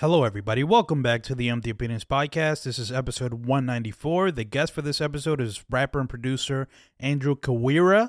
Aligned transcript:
Hello, 0.00 0.24
everybody. 0.24 0.64
Welcome 0.64 1.02
back 1.02 1.22
to 1.24 1.34
the 1.34 1.50
Empty 1.50 1.68
Opinions 1.68 2.06
podcast. 2.06 2.62
This 2.62 2.78
is 2.78 2.90
episode 2.90 3.34
194. 3.34 4.30
The 4.30 4.44
guest 4.44 4.72
for 4.72 4.80
this 4.80 4.98
episode 4.98 5.42
is 5.42 5.62
rapper 5.68 6.00
and 6.00 6.08
producer 6.08 6.68
Andrew 6.98 7.36
Kawira. 7.36 8.08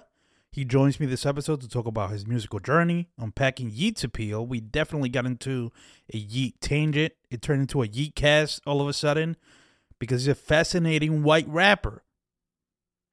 He 0.54 0.64
joins 0.64 1.02
me 1.02 1.06
this 1.06 1.26
episode 1.26 1.60
to 1.60 1.68
talk 1.68 1.88
about 1.88 2.12
his 2.12 2.26
musical 2.26 2.60
journey, 2.60 3.10
unpacking 3.18 3.72
Yeat's 3.74 4.06
appeal. 4.06 4.48
We 4.48 4.62
definitely 4.62 5.10
got 5.10 5.26
into 5.26 5.74
a 6.14 6.18
Yeat 6.18 6.62
tangent. 6.62 7.12
It 7.30 7.42
turned 7.42 7.60
into 7.60 7.84
a 7.84 7.88
Yeat 7.88 8.16
cast 8.16 8.62
all 8.66 8.80
of 8.80 8.88
a 8.88 8.94
sudden 8.94 9.36
because 10.00 10.22
he's 10.22 10.32
a 10.32 10.36
fascinating 10.36 11.24
white 11.24 11.50
rapper. 11.50 12.06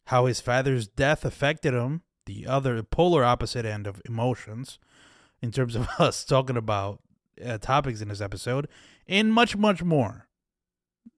How 0.07 0.27
his 0.27 0.41
father's 0.41 0.87
death 0.87 1.25
affected 1.25 1.75
him, 1.75 2.03
the 2.27 2.47
other 2.47 2.81
polar 2.85 3.25
opposite 3.25 3.67
end 3.67 3.89
of 3.89 4.01
emotions, 4.05 4.79
in 5.43 5.51
terms 5.51 5.75
of 5.75 5.89
us 5.99 6.25
talking 6.25 6.57
about 6.57 7.01
uh, 7.45 7.59
topics 7.59 8.01
in 8.01 8.09
this 8.09 8.21
episode, 8.21 8.69
and 9.07 9.33
much, 9.33 9.57
much 9.57 9.83
more. 9.83 10.27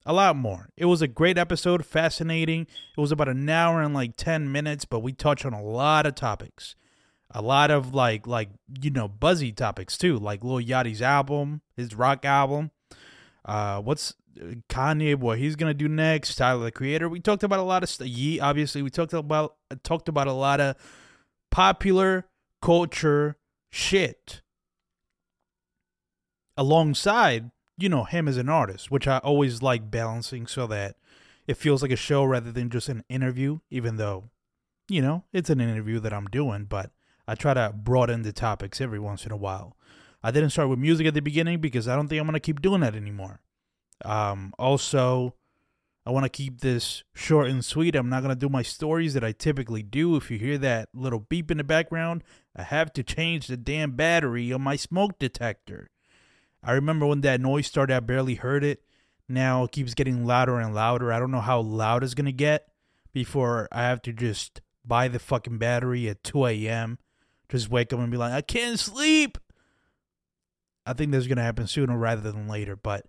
A 0.06 0.12
lot 0.12 0.36
more. 0.36 0.70
It 0.76 0.86
was 0.86 1.02
a 1.02 1.08
great 1.08 1.36
episode, 1.36 1.84
fascinating. 1.84 2.62
It 2.62 3.00
was 3.00 3.12
about 3.12 3.28
an 3.28 3.48
hour 3.48 3.82
and 3.82 3.94
like 3.94 4.16
10 4.16 4.50
minutes, 4.50 4.84
but 4.84 5.00
we 5.00 5.12
touched 5.12 5.44
on 5.44 5.52
a 5.52 5.62
lot 5.62 6.06
of 6.06 6.14
topics. 6.14 6.74
A 7.32 7.42
lot 7.42 7.70
of 7.70 7.94
like, 7.94 8.26
like, 8.26 8.48
you 8.80 8.90
know, 8.90 9.08
buzzy 9.08 9.52
topics 9.52 9.98
too, 9.98 10.18
like 10.18 10.42
Lil 10.42 10.64
Yachty's 10.64 11.02
album, 11.02 11.60
his 11.76 11.94
rock 11.94 12.24
album. 12.24 12.70
Uh, 13.44 13.80
what's 13.80 14.14
Kanye, 14.68 15.16
what 15.16 15.38
he's 15.38 15.56
gonna 15.56 15.74
do 15.74 15.88
next, 15.88 16.34
Tyler 16.36 16.64
the 16.64 16.70
Creator. 16.70 17.08
We 17.08 17.20
talked 17.20 17.42
about 17.42 17.58
a 17.58 17.64
lot 17.64 17.82
of 17.82 17.88
stuff. 17.88 18.08
Obviously, 18.40 18.82
we 18.82 18.90
talked 18.90 19.12
about 19.12 19.56
talked 19.82 20.08
about 20.08 20.26
a 20.26 20.32
lot 20.32 20.60
of 20.60 20.76
popular 21.50 22.26
culture 22.62 23.36
shit 23.70 24.42
alongside, 26.60 27.50
you 27.78 27.88
know, 27.88 28.04
him 28.04 28.28
as 28.28 28.36
an 28.36 28.50
artist, 28.50 28.90
which 28.90 29.08
I 29.08 29.16
always 29.18 29.62
like 29.62 29.90
balancing 29.90 30.46
so 30.46 30.66
that 30.66 30.96
it 31.46 31.56
feels 31.56 31.80
like 31.80 31.90
a 31.90 31.96
show 31.96 32.22
rather 32.22 32.52
than 32.52 32.68
just 32.68 32.90
an 32.90 33.02
interview, 33.08 33.60
even 33.70 33.96
though, 33.96 34.24
you 34.86 35.00
know, 35.00 35.24
it's 35.32 35.48
an 35.48 35.62
interview 35.62 36.00
that 36.00 36.12
I'm 36.12 36.26
doing, 36.26 36.66
but 36.66 36.90
I 37.26 37.34
try 37.34 37.54
to 37.54 37.72
broaden 37.74 38.20
the 38.22 38.34
topics 38.34 38.78
every 38.78 38.98
once 38.98 39.24
in 39.24 39.32
a 39.32 39.38
while. 39.38 39.74
I 40.22 40.30
didn't 40.30 40.50
start 40.50 40.68
with 40.68 40.78
music 40.78 41.06
at 41.06 41.14
the 41.14 41.22
beginning 41.22 41.62
because 41.62 41.88
I 41.88 41.96
don't 41.96 42.08
think 42.08 42.20
I'm 42.20 42.26
going 42.26 42.34
to 42.34 42.40
keep 42.40 42.60
doing 42.60 42.82
that 42.82 42.94
anymore. 42.94 43.40
Um, 44.04 44.52
also, 44.58 45.36
I 46.04 46.10
want 46.10 46.24
to 46.24 46.28
keep 46.28 46.60
this 46.60 47.04
short 47.14 47.48
and 47.48 47.64
sweet. 47.64 47.96
I'm 47.96 48.10
not 48.10 48.22
going 48.22 48.34
to 48.34 48.38
do 48.38 48.50
my 48.50 48.62
stories 48.62 49.14
that 49.14 49.24
I 49.24 49.32
typically 49.32 49.82
do. 49.82 50.14
If 50.16 50.30
you 50.30 50.36
hear 50.36 50.58
that 50.58 50.90
little 50.92 51.20
beep 51.20 51.50
in 51.50 51.56
the 51.56 51.64
background, 51.64 52.22
I 52.54 52.64
have 52.64 52.92
to 52.92 53.02
change 53.02 53.46
the 53.46 53.56
damn 53.56 53.92
battery 53.92 54.52
on 54.52 54.60
my 54.60 54.76
smoke 54.76 55.18
detector. 55.18 55.88
I 56.62 56.72
remember 56.72 57.06
when 57.06 57.22
that 57.22 57.40
noise 57.40 57.66
started, 57.66 57.96
I 57.96 58.00
barely 58.00 58.34
heard 58.34 58.64
it. 58.64 58.82
Now 59.28 59.64
it 59.64 59.72
keeps 59.72 59.94
getting 59.94 60.26
louder 60.26 60.58
and 60.58 60.74
louder. 60.74 61.12
I 61.12 61.18
don't 61.18 61.30
know 61.30 61.40
how 61.40 61.60
loud 61.60 62.02
it's 62.02 62.14
going 62.14 62.26
to 62.26 62.32
get 62.32 62.66
before 63.12 63.68
I 63.70 63.82
have 63.82 64.02
to 64.02 64.12
just 64.12 64.60
buy 64.84 65.08
the 65.08 65.18
fucking 65.18 65.58
battery 65.58 66.08
at 66.08 66.24
2 66.24 66.46
a.m. 66.46 66.98
Just 67.48 67.70
wake 67.70 67.92
up 67.92 67.98
and 67.98 68.10
be 68.10 68.16
like, 68.16 68.32
I 68.32 68.42
can't 68.42 68.78
sleep. 68.78 69.38
I 70.86 70.92
think 70.92 71.12
that's 71.12 71.26
going 71.26 71.36
to 71.36 71.42
happen 71.42 71.66
sooner 71.66 71.96
rather 71.96 72.22
than 72.22 72.48
later. 72.48 72.76
But 72.76 73.06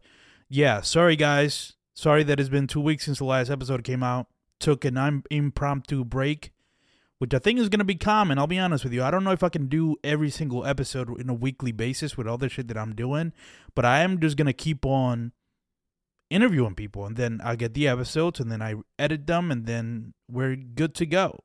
yeah, 0.50 0.82
sorry 0.82 1.16
guys. 1.16 1.74
Sorry 1.94 2.24
that 2.24 2.40
it's 2.40 2.50
been 2.50 2.68
two 2.68 2.82
weeks 2.82 3.06
since 3.06 3.18
the 3.18 3.26
last 3.26 3.50
episode 3.50 3.84
came 3.84 4.04
out. 4.04 4.28
Took 4.60 4.86
an 4.86 5.24
impromptu 5.32 6.06
break, 6.06 6.52
which 7.22 7.36
I 7.36 7.38
think 7.38 7.60
is 7.60 7.70
going 7.70 7.78
to 7.78 7.86
be 7.86 7.94
common. 7.94 8.40
I'll 8.40 8.48
be 8.48 8.58
honest 8.58 8.84
with 8.84 8.94
you. 8.94 9.04
I 9.04 9.12
don't 9.12 9.24
know 9.24 9.32
if 9.32 9.44
I 9.44 9.50
can 9.50 9.68
do 9.68 9.96
every 10.04 10.32
single 10.32 10.66
episode 10.66 11.22
in 11.22 11.30
a 11.30 11.36
weekly 11.36 11.72
basis 11.72 12.18
with 12.18 12.28
all 12.28 12.40
the 12.40 12.50
shit 12.50 12.68
that 12.70 12.78
I'm 12.80 12.96
doing, 12.96 13.32
but 13.76 13.86
I 13.86 14.00
am 14.00 14.20
just 14.20 14.38
going 14.38 14.48
to 14.48 14.54
keep 14.54 14.88
on 14.88 15.32
interviewing 16.32 16.74
people 16.74 17.06
and 17.06 17.16
then 17.16 17.40
I 17.44 17.58
get 17.58 17.76
the 17.76 17.88
episodes 17.88 18.40
and 18.40 18.52
then 18.52 18.64
I 18.64 18.74
edit 18.98 19.28
them 19.28 19.52
and 19.52 19.68
then 19.68 20.16
we're 20.28 20.56
good 20.56 20.96
to 20.96 21.06
go. 21.06 21.44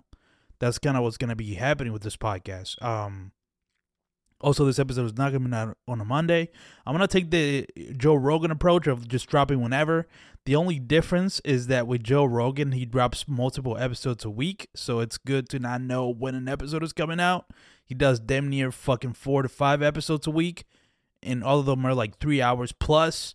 That's 0.60 0.78
kind 0.78 0.96
of 0.96 1.02
what's 1.02 1.18
going 1.18 1.28
to 1.28 1.36
be 1.36 1.56
happening 1.56 1.92
with 1.92 2.04
this 2.04 2.16
podcast. 2.16 2.82
Um, 2.82 3.32
also, 4.40 4.66
this 4.66 4.78
episode 4.78 5.06
is 5.06 5.16
not 5.16 5.32
be 5.32 5.54
out 5.54 5.76
on 5.88 6.00
a 6.00 6.04
Monday. 6.04 6.50
I'm 6.84 6.94
going 6.94 7.06
to 7.06 7.12
take 7.12 7.30
the 7.30 7.66
Joe 7.96 8.14
Rogan 8.14 8.50
approach 8.50 8.86
of 8.86 9.08
just 9.08 9.28
dropping 9.28 9.62
whenever. 9.62 10.06
The 10.44 10.56
only 10.56 10.78
difference 10.78 11.40
is 11.40 11.68
that 11.68 11.86
with 11.86 12.04
Joe 12.04 12.24
Rogan, 12.24 12.72
he 12.72 12.84
drops 12.84 13.26
multiple 13.26 13.78
episodes 13.78 14.24
a 14.26 14.30
week. 14.30 14.68
So 14.74 15.00
it's 15.00 15.16
good 15.16 15.48
to 15.48 15.58
not 15.58 15.80
know 15.80 16.08
when 16.08 16.34
an 16.34 16.48
episode 16.48 16.82
is 16.82 16.92
coming 16.92 17.18
out. 17.18 17.46
He 17.84 17.94
does 17.94 18.20
damn 18.20 18.50
near 18.50 18.70
fucking 18.70 19.14
four 19.14 19.42
to 19.42 19.48
five 19.48 19.82
episodes 19.82 20.26
a 20.26 20.30
week. 20.30 20.64
And 21.22 21.42
all 21.42 21.58
of 21.58 21.66
them 21.66 21.86
are 21.86 21.94
like 21.94 22.18
three 22.18 22.42
hours 22.42 22.72
plus. 22.72 23.34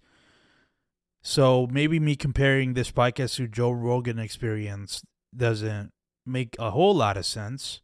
So 1.24 1.68
maybe 1.72 2.00
me 2.00 2.16
comparing 2.16 2.74
this 2.74 2.92
podcast 2.92 3.38
to 3.38 3.48
Joe 3.48 3.72
Rogan 3.72 4.20
experience 4.20 5.04
doesn't 5.36 5.92
make 6.28 6.56
a 6.60 6.72
whole 6.72 6.96
lot 6.96 7.18
of 7.18 7.26
sense. 7.26 7.82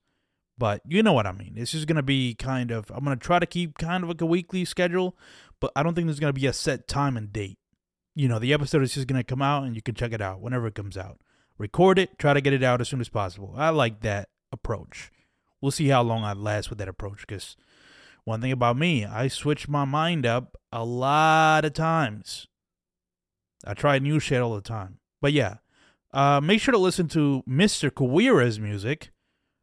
But 0.57 0.81
you 0.87 1.03
know 1.03 1.13
what 1.13 1.27
I 1.27 1.31
mean. 1.31 1.53
This 1.55 1.73
is 1.73 1.85
going 1.85 1.97
to 1.97 2.03
be 2.03 2.33
kind 2.33 2.71
of, 2.71 2.91
I'm 2.91 3.03
going 3.03 3.17
to 3.17 3.23
try 3.23 3.39
to 3.39 3.45
keep 3.45 3.77
kind 3.77 4.03
of 4.03 4.09
like 4.09 4.21
a 4.21 4.25
weekly 4.25 4.65
schedule, 4.65 5.15
but 5.59 5.71
I 5.75 5.83
don't 5.83 5.93
think 5.93 6.07
there's 6.07 6.19
going 6.19 6.33
to 6.33 6.39
be 6.39 6.47
a 6.47 6.53
set 6.53 6.87
time 6.87 7.15
and 7.15 7.31
date. 7.31 7.59
You 8.15 8.27
know, 8.27 8.39
the 8.39 8.53
episode 8.53 8.81
is 8.81 8.95
just 8.95 9.07
going 9.07 9.19
to 9.19 9.23
come 9.23 9.41
out 9.41 9.63
and 9.63 9.75
you 9.75 9.81
can 9.81 9.93
check 9.93 10.11
it 10.11 10.21
out 10.21 10.41
whenever 10.41 10.65
it 10.67 10.75
comes 10.75 10.97
out. 10.97 11.19
Record 11.59 11.99
it, 11.99 12.17
try 12.17 12.33
to 12.33 12.41
get 12.41 12.53
it 12.53 12.63
out 12.63 12.81
as 12.81 12.89
soon 12.89 13.01
as 13.01 13.09
possible. 13.09 13.53
I 13.55 13.69
like 13.69 14.01
that 14.01 14.29
approach. 14.51 15.11
We'll 15.61 15.71
see 15.71 15.87
how 15.87 16.01
long 16.01 16.23
I 16.23 16.33
last 16.33 16.69
with 16.69 16.79
that 16.79 16.87
approach 16.87 17.21
because 17.21 17.55
one 18.23 18.41
thing 18.41 18.51
about 18.51 18.77
me, 18.77 19.05
I 19.05 19.27
switch 19.27 19.67
my 19.67 19.85
mind 19.85 20.25
up 20.25 20.57
a 20.71 20.83
lot 20.83 21.65
of 21.65 21.73
times. 21.73 22.47
I 23.65 23.73
try 23.73 23.99
new 23.99 24.19
shit 24.19 24.41
all 24.41 24.55
the 24.55 24.61
time. 24.61 24.99
But 25.21 25.33
yeah, 25.33 25.57
uh, 26.13 26.41
make 26.41 26.61
sure 26.61 26.71
to 26.71 26.77
listen 26.77 27.07
to 27.09 27.43
Mr. 27.47 27.89
Kawira's 27.89 28.59
music. 28.59 29.11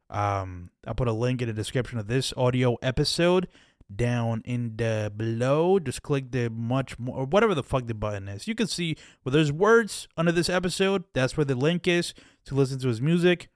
Um, 0.09 0.69
I'll 0.85 0.95
put 0.95 1.07
a 1.07 1.13
link 1.13 1.41
in 1.41 1.47
the 1.47 1.53
description 1.53 1.97
of 1.97 2.07
this 2.07 2.33
audio 2.37 2.75
episode 2.81 3.47
down 3.93 4.41
in 4.45 4.77
the 4.77 5.11
below. 5.15 5.79
Just 5.79 6.01
click 6.01 6.31
the 6.31 6.49
much 6.49 6.97
more 6.99 7.17
or 7.17 7.25
whatever 7.25 7.55
the 7.55 7.63
fuck 7.63 7.87
the 7.87 7.93
button 7.93 8.27
is. 8.27 8.47
You 8.47 8.55
can 8.55 8.67
see 8.67 8.95
where 9.23 9.31
there's 9.31 9.51
words 9.51 10.07
under 10.17 10.31
this 10.31 10.49
episode. 10.49 11.03
That's 11.13 11.37
where 11.37 11.45
the 11.45 11.55
link 11.55 11.87
is 11.87 12.13
to 12.45 12.55
listen 12.55 12.79
to 12.79 12.87
his 12.87 13.01
music. 13.01 13.49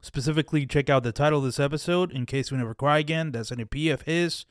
Specifically, 0.00 0.66
check 0.66 0.90
out 0.90 1.04
the 1.04 1.12
title 1.12 1.38
of 1.38 1.44
this 1.44 1.60
episode 1.60 2.10
in 2.10 2.26
case 2.26 2.50
we 2.50 2.58
never 2.58 2.74
cry 2.74 2.98
again. 2.98 3.30
That's 3.30 3.52
an 3.52 3.60
EP 3.60 3.92
of 3.92 4.02
his. 4.02 4.46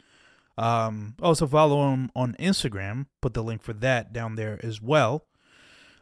Um, 0.57 1.15
also 1.21 1.45
follow 1.47 1.91
him 1.91 2.09
on 2.15 2.35
Instagram. 2.39 3.07
Put 3.19 3.33
the 3.33 3.43
link 3.43 3.61
for 3.61 3.73
that 3.73 4.13
down 4.13 4.35
there 4.35 4.59
as 4.63 4.81
well. 4.81 5.25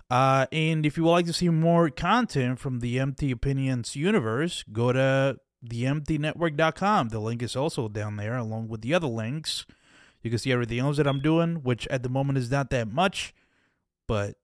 Uh, 0.10 0.48
and 0.52 0.86
if 0.86 0.98
you 0.98 1.04
would 1.04 1.12
like 1.12 1.26
to 1.28 1.34
see 1.34 1.50
more 1.50 1.90
content 1.90 2.60
from 2.60 2.80
the 2.80 3.00
Empty 3.00 3.32
Opinions 3.32 3.96
universe, 3.96 4.64
go 4.72 4.92
to 4.92 5.38
theemptynetwork.com. 5.66 7.10
The 7.10 7.20
link 7.20 7.44
is 7.44 7.56
also 7.56 7.88
down 7.88 8.18
there, 8.18 8.38
along 8.38 8.70
with 8.70 8.82
the 8.82 8.94
other 8.94 9.08
links. 9.08 9.66
You 10.24 10.30
can 10.30 10.40
see 10.40 10.52
everything 10.52 10.80
else 10.80 10.98
that 10.98 11.08
I'm 11.08 11.22
doing, 11.22 11.58
which 11.58 11.88
at 11.88 12.04
the 12.04 12.10
moment 12.10 12.38
is 12.38 12.50
not 12.50 12.70
that 12.72 12.92
much. 12.92 13.34
But 14.08 14.38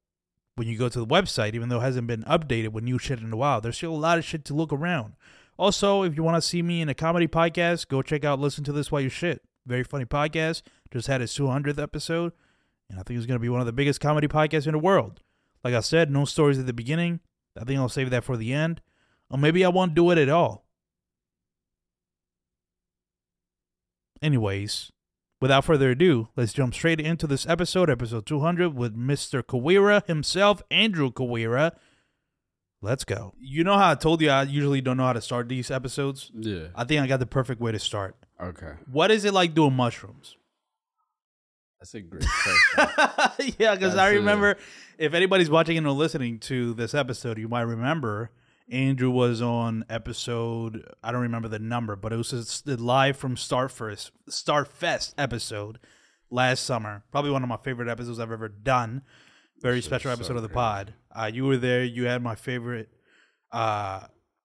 when 0.55 0.67
you 0.67 0.77
go 0.77 0.87
to 0.87 0.99
the 0.99 1.05
website, 1.05 1.55
even 1.55 1.69
though 1.69 1.79
it 1.79 1.83
hasn't 1.83 2.07
been 2.07 2.23
updated 2.23 2.69
with 2.69 2.83
new 2.83 2.99
shit 2.99 3.19
in 3.19 3.33
a 3.33 3.37
while, 3.37 3.59
there's 3.59 3.77
still 3.77 3.93
a 3.93 3.97
lot 3.97 4.17
of 4.17 4.25
shit 4.25 4.45
to 4.45 4.53
look 4.53 4.71
around. 4.71 5.13
Also, 5.57 6.03
if 6.03 6.15
you 6.15 6.23
want 6.23 6.35
to 6.35 6.47
see 6.47 6.61
me 6.61 6.81
in 6.81 6.89
a 6.89 6.93
comedy 6.93 7.27
podcast, 7.27 7.87
go 7.87 8.01
check 8.01 8.23
out 8.23 8.39
Listen 8.39 8.63
to 8.65 8.71
This 8.71 8.91
While 8.91 9.01
You 9.01 9.09
Shit. 9.09 9.41
Very 9.65 9.83
funny 9.83 10.05
podcast. 10.05 10.61
Just 10.91 11.07
had 11.07 11.21
its 11.21 11.37
200th 11.37 11.81
episode. 11.81 12.33
And 12.89 12.99
I 12.99 13.03
think 13.03 13.17
it's 13.17 13.25
going 13.25 13.39
to 13.39 13.41
be 13.41 13.49
one 13.49 13.61
of 13.61 13.65
the 13.65 13.73
biggest 13.73 13.99
comedy 13.99 14.27
podcasts 14.27 14.67
in 14.67 14.73
the 14.73 14.79
world. 14.79 15.21
Like 15.65 15.73
I 15.73 15.79
said, 15.79 16.11
no 16.11 16.25
stories 16.25 16.59
at 16.59 16.67
the 16.67 16.73
beginning. 16.73 17.21
I 17.59 17.63
think 17.63 17.79
I'll 17.79 17.89
save 17.89 18.11
that 18.11 18.23
for 18.23 18.37
the 18.37 18.53
end. 18.53 18.81
Or 19.31 19.39
maybe 19.39 19.65
I 19.65 19.69
won't 19.69 19.95
do 19.95 20.11
it 20.11 20.19
at 20.19 20.29
all. 20.29 20.63
Anyways, 24.21 24.91
without 25.41 25.65
further 25.65 25.89
ado, 25.89 26.27
let's 26.35 26.53
jump 26.53 26.75
straight 26.75 27.01
into 27.01 27.25
this 27.25 27.47
episode, 27.47 27.89
episode 27.89 28.27
200, 28.27 28.75
with 28.75 28.95
Mr. 28.95 29.41
Kawira 29.41 30.05
himself, 30.05 30.61
Andrew 30.69 31.11
Kawira. 31.11 31.71
Let's 32.83 33.03
go. 33.03 33.33
You 33.39 33.63
know 33.63 33.75
how 33.75 33.89
I 33.89 33.95
told 33.95 34.21
you 34.21 34.29
I 34.29 34.43
usually 34.43 34.81
don't 34.81 34.97
know 34.97 35.05
how 35.05 35.13
to 35.13 35.21
start 35.21 35.49
these 35.49 35.71
episodes? 35.71 36.31
Yeah. 36.35 36.67
I 36.75 36.83
think 36.83 37.01
I 37.01 37.07
got 37.07 37.19
the 37.19 37.25
perfect 37.25 37.59
way 37.59 37.71
to 37.71 37.79
start. 37.79 38.15
Okay. 38.39 38.73
What 38.85 39.09
is 39.09 39.25
it 39.25 39.33
like 39.33 39.55
doing 39.55 39.73
mushrooms? 39.73 40.37
That's 41.79 41.93
a 41.93 42.01
great 42.01 42.25
question. 42.25 43.55
yeah, 43.59 43.75
because 43.75 43.95
I 43.95 44.11
remember 44.11 44.57
if 44.97 45.13
anybody's 45.13 45.49
watching 45.49 45.77
and 45.77 45.85
or 45.85 45.91
listening 45.93 46.39
to 46.39 46.73
this 46.73 46.93
episode, 46.93 47.37
you 47.37 47.47
might 47.47 47.61
remember 47.63 48.31
Andrew 48.71 49.11
was 49.11 49.41
on 49.41 49.85
episode. 49.89 50.83
I 51.03 51.11
don't 51.11 51.21
remember 51.21 51.47
the 51.47 51.59
number, 51.59 51.95
but 51.95 52.11
it 52.13 52.15
was 52.17 52.61
the 52.65 52.77
live 52.77 53.17
from 53.17 53.35
Starfest 53.35 54.11
Starfest 54.29 55.13
episode 55.17 55.79
last 56.31 56.63
summer. 56.63 57.03
Probably 57.11 57.31
one 57.31 57.43
of 57.43 57.49
my 57.49 57.57
favorite 57.57 57.89
episodes 57.89 58.19
I've 58.19 58.31
ever 58.31 58.47
done. 58.49 59.03
Very 59.61 59.81
special 59.81 60.09
was 60.09 60.17
so 60.17 60.21
episode 60.23 60.35
of 60.37 60.41
the 60.43 60.47
great. 60.47 60.55
pod. 60.55 60.93
Uh, 61.15 61.29
you 61.33 61.45
were 61.45 61.57
there. 61.57 61.83
You 61.83 62.05
had 62.05 62.21
my 62.23 62.35
favorite. 62.35 62.89
Uh, 63.51 64.01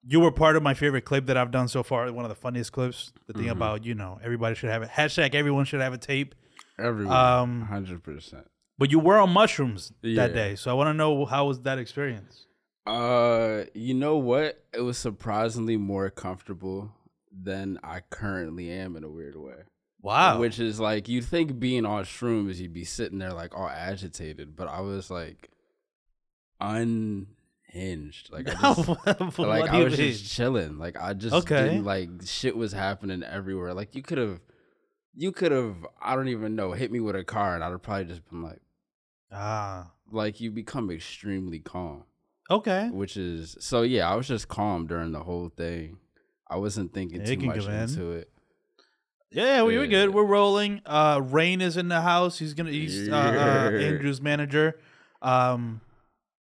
you 0.07 0.21
were 0.21 0.31
part 0.33 0.57
of 0.57 0.63
my 0.63 0.75
favorite 0.75 1.05
clip 1.05 1.27
that 1.27 1.37
I've 1.37 1.51
done 1.51 1.69
so 1.69 1.83
far. 1.83 2.11
One 2.13 2.25
of 2.25 2.29
the 2.29 2.35
funniest 2.35 2.73
clips. 2.73 3.13
The 3.27 3.33
thing 3.35 3.47
Mhm. 3.47 3.53
about 3.53 3.85
you 3.85 3.95
know 3.95 4.19
everybody 4.23 4.55
should 4.55 4.71
have 4.71 4.83
it. 4.83 4.91
Hashtag 4.91 5.35
everyone 5.35 5.65
should 5.65 5.81
have 5.81 5.93
a 5.93 5.99
tape. 5.99 6.35
Everyone. 6.81 7.15
Um, 7.15 7.63
hundred 7.63 8.03
percent. 8.03 8.47
But 8.79 8.91
you 8.91 8.99
were 8.99 9.19
on 9.19 9.31
mushrooms 9.31 9.93
Yeah. 10.03 10.27
that 10.27 10.35
day, 10.35 10.57
so 10.57 10.71
I 10.71 10.75
want 10.75 10.89
to 10.89 10.95
know 10.95 11.25
how 11.27 11.47
was 11.47 11.61
that 11.63 11.79
experience? 11.79 12.47
Uh, 12.87 13.65
you 13.75 13.93
know 13.95 14.17
what? 14.17 14.65
It 14.73 14.81
was 14.81 14.97
surprisingly 14.97 15.77
more 15.77 16.09
comfortable 16.11 16.93
than 17.31 17.79
I 17.85 18.01
currently 18.09 18.71
am 18.71 18.97
in 18.97 19.05
a 19.05 19.09
weird 19.11 19.37
way. 19.37 19.65
Wow. 20.03 20.41
Which 20.41 20.59
is 20.59 20.81
like 20.81 21.09
you'd 21.09 21.27
think 21.27 21.61
being 21.61 21.85
on 21.85 22.05
shrooms, 22.05 22.57
you'd 22.57 22.73
be 22.73 22.85
sitting 22.85 23.19
there 23.19 23.35
like 23.35 23.55
all 23.55 23.69
agitated, 23.69 24.57
but 24.57 24.67
I 24.67 24.81
was 24.81 25.11
like 25.11 25.51
unhinged. 26.59 28.33
Like 28.33 28.49
I 28.49 28.75
just 28.75 28.89
like 29.39 29.71
I 29.71 29.83
was 29.85 29.99
mean? 29.99 30.11
just 30.13 30.33
chilling. 30.33 30.79
Like 30.79 30.97
I 31.01 31.13
just 31.13 31.35
Okay. 31.35 31.65
didn't 31.65 31.85
like 31.85 32.09
shit 32.25 32.57
was 32.57 32.73
happening 32.73 33.23
everywhere. 33.23 33.75
Like 33.75 33.95
you 33.95 34.03
could 34.03 34.19
have 34.19 34.41
you 35.15 35.33
could 35.33 35.53
have 35.53 35.77
I 36.01 36.15
don't 36.15 36.29
even 36.29 36.55
know, 36.57 36.73
hit 36.73 36.91
me 36.93 37.01
with 37.01 37.17
a 37.17 37.25
car 37.25 37.55
and 37.55 37.65
I'd 37.65 37.71
have 37.71 37.83
probably 37.83 38.05
just 38.07 38.29
been 38.29 38.43
like 38.43 38.61
ah. 39.33 39.91
like 40.11 40.41
you 40.41 40.51
become 40.51 40.91
extremely 40.91 41.59
calm. 41.61 42.05
Okay. 42.51 42.89
Which 42.91 43.17
is 43.17 43.57
so 43.61 43.83
yeah, 43.83 44.11
I 44.11 44.15
was 44.17 44.27
just 44.29 44.49
calm 44.49 44.87
during 44.87 45.13
the 45.13 45.23
whole 45.23 45.49
thing. 45.49 45.99
I 46.49 46.57
wasn't 46.57 46.93
thinking 46.93 47.21
Yeah, 47.21 47.27
too 47.35 47.47
much 47.47 47.61
go 47.61 47.67
in. 47.71 47.75
into 47.75 48.11
it. 48.13 48.31
Yeah, 49.31 49.63
we 49.63 49.77
were 49.77 49.85
Yeah. 49.85 49.91
good. 49.91 50.15
We're 50.15 50.25
rolling. 50.25 50.83
Uh, 50.85 51.21
Rain 51.23 51.61
is 51.61 51.77
in 51.77 51.87
the 51.89 52.01
house. 52.01 52.41
He's 52.41 52.55
gonna. 52.55 52.73
He's 52.73 53.09
uh, 53.09 53.13
uh. 53.13 53.79
Andrew's 53.79 54.21
manager. 54.21 54.81
Um, 55.23 55.81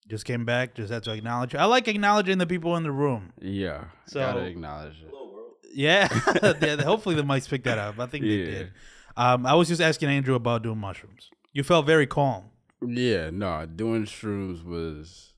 just 0.07 0.23
came 0.23 0.45
back. 0.45 0.75
Just 0.75 0.91
had 0.91 1.03
to 1.03 1.11
acknowledge. 1.11 1.55
I 1.55 1.65
like 1.65 1.89
acknowledging 1.89 2.37
the 2.37 2.47
people 2.47 2.77
in 2.77 2.83
the 2.83 2.91
room. 2.91 3.33
Yeah. 3.41 3.85
So- 4.05 4.21
gotta 4.21 4.45
acknowledge 4.45 5.01
it. 5.01 5.11
Yeah. 5.73 6.07
yeah 6.61 6.81
hopefully 6.83 7.15
the 7.15 7.23
mics 7.23 7.47
picked 7.49 7.65
that 7.65 7.77
up. 7.77 7.99
I 7.99 8.05
think 8.07 8.23
they 8.25 8.29
Yeah. 8.31 8.45
did. 8.45 8.71
Um, 9.17 9.45
I 9.45 9.53
was 9.55 9.67
just 9.67 9.81
asking 9.81 10.09
Andrew 10.09 10.35
about 10.35 10.63
doing 10.63 10.77
mushrooms. 10.77 11.29
You 11.51 11.63
felt 11.63 11.85
very 11.85 12.07
calm. 12.07 12.45
Yeah, 12.85 13.29
no, 13.31 13.65
doing 13.65 14.05
shrooms 14.05 14.63
was 14.63 15.33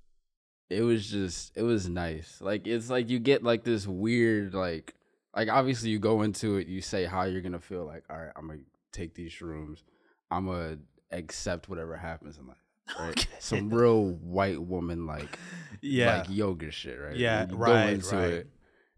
it 0.70 0.82
was 0.84 1.10
just 1.10 1.58
it 1.58 1.64
was 1.64 1.90
nice. 1.90 2.40
Like 2.42 2.68
it's 2.68 2.90
like 2.90 3.10
you 3.10 3.18
get 3.20 3.44
like 3.44 3.64
this 3.64 3.88
weird 3.88 4.54
like 4.54 4.94
like 5.36 5.50
obviously 5.50 5.90
you 5.90 5.98
go 6.00 6.22
into 6.22 6.58
it, 6.58 6.68
you 6.68 6.82
say 6.82 7.06
how 7.06 7.24
you're 7.24 7.42
gonna 7.42 7.60
feel 7.60 7.86
like, 7.86 8.04
all 8.10 8.18
right, 8.18 8.32
I'm 8.36 8.48
gonna 8.48 8.60
take 8.92 9.16
these 9.16 9.32
shrooms, 9.32 9.82
I'm 10.30 10.46
gonna 10.46 10.78
accept 11.12 11.68
whatever 11.70 11.98
happens 11.98 12.38
in 12.38 12.48
life. 12.48 12.58
Right? 13.00 13.26
Some 13.40 13.70
real 13.70 14.04
white 14.10 14.62
woman 14.62 15.08
like 15.08 15.40
Yeah. 15.82 16.20
like 16.20 16.28
yoga 16.30 16.70
shit, 16.72 17.00
right? 17.00 17.16
Yeah, 17.16 17.48
you 17.50 17.56
right, 17.56 17.86
go 17.86 17.94
into 17.94 18.16
right. 18.16 18.30
it 18.34 18.48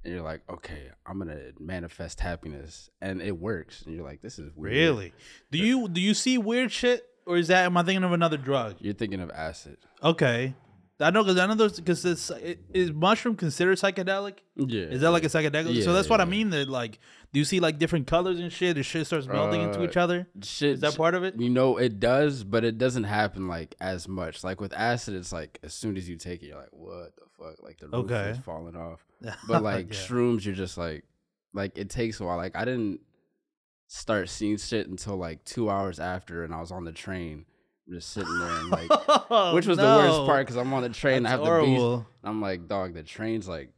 and 0.04 0.14
you're 0.14 0.24
like, 0.24 0.42
okay, 0.50 0.90
I'm 1.06 1.18
gonna 1.18 1.52
manifest 1.60 2.20
happiness, 2.20 2.90
and 3.02 3.22
it 3.22 3.38
works. 3.40 3.84
And 3.84 3.96
you're 3.96 4.04
like, 4.04 4.22
this 4.22 4.40
is 4.40 4.52
weird. 4.56 4.74
really? 4.74 5.14
Do 5.52 5.58
you 5.58 5.88
do 5.88 6.02
you 6.02 6.14
see 6.14 6.38
weird 6.38 6.72
shit, 6.72 7.06
or 7.26 7.38
is 7.38 7.48
that 7.48 7.66
am 7.66 7.78
I 7.78 7.84
thinking 7.84 8.04
of 8.04 8.12
another 8.12 8.38
drug? 8.38 8.76
You're 8.80 8.94
thinking 8.94 9.22
of 9.22 9.30
acid. 9.32 9.78
Okay. 10.02 10.56
I 11.00 11.10
know 11.10 11.24
because 11.24 11.40
I 11.40 11.48
know 11.48 11.56
those 11.56 11.78
because 11.80 12.04
this 12.04 12.32
is 12.74 12.92
mushroom 12.92 13.36
considered 13.36 13.78
psychedelic. 13.78 14.38
Yeah. 14.56 14.84
Is 14.84 15.02
that 15.02 15.12
like 15.12 15.24
a 15.24 15.28
psychedelic? 15.28 15.74
Yeah, 15.74 15.84
so 15.84 15.94
that's 15.94 16.08
what 16.08 16.22
I 16.22 16.26
mean. 16.26 16.52
That 16.52 16.70
like, 16.70 17.00
do 17.34 17.40
you 17.40 17.46
see 17.46 17.60
like 17.60 17.80
different 17.80 18.08
colors 18.08 18.40
and 18.40 18.54
shit? 18.54 18.76
The 18.76 18.84
shit 18.84 19.08
starts 19.08 19.28
melting 19.28 19.62
into 19.62 19.82
Uh, 19.82 19.86
each 19.86 19.98
other. 19.98 20.28
shit? 20.44 20.76
Is 20.76 20.82
that 20.82 20.96
part 20.96 21.16
of 21.16 21.24
it? 21.24 21.36
You 21.40 21.50
know, 21.50 21.78
it 21.78 22.00
does, 22.00 22.44
but 22.44 22.64
it 22.64 22.78
doesn't 22.78 23.04
happen 23.06 23.48
like 23.48 23.76
as 23.82 24.08
much. 24.08 24.44
Like 24.44 24.62
with 24.62 24.72
acid, 24.74 25.16
it's 25.16 25.34
like 25.34 25.60
as 25.64 25.74
soon 25.74 25.98
as 25.98 26.08
you 26.08 26.16
take 26.16 26.44
it, 26.44 26.48
you're 26.48 26.58
like, 26.60 26.70
what 26.72 27.16
the 27.18 27.24
fuck? 27.38 27.62
Like 27.64 27.80
the 27.80 27.88
roof 27.90 28.12
Okay. 28.12 28.30
is 28.30 28.38
falling 28.38 28.76
off. 28.76 29.04
But 29.48 29.64
like 29.64 29.88
Yeah. 29.92 30.00
shrooms, 30.00 30.46
you're 30.46 30.54
just 30.56 30.78
like, 30.78 31.04
like 31.54 31.78
it 31.78 31.90
takes 31.90 32.20
a 32.20 32.24
while. 32.26 32.38
Like 32.38 32.56
I 32.56 32.66
didn't 32.66 33.02
start 33.88 34.30
seeing 34.30 34.58
shit 34.58 34.88
until 34.88 35.18
like 35.18 35.44
two 35.46 35.70
hours 35.70 36.00
after, 36.00 36.44
and 36.44 36.54
I 36.54 36.60
was 36.62 36.72
on 36.72 36.84
the 36.86 36.92
train, 36.92 37.46
just 37.90 38.10
sitting 38.12 38.38
there 38.40 38.48
and 38.60 38.70
like, 38.72 38.90
which 39.54 39.68
was 39.68 39.78
the 39.78 39.84
worst 39.96 40.20
part 40.26 40.46
because 40.46 40.56
I'm 40.56 40.74
on 40.74 40.84
the 40.84 40.90
train. 40.90 41.24
That's 41.24 41.34
I 41.34 41.38
have 41.38 41.44
the 41.46 41.66
beast. 41.66 41.80
horrible. 41.82 42.08
I'm 42.24 42.42
like, 42.42 42.68
dog, 42.68 42.94
the 42.94 43.04
train's 43.04 43.48
like 43.48 43.72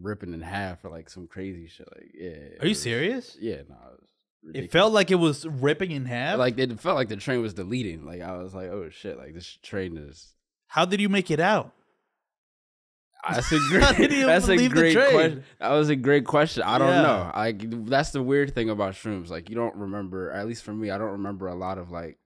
ripping 0.00 0.34
in 0.34 0.40
half 0.42 0.84
or 0.84 0.90
like 0.90 1.08
some 1.10 1.26
crazy 1.26 1.66
shit. 1.68 1.88
Like, 1.94 2.10
yeah. 2.14 2.60
Are 2.60 2.66
you 2.66 2.70
was- 2.70 2.82
serious? 2.82 3.36
Yeah, 3.40 3.62
no. 3.68 3.76
It, 4.54 4.64
It 4.64 4.70
felt 4.72 4.92
like 4.92 5.10
it 5.10 5.16
was 5.16 5.44
ripping 5.46 5.90
in 5.90 6.04
half. 6.04 6.38
like 6.38 6.58
it 6.58 6.78
felt 6.80 6.94
like 6.96 7.08
the 7.08 7.16
train 7.16 7.42
was 7.42 7.54
deleting. 7.54 8.04
Like 8.06 8.22
I 8.22 8.36
was 8.36 8.54
like, 8.54 8.68
oh 8.68 8.88
shit, 8.90 9.18
like 9.18 9.34
this 9.34 9.58
train 9.62 9.96
is. 9.96 10.32
how 10.68 10.84
did 10.84 11.00
you 11.00 11.08
make 11.08 11.30
it 11.30 11.40
out? 11.40 11.72
That's 13.28 13.50
a 13.52 13.58
great. 13.68 14.10
that's 14.10 14.48
a 14.48 14.68
great 14.68 14.94
question. 14.94 15.44
That 15.58 15.70
was 15.70 15.88
a 15.88 15.96
great 15.96 16.24
question. 16.24 16.62
I 16.62 16.78
don't 16.78 16.88
Yeah. 16.88 17.02
know. 17.02 17.32
Like 17.34 17.86
that's 17.86 18.10
the 18.12 18.22
weird 18.22 18.54
thing 18.54 18.70
about 18.70 18.94
shrooms. 18.94 19.28
Like 19.28 19.50
you 19.50 19.56
don't 19.56 19.74
remember. 19.74 20.30
At 20.30 20.46
least 20.46 20.62
for 20.62 20.72
me, 20.72 20.90
I 20.90 20.98
don't 20.98 21.10
remember 21.12 21.48
a 21.48 21.54
lot 21.56 21.78
of 21.78 21.90
like 21.90 22.16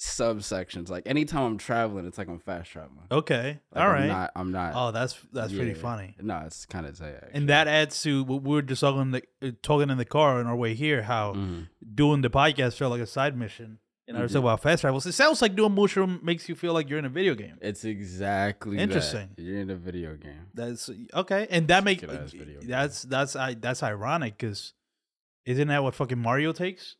subsections. 0.00 0.88
Like 0.88 1.04
anytime 1.06 1.42
I'm 1.44 1.58
traveling, 1.58 2.06
it's 2.06 2.18
like 2.18 2.28
I'm 2.28 2.38
fast 2.40 2.70
traveling. 2.70 3.06
Okay, 3.10 3.60
Like, 3.72 3.82
all 3.84 3.90
I'm 3.90 3.94
right. 3.94 4.06
not. 4.06 4.30
I'm 4.34 4.52
not. 4.52 4.72
oh, 4.74 4.90
that's 4.92 5.18
that's 5.32 5.52
pretty 5.52 5.74
funny. 5.74 6.16
No, 6.20 6.42
it's 6.46 6.64
kind 6.66 6.86
of 6.86 6.98
tight. 6.98 7.14
Actually. 7.16 7.30
And 7.34 7.48
that 7.48 7.68
adds 7.68 8.02
to 8.02 8.24
what 8.24 8.42
we 8.42 8.50
were 8.54 8.62
just 8.62 8.80
talking 8.80 9.00
in 9.02 9.10
the, 9.12 9.22
uh, 9.42 9.50
talking 9.62 9.90
in 9.90 9.98
the 9.98 10.04
car 10.04 10.40
on 10.40 10.46
our 10.46 10.56
way 10.56 10.74
here. 10.74 11.02
How 11.02 11.34
Mhm. 11.34 11.68
doing 11.94 12.22
the 12.22 12.30
podcast 12.30 12.76
felt 12.76 12.90
like 12.92 13.00
a 13.00 13.06
side 13.06 13.36
mission. 13.36 13.78
And 14.08 14.18
I 14.18 14.22
was 14.22 14.32
talking 14.32 14.44
about 14.44 14.60
fast 14.60 14.80
travels. 14.80 15.06
It 15.06 15.12
sounds 15.12 15.40
like 15.40 15.54
doing 15.54 15.72
mushroom 15.72 16.18
makes 16.24 16.48
you 16.48 16.56
feel 16.56 16.72
like 16.72 16.88
you're 16.90 16.98
in 16.98 17.04
a 17.04 17.08
video 17.10 17.36
game. 17.36 17.58
It's 17.60 17.84
exactly 17.84 18.76
that. 18.76 18.82
Interesting. 18.82 19.28
You're 19.36 19.60
in 19.60 19.70
a 19.70 19.76
video 19.76 20.16
game. 20.16 20.48
That's 20.52 20.90
okay, 21.14 21.46
and 21.48 21.68
that 21.68 21.84
makes 21.84 22.00
Sick-ass 22.00 22.32
video 22.32 22.58
game. 22.60 22.68
that's 22.68 23.02
that's 23.02 23.36
I 23.36 23.54
that's 23.54 23.84
ironic 23.84 24.36
because 24.36 24.72
isn't 25.46 25.68
that 25.68 25.84
what 25.84 25.94
fucking 25.94 26.18
Mario 26.18 26.52
takes 26.52 26.96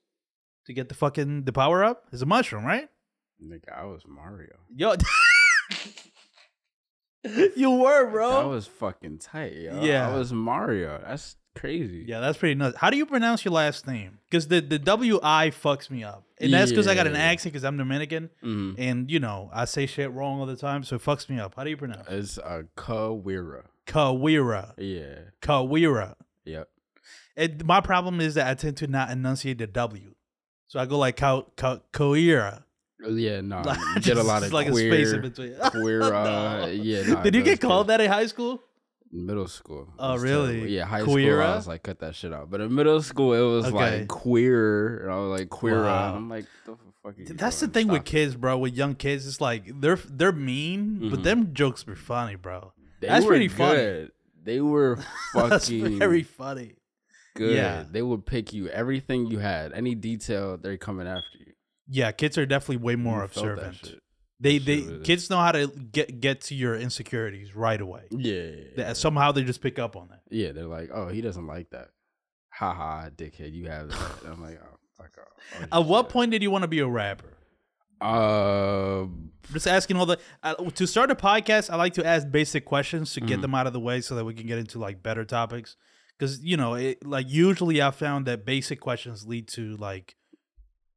to 0.66 0.72
get 0.72 0.88
the 0.88 0.94
fucking 0.94 1.44
the 1.44 1.52
power 1.52 1.84
up? 1.84 2.04
It's 2.12 2.22
a 2.22 2.26
mushroom, 2.26 2.64
right? 2.64 2.88
Nigga, 3.42 3.72
I 3.76 3.84
was 3.84 4.02
Mario. 4.06 4.56
Yo, 4.74 4.94
you 7.56 7.70
were, 7.70 8.10
bro. 8.10 8.30
That 8.42 8.48
was 8.48 8.66
fucking 8.66 9.18
tight, 9.18 9.54
yo. 9.56 9.82
Yeah. 9.82 10.10
I 10.10 10.16
was 10.16 10.32
Mario. 10.32 11.00
That's 11.06 11.36
crazy. 11.54 12.04
yeah, 12.06 12.20
that's 12.20 12.38
pretty 12.38 12.54
nuts. 12.54 12.76
How 12.78 12.90
do 12.90 12.96
you 12.96 13.06
pronounce 13.06 13.44
your 13.44 13.52
last 13.52 13.86
name? 13.86 14.18
Because 14.28 14.48
the 14.48 14.60
the 14.60 14.78
W 14.78 15.20
I 15.22 15.50
fucks 15.50 15.90
me 15.90 16.04
up, 16.04 16.24
and 16.40 16.52
that's 16.52 16.70
because 16.70 16.86
I 16.86 16.94
got 16.94 17.06
an 17.06 17.16
accent 17.16 17.52
because 17.52 17.64
I'm 17.64 17.76
Dominican, 17.76 18.30
hmm 18.42 18.72
and 18.78 19.10
you 19.10 19.20
know 19.20 19.50
I 19.52 19.64
say 19.66 19.86
shit 19.86 20.10
wrong 20.12 20.40
all 20.40 20.46
the 20.46 20.56
time, 20.56 20.82
so 20.84 20.96
it 20.96 21.02
fucks 21.02 21.28
me 21.28 21.38
up. 21.38 21.54
How 21.56 21.64
do 21.64 21.70
you 21.70 21.76
pronounce? 21.76 22.08
it? 22.08 22.14
It's 22.14 22.38
a 22.38 22.64
Kawira. 22.76 23.64
Kawira, 23.86 24.74
Yeah. 24.78 25.18
Kawira. 25.42 26.14
Yep. 26.44 26.68
It, 27.36 27.64
my 27.64 27.80
problem 27.80 28.20
is 28.20 28.34
that 28.34 28.46
I 28.48 28.54
tend 28.54 28.76
to 28.78 28.86
not 28.86 29.10
enunciate 29.10 29.58
the 29.58 29.66
W, 29.66 30.14
so 30.70 30.78
I 30.78 30.86
go 30.86 30.98
like 30.98 31.16
Ka, 31.16 31.42
Ka, 31.56 31.80
Kawira. 31.92 32.62
Yeah, 33.04 33.40
no. 33.40 33.62
You 33.96 34.00
get 34.00 34.18
a 34.18 34.22
lot 34.22 34.44
of 34.44 34.52
like 34.52 34.70
queer, 34.70 34.92
a 34.92 34.94
space 34.94 35.12
in 35.12 35.20
between. 35.22 35.54
queer. 35.70 36.02
Uh, 36.02 36.60
No. 36.60 36.66
Yeah. 36.70 37.02
No, 37.14 37.22
Did 37.24 37.34
you 37.34 37.42
get 37.42 37.60
called 37.60 37.88
that 37.88 38.00
in 38.00 38.08
high 38.10 38.26
school? 38.26 38.62
Middle 39.12 39.48
school. 39.48 39.88
Oh, 39.98 40.16
really? 40.16 40.52
terrible. 40.52 40.70
Yeah, 40.70 40.84
high 40.84 41.00
school. 41.00 41.14
Queera? 41.16 41.44
I 41.52 41.56
was 41.56 41.66
like, 41.66 41.82
cut 41.82 41.98
that 41.98 42.14
shit 42.14 42.32
out. 42.32 42.48
But 42.50 42.60
in 42.60 42.72
middle 42.72 43.02
school, 43.02 43.32
it 43.34 43.40
was 43.40 43.64
Okay. 43.66 43.98
like 44.00 44.08
queer. 44.08 45.02
And 45.02 45.12
I 45.12 45.16
was 45.18 45.40
like, 45.40 45.48
queer. 45.50 45.82
Wow. 45.82 46.14
I'm 46.14 46.28
like, 46.28 46.44
the 46.64 46.76
fuck 47.02 47.14
That's 47.18 47.58
the 47.58 47.66
thing 47.66 47.88
with 47.88 48.02
Stop 48.02 48.06
it. 48.06 48.10
kids, 48.10 48.36
bro. 48.36 48.58
With 48.58 48.74
young 48.74 48.94
kids, 48.94 49.26
it's 49.26 49.40
like 49.40 49.80
they're 49.80 49.98
they're 50.08 50.30
mean, 50.30 51.10
but 51.10 51.18
Mhm. 51.20 51.22
them 51.24 51.54
jokes 51.54 51.84
were 51.84 51.96
funny, 51.96 52.36
bro. 52.36 52.72
They 53.00 53.08
That's 53.08 53.26
pretty 53.26 53.48
funny. 53.48 54.10
They 54.44 54.60
were 54.60 54.96
That's 55.34 55.68
fucking 55.68 55.98
very 55.98 56.22
funny. 56.22 56.74
Good. 57.40 57.56
Yeah. 57.56 57.84
They 57.90 58.02
would 58.02 58.24
pick 58.26 58.52
you 58.52 58.68
everything 58.68 59.26
you 59.26 59.38
had, 59.38 59.72
any 59.72 59.94
detail. 59.94 60.56
They're 60.58 60.76
coming 60.76 61.06
after 61.06 61.38
you. 61.38 61.52
Yeah, 61.88 62.12
kids 62.12 62.38
are 62.38 62.46
definitely 62.46 62.76
way 62.78 62.94
more 62.96 63.18
You 63.18 63.24
observant. 63.24 63.94
They 64.38 64.58
That 64.58 64.64
they 64.66 64.98
kids 65.04 65.28
know 65.28 65.38
how 65.38 65.52
to 65.52 65.66
get 65.66 66.20
get 66.20 66.40
to 66.42 66.54
your 66.54 66.76
insecurities 66.76 67.54
right 67.56 67.80
away. 67.80 68.02
Yeah. 68.10 68.50
That- 68.76 68.96
Somehow 68.96 69.32
they 69.32 69.42
just 69.44 69.60
pick 69.60 69.78
up 69.78 69.96
on 69.96 70.08
that. 70.08 70.22
Yeah, 70.30 70.52
they're 70.52 70.66
like, 70.66 70.90
oh, 70.94 71.08
he 71.08 71.20
doesn't 71.20 71.46
like 71.46 71.70
that. 71.70 71.88
Ha 72.52 72.72
ha, 72.72 73.08
dickhead, 73.14 73.52
you 73.52 73.68
have 73.68 73.88
that. 73.90 74.12
I'm 74.30 74.40
like, 74.42 74.60
oh, 74.62 74.76
fuck 74.96 75.12
off. 75.18 75.66
At 75.72 75.84
what 75.84 76.02
kidding. 76.04 76.12
point 76.12 76.30
did 76.30 76.42
you 76.42 76.50
want 76.50 76.62
to 76.62 76.68
be 76.68 76.78
a 76.80 76.86
rapper? 76.86 77.32
Um, 78.00 79.32
Just 79.52 79.66
asking 79.66 79.96
all 79.96 80.06
the 80.06 80.18
uh, 80.42 80.54
to 80.54 80.86
start 80.86 81.10
a 81.10 81.14
podcast. 81.14 81.70
I 81.70 81.76
like 81.76 81.94
to 81.94 82.04
ask 82.06 82.30
basic 82.30 82.64
questions 82.64 83.12
to 83.14 83.20
get 83.20 83.38
Mhm. 83.38 83.42
them 83.42 83.54
out 83.54 83.66
of 83.66 83.72
the 83.72 83.80
way 83.80 84.00
so 84.00 84.14
that 84.14 84.24
we 84.24 84.32
can 84.34 84.46
get 84.46 84.58
into 84.58 84.78
like 84.78 85.02
better 85.02 85.24
topics. 85.24 85.76
Because 86.20 86.42
you 86.44 86.56
know, 86.58 86.74
it, 86.74 87.04
like 87.06 87.26
usually 87.30 87.80
I 87.80 87.90
found 87.92 88.26
that 88.26 88.44
basic 88.44 88.78
questions 88.78 89.26
lead 89.26 89.48
to 89.48 89.74
like, 89.78 90.14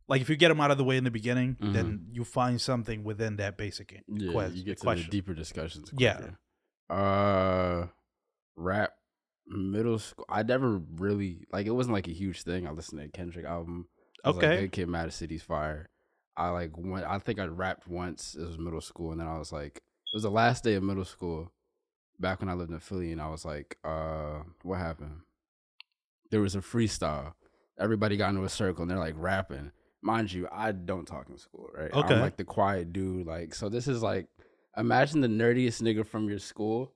like 0.10 0.20
if 0.22 0.30
you 0.30 0.36
get 0.36 0.50
them 0.50 0.60
out 0.60 0.70
of 0.70 0.78
the 0.78 0.84
way 0.84 0.98
in 0.98 1.06
the 1.06 1.12
beginning, 1.12 1.56
then 1.62 2.08
you 2.12 2.26
find 2.26 2.60
something 2.60 3.06
within 3.06 3.38
that 3.38 3.58
basic 3.58 3.94
Mm-hmm. 3.94 4.18
yeah, 4.18 4.32
quest- 4.34 4.56
you 4.56 4.64
get 4.66 4.78
to 4.80 4.84
question. 4.84 5.06
the 5.06 5.12
deeper 5.12 5.34
discussions. 5.34 5.90
Yeah. 5.98 6.32
Uh, 6.90 7.88
rap 8.58 8.92
middle 9.48 9.98
school. 10.00 10.26
I 10.28 10.44
never 10.44 10.78
really 10.98 11.46
like. 11.54 11.68
It 11.68 11.72
wasn't 11.72 11.94
like 11.94 12.10
a 12.10 12.14
huge 12.14 12.44
thing. 12.44 12.68
I 12.68 12.72
listened 12.72 13.00
to 13.00 13.08
a 13.08 13.10
Kendrick 13.10 13.46
album. 13.46 13.88
Okay. 14.26 14.50
Like, 14.50 14.60
Good 14.60 14.72
Kid, 14.74 14.90
Mad 14.90 15.14
City's 15.14 15.42
fire. 15.44 15.90
I 16.36 16.50
like 16.50 16.72
went. 16.78 17.06
I 17.06 17.20
think 17.20 17.40
I 17.40 17.46
rapped 17.46 17.88
once. 17.88 18.36
It 18.38 18.46
was 18.46 18.58
middle 18.58 18.82
school, 18.82 19.12
and 19.12 19.22
then 19.22 19.28
I 19.28 19.38
was 19.38 19.54
like, 19.54 19.78
it 19.78 20.16
was 20.16 20.24
the 20.24 20.30
last 20.32 20.64
day 20.66 20.74
of 20.74 20.84
middle 20.84 21.06
school. 21.06 21.53
Back 22.24 22.40
when 22.40 22.48
I 22.48 22.54
lived 22.54 22.72
in 22.72 22.80
Philly, 22.80 23.12
and 23.12 23.22
I 23.22 23.28
was 23.28 23.44
like, 23.44 23.78
uh, 23.84 24.44
what 24.62 24.80
happened? 24.80 25.20
There 26.32 26.40
was 26.40 26.56
a 26.56 26.60
freestyle. 26.60 27.34
Everybody 27.78 28.16
got 28.16 28.30
into 28.30 28.46
a 28.46 28.50
circle, 28.50 28.84
and 28.84 28.90
they're 28.90 28.98
like 28.98 29.16
rapping. 29.18 29.72
mind 30.02 30.32
you, 30.32 30.48
I 30.50 30.72
don't 30.72 31.06
talk 31.06 31.28
in 31.30 31.38
school, 31.38 31.70
right? 31.78 31.92
Okay. 31.92 32.14
I'm 32.14 32.22
like 32.22 32.38
the 32.38 32.46
quiet 32.46 32.94
dude. 32.94 33.28
Like, 33.28 33.54
so 33.54 33.68
this 33.68 33.90
is 33.90 34.02
like, 34.02 34.28
imagine 34.78 35.20
the 35.20 35.28
nerdiest 35.28 35.82
nigga 35.82 36.08
from 36.08 36.30
your 36.30 36.40
school 36.40 36.94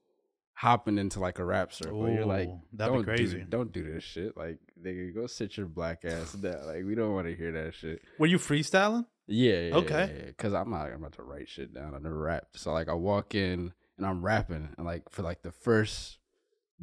hopping 0.54 0.98
into 0.98 1.20
like 1.20 1.40
a 1.40 1.44
rap 1.44 1.74
circle. 1.74 2.10
You're 2.10 2.26
like, 2.26 2.50
that'd 2.72 2.94
don't 2.94 3.04
crazy. 3.04 3.40
Do, 3.40 3.46
don't 3.46 3.72
do 3.74 3.84
this 3.84 4.06
shit. 4.06 4.38
Like, 4.38 4.60
nigga, 4.82 5.14
go 5.14 5.28
sit 5.28 5.58
your 5.58 5.68
black 5.68 6.06
ass 6.06 6.32
down. 6.42 6.66
Like, 6.68 6.86
we 6.86 6.96
don't 6.96 7.14
want 7.14 7.28
to 7.28 7.36
hear 7.36 7.52
that 7.52 7.74
shit. 7.76 8.02
Were 8.18 8.28
you 8.28 8.38
freestyling? 8.38 9.06
Yeah. 9.28 9.60
yeah 9.60 9.76
Okay. 9.76 10.12
yeah, 10.16 10.26
yeah. 10.26 10.32
Cause 10.38 10.54
I'm 10.54 10.72
not. 10.72 10.88
I'm 10.88 10.94
about 10.94 11.12
to 11.14 11.24
write 11.24 11.50
shit 11.50 11.74
down. 11.74 11.94
I 11.94 12.00
never 12.00 12.18
rap. 12.18 12.46
So 12.56 12.72
like, 12.72 12.88
I 12.88 12.94
walk 12.94 13.36
in 13.36 13.74
and 13.98 14.06
I'm 14.06 14.24
rapping, 14.24 14.70
and 14.77 14.86
like 14.86 15.10
for 15.10 15.22
like 15.24 15.42
the 15.42 15.51
first. 15.51 16.18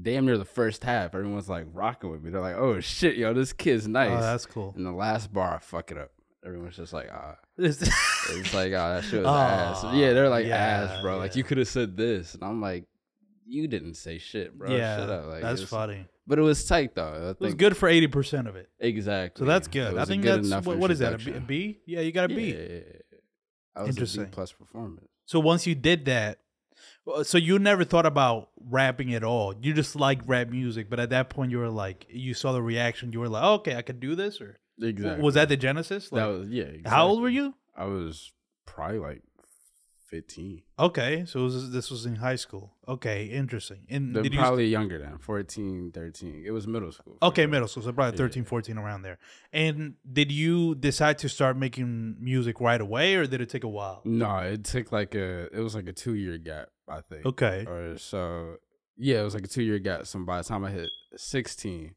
Damn 0.02 0.26
near 0.26 0.36
the 0.36 0.44
first 0.44 0.82
half, 0.82 1.14
everyone's 1.14 1.48
like 1.48 1.66
rocking 1.72 2.10
with 2.10 2.20
me. 2.20 2.30
They're 2.32 2.40
like, 2.40 2.56
"Oh 2.56 2.80
shit, 2.80 3.16
yo, 3.16 3.32
this 3.32 3.52
kid's 3.52 3.86
nice." 3.86 4.10
Oh, 4.10 4.20
that's 4.20 4.44
cool. 4.44 4.74
And 4.76 4.84
the 4.84 4.90
last 4.90 5.32
bar, 5.32 5.54
I 5.54 5.58
fuck 5.60 5.92
it 5.92 5.98
up. 5.98 6.10
Everyone's 6.44 6.74
just 6.74 6.92
like, 6.92 7.08
ah. 7.12 7.36
It's- 7.56 7.80
like, 8.52 8.72
ah, 8.74 8.94
that 8.94 9.04
shit 9.04 9.20
was 9.20 9.28
Aw, 9.28 9.48
ass. 9.48 9.84
Yeah, 9.94 10.12
they're 10.12 10.28
like 10.28 10.46
yeah, 10.46 10.56
ass, 10.56 11.00
bro. 11.00 11.18
Like 11.18 11.36
you 11.36 11.44
could 11.44 11.58
have 11.58 11.68
said 11.68 11.96
this, 11.96 12.34
and 12.34 12.42
I'm 12.42 12.60
like, 12.60 12.86
you 13.46 13.68
didn't 13.68 13.94
say 13.94 14.18
shit, 14.18 14.58
bro. 14.58 14.74
yeah, 14.74 14.96
Shut 14.96 15.10
up. 15.10 15.26
Like, 15.26 15.42
that's 15.42 15.60
it's- 15.60 15.70
funny. 15.70 16.06
But 16.26 16.40
it 16.40 16.42
was 16.42 16.64
tight 16.64 16.96
though. 16.96 17.26
I 17.28 17.30
It 17.30 17.40
was 17.40 17.54
good 17.54 17.76
for 17.76 17.88
eighty 17.88 18.08
percent 18.08 18.48
of 18.48 18.56
it, 18.56 18.68
exactly. 18.80 19.42
so 19.42 19.46
that's 19.46 19.68
good. 19.68 19.96
I 19.96 20.06
think 20.06 20.24
good 20.24 20.44
that's 20.44 20.66
what, 20.66 20.76
what 20.78 20.90
is 20.90 20.98
that? 20.98 21.12
A 21.14 21.18
B, 21.18 21.22
a 21.22 21.26
introduction. 21.28 21.46
B? 21.46 21.78
Yeah, 21.86 22.00
you 22.00 22.10
got 22.10 22.32
a 22.32 22.34
B. 22.34 22.50
Yeah, 22.50 22.54
yeah, 22.56 22.62
yeah, 22.68 22.78
yeah. 22.78 23.80
Was 23.80 23.86
a 23.86 23.88
Interesting. 23.90 24.24
B 24.24 24.30
plus 24.32 24.50
performance. 24.50 25.06
So 25.26 25.38
once 25.38 25.66
you 25.68 25.76
did 25.76 26.06
that, 26.06 26.40
Uh, 27.12 27.22
so 27.22 27.36
you 27.38 27.58
never 27.58 27.84
thought 27.84 28.06
about 28.06 28.48
rapping 28.58 29.12
at 29.14 29.22
all. 29.24 29.54
You 29.60 29.74
just 29.74 29.94
like 29.96 30.20
rap 30.26 30.48
music, 30.48 30.88
but 30.88 30.98
at 31.00 31.10
that 31.10 31.28
point 31.30 31.50
you 31.50 31.58
were 31.58 31.68
like, 31.68 32.06
you 32.08 32.32
saw 32.34 32.52
the 32.52 32.62
reaction, 32.62 33.12
you 33.12 33.20
were 33.20 33.28
like, 33.28 33.42
oh, 33.44 33.54
okay, 33.54 33.76
I 33.76 33.82
could 33.82 34.00
do 34.00 34.14
this, 34.14 34.40
or 34.40 34.58
Exactly. 34.80 35.22
was 35.22 35.34
that 35.34 35.48
the 35.48 35.56
genesis? 35.56 36.08
that 36.10 36.24
was 36.26 36.48
yeah. 36.48 36.64
Exactly. 36.64 36.90
how 36.90 37.06
old 37.08 37.20
were 37.22 37.28
you? 37.28 37.54
I 37.76 37.84
was 37.84 38.32
probably 38.66 38.98
like 38.98 39.22
fifteen. 40.08 40.62
Okay, 40.78 41.24
so 41.26 41.42
was, 41.44 41.70
this 41.72 41.90
was 41.90 42.06
in 42.06 42.16
high 42.16 42.36
school. 42.36 42.72
Okay, 42.88 43.26
interesting. 43.26 43.86
And 43.88 44.14
They're 44.14 44.22
did 44.22 44.32
you? 44.34 44.38
probably 44.40 44.66
younger 44.66 44.98
than 44.98 45.18
14, 45.18 45.92
13. 45.94 46.42
It 46.46 46.50
was 46.50 46.66
middle 46.66 46.90
school. 46.92 47.16
Okay, 47.22 47.42
sure. 47.42 47.48
middle 47.48 47.68
school, 47.68 47.82
so 47.84 47.92
probably 47.92 48.12
Yeah. 48.14 48.18
13, 48.26 48.44
14, 48.44 48.76
around 48.78 49.02
there. 49.02 49.18
And 49.52 49.94
did 50.10 50.30
you 50.32 50.74
decide 50.74 51.18
to 51.18 51.28
start 51.28 51.56
making 51.56 52.16
music 52.20 52.60
right 52.60 52.80
away, 52.80 53.14
or 53.14 53.26
did 53.26 53.40
it 53.40 53.48
take 53.48 53.64
a 53.64 53.68
while? 53.68 54.02
No, 54.04 54.36
it 54.38 54.64
took 54.64 54.90
like 54.92 55.14
a 55.14 55.48
it 55.56 55.60
was 55.60 55.74
like 55.74 55.86
a 55.86 55.92
two 55.92 56.14
year 56.14 56.38
gap, 56.38 56.68
I 56.88 57.00
think. 57.00 57.24
Okay, 57.26 57.64
Or 57.66 57.96
so 57.98 58.56
yeah, 58.96 59.20
it 59.20 59.24
was 59.24 59.34
like 59.34 59.44
a 59.44 59.48
two 59.48 59.62
year 59.62 59.78
gap. 59.78 60.06
So 60.06 60.18
by 60.20 60.38
the 60.38 60.44
time 60.44 60.64
I 60.64 60.70
hit 60.70 60.90
sixteen, 61.16 61.94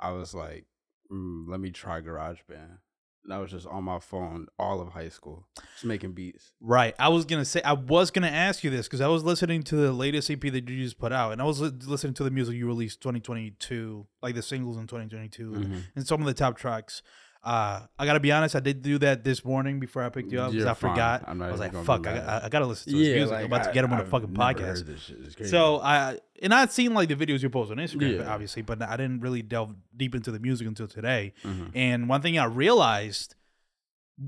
I 0.00 0.12
was 0.12 0.34
like, 0.34 0.66
mm, 1.10 1.44
let 1.48 1.60
me 1.60 1.70
try 1.70 2.00
GarageBand. 2.00 2.78
And 3.24 3.32
I 3.32 3.38
was 3.38 3.52
just 3.52 3.68
on 3.68 3.84
my 3.84 4.00
phone 4.00 4.48
all 4.58 4.80
of 4.80 4.88
high 4.88 5.08
school, 5.10 5.46
just 5.74 5.84
making 5.84 6.10
beats. 6.12 6.50
right. 6.60 6.92
I 6.98 7.08
was 7.08 7.24
gonna 7.24 7.44
say 7.44 7.62
I 7.62 7.74
was 7.74 8.10
gonna 8.10 8.26
ask 8.26 8.64
you 8.64 8.70
this 8.70 8.88
because 8.88 9.00
I 9.00 9.06
was 9.06 9.22
listening 9.22 9.62
to 9.64 9.76
the 9.76 9.92
latest 9.92 10.28
EP 10.28 10.40
that 10.40 10.68
you 10.68 10.82
just 10.82 10.98
put 10.98 11.12
out, 11.12 11.30
and 11.30 11.40
I 11.40 11.44
was 11.44 11.60
li- 11.60 11.70
listening 11.86 12.14
to 12.14 12.24
the 12.24 12.32
music 12.32 12.56
you 12.56 12.66
released 12.66 13.00
2022, 13.00 14.06
like 14.22 14.34
the 14.34 14.42
singles 14.42 14.76
in 14.76 14.88
2022, 14.88 15.54
and, 15.54 15.64
Mhm. 15.66 15.82
and 15.94 16.06
some 16.06 16.20
of 16.20 16.26
the 16.26 16.34
top 16.34 16.56
tracks. 16.56 17.02
Uh, 17.44 17.80
I 17.98 18.06
gotta 18.06 18.20
be 18.20 18.30
honest, 18.30 18.54
I 18.54 18.60
did 18.60 18.82
do 18.82 18.98
that 18.98 19.24
this 19.24 19.44
morning 19.44 19.80
before 19.80 20.02
I 20.04 20.10
picked 20.10 20.30
you 20.30 20.40
up 20.40 20.52
because 20.52 20.64
I 20.66 20.74
forgot. 20.74 21.24
I 21.26 21.32
was 21.50 21.58
like, 21.58 21.72
fuck, 21.84 22.06
I, 22.06 22.14
mad. 22.14 22.28
I, 22.28 22.46
I 22.46 22.48
gotta 22.48 22.66
listen 22.66 22.92
to 22.92 22.98
his 22.98 23.08
music. 23.16 23.36
I'm 23.36 23.46
about 23.46 23.64
to 23.64 23.72
get 23.72 23.82
him 23.84 23.92
on 23.92 23.98
a 23.98 24.02
I've 24.02 24.08
fucking 24.10 24.32
never 24.32 24.54
podcast. 24.60 24.60
heard 24.78 24.86
this 24.86 25.00
shit. 25.00 25.18
It's. 25.38 25.50
So 25.50 25.80
I 25.80 26.18
and 26.40 26.54
I'd 26.54 26.70
seen 26.70 26.94
like 26.94 27.08
the 27.08 27.16
videos 27.16 27.42
you 27.42 27.50
post 27.50 27.72
on 27.72 27.78
Instagram, 27.78 28.18
Yeah. 28.20 28.32
obviously, 28.32 28.62
but 28.62 28.80
I 28.80 28.96
didn't 28.96 29.20
really 29.20 29.42
delve 29.42 29.74
deep 29.96 30.14
into 30.14 30.30
the 30.30 30.38
music 30.38 30.68
until 30.68 30.86
today. 30.86 31.32
Mhm. 31.44 31.70
And 31.74 32.08
one 32.08 32.22
thing 32.22 32.38
I 32.38 32.44
realized 32.44 33.34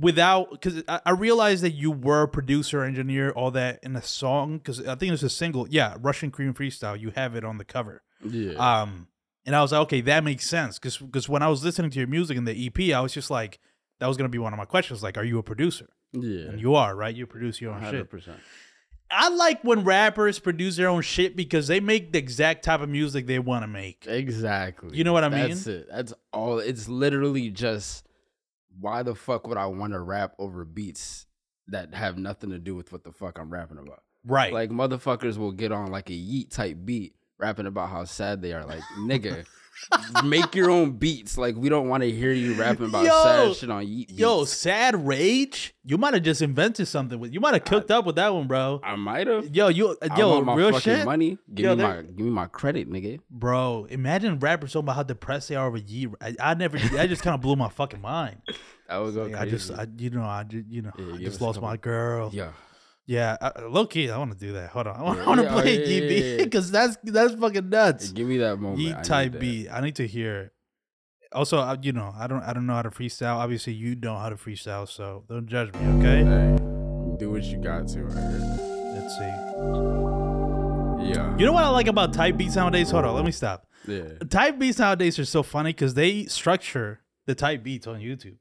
without 0.00 0.50
because 0.50 0.83
I, 0.88 1.00
I 1.06 1.11
realized 1.12 1.62
that 1.62 1.73
you 1.73 1.90
were 1.92 2.26
producer, 2.26 2.83
engineer, 2.83 3.30
all 3.30 3.50
that 3.52 3.78
in 3.83 3.94
a 3.97 4.02
song 4.02 4.59
because 4.59 4.85
I 4.87 4.94
think 4.97 5.12
it's 5.12 5.23
a 5.23 5.30
single. 5.30 5.68
Yeah, 5.68 5.97
Russian 6.00 6.30
Cream 6.33 6.52
Freestyle. 6.54 6.99
You 6.99 7.12
have 7.14 7.37
it 7.37 7.44
on 7.44 7.59
the 7.59 7.64
cover. 7.64 8.02
yeah, 8.25 8.54
Um, 8.54 9.06
and 9.46 9.54
I 9.54 9.62
was 9.62 9.72
like, 9.72 9.82
okay, 9.82 10.00
that 10.02 10.24
makes 10.24 10.46
sense 10.48 10.78
because 10.78 10.96
because 10.98 11.28
when 11.28 11.42
I 11.42 11.48
was 11.48 11.64
listening 11.64 11.90
to 11.90 11.98
your 11.98 12.08
music 12.08 12.36
in 12.36 12.44
the 12.44 12.66
EP, 12.66 12.94
I 12.94 13.00
was 13.00 13.12
just 13.12 13.30
like, 13.30 13.58
that 14.00 14.06
was 14.06 14.16
gonna 14.16 14.28
be 14.28 14.38
one 14.38 14.52
of 14.52 14.58
my 14.58 14.64
questions. 14.64 15.02
Like, 15.02 15.16
are 15.18 15.24
you 15.24 15.38
a 15.38 15.42
producer? 15.42 15.88
yeah, 16.12 16.48
And 16.50 16.60
you 16.60 16.74
are, 16.76 16.94
right? 16.94 17.14
You 17.14 17.26
produce 17.26 17.60
your 17.60 17.72
own 17.72 17.78
shit. 17.78 17.84
hundred 17.86 18.10
percent. 18.10 18.38
I 19.10 19.28
like 19.28 19.62
when 19.62 19.84
rappers 19.84 20.38
produce 20.38 20.76
their 20.76 20.88
own 20.88 21.02
shit 21.02 21.36
because 21.36 21.68
they 21.68 21.78
make 21.78 22.12
the 22.12 22.18
exact 22.18 22.64
type 22.64 22.80
of 22.80 22.88
music 22.88 23.26
they 23.26 23.38
want 23.38 23.62
to 23.62 23.68
make. 23.68 24.06
Exactly. 24.08 24.96
You 24.96 25.04
know 25.04 25.12
what 25.12 25.24
I 25.24 25.28
mean? 25.28 25.48
That's 25.50 25.66
it. 25.66 25.88
That's 25.90 26.14
all. 26.32 26.58
It's 26.58 26.88
literally 26.88 27.50
just 27.50 28.06
why 28.80 29.02
the 29.02 29.14
fuck 29.14 29.46
would 29.46 29.58
I 29.58 29.66
want 29.66 29.92
to 29.92 30.00
rap 30.00 30.34
over 30.38 30.64
beats 30.64 31.26
that 31.68 31.94
have 31.94 32.18
nothing 32.18 32.50
to 32.50 32.58
do 32.58 32.74
with 32.74 32.92
what 32.92 33.04
the 33.04 33.12
fuck 33.12 33.38
I'm 33.38 33.50
rapping 33.52 33.78
about? 33.78 34.02
Right. 34.26 34.52
Like 34.52 34.70
motherfuckers 34.70 35.36
will 35.36 35.52
get 35.52 35.70
on 35.70 35.90
like 35.90 36.10
a 36.10 36.14
Yeat 36.14 36.50
type 36.50 36.78
beat 36.84 37.14
rapping 37.44 37.66
about 37.66 37.90
how 37.90 38.04
sad 38.04 38.40
they 38.40 38.52
are. 38.54 38.64
Like 38.64 38.80
nigga, 38.98 39.44
make 40.24 40.54
your 40.54 40.70
own 40.70 40.92
beats. 40.92 41.36
Like 41.36 41.56
we 41.56 41.68
don't 41.68 41.88
want 41.88 42.02
to 42.02 42.10
hear 42.10 42.32
you 42.32 42.54
rapping 42.54 42.86
about 42.86 43.04
Yo, 43.04 43.22
sad 43.22 43.56
shit 43.56 43.70
on 43.70 43.86
Yeat. 43.86 44.08
Beats. 44.08 44.18
Yo, 44.18 44.44
sad 44.44 45.06
rage. 45.06 45.74
You 45.84 45.98
might 45.98 46.14
have 46.14 46.22
just 46.22 46.40
invented 46.40 46.88
something 46.88 47.18
with. 47.20 47.34
You 47.34 47.40
might 47.40 47.52
have 47.54 47.64
cooked 47.64 47.90
up 47.90 48.06
with 48.06 48.16
that 48.16 48.32
one, 48.34 48.46
bro. 48.46 48.80
I 48.82 48.96
might 48.96 49.26
have. 49.26 49.54
Yo, 49.54 49.68
you, 49.68 49.96
I 50.00 50.16
yo, 50.18 50.40
my 50.40 50.54
real 50.54 50.78
shit, 50.78 51.04
money. 51.04 51.36
Give 51.52 51.64
Yo, 51.66 51.76
me 51.76 51.82
my 51.82 51.96
give 52.02 52.18
me 52.20 52.30
my 52.30 52.46
credit, 52.46 52.88
nigga. 52.90 53.20
bro. 53.30 53.86
Imagine 53.90 54.38
rappers 54.38 54.72
talking 54.72 54.86
about 54.86 54.96
how 54.96 55.02
depressed 55.02 55.50
they 55.50 55.56
are 55.56 55.66
over 55.66 55.76
year. 55.76 56.10
I, 56.20 56.34
I 56.40 56.54
never. 56.54 56.78
that 56.78 57.08
just 57.10 57.22
kind 57.22 57.34
of 57.34 57.40
blew 57.42 57.56
my 57.56 57.68
fucking 57.68 58.00
mind. 58.00 58.36
That 58.86 58.98
was 58.98 59.16
Like, 59.16 59.34
I 59.34 59.46
just, 59.48 59.70
I, 59.72 59.86
you 59.96 60.10
know, 60.10 60.20
I, 60.22 60.44
you 60.50 60.82
know, 60.82 60.90
Yeah, 60.98 61.14
I 61.14 61.16
just 61.16 61.40
lost 61.40 61.58
my 61.62 61.78
girl. 61.78 62.28
yeah. 62.34 62.50
Yeah, 63.06 63.37
I, 63.40 63.46
uh, 63.49 63.68
low 63.68 63.87
key, 63.87 64.11
I 64.11 64.16
want 64.16 64.32
to 64.32 64.38
do 64.38 64.52
that. 64.54 64.70
Hold 64.70 64.87
on, 64.87 64.96
I 64.99 65.02
want, 65.02 65.18
Yeah, 65.18 65.34
to 65.37 65.42
yeah, 65.42 65.49
oh, 65.49 65.61
play 65.61 65.75
yeah, 65.78 65.87
yeah, 65.87 66.00
GB 66.11 66.38
yeah. 66.38 66.44
because 66.44 66.70
that's 66.76 66.96
that's 67.04 67.34
fucking 67.34 67.68
nuts. 67.68 68.11
Give 68.12 68.26
me 68.26 68.38
that 68.38 68.56
moment. 68.58 68.78
Need 68.78 69.04
type 69.04 69.38
B. 69.38 69.68
I 69.68 69.80
need 69.82 69.96
to 69.96 70.06
hear. 70.06 70.40
it. 70.40 70.50
Also, 71.32 71.58
I- 71.58 71.76
you 71.82 71.92
know, 71.92 72.14
I 72.16 72.26
don't, 72.26 72.42
I 72.42 72.52
don't 72.52 72.64
know 72.66 72.75
how 72.75 72.82
to 72.82 72.90
freestyle. 72.90 73.37
Obviously, 73.37 73.73
you 73.75 73.94
know 73.96 74.16
how 74.16 74.28
to 74.30 74.37
freestyle, 74.37 74.88
so 74.88 75.25
don't 75.28 75.46
judge 75.49 75.73
me, 75.75 75.80
okay? 75.99 76.25
Hey, 76.25 76.56
do 77.18 77.30
what 77.30 77.42
you 77.44 77.58
got 77.58 77.88
to. 77.88 78.04
Right? 78.04 78.94
Let's 78.94 79.18
see. 79.18 79.25
Yeah. 81.12 81.37
You 81.37 81.44
know 81.46 81.52
what 81.52 81.64
I 81.64 81.68
like 81.68 81.87
about 81.88 82.12
type 82.14 82.37
beats 82.37 82.56
nowadays? 82.56 82.90
Hold 82.90 83.04
on, 83.04 83.14
let 83.14 83.25
me 83.25 83.32
stop. 83.32 83.66
yeah. 83.87 84.02
Type 84.30 84.58
beats 84.58 84.78
nowadays 84.78 85.18
are 85.18 85.25
so 85.25 85.42
funny 85.42 85.70
because 85.70 85.94
they 85.94 86.25
structure 86.26 87.00
the 87.26 87.34
type 87.34 87.62
beats 87.62 87.87
on 87.87 88.00
YouTube. 88.00 88.37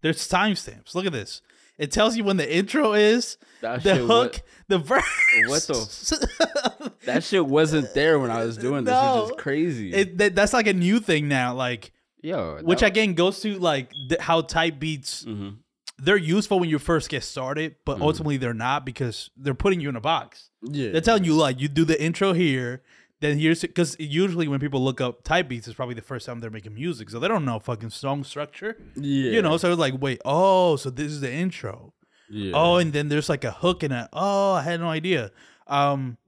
There's 0.00 0.26
timestamps. 0.28 0.94
Look 0.94 1.04
at 1.06 1.12
this. 1.12 1.42
It 1.78 1.90
tells 1.90 2.16
you 2.16 2.24
when 2.24 2.36
the 2.36 2.52
intro 2.56 2.92
is, 2.92 3.36
That 3.60 3.82
the 3.82 3.96
hook, 3.96 4.32
wa- 4.34 4.38
the 4.68 4.78
verse. 4.78 5.04
What 5.48 5.62
the 5.66 6.92
that 7.04 7.24
shit 7.24 7.44
wasn't 7.46 7.92
there 7.94 8.18
when 8.18 8.30
I 8.30 8.44
was 8.44 8.56
doing 8.56 8.84
this, 8.84 8.92
No. 9.00 9.24
is 9.24 9.32
crazy. 9.38 9.92
It, 9.92 10.18
that, 10.18 10.34
that's 10.34 10.52
like 10.52 10.66
a 10.66 10.72
new 10.72 11.00
thing 11.00 11.28
now. 11.28 11.54
Like, 11.54 11.92
Yo, 12.22 12.60
which 12.62 12.82
again 12.82 13.14
goes 13.14 13.40
to 13.40 13.58
like 13.58 13.90
th- 14.08 14.20
how 14.20 14.40
type 14.42 14.78
beats 14.78 15.24
hmm 15.24 15.50
they're 15.98 16.16
useful 16.16 16.58
when 16.58 16.68
you 16.68 16.80
first 16.80 17.08
get 17.08 17.22
started, 17.22 17.76
but 17.84 17.98
Mhm. 17.98 18.02
ultimately 18.02 18.36
they're 18.36 18.52
not 18.52 18.84
because 18.84 19.30
they're 19.36 19.54
putting 19.54 19.80
you 19.80 19.88
in 19.88 19.94
a 19.94 20.00
box. 20.00 20.50
yeah. 20.62 20.90
They're 20.90 21.00
telling 21.00 21.22
you 21.22 21.34
like 21.34 21.60
you 21.60 21.68
do 21.68 21.84
the 21.84 22.00
intro 22.02 22.32
here, 22.32 22.82
then 23.24 23.38
here's 23.38 23.62
because 23.62 23.96
usually 23.98 24.46
when 24.48 24.60
people 24.60 24.84
look 24.84 25.00
up 25.00 25.24
type 25.24 25.48
beats, 25.48 25.66
it's 25.66 25.74
probably 25.74 25.94
the 25.94 26.02
first 26.02 26.26
time 26.26 26.40
they're 26.40 26.50
making 26.50 26.74
music, 26.74 27.08
so 27.08 27.18
they 27.18 27.28
don't 27.28 27.44
know 27.44 27.58
fucking 27.58 27.90
song 27.90 28.22
structure. 28.22 28.76
yeah. 28.96 29.30
You 29.30 29.42
know, 29.42 29.56
so 29.56 29.70
it's 29.70 29.78
like, 29.78 29.94
wait, 29.98 30.20
oh, 30.24 30.76
so 30.76 30.90
this 30.90 31.10
is 31.10 31.20
the 31.20 31.32
intro. 31.32 31.94
Yeah. 32.28 32.52
Oh, 32.54 32.76
and 32.76 32.92
then 32.92 33.08
there's 33.08 33.28
like 33.28 33.44
a 33.44 33.50
hook 33.50 33.82
and 33.82 33.92
a 33.92 34.08
oh, 34.12 34.52
I 34.52 34.62
had 34.62 34.80
no 34.80 34.88
idea. 34.88 35.30
Um, 35.66 36.18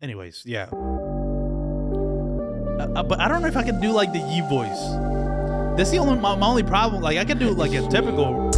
anyways, 0.00 0.44
yeah. 0.46 0.68
Uh, 2.80 2.88
uh, 2.96 3.02
but 3.02 3.20
I 3.20 3.28
don't 3.28 3.42
know 3.42 3.48
if 3.48 3.56
I 3.56 3.62
can 3.62 3.80
do 3.80 3.92
like 3.92 4.12
the 4.12 4.20
Yeat 4.20 4.48
voice. 4.48 4.80
That's 5.76 5.90
the 5.90 5.98
only 5.98 6.18
my, 6.18 6.36
my 6.36 6.46
only 6.46 6.62
problem. 6.62 7.02
Like 7.02 7.18
I 7.18 7.24
can 7.24 7.38
do 7.38 7.50
like 7.50 7.72
a 7.72 7.86
typical. 7.88 8.50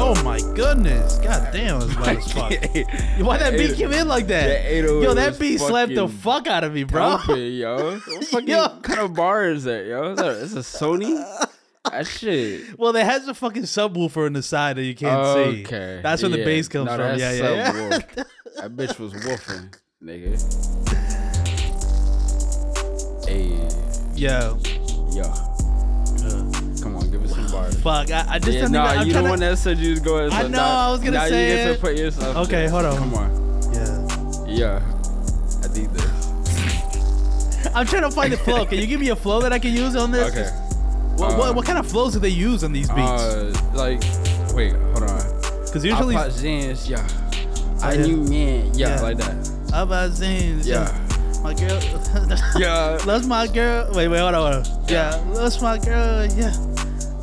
Oh 0.00 0.22
my 0.22 0.38
goodness, 0.54 1.18
god 1.18 1.52
damn, 1.52 1.82
it's 1.82 1.96
loud 1.96 2.16
as 2.16 2.32
fuck. 2.32 2.52
Why 3.26 3.38
that 3.38 3.54
beat 3.56 3.74
came 3.76 3.92
in 3.92 4.06
like 4.06 4.28
that? 4.28 4.46
808 4.66 5.02
Yo, 5.02 5.14
that 5.14 5.28
was 5.30 5.38
beat 5.38 5.58
slapped 5.58 5.94
the 5.94 6.06
fucking 6.08 6.18
fuck 6.18 6.46
out 6.46 6.64
of 6.64 6.72
me, 6.72 6.84
bro. 6.84 7.16
Thumping, 7.18 7.52
yo. 7.54 7.98
What 7.98 8.24
fucking 8.30 8.48
Yo. 8.48 8.68
kind 8.82 9.00
of 9.00 9.14
bar 9.14 9.48
is 9.48 9.64
that, 9.64 9.86
yo? 9.86 10.12
Is 10.12 10.18
that, 10.18 10.36
is 10.36 10.54
a 10.56 10.60
Sony? 10.60 11.24
That 11.90 12.06
shit. 12.06 12.78
Well, 12.78 12.94
it 12.96 13.04
has 13.04 13.26
a 13.28 13.34
fucking 13.34 13.62
subwoofer 13.64 14.26
in 14.26 14.34
the 14.34 14.42
side 14.42 14.76
that 14.76 14.84
you 14.84 14.94
can't 14.94 15.26
see. 15.54 15.62
Okay. 15.64 16.00
That's 16.02 16.22
where 16.22 16.30
the 16.30 16.44
bass 16.44 16.68
comes 16.68 16.86
No, 16.86 16.92
from. 16.96 17.18
that's 17.18 17.20
Yeah, 17.20 17.32
yeah, 17.32 17.54
yeah. 17.54 17.72
subwoof. 17.98 18.26
That 18.58 18.76
bitch 18.76 18.98
was 18.98 19.12
woofing, 19.14 19.72
nigga. 20.02 20.34
Hey, 23.26 23.68
Yo. 24.16 24.58
yo. 25.12 25.47
Come 27.58 27.64
on, 27.64 27.70
give 27.70 27.74
us 27.74 27.82
some 27.82 27.82
bars. 27.82 28.08
Fuck, 28.08 28.10
I, 28.28 28.34
I 28.34 28.38
just 28.38 28.52
yeah, 28.52 28.60
don't 28.62 28.72
nah. 28.72 28.84
I'm 28.84 29.06
you 29.06 29.12
the 29.12 29.22
one 29.22 29.40
that 29.40 29.58
said 29.58 29.78
you 29.78 29.90
was 29.90 30.00
going. 30.00 30.32
I 30.32 30.42
know, 30.42 30.48
now- 30.48 30.88
I 30.88 30.90
was 30.90 31.00
gonna 31.00 31.10
now 31.12 31.26
say 31.28 31.50
you 31.50 31.56
get 31.66 31.74
to 31.74 31.80
put 31.80 31.96
yourself. 31.96 32.36
Okay, 32.36 32.50
there. 32.66 32.70
hold 32.70 32.84
on. 32.84 32.96
Come 32.98 33.14
on. 33.14 33.72
yeah. 33.72 34.80
Yeah, 34.80 34.82
I 35.64 35.78
need 35.78 35.90
this. 35.90 37.68
I'm 37.74 37.86
trying 37.86 38.02
to 38.02 38.10
find 38.10 38.32
the 38.32 38.36
flow. 38.38 38.64
Can 38.64 38.78
you 38.78 38.86
give 38.86 39.00
me 39.00 39.10
a 39.10 39.16
flow 39.16 39.40
that 39.42 39.52
I 39.52 39.58
can 39.58 39.72
use 39.74 39.94
on 39.96 40.10
this? 40.10 40.30
Okay. 40.32 40.48
What, 41.16 41.32
Uh, 41.32 41.36
what, 41.36 41.54
what 41.56 41.66
kind 41.66 41.78
of 41.78 41.86
flows 41.86 42.12
do 42.14 42.18
they 42.20 42.28
use 42.28 42.62
on 42.64 42.72
these 42.72 42.88
beats? 42.88 42.98
Uh, 43.00 43.52
like, 43.74 44.00
wait, 44.54 44.72
hold 44.72 45.02
on. 45.02 45.40
Because 45.66 45.84
usually, 45.84 46.16
Apa 46.16 46.30
Zins, 46.30 46.88
yeah. 46.88 47.06
I 47.82 47.92
yeah. 47.94 48.06
knew 48.06 48.24
man, 48.24 48.72
yeah, 48.74 48.96
Yeah. 48.96 49.00
like 49.02 49.18
that. 49.18 49.50
I 49.72 49.82
about 49.82 50.10
zines, 50.12 50.64
Yeah. 50.66 50.90
my 51.42 51.52
girl, 51.54 51.78
Yeah. 52.58 52.96
that's 53.04 53.26
my 53.26 53.46
girl. 53.46 53.92
Wait, 53.94 54.08
wait, 54.08 54.18
hold 54.18 54.34
on, 54.34 54.52
hold 54.54 54.66
on. 54.66 54.84
Yeah, 54.88 55.22
that's 55.34 55.60
my 55.60 55.78
girl. 55.78 56.24
Yeah, 56.34 56.54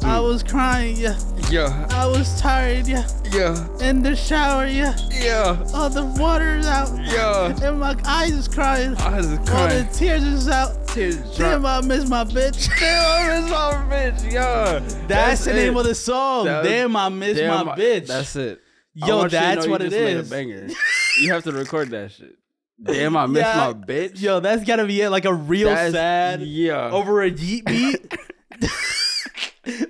I 0.08 0.20
was 0.20 0.44
crying. 0.44 0.96
Yeah, 0.98 1.18
Yeah. 1.50 1.88
I 1.92 2.06
was 2.06 2.40
tired. 2.40 2.88
Yeah, 2.88 3.08
Yeah. 3.32 3.56
in 3.82 4.02
the 4.04 4.16
shower. 4.16 4.66
Yeah, 4.68 4.96
Yeah. 5.12 5.58
all 5.74 5.90
the 5.90 6.06
water's 6.06 6.68
out. 6.68 6.90
Yeah. 7.04 7.56
And 7.68 7.80
my 7.80 7.96
eyes 8.06 8.32
is 8.34 8.48
crying. 8.48 8.96
I 8.98 9.18
was 9.18 9.28
All 9.50 9.68
the 9.68 9.88
tears 9.92 10.24
is 10.24 10.48
out. 10.48 10.88
Tears 10.90 11.18
Damn, 11.38 11.66
I 11.66 11.82
miss 11.82 12.08
my 12.08 12.24
bitch. 12.24 12.70
Damn, 12.80 13.14
I 13.14 13.40
miss 13.42 13.50
my 13.52 13.96
bitch. 13.96 14.32
Yeah. 14.32 14.80
That's, 15.08 15.46
the 15.46 15.54
name 15.54 15.76
of 15.76 15.86
the 15.86 15.96
song. 15.96 16.46
Was- 16.46 16.66
Damn, 16.66 16.96
I 16.96 17.10
miss 17.10 17.38
Damn, 17.38 17.66
my 17.66 17.76
bitch. 17.76 18.08
That's 18.08 18.36
it. 18.36 18.62
Yo, 18.94 19.18
want 19.18 19.32
you 19.34 19.40
that's 19.40 19.66
know 19.66 19.72
what 19.72 19.82
it 19.82 19.90
just 19.90 19.98
made 20.00 20.18
a 20.18 20.24
banger. 20.24 20.68
you 21.20 21.34
have 21.34 21.44
to 21.44 21.52
record 21.52 21.90
that 21.90 22.12
shit. 22.12 22.36
Damn, 22.82 23.18
I 23.18 23.26
miss 23.26 23.42
Yeah. 23.44 23.58
my 23.58 23.74
bitch. 23.74 24.22
Yo, 24.22 24.40
that's 24.40 24.64
gotta 24.64 24.86
be 24.86 25.02
it. 25.02 25.10
Like 25.10 25.26
a 25.26 25.34
real 25.34 25.70
That's- 25.70 25.92
sad 25.94 26.42
Yeah. 26.42 26.92
over 26.92 27.22
a 27.24 27.32
deep 27.32 27.66
beat. 27.66 28.14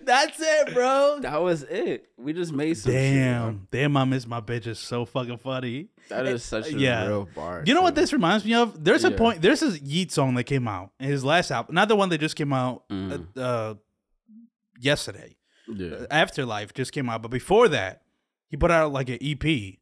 that's 0.07 0.39
it, 0.39 0.73
bro. 0.73 1.19
That 1.21 1.41
was 1.41 1.63
it. 1.63 2.07
We 2.17 2.33
just 2.33 2.51
made 2.53 2.75
some 2.77 2.91
shit. 2.91 3.01
Damn, 3.15 3.67
damn, 3.71 3.97
I 3.97 4.05
miss 4.05 4.25
my 4.27 4.41
bitch 4.41 4.67
is 4.67 4.79
so 4.79 5.05
fucking 5.05 5.37
funny. 5.37 5.87
That 6.09 6.25
is 6.27 6.43
such 6.43 6.67
a 6.67 6.77
Yeah. 6.77 7.07
real 7.07 7.27
bar. 7.35 7.63
You 7.65 7.73
know 7.73 7.81
what 7.81 7.95
this 7.95 8.13
reminds 8.13 8.45
me 8.45 8.53
of? 8.53 8.83
There's 8.83 9.03
a 9.03 9.11
point. 9.11 9.41
There's 9.41 9.61
a 9.63 9.71
Yeet 9.79 10.11
song 10.11 10.35
that 10.35 10.43
came 10.45 10.67
out, 10.67 10.91
in 10.99 11.07
his 11.09 11.23
last 11.25 11.51
album, 11.51 11.75
not 11.75 11.87
the 11.87 11.95
one 11.95 12.09
that 12.09 12.19
just 12.19 12.35
came 12.35 12.53
out 12.53 12.87
Mm. 12.89 13.27
uh, 13.35 13.39
uh, 13.41 13.73
yesterday. 14.79 15.35
Yeah. 15.67 16.05
Afterlife 16.11 16.73
just 16.73 16.91
came 16.91 17.09
out, 17.09 17.21
but 17.21 17.31
before 17.31 17.67
that, 17.69 18.03
he 18.49 18.57
put 18.57 18.71
out 18.71 18.93
like 18.93 19.09
an 19.09 19.17
EP. 19.21 19.79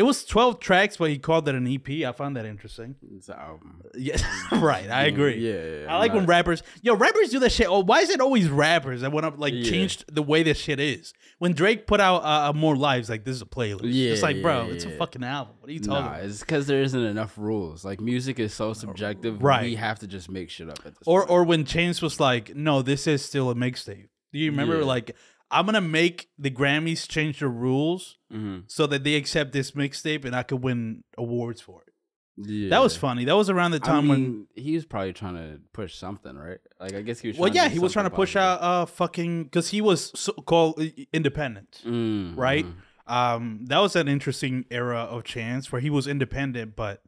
It 0.00 0.04
was 0.04 0.24
12 0.24 0.60
tracks, 0.60 0.96
but 0.96 1.10
he 1.10 1.18
called 1.18 1.46
it 1.46 1.54
an 1.54 1.66
EP. 1.66 1.88
I 2.08 2.12
found 2.12 2.34
that 2.36 2.46
interesting. 2.46 2.94
It's 3.14 3.28
an 3.28 3.34
album. 3.38 3.82
Yeah, 3.94 4.16
right. 4.52 4.88
I 4.88 5.04
agree. 5.04 5.36
Yeah, 5.36 5.82
yeah, 5.82 5.94
I 5.94 5.98
like 5.98 6.14
when 6.14 6.24
rappers, 6.24 6.62
yo, 6.80 6.94
rappers 6.94 7.28
do 7.28 7.38
that 7.40 7.52
shit. 7.52 7.68
Oh, 7.68 7.80
why 7.80 8.00
is 8.00 8.08
it 8.08 8.18
always 8.22 8.48
rappers 8.48 9.02
that 9.02 9.12
want 9.12 9.26
to 9.26 9.38
like 9.38 9.52
Yeah. 9.52 9.70
changed 9.70 10.06
the 10.10 10.22
way 10.22 10.42
this 10.42 10.56
shit 10.56 10.80
is? 10.80 11.12
When 11.38 11.52
Drake 11.52 11.86
put 11.86 12.00
out 12.00 12.22
uh, 12.22 12.48
uh, 12.48 12.52
more 12.54 12.76
lives, 12.76 13.10
like 13.10 13.24
this 13.24 13.36
is 13.36 13.42
a 13.42 13.46
playlist. 13.46 13.80
Yeah. 13.92 14.12
it's 14.12 14.20
Yeah, 14.20 14.26
like, 14.26 14.40
bro, 14.40 14.66
yeah, 14.68 14.72
it's 14.72 14.84
a 14.86 14.90
fucking 14.96 15.22
album. 15.22 15.56
What 15.60 15.68
are 15.68 15.72
you 15.72 15.80
talking 15.80 16.02
Nah, 16.04 16.08
about? 16.14 16.24
it's 16.24 16.40
because 16.40 16.66
there 16.66 16.80
isn't 16.80 17.04
enough 17.04 17.36
rules. 17.36 17.84
Like 17.84 18.00
music 18.00 18.38
is 18.40 18.54
so 18.54 18.72
subjective. 18.72 19.42
Right. 19.42 19.64
We 19.64 19.74
have 19.74 19.98
to 19.98 20.06
just 20.06 20.30
make 20.30 20.48
shit 20.48 20.70
up 20.70 20.78
at 20.86 20.94
this 20.96 21.02
Or 21.06 21.20
point. 21.26 21.30
or 21.30 21.44
when 21.44 21.64
Chains 21.66 22.00
was 22.00 22.18
like, 22.18 22.56
no, 22.56 22.80
this 22.80 23.06
is 23.06 23.22
still 23.22 23.50
a 23.50 23.54
mixtape. 23.54 24.08
Do 24.32 24.38
you 24.38 24.50
remember? 24.50 24.78
Yeah. 24.78 24.84
Like, 24.84 25.14
I'm 25.50 25.66
gonna 25.66 25.80
make 25.80 26.28
the 26.38 26.50
Grammys 26.50 27.08
change 27.08 27.40
the 27.40 27.48
rules 27.48 28.18
Mhm. 28.32 28.64
so 28.68 28.86
that 28.86 29.04
they 29.04 29.14
accept 29.16 29.52
this 29.52 29.72
mixtape 29.72 30.24
and 30.24 30.34
I 30.36 30.42
could 30.44 30.62
win 30.62 31.02
awards 31.18 31.60
for 31.60 31.82
it. 31.86 31.92
Yeah. 32.48 32.70
That 32.70 32.82
was 32.82 32.96
funny. 32.96 33.24
That 33.26 33.36
was 33.36 33.50
around 33.50 33.72
the 33.72 33.80
I 33.82 33.86
time 33.86 34.08
when. 34.08 34.46
he 34.54 34.74
was 34.74 34.86
probably 34.86 35.12
trying 35.12 35.34
to 35.34 35.60
push 35.72 35.94
something, 35.96 36.36
right? 36.36 36.58
Like 36.78 36.94
I 36.94 37.02
guess 37.02 37.20
he 37.20 37.28
was. 37.28 37.36
Well, 37.36 37.50
trying 37.50 37.64
yeah, 37.64 37.68
he 37.68 37.78
was 37.78 37.92
trying 37.92 38.06
to 38.06 38.10
push 38.10 38.36
out 38.36 38.62
uh 38.62 38.86
fucking 38.86 39.44
because 39.44 39.68
he 39.70 39.80
was 39.80 40.12
so 40.18 40.32
called 40.32 40.80
independent. 41.12 41.82
Mm, 41.84 42.36
right? 42.36 42.64
Um, 43.06 43.66
that 43.66 43.78
was 43.78 43.96
an 43.96 44.06
interesting 44.08 44.64
era 44.70 45.00
of 45.00 45.24
Chance 45.24 45.72
where 45.72 45.80
he 45.80 45.90
was 45.90 46.06
independent, 46.06 46.76
but 46.76 47.02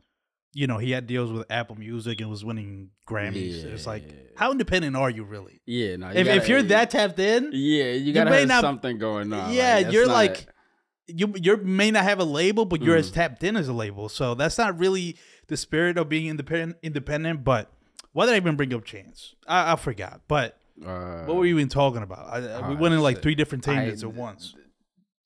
you 0.55 0.67
know 0.67 0.79
he 0.79 0.91
had 0.91 1.07
deals 1.07 1.31
with 1.33 1.47
Apple 1.51 1.77
Music 1.77 2.21
and 2.21 2.29
was 2.31 2.45
winning 2.45 2.91
Grammys. 3.09 3.65
It's 3.65 3.87
like, 3.87 4.05
how 4.37 4.53
independent 4.53 4.97
are 4.97 5.11
you 5.11 5.25
really? 5.25 5.61
Yeah, 5.67 5.97
no. 5.97 6.09
you 6.09 6.13
If, 6.15 6.27
if 6.27 6.27
gotta- 6.27 6.49
you're 6.51 6.63
that 6.65 6.91
tapped 6.91 7.19
in, 7.19 7.51
yeah, 7.53 7.93
you 7.93 8.13
gotta 8.13 8.31
may 8.31 8.41
have 8.41 8.49
not- 8.49 8.61
something 8.63 8.99
going 8.99 9.33
on. 9.33 9.53
yeah, 9.53 9.77
like, 9.77 9.93
you're 9.93 10.07
like 10.07 10.47
you 11.09 11.33
you 11.37 11.57
may 11.59 11.91
not 11.91 12.05
have 12.05 12.21
a 12.21 12.25
label, 12.25 12.65
but 12.65 12.81
you're 12.83 12.97
as 12.97 13.11
Mm. 13.11 13.15
tapped 13.15 13.43
in 13.45 13.57
as 13.57 13.69
a 13.69 13.73
label. 13.73 14.09
So 14.09 14.35
that's 14.35 14.57
not 14.59 14.79
really 14.79 15.17
the 15.49 15.57
spirit 15.57 15.99
of 15.99 16.09
being 16.09 16.27
independent. 16.29 16.77
Independent, 16.83 17.45
but 17.45 17.73
why 18.13 18.27
did 18.27 18.35
I 18.35 18.37
even 18.37 18.57
bring 18.57 18.73
up 18.73 18.85
Chance? 18.85 19.35
I, 19.47 19.73
I 19.73 19.77
forgot. 19.77 20.21
But 20.29 20.59
Uh, 20.85 21.25
what 21.25 21.37
were 21.37 21.45
you 21.47 21.57
even 21.57 21.69
talking 21.69 22.03
about? 22.03 22.27
I, 22.33 22.41
we 22.69 22.75
uh, 22.75 22.79
went 22.79 22.95
in 22.95 23.01
like 23.01 23.21
three 23.23 23.35
different 23.35 23.67
I- 23.69 23.75
tangents 23.75 24.03
at 24.03 24.13
once. 24.15 24.55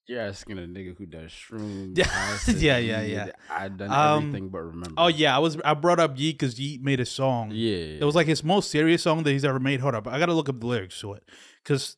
You're 0.08 0.20
asking 0.20 0.58
a 0.58 0.62
nigga 0.62 0.96
who 0.96 1.04
does 1.06 1.32
shrooms. 1.32 1.96
Yeah, 2.60 2.78
yeah, 2.78 2.78
yeah, 2.78 3.02
yeah. 3.02 3.30
I 3.50 3.68
done 3.68 3.90
Um, 3.90 4.28
everything 4.28 4.48
but 4.50 4.60
remember. 4.60 4.94
Oh 4.96 5.08
yeah, 5.08 5.34
I 5.34 5.40
was 5.40 5.56
I 5.64 5.74
brought 5.74 5.98
up 5.98 6.16
Yeat 6.18 6.38
because 6.38 6.60
Yeat 6.60 6.80
made 6.82 7.00
a 7.00 7.06
song. 7.06 7.50
yeah. 7.52 7.98
It 8.00 8.04
was 8.04 8.14
like 8.14 8.26
his 8.28 8.44
most 8.44 8.70
serious 8.70 9.02
song 9.02 9.22
that 9.24 9.32
he's 9.32 9.44
ever 9.44 9.58
made. 9.58 9.80
Hold 9.80 9.94
up, 9.96 10.06
I 10.06 10.18
gotta 10.18 10.32
look 10.34 10.48
up 10.48 10.60
the 10.60 10.66
lyrics 10.66 11.00
to 11.00 11.14
it 11.14 11.24
because 11.62 11.96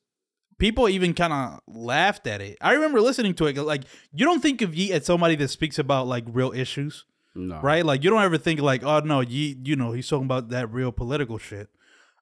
people 0.58 0.88
even 0.88 1.12
kind 1.12 1.32
of 1.32 1.60
laughed 1.68 2.26
at 2.26 2.40
it. 2.40 2.56
I 2.62 2.72
remember 2.72 3.00
listening 3.00 3.34
to 3.34 3.46
it. 3.46 3.56
Like 3.58 3.82
you 4.12 4.24
don't 4.24 4.40
think 4.40 4.62
of 4.62 4.74
Yeat 4.74 4.92
as 4.92 5.04
somebody 5.04 5.36
that 5.36 5.48
speaks 5.48 5.78
about 5.78 6.06
like 6.06 6.24
real 6.28 6.52
issues, 6.52 7.04
no. 7.34 7.60
right? 7.60 7.84
Like 7.84 8.02
you 8.04 8.10
don't 8.10 8.22
ever 8.22 8.38
think 8.38 8.60
like, 8.60 8.82
oh 8.84 9.00
no, 9.00 9.20
Yeat, 9.20 9.66
you 9.66 9.76
know, 9.76 9.92
he's 9.92 10.08
talking 10.08 10.24
about 10.24 10.48
that 10.48 10.72
real 10.72 10.92
political 10.92 11.36
shit. 11.36 11.68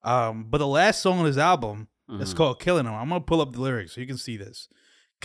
Um, 0.02 0.46
but 0.50 0.58
the 0.58 0.66
last 0.66 1.00
song 1.00 1.20
on 1.20 1.26
his 1.26 1.38
album, 1.38 1.86
it's 2.08 2.32
Mhm. 2.32 2.36
called 2.36 2.60
"Killing 2.60 2.86
Him." 2.86 2.94
I'm 2.94 3.08
gonna 3.08 3.20
pull 3.20 3.40
up 3.40 3.52
the 3.52 3.60
lyrics 3.60 3.92
so 3.94 4.00
you 4.00 4.06
can 4.08 4.16
see 4.18 4.36
this. 4.36 4.68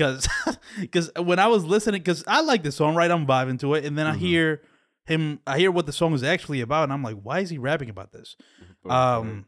Cause, 0.01 0.27
cause 0.91 1.11
when 1.17 1.37
I 1.39 1.47
was 1.47 1.63
listening, 1.63 2.01
cause 2.03 2.23
I 2.27 2.41
like 2.41 2.63
the 2.63 2.71
song, 2.71 2.95
right? 2.95 3.11
I'm 3.11 3.27
vibing 3.27 3.59
to 3.59 3.73
it, 3.75 3.85
and 3.85 3.97
then 3.97 4.07
I 4.07 4.13
Mhm. 4.15 4.19
hear 4.19 4.61
him, 5.05 5.39
I 5.45 5.59
hear 5.59 5.69
what 5.71 5.85
the 5.85 5.91
song 5.93 6.13
is 6.13 6.23
actually 6.23 6.61
about, 6.61 6.83
and 6.85 6.93
I'm 6.93 7.03
like, 7.03 7.17
why 7.21 7.39
is 7.39 7.49
he 7.49 7.57
rapping 7.57 7.89
about 7.89 8.11
this? 8.11 8.35
But- 8.83 8.91
Um, 8.91 9.45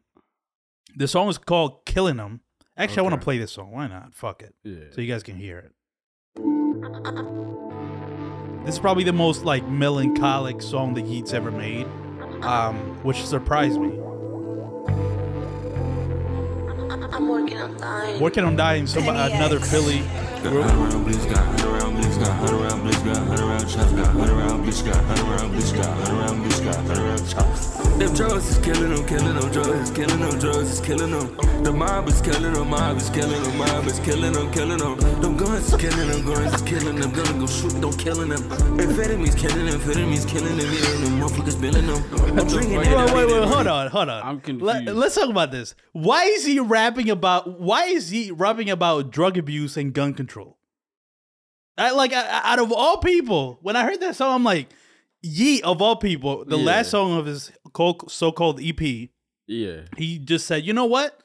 the 0.96 1.08
song 1.08 1.28
is 1.30 1.38
called 1.40 1.86
"Killing 1.86 2.18
Him." 2.18 2.42
Actually, 2.78 3.00
I 3.00 3.02
want 3.04 3.16
to 3.20 3.24
play 3.24 3.38
this 3.40 3.52
song. 3.52 3.72
Why 3.72 3.88
not? 3.88 4.14
Fuck 4.14 4.44
it, 4.44 4.54
yeah. 4.64 4.92
so 4.92 5.02
you 5.02 5.08
guys 5.12 5.24
can 5.24 5.36
hear 5.38 5.58
it. 5.58 5.72
This 8.66 8.76
is 8.76 8.80
probably 8.80 9.04
the 9.04 9.14
most 9.14 9.44
like 9.44 9.68
melancholic 9.68 10.62
song 10.62 10.94
that 10.96 11.06
Yeat's 11.06 11.34
ever 11.34 11.52
made, 11.52 11.86
um, 12.44 12.76
which 13.04 13.26
surprised 13.26 13.80
me. 13.80 13.90
I'm 17.12 17.28
working 17.28 17.58
on 17.58 17.78
dying. 17.78 18.20
Working 18.22 18.44
on 18.44 18.56
dying, 18.56 18.88
some 18.88 19.08
another 19.08 19.60
Philly 19.60 20.00
group. 20.00 20.23
Got 20.44 20.52
blitz, 20.52 21.26
got 21.26 21.58
blitz, 21.58 22.18
got 22.18 22.36
blitz, 22.84 22.98
got 23.02 23.70
chops, 23.70 23.92
got 23.94 24.14
blitz, 24.62 24.82
got 24.82 25.08
blitz, 25.54 25.72
got 25.72 26.36
blitz, 26.36 26.60
got 26.60 27.30
chops. 27.30 27.78
Them 27.98 28.14
drugs 28.14 28.50
is 28.50 28.58
killing 28.58 28.94
them, 28.94 29.06
killing 29.06 29.36
them, 29.40 29.52
drugs 29.54 29.90
is 29.90 29.96
killing 29.96 30.20
them, 30.20 30.40
drugs 30.40 30.70
is 30.70 30.82
killing 30.82 31.12
them. 31.12 31.64
The 31.64 31.72
mob 31.72 32.10
is 32.10 32.22
killing 32.22 32.54
them, 32.54 32.70
mob 32.70 32.98
is 32.98 33.10
killing 33.10 33.42
them, 33.42 33.58
mob 33.58 33.86
is 33.86 34.00
killing 34.00 34.34
them, 34.34 34.52
killing 34.52 34.80
them. 34.80 34.98
Them 35.22 35.38
guns 35.38 35.72
is 35.72 35.80
killing 35.80 36.10
them, 36.10 36.26
guns 36.26 36.54
is 36.54 36.62
killing 36.64 36.96
them, 37.00 37.12
gonna 37.12 37.40
go 37.40 37.48
shoot, 37.48 37.80
don't 37.80 37.98
killing 37.98 38.30
them. 38.30 38.42
Amphetamines 38.78 39.38
killing 39.38 39.66
them, 39.68 39.80
amphetamines 39.80 40.28
killing 40.28 40.58
them, 40.58 40.74
yeah, 40.74 41.06
them 41.06 41.22
motherfuckers 41.22 41.62
billing 41.62 41.88
them. 41.88 42.04
I'm 42.38 42.48
drinking 42.48 42.78
Wait, 42.80 42.88
it. 42.88 43.14
wait, 43.14 43.28
wait, 43.28 43.48
hold 43.48 43.68
on, 43.68 43.88
hold 43.90 44.10
on. 44.10 44.24
I'm 44.24 44.42
confused. 44.42 44.66
Let, 44.66 44.86
confused. 44.86 45.06
us 45.06 45.16
talk 45.16 45.30
about 45.30 45.52
this. 45.52 45.74
Why 45.94 46.26
is 46.26 46.46
he 46.46 46.60
rapping 46.60 47.10
about? 47.10 47.62
Why 47.62 47.86
is 47.86 48.10
he 48.10 48.32
rapping 48.32 48.70
about 48.70 49.10
drug 49.12 49.38
abuse 49.38 49.78
and 49.78 49.94
gun 49.94 50.14
control? 50.14 50.33
I, 51.78 51.92
like 51.92 52.14
I- 52.14 52.42
out 52.52 52.60
of 52.60 52.72
all 52.72 52.98
people, 52.98 53.58
when 53.62 53.76
I 53.76 53.84
heard 53.84 54.00
that 54.02 54.16
song, 54.16 54.36
I'm 54.36 54.44
like, 54.44 54.70
Ye 55.26 55.62
of 55.62 55.82
all 55.82 55.96
people. 55.96 56.44
The 56.44 56.58
Yeah. 56.58 56.66
last 56.66 56.92
song 56.92 57.18
of 57.18 57.26
his 57.26 57.50
so-called 58.10 58.60
EP, 58.62 59.10
yeah. 59.48 59.82
he 59.96 60.20
just 60.20 60.46
said, 60.46 60.66
you 60.66 60.74
know 60.74 60.84
what? 60.84 61.18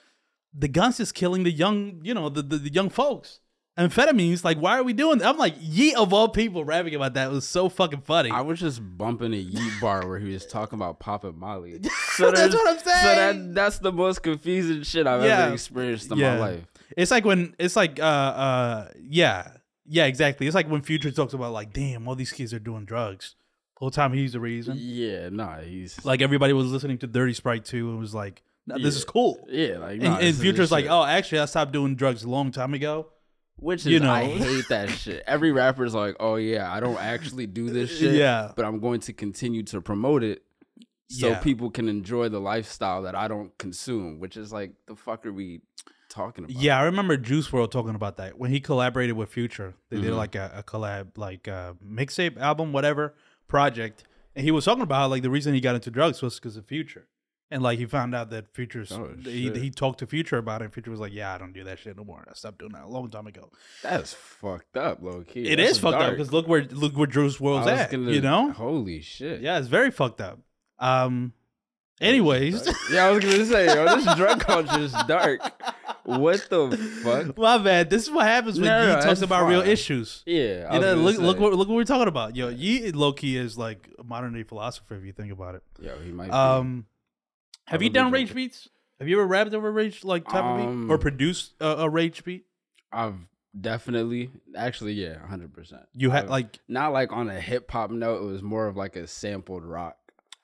The 0.55 0.69
guns 0.69 1.01
is 1.01 1.11
killing 1.11 1.43
the 1.43 1.51
young, 1.51 2.01
you 2.05 2.15
know, 2.15 2.29
the, 2.29 2.43
the, 2.43 2.59
the 2.59 2.73
young 2.73 2.91
folks. 2.91 3.41
Amphetamines, 3.77 4.45
like, 4.45 4.59
why 4.59 4.79
are 4.79 4.83
we 4.85 4.93
doing 4.93 5.19
that? 5.19 5.27
I'm 5.29 5.37
like, 5.37 5.55
ye 5.61 5.95
of 5.95 6.13
all 6.13 6.29
people 6.29 6.65
rapping 6.65 6.95
about 6.95 7.15
that 7.15 7.31
was 7.33 7.47
so 7.47 7.69
fucking 7.69 8.03
funny. 8.03 8.31
I 8.31 8.41
was 8.43 8.61
just 8.61 8.81
bumping 8.97 9.33
a 9.35 9.37
Yeat 9.37 9.73
bar 9.81 10.07
where 10.07 10.19
he 10.21 10.33
was 10.33 10.47
talking 10.47 10.79
about 10.79 11.01
popping 11.01 11.37
Molly. 11.37 11.79
That's 11.83 12.17
there's- 12.19 12.55
what 12.55 12.69
I'm 12.69 12.79
So 12.79 12.85
saying. 12.91 13.47
that 13.49 13.55
that's 13.55 13.79
the 13.81 13.91
most 13.93 14.23
confusing 14.23 14.85
shit 14.85 15.09
I've 15.09 15.25
Yeah. 15.25 15.47
ever 15.47 15.55
experienced 15.55 16.11
in 16.13 16.19
Yeah. 16.19 16.35
my 16.37 16.41
life. 16.41 16.65
It's 16.99 17.11
like 17.11 17.25
when 17.25 17.55
it's 17.59 17.77
like 17.77 17.99
uh 18.01 18.03
uh 18.03 18.89
yeah. 19.01 19.53
Yeah, 19.91 20.05
exactly. 20.05 20.47
It's 20.47 20.55
like 20.55 20.69
when 20.69 20.83
Future 20.83 21.11
talks 21.11 21.33
about 21.33 21.53
like, 21.53 21.73
damn, 21.73 22.07
all 22.07 22.15
these 22.15 22.33
kids 22.33 22.53
are 22.53 22.59
doing 22.59 22.85
drugs. 22.85 23.37
The 23.77 23.81
whole 23.81 23.91
time 23.91 24.13
he's 24.13 24.33
the 24.33 24.41
reason. 24.41 24.77
Yeah, 24.79 25.31
nah, 25.31 25.61
he's 25.61 26.05
Like 26.05 26.21
everybody 26.21 26.53
was 26.53 26.71
listening 26.71 26.99
to 26.99 27.07
Dirty 27.07 27.33
Sprite 27.33 27.65
2 27.65 27.89
and 27.91 27.99
was 27.99 28.15
like, 28.15 28.43
"Nah, 28.67 28.75
this 28.75 28.83
Yeah. 28.83 28.89
is 28.99 29.05
cool. 29.05 29.47
yeah, 29.49 29.79
like 29.79 29.93
And, 29.93 30.03
nah, 30.03 30.15
and 30.17 30.27
this 30.27 30.37
is 30.37 30.43
Future's 30.43 30.71
like, 30.73 30.85
shit. 30.85 30.91
oh, 30.93 31.05
actually, 31.05 31.39
I 31.39 31.47
stopped 31.47 31.73
doing 31.73 31.95
drugs 31.95 32.23
a 32.25 32.29
long 32.29 32.51
time 32.51 32.75
ago. 32.75 33.07
which 33.61 33.81
is 33.81 33.87
you 33.87 34.01
know. 34.01 34.13
I 34.13 34.25
hate 34.25 34.69
that 34.69 34.91
shit. 35.03 35.23
Every 35.27 35.53
rapper's 35.53 35.95
like, 35.95 36.17
oh 36.21 36.35
yeah, 36.37 36.71
I 36.71 36.81
don't 36.81 36.99
actually 36.99 37.47
do 37.47 37.71
this 37.71 37.97
shit, 37.99 38.15
Yeah. 38.15 38.53
but 38.57 38.65
I'm 38.67 38.79
going 38.81 39.01
to 39.01 39.13
continue 39.15 39.63
to 39.65 39.81
promote 39.81 40.23
it 40.23 40.43
so 41.09 41.29
Yeah. 41.29 41.39
people 41.41 41.71
can 41.71 41.89
enjoy 41.89 42.29
the 42.29 42.41
lifestyle 42.41 43.03
that 43.03 43.15
I 43.15 43.27
don't 43.29 43.57
consume. 43.59 44.19
Which 44.21 44.37
is 44.37 44.53
like, 44.53 44.73
the 44.87 44.95
fuck 44.97 45.25
are 45.25 45.33
we 45.33 45.61
talking 46.09 46.45
about? 46.45 46.57
Yeah, 46.57 46.79
I 46.81 46.85
remember 46.85 47.17
Juice 47.17 47.49
WRLD 47.49 47.71
talking 47.71 47.95
about 47.95 48.17
that 48.17 48.39
when 48.39 48.51
he 48.51 48.61
collaborated 48.61 49.17
with 49.17 49.29
Future. 49.31 49.75
They 49.91 50.01
did 50.01 50.13
Mhm. 50.13 50.17
like 50.17 50.35
a, 50.35 50.51
a 50.57 50.63
collab, 50.63 51.17
like 51.17 51.47
a 51.47 51.77
mixtape 51.87 52.39
album, 52.39 52.73
whatever 52.73 53.15
project, 53.47 54.05
and 54.35 54.45
he 54.45 54.51
was 54.51 54.65
talking 54.65 54.83
about 54.83 54.97
how, 54.97 55.09
like 55.09 55.23
the 55.23 55.31
reason 55.31 55.55
he 55.55 55.61
got 55.61 55.75
into 55.75 55.91
drugs 55.91 56.21
was 56.23 56.35
because 56.37 56.57
of 56.57 56.67
Future. 56.67 57.07
And 57.51 57.63
like 57.63 57.79
he 57.79 57.87
found 57.87 58.15
out 58.15 58.29
that 58.29 58.53
Future's 58.55 58.93
Oh, 58.93 59.15
he, 59.25 59.51
he 59.53 59.71
talked 59.71 60.01
to 60.01 60.07
Future 60.07 60.37
about 60.37 60.61
it. 60.61 60.67
And 60.67 60.75
Future 60.75 60.91
was 60.91 61.01
like, 61.01 61.15
"Yeah, 61.15 61.35
I 61.35 61.39
don't 61.39 61.55
do 61.55 61.65
that 61.65 61.79
shit 61.79 61.97
no 61.97 62.05
more. 62.05 62.23
I 62.29 62.35
stopped 62.35 62.59
doing 62.59 62.73
that 62.73 62.83
a 62.85 62.89
long 62.89 63.09
time 63.09 63.27
ago." 63.27 63.51
That's 63.83 64.13
fucked 64.13 64.77
up, 64.77 65.01
low 65.03 65.23
key. 65.23 65.49
It 65.49 65.57
That's 65.57 65.71
is 65.71 65.79
fucked 65.79 65.97
up 65.97 66.11
because 66.11 66.31
look 66.31 66.47
where 66.47 66.65
look 66.65 66.95
where 66.95 67.07
Juice 67.07 67.39
WRLD's 67.39 67.67
at. 67.69 67.91
gonna- 67.91 68.11
you 68.13 68.21
know? 68.21 68.51
Holy 68.53 69.01
shit. 69.01 69.41
Yeah, 69.41 69.59
it's 69.59 69.69
very 69.69 69.91
fucked 69.91 70.21
up. 70.21 70.41
Um. 70.79 71.33
Anyways, 72.03 72.69
Yeah, 72.93 73.07
I 73.07 73.11
was 73.11 73.25
gonna 73.25 73.45
say, 73.47 73.67
yo, 73.67 73.97
this 73.97 74.15
drug 74.15 74.41
culture 74.41 74.79
is 74.81 74.93
dark. 75.09 75.41
What 76.09 76.47
the 76.49 76.77
fuck? 77.05 77.37
my 77.37 77.59
bad. 77.59 77.91
This 77.91 78.05
is 78.05 78.11
what 78.11 78.27
happens 78.27 78.59
when 78.59 78.69
No, 78.69 78.81
Yeat 78.81 78.95
no, 78.95 79.01
talks 79.03 79.21
about 79.23 79.47
real 79.49 79.61
issues. 79.61 80.23
Yeah, 80.27 80.73
You 80.75 80.81
know, 80.81 80.95
look 80.95 81.17
say. 81.17 81.23
look 81.23 81.39
what 81.39 81.53
look 81.53 81.69
what 81.69 81.75
we're 81.75 81.85
talking 81.85 82.09
about. 82.09 82.35
Yo, 82.35 82.49
Yeat 82.49 82.97
low 82.97 83.13
key 83.13 83.37
is 83.37 83.59
like 83.59 83.89
a 83.99 84.05
modern 84.05 84.33
day 84.33 84.43
philosopher 84.43 84.95
if 84.97 85.05
you 85.05 85.13
think 85.13 85.33
about 85.33 85.55
it. 85.55 85.63
Yo, 85.81 85.99
he 86.01 86.11
might. 86.13 86.27
be. 86.27 86.33
Um, 86.33 86.87
have 87.67 87.83
you 87.83 87.91
done 87.91 88.11
rage 88.11 88.35
beats? 88.35 88.69
Have 88.99 89.09
you 89.09 89.17
ever 89.19 89.27
rapped 89.27 89.53
over 89.55 89.71
rage 89.71 90.03
like 90.03 90.25
type 90.27 90.43
of 90.43 90.57
beat 90.57 90.67
Um, 90.67 90.91
or 90.91 90.99
produced 90.99 91.53
a, 91.61 91.67
a 91.69 91.89
rage 91.91 92.25
beat? 92.25 92.47
I've 92.91 93.15
definitely, 93.61 94.31
actually, 94.57 94.95
yeah, 94.95 95.19
hundred 95.27 95.53
percent. 95.53 95.83
You 95.95 96.11
had 96.11 96.31
like 96.31 96.59
not 96.69 96.93
like 96.93 97.13
on 97.13 97.29
a 97.29 97.41
hip 97.41 97.71
hop 97.71 97.91
note. 97.91 98.23
It 98.23 98.27
was 98.27 98.43
more 98.43 98.67
of 98.67 98.77
like 98.77 98.97
a 98.97 99.07
sampled 99.07 99.65
rock. 99.65 99.97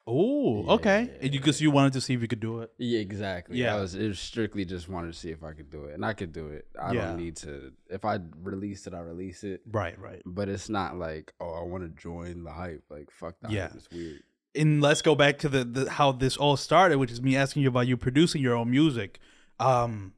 Oh 0.07 0.67
okay, 0.75 1.05
yeah, 1.11 1.19
and 1.23 1.33
you 1.35 1.41
because 1.41 1.61
you 1.61 1.71
wanted 1.71 1.93
to 1.95 2.01
see 2.01 2.15
if 2.15 2.21
you 2.23 2.29
could 2.29 2.41
do 2.41 2.61
it. 2.61 2.71
Yeah, 2.79 3.01
exactly. 3.01 3.57
Yeah. 3.59 3.77
I 3.77 3.81
was, 3.81 3.95
it 3.95 4.07
was 4.09 4.19
strictly 4.19 4.65
just 4.65 4.89
wanted 4.89 5.13
to 5.13 5.19
see 5.19 5.31
if 5.31 5.43
I 5.43 5.53
could 5.53 5.71
do 5.71 5.85
it, 5.85 5.95
and 5.95 6.05
I 6.05 6.13
could 6.13 6.33
do 6.33 6.49
it. 6.49 6.67
I 6.81 6.93
Yeah. 6.93 7.07
don't 7.07 7.17
need 7.19 7.37
to. 7.37 7.73
If 7.89 8.05
I 8.05 8.19
release 8.43 8.87
it, 8.87 8.95
I 8.95 9.01
release 9.01 9.45
it. 9.45 9.63
Right, 9.71 9.99
right. 9.99 10.21
But 10.27 10.49
it's 10.49 10.69
not 10.69 10.97
like, 10.99 11.33
oh, 11.41 11.53
I 11.55 11.63
want 11.63 11.85
to 11.85 12.03
join 12.03 12.45
the 12.45 12.53
hype. 12.53 12.83
Like, 12.91 13.11
fuck 13.11 13.37
that. 13.43 13.51
Yeah. 13.51 13.69
hype. 13.69 13.77
It's 13.77 13.91
weird. 13.91 14.21
and 14.57 14.81
let's 14.81 15.03
go 15.03 15.15
back 15.15 15.39
to 15.39 15.49
the, 15.49 15.65
the 15.65 15.91
how 15.91 16.13
this 16.13 16.37
all 16.37 16.57
started, 16.57 16.99
which 16.99 17.11
is 17.11 17.21
me 17.23 17.37
asking 17.37 17.63
you 17.63 17.69
about 17.69 17.87
you 17.87 17.97
producing 17.97 18.41
your 18.43 18.55
own 18.57 18.71
music. 18.71 19.19
Um, 19.59 20.13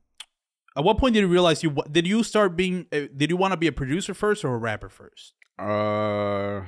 at 0.76 0.84
what 0.84 0.98
point 0.98 1.14
did 1.14 1.20
you 1.20 1.28
realize 1.28 1.62
you 1.62 1.74
did 1.90 2.06
you 2.06 2.22
start 2.22 2.54
being 2.56 2.86
uh, 2.92 3.02
did 3.16 3.30
you 3.30 3.36
want 3.36 3.52
to 3.52 3.56
be 3.56 3.66
a 3.66 3.72
producer 3.72 4.12
first 4.14 4.44
or 4.44 4.54
a 4.54 4.58
rapper 4.58 4.88
first? 4.90 5.32
Uh, 5.58 6.66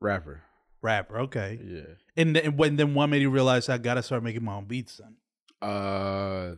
rapper. 0.00 0.42
Rapper, 0.82 1.18
okay. 1.20 1.58
Yeah. 1.62 1.94
And 2.16 2.34
then 2.36 2.56
when 2.56 2.76
then 2.76 2.94
what 2.94 3.08
made 3.08 3.22
you 3.22 3.30
realize 3.30 3.68
I 3.68 3.78
gotta 3.78 4.02
start 4.02 4.22
making 4.22 4.44
my 4.44 4.54
own 4.54 4.64
beats 4.64 4.96
then? 4.98 5.16
Uh, 5.68 6.56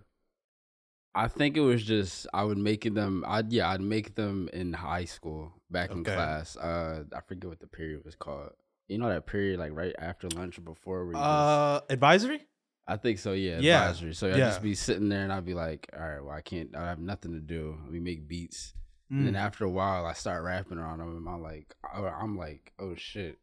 I 1.15 1.29
think 1.29 1.57
it 1.57 1.61
was 1.61 1.83
just 1.85 2.27
I 2.33 2.45
would 2.45 2.57
making 2.59 2.95
them. 2.95 3.25
I'd 3.27 3.53
yeah, 3.53 3.69
I'd 3.71 3.81
make 3.81 4.15
them 4.15 4.49
in 4.53 4.73
high 4.73 5.05
school 5.05 5.53
back 5.71 5.91
in 5.91 5.99
Okay. 6.01 6.15
class. 6.15 6.57
Uh, 6.57 7.05
I 7.15 7.21
forget 7.21 7.51
what 7.51 7.61
the 7.61 7.67
period 7.67 8.05
was 8.05 8.15
called. 8.15 8.51
You 8.89 8.99
know 8.99 9.09
that 9.09 9.27
period 9.27 9.59
like 9.59 9.73
right 9.75 9.95
after 9.99 10.29
lunch 10.31 10.59
or 10.59 10.63
before. 10.63 11.13
Just, 11.13 11.23
Uh, 11.23 11.81
advisory. 11.91 12.47
I 12.87 12.97
think 12.97 13.19
so. 13.19 13.33
Yeah, 13.33 13.59
yeah, 13.61 13.83
advisory. 13.89 14.15
So 14.15 14.29
I'd 14.29 14.37
yeah. 14.39 14.49
just 14.49 14.63
be 14.63 14.75
sitting 14.75 15.09
there 15.09 15.23
and 15.23 15.33
I'd 15.33 15.45
be 15.45 15.55
like, 15.55 15.89
all 15.97 16.01
right, 16.09 16.21
well 16.25 16.35
I 16.35 16.41
can't. 16.41 16.75
I 16.75 16.87
have 16.89 16.99
nothing 16.99 17.33
to 17.33 17.41
do. 17.41 17.77
Let 17.83 17.93
me 17.93 18.01
make 18.01 18.27
beats. 18.29 18.75
And 19.11 19.21
Mm. 19.21 19.25
then 19.27 19.37
after 19.37 19.65
a 19.67 19.71
while, 19.71 20.07
I 20.07 20.15
start 20.15 20.43
rapping 20.43 20.79
around 20.79 21.01
them, 21.01 21.15
and 21.15 21.29
I'm 21.29 21.43
like, 21.43 21.75
oh, 21.95 22.05
I'm 22.07 22.39
like, 22.39 22.73
oh 22.79 22.95
shit, 22.95 23.39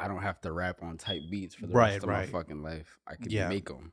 I 0.00 0.08
don't 0.08 0.22
have 0.22 0.40
to 0.42 0.52
rap 0.52 0.82
on 0.82 0.96
tight 0.96 1.30
beats 1.30 1.54
for 1.54 1.66
the 1.66 1.74
Right, 1.74 1.92
rest 1.92 2.04
of 2.04 2.08
right. 2.08 2.26
my 2.26 2.32
fucking 2.32 2.62
life. 2.62 2.98
I 3.06 3.16
can 3.16 3.30
Yeah. 3.30 3.48
make 3.48 3.68
them. 3.68 3.92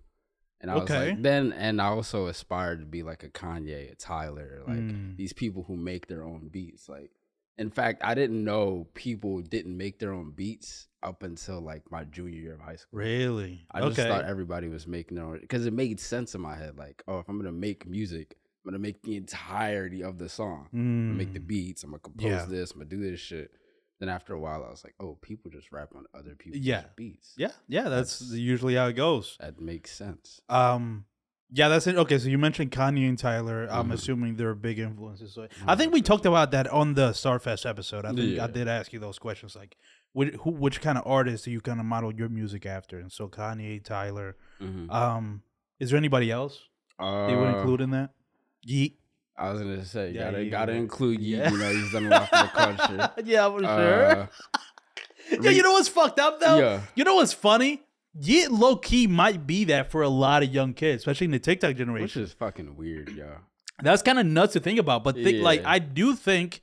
And 0.62 0.72
I 0.72 0.76
was 0.78 0.90
like, 0.90 1.22
then, 1.22 1.54
and 1.54 1.80
I 1.82 1.86
also 1.88 2.28
aspired 2.28 2.80
to 2.80 2.86
be 2.86 3.04
like 3.04 3.24
a 3.24 3.30
Kanye, 3.30 3.92
a 3.92 3.96
Tyler, 3.96 4.64
like 4.66 4.78
Mm. 4.80 5.16
these 5.18 5.34
people 5.34 5.64
who 5.64 5.76
make 5.78 6.08
their 6.08 6.24
own 6.24 6.48
beats. 6.48 6.90
Like, 6.90 7.12
in 7.60 7.70
fact, 7.70 8.02
I 8.04 8.16
didn't 8.16 8.44
know 8.44 8.88
people 8.96 9.42
didn't 9.42 9.76
make 9.78 10.00
their 10.00 10.14
own 10.14 10.32
beats 10.32 10.88
up 11.04 11.22
until 11.24 11.62
like 11.62 11.92
my 11.92 12.06
junior 12.06 12.40
year 12.40 12.54
of 12.56 12.62
high 12.62 12.76
school. 12.78 13.00
Really? 13.00 13.68
I 13.70 13.82
just 13.82 14.00
okay. 14.00 14.08
thought 14.10 14.26
everybody 14.26 14.68
was 14.68 14.88
making 14.88 15.16
their 15.18 15.26
own 15.26 15.40
because 15.42 15.66
it 15.68 15.74
made 15.74 16.00
sense 16.00 16.34
in 16.34 16.42
my 16.42 16.56
head. 16.56 16.78
Like, 16.78 17.04
oh, 17.08 17.20
if 17.20 17.28
I'm 17.30 17.38
gonna 17.38 17.52
make 17.52 17.86
music, 17.88 18.36
I'm 18.66 18.72
gonna 18.72 18.80
make 18.82 19.04
the 19.04 19.16
entirety 19.16 20.04
of 20.04 20.18
the 20.18 20.28
song. 20.30 20.70
I'm 20.74 21.10
gonna 21.10 21.18
make 21.18 21.34
the 21.34 21.40
Mm. 21.40 21.48
beats. 21.48 21.84
I'm 21.84 21.92
gonna 21.92 22.00
compose 22.00 22.32
Yeah. 22.32 22.46
this. 22.46 22.72
I'm 22.72 22.80
gonna 22.80 22.90
do 22.90 23.00
this 23.00 23.20
shit. 23.20 23.52
Then 24.00 24.10
after 24.10 24.34
a 24.34 24.40
while, 24.40 24.64
I 24.64 24.70
was 24.70 24.84
like, 24.84 24.94
oh, 25.00 25.18
people 25.22 25.50
just 25.50 25.72
rap 25.72 25.90
on 25.96 26.06
other 26.14 26.36
people's 26.36 26.62
Yeah. 26.64 26.84
beats. 26.96 27.34
Yeah, 27.38 27.52
yeah. 27.68 27.90
That's, 27.90 28.20
That's- 28.20 28.38
usually 28.38 28.76
how 28.76 28.88
it 28.88 28.94
goes. 28.94 29.38
that 29.40 29.60
makes 29.60 29.92
sense. 29.92 30.40
Um, 30.50 31.06
yeah, 31.50 31.68
that's 31.70 31.88
it. 31.88 31.96
Okay, 31.96 32.20
so 32.20 32.28
you 32.30 32.38
mentioned 32.38 32.72
Kanye 32.72 33.08
and 33.10 33.18
Tyler. 33.18 33.68
I'm 33.72 33.90
Mhm. 33.90 33.94
assuming 33.94 34.36
they're 34.36 34.54
big 34.54 34.78
influences. 34.80 35.34
So 35.34 35.48
I 35.66 35.76
think 35.76 35.94
we 35.94 36.02
talked 36.02 36.26
about 36.28 36.52
that 36.52 36.68
on 36.68 36.94
the 36.94 37.10
Starfest 37.12 37.68
episode. 37.68 38.06
I 38.06 38.14
think 38.14 38.38
I 38.40 38.48
did 38.48 38.68
ask 38.68 38.94
you 38.94 39.00
those 39.00 39.18
questions, 39.18 39.56
like 39.56 39.78
which 40.14 40.34
who, 40.36 40.52
which 40.52 40.82
kind 40.82 40.98
of 40.98 41.04
artists 41.08 41.46
do 41.46 41.52
you 41.52 41.62
kind 41.62 41.80
of 41.80 41.86
model 41.86 42.14
your 42.14 42.30
music 42.30 42.66
after? 42.66 43.00
And 43.00 43.12
so 43.12 43.28
Kanye, 43.30 43.84
Tyler. 43.84 44.36
Mhm. 44.62 44.92
Um, 44.92 45.42
is 45.80 45.90
there 45.92 45.98
anybody 45.98 46.30
else 46.32 46.64
that 47.00 47.30
you 47.32 47.38
would 47.38 47.48
Uh, 47.56 47.58
include 47.60 47.82
in 47.82 47.92
that? 47.92 48.12
Yeat. 48.64 49.00
I 49.38 49.52
was 49.52 49.62
gonna 49.62 49.86
say, 49.86 50.12
Yeah, 50.12 50.32
gotta 50.32 50.44
you- 50.44 50.50
gotta 50.52 50.72
include 50.74 51.22
you. 51.22 51.38
yeah. 51.38 51.52
You 51.52 51.58
know, 51.58 51.70
he's 51.72 51.92
done 51.92 52.06
a 52.08 52.10
lot 52.10 52.30
for 52.30 52.36
the 52.38 52.48
culture. 52.48 53.12
yeah, 53.26 53.50
for 53.50 53.66
Uh, 53.66 54.28
yeah, 55.42 55.50
you 55.52 55.62
know 55.62 55.74
what's 55.74 55.90
fucked 55.90 56.20
up 56.20 56.40
though? 56.40 56.58
Yeah. 56.60 56.82
You 56.96 57.04
know 57.04 57.16
what's 57.16 57.34
funny? 57.34 57.84
Yeat 58.20 58.50
low 58.52 58.76
key 58.78 59.06
might 59.06 59.46
be 59.46 59.64
that 59.66 59.92
for 59.92 60.02
a 60.02 60.10
lot 60.10 60.42
of 60.42 60.52
young 60.52 60.74
kids, 60.74 61.02
especially 61.02 61.26
in 61.26 61.32
the 61.32 61.40
TikTok 61.40 61.76
generation. 61.76 62.22
which 62.22 62.30
is 62.30 62.34
fucking 62.34 62.76
weird, 62.76 63.10
yo. 63.10 63.30
That's 63.84 64.02
kind 64.02 64.18
of 64.18 64.26
nuts 64.26 64.54
to 64.54 64.60
think 64.60 64.80
about, 64.80 65.04
but 65.04 65.14
think, 65.14 65.44
like 65.44 65.64
I 65.66 65.78
do 65.80 66.16
think 66.16 66.62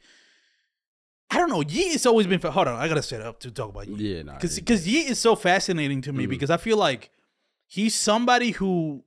I 1.31 1.39
don't 1.39 1.49
know. 1.49 1.63
Yeat 1.63 1.93
has 1.93 2.07
always 2.07 2.27
been. 2.27 2.41
Hold 2.41 2.69
on, 2.69 2.77
I 2.77 2.89
gotta 2.89 3.03
set 3.03 3.21
up 3.21 3.39
to 3.41 3.51
talk 3.51 3.71
about 3.71 3.87
Yeat 3.89 3.99
Yeah, 4.01 4.23
nah, 4.23 4.35
because 4.35 4.59
it- 4.59 4.63
because 4.63 4.87
Yeet 4.87 5.11
is 5.11 5.19
so 5.21 5.37
fascinating 5.37 6.01
to 6.03 6.13
me 6.13 6.27
Mhm. 6.27 6.31
because 6.31 6.51
I 6.51 6.57
feel 6.57 6.77
like 6.77 7.11
he's 7.67 7.95
somebody 7.95 8.51
who 8.51 9.05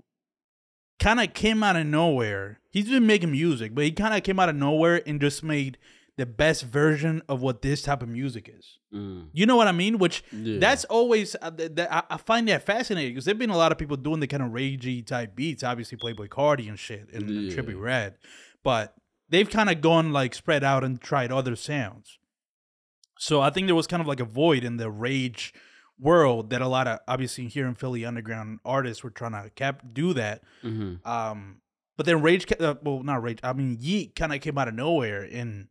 kind 1.00 1.20
of 1.20 1.34
came 1.34 1.64
out 1.64 1.76
of 1.76 1.86
nowhere. 1.86 2.60
He's 2.70 2.90
been 2.90 3.06
making 3.08 3.32
music, 3.32 3.74
but 3.76 3.84
he 3.84 3.92
kind 3.92 4.14
of 4.14 4.24
came 4.24 4.40
out 4.40 4.50
of 4.50 4.56
nowhere 4.56 5.02
and 5.08 5.20
just 5.22 5.44
made 5.44 5.78
the 6.18 6.26
best 6.26 6.64
version 6.64 7.22
of 7.30 7.42
what 7.44 7.62
this 7.62 7.84
type 7.84 8.02
of 8.02 8.10
music 8.10 8.50
is. 8.52 8.80
Mm, 8.92 9.28
You 9.34 9.46
know 9.46 9.56
what 9.56 9.68
I 9.68 9.72
mean? 9.72 10.00
Which 10.00 10.24
yeah. 10.32 10.58
that's 10.60 10.84
always 10.86 11.36
uh, 11.42 11.52
th- 11.52 11.76
th- 11.76 11.88
I 11.92 12.18
find 12.18 12.48
that 12.48 12.64
fascinating 12.66 13.12
because 13.12 13.26
there've 13.26 13.38
been 13.38 13.52
a 13.52 13.58
lot 13.58 13.72
of 13.72 13.78
people 13.78 13.98
doing 13.98 14.20
the 14.20 14.28
kind 14.28 14.42
of 14.42 14.50
ragey 14.52 15.06
type 15.06 15.36
beats, 15.36 15.64
obviously 15.64 15.98
Playboi 15.98 16.28
Carti 16.28 16.68
and 16.68 16.80
shit 16.80 17.10
and, 17.14 17.30
and 17.30 17.52
Trippie 17.52 17.80
Redd, 17.80 18.16
but 18.64 18.96
they've 19.30 19.50
kind 19.50 19.70
of 19.70 19.82
gone 19.82 20.12
like 20.12 20.34
spread 20.34 20.64
out 20.64 20.84
and 20.84 21.00
tried 21.00 21.32
other 21.32 21.56
sounds. 21.56 22.18
So 23.20 23.42
I 23.42 23.50
think 23.52 23.68
there 23.68 23.76
was 23.76 23.88
kind 23.88 24.02
of 24.02 24.08
like 24.08 24.20
a 24.20 24.26
void 24.26 24.64
in 24.64 24.78
the 24.78 24.90
rage 24.90 25.54
world 26.00 26.50
that 26.52 26.62
a 26.62 26.68
lot 26.68 26.88
of 26.88 27.00
obviously 27.08 27.48
here 27.48 27.68
in 27.68 27.76
Philly 27.76 28.06
underground 28.06 28.60
artists 28.64 29.04
were 29.04 29.10
trying 29.10 29.32
to 29.32 29.50
cap 29.52 29.82
do 29.94 30.14
that. 30.14 30.44
Mhm. 30.64 31.06
Um, 31.06 31.62
but 31.98 32.06
then 32.06 32.22
Rage, 32.22 32.46
uh, 32.60 32.76
well, 32.84 33.02
not 33.02 33.24
Rage. 33.24 33.40
I 33.44 33.54
mean, 33.54 33.78
Yeat 33.80 34.16
kind 34.16 34.34
of 34.34 34.42
came 34.42 34.58
out 34.58 34.68
of 34.68 34.76
nowhere 34.76 35.24
and 35.24 35.68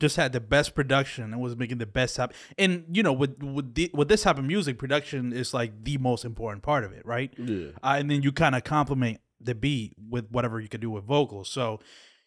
just 0.00 0.16
had 0.16 0.32
the 0.32 0.40
best 0.40 0.74
production 0.74 1.32
and 1.32 1.40
was 1.40 1.56
making 1.56 1.78
the 1.78 1.86
best 1.86 2.16
type. 2.16 2.34
And 2.58 2.84
you 2.90 3.02
know, 3.02 3.12
with 3.12 3.42
with 3.42 3.74
the, 3.74 3.90
with 3.94 4.08
this 4.08 4.22
type 4.22 4.38
of 4.38 4.44
music, 4.44 4.76
production 4.78 5.32
is 5.32 5.54
like 5.54 5.84
the 5.84 5.96
most 5.98 6.24
important 6.24 6.62
part 6.62 6.84
of 6.84 6.92
it, 6.92 7.06
right? 7.06 7.32
Yeah. 7.38 7.68
Uh, 7.82 7.96
and 7.98 8.10
then 8.10 8.22
you 8.22 8.32
kind 8.32 8.54
of 8.54 8.64
complement 8.64 9.20
the 9.40 9.54
beat 9.54 9.94
with 10.10 10.30
whatever 10.30 10.60
you 10.60 10.68
could 10.68 10.80
do 10.80 10.90
with 10.90 11.04
vocals. 11.04 11.48
So 11.48 11.80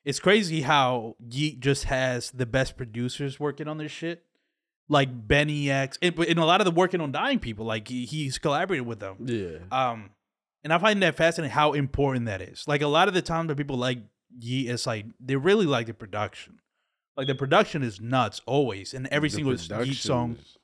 it's 0.04 0.20
crazy 0.20 0.62
how 0.62 1.16
Yeat 1.30 1.60
just 1.60 1.86
has 1.86 2.32
the 2.32 2.46
best 2.46 2.78
producers 2.78 3.40
working 3.40 3.68
on 3.68 3.78
this 3.78 3.92
shit. 3.92 4.24
Like 4.88 5.10
Benny 5.28 5.72
X, 5.72 5.98
and, 6.02 6.18
and 6.20 6.38
a 6.40 6.46
lot 6.46 6.62
of 6.62 6.66
the 6.66 6.72
working 6.72 7.02
on 7.02 7.12
dying 7.12 7.40
people, 7.40 7.66
like 7.66 7.88
he, 7.88 8.06
he's 8.06 8.38
collaborated 8.38 8.86
with 8.86 9.00
them. 9.00 9.16
Yeah. 9.26 9.58
Um, 9.72 10.12
and 10.64 10.72
I 10.72 10.78
find 10.78 11.02
that 11.02 11.16
fascinating 11.16 11.52
how 11.54 11.74
important 11.74 12.28
that 12.28 12.40
is. 12.42 12.66
Like 12.68 12.82
a 12.84 12.88
lot 12.88 13.08
of 13.08 13.14
the 13.16 13.22
time 13.24 13.48
that 13.48 13.58
people 13.58 13.78
like 13.78 14.00
Yeat, 14.40 14.70
it's 14.70 14.86
like 14.86 15.06
they 15.20 15.36
really 15.38 15.66
like 15.66 15.88
the 15.88 15.94
production. 15.94 16.60
Like 17.18 17.28
the 17.28 17.36
production 17.36 17.82
is 17.84 18.00
nuts 18.02 18.42
always, 18.46 18.94
and 18.94 19.08
every 19.08 19.30
The 19.30 19.36
single 19.36 19.54
Yeat 19.86 19.96
song. 19.96 20.34
is- 20.40 20.58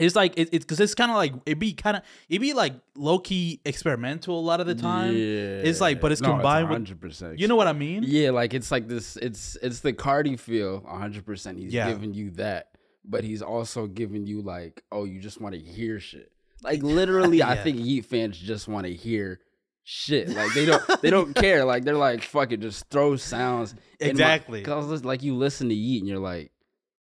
It's 0.00 0.14
like 0.16 0.34
it, 0.36 0.48
it's 0.52 0.64
because 0.64 0.78
it's 0.80 0.94
kind 0.94 1.10
of 1.10 1.16
like 1.16 1.32
it'd 1.46 1.58
be 1.58 1.72
kind 1.72 1.96
of 1.96 2.02
it'd 2.28 2.40
be 2.42 2.52
like 2.54 2.72
low 2.96 3.18
key 3.18 3.60
experimental 3.64 4.38
a 4.38 4.42
lot 4.42 4.60
of 4.60 4.66
the 4.66 4.74
time. 4.74 5.12
Yeah. 5.14 5.62
It's 5.68 5.80
like- 5.80 6.00
but 6.00 6.12
it's 6.12 6.20
No, 6.20 6.30
combined 6.34 6.68
with- 6.70 6.84
100%. 7.00 7.38
You 7.38 7.48
know 7.48 7.56
what 7.56 7.66
I 7.66 7.72
mean? 7.72 8.02
Yeah, 8.06 8.30
like 8.30 8.52
it's 8.54 8.70
like 8.70 8.88
this. 8.88 9.16
It's 9.16 9.56
it's 9.62 9.80
the 9.80 9.92
Carti 9.92 10.38
feel, 10.38 10.84
hundred 10.86 11.24
percent. 11.26 11.58
He's 11.58 11.72
Yeah. 11.72 11.88
giving 11.90 12.14
you 12.14 12.30
that, 12.32 12.67
but 13.08 13.24
he's 13.24 13.42
also 13.42 13.86
giving 13.86 14.26
you 14.26 14.42
like, 14.42 14.82
oh, 14.92 15.04
you 15.04 15.20
just 15.20 15.40
want 15.40 15.54
to 15.54 15.60
hear 15.60 15.98
shit. 16.00 16.30
Like 16.62 16.82
literally, 16.82 17.42
I 17.42 17.56
think 17.56 17.78
Heat 17.78 18.04
fans 18.04 18.38
just 18.38 18.68
want 18.68 18.86
to 18.86 18.92
hear 18.92 19.40
shit. 19.84 20.28
Like 20.28 20.52
they 20.54 20.66
don't 20.66 21.02
they 21.02 21.10
don't 21.10 21.34
care. 21.36 21.64
Like 21.64 21.84
they're 21.84 21.94
like, 21.94 22.22
fuck 22.22 22.52
it, 22.52 22.60
just 22.60 22.88
throw 22.90 23.16
sounds. 23.16 23.74
Exactly. 24.00 24.62
Cause 24.62 25.04
like 25.04 25.22
you 25.22 25.34
listen 25.34 25.68
to 25.68 25.74
Yeat 25.74 26.00
and 26.02 26.08
you're 26.08 26.18
like, 26.18 26.52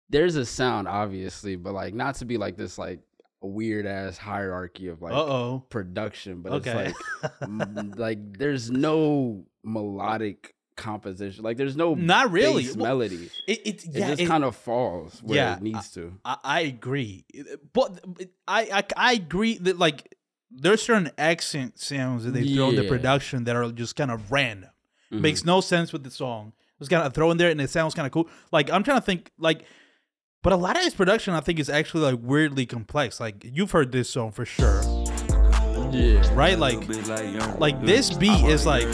there's 0.09 0.37
a 0.37 0.44
sound 0.46 0.88
obviously, 0.88 1.57
but 1.57 1.72
like 1.74 1.94
not 1.94 2.14
to 2.16 2.24
be 2.24 2.37
like 2.37 2.57
this 2.57 2.79
like 2.79 3.00
weird 3.42 3.87
ass 3.87 4.18
hierarchy 4.18 4.88
of 4.88 5.00
like 5.00 5.12
Uh 5.14 5.24
oh. 5.24 5.64
production, 5.70 6.42
but 6.42 6.53
Okay. 6.53 6.92
it's 6.92 7.22
like 7.22 7.33
m- 7.42 7.94
like 7.96 8.18
there's 8.38 8.70
no 8.70 9.44
melodic 9.64 10.55
composition. 10.81 11.45
Like 11.45 11.57
there's 11.57 11.77
no 11.77 11.95
Not 11.95 12.31
really. 12.33 12.66
Well, 12.69 12.77
melody. 12.77 13.31
It, 13.47 13.61
it, 13.66 13.85
It 13.85 13.93
just 13.95 14.21
it- 14.23 14.27
kind 14.27 14.45
of 14.45 14.57
falls 14.57 15.23
where 15.23 15.37
yeah, 15.37 15.57
it 15.57 15.62
needs 15.62 15.90
to. 15.93 16.12
I, 16.25 16.37
I 16.43 16.61
agree, 16.61 17.25
but 17.73 18.01
I, 18.49 18.61
I 18.79 18.83
I 19.11 19.12
agree 19.12 19.59
that 19.59 19.79
like 19.79 20.16
there's 20.51 20.83
certain 20.83 21.11
accent 21.16 21.79
sounds 21.79 22.25
that 22.25 22.33
they 22.33 22.47
throw 22.55 22.71
in 22.71 22.77
the 22.77 22.88
production 22.88 23.45
that 23.45 23.55
are 23.57 23.71
just 23.71 23.95
kind 23.97 24.11
of 24.11 24.33
random. 24.33 24.71
Mhm. 25.12 25.21
Makes 25.21 25.45
no 25.45 25.61
sense 25.61 25.93
with 25.93 26.03
the 26.05 26.11
song. 26.11 26.53
Just 26.79 26.90
kind 26.90 27.07
of 27.07 27.12
throw 27.12 27.31
in 27.31 27.37
there 27.37 27.51
and 27.51 27.61
it 27.61 27.71
sounds 27.71 27.95
kind 27.95 28.07
of 28.07 28.12
cool. 28.12 28.29
Like 28.51 28.71
I'm 28.71 28.83
trying 28.83 28.99
to 28.99 29.05
think 29.05 29.31
like 29.38 29.64
but 30.43 30.53
a 30.55 30.57
lot 30.57 30.77
of 30.77 30.83
his 30.83 30.95
production 30.95 31.35
I 31.35 31.40
think 31.40 31.59
is 31.59 31.69
actually 31.69 32.05
like 32.12 32.19
weirdly 32.23 32.64
complex. 32.66 33.21
Like 33.21 33.45
you've 33.45 33.71
heard 33.73 33.93
this 33.93 34.09
song 34.09 34.33
for 34.33 34.45
sure. 34.47 34.81
Yeah. 35.92 36.35
Right? 36.35 36.59
Like 36.59 36.79
like 37.59 37.81
this 37.85 38.11
beat 38.12 38.44
is 38.46 38.64
like 38.66 38.87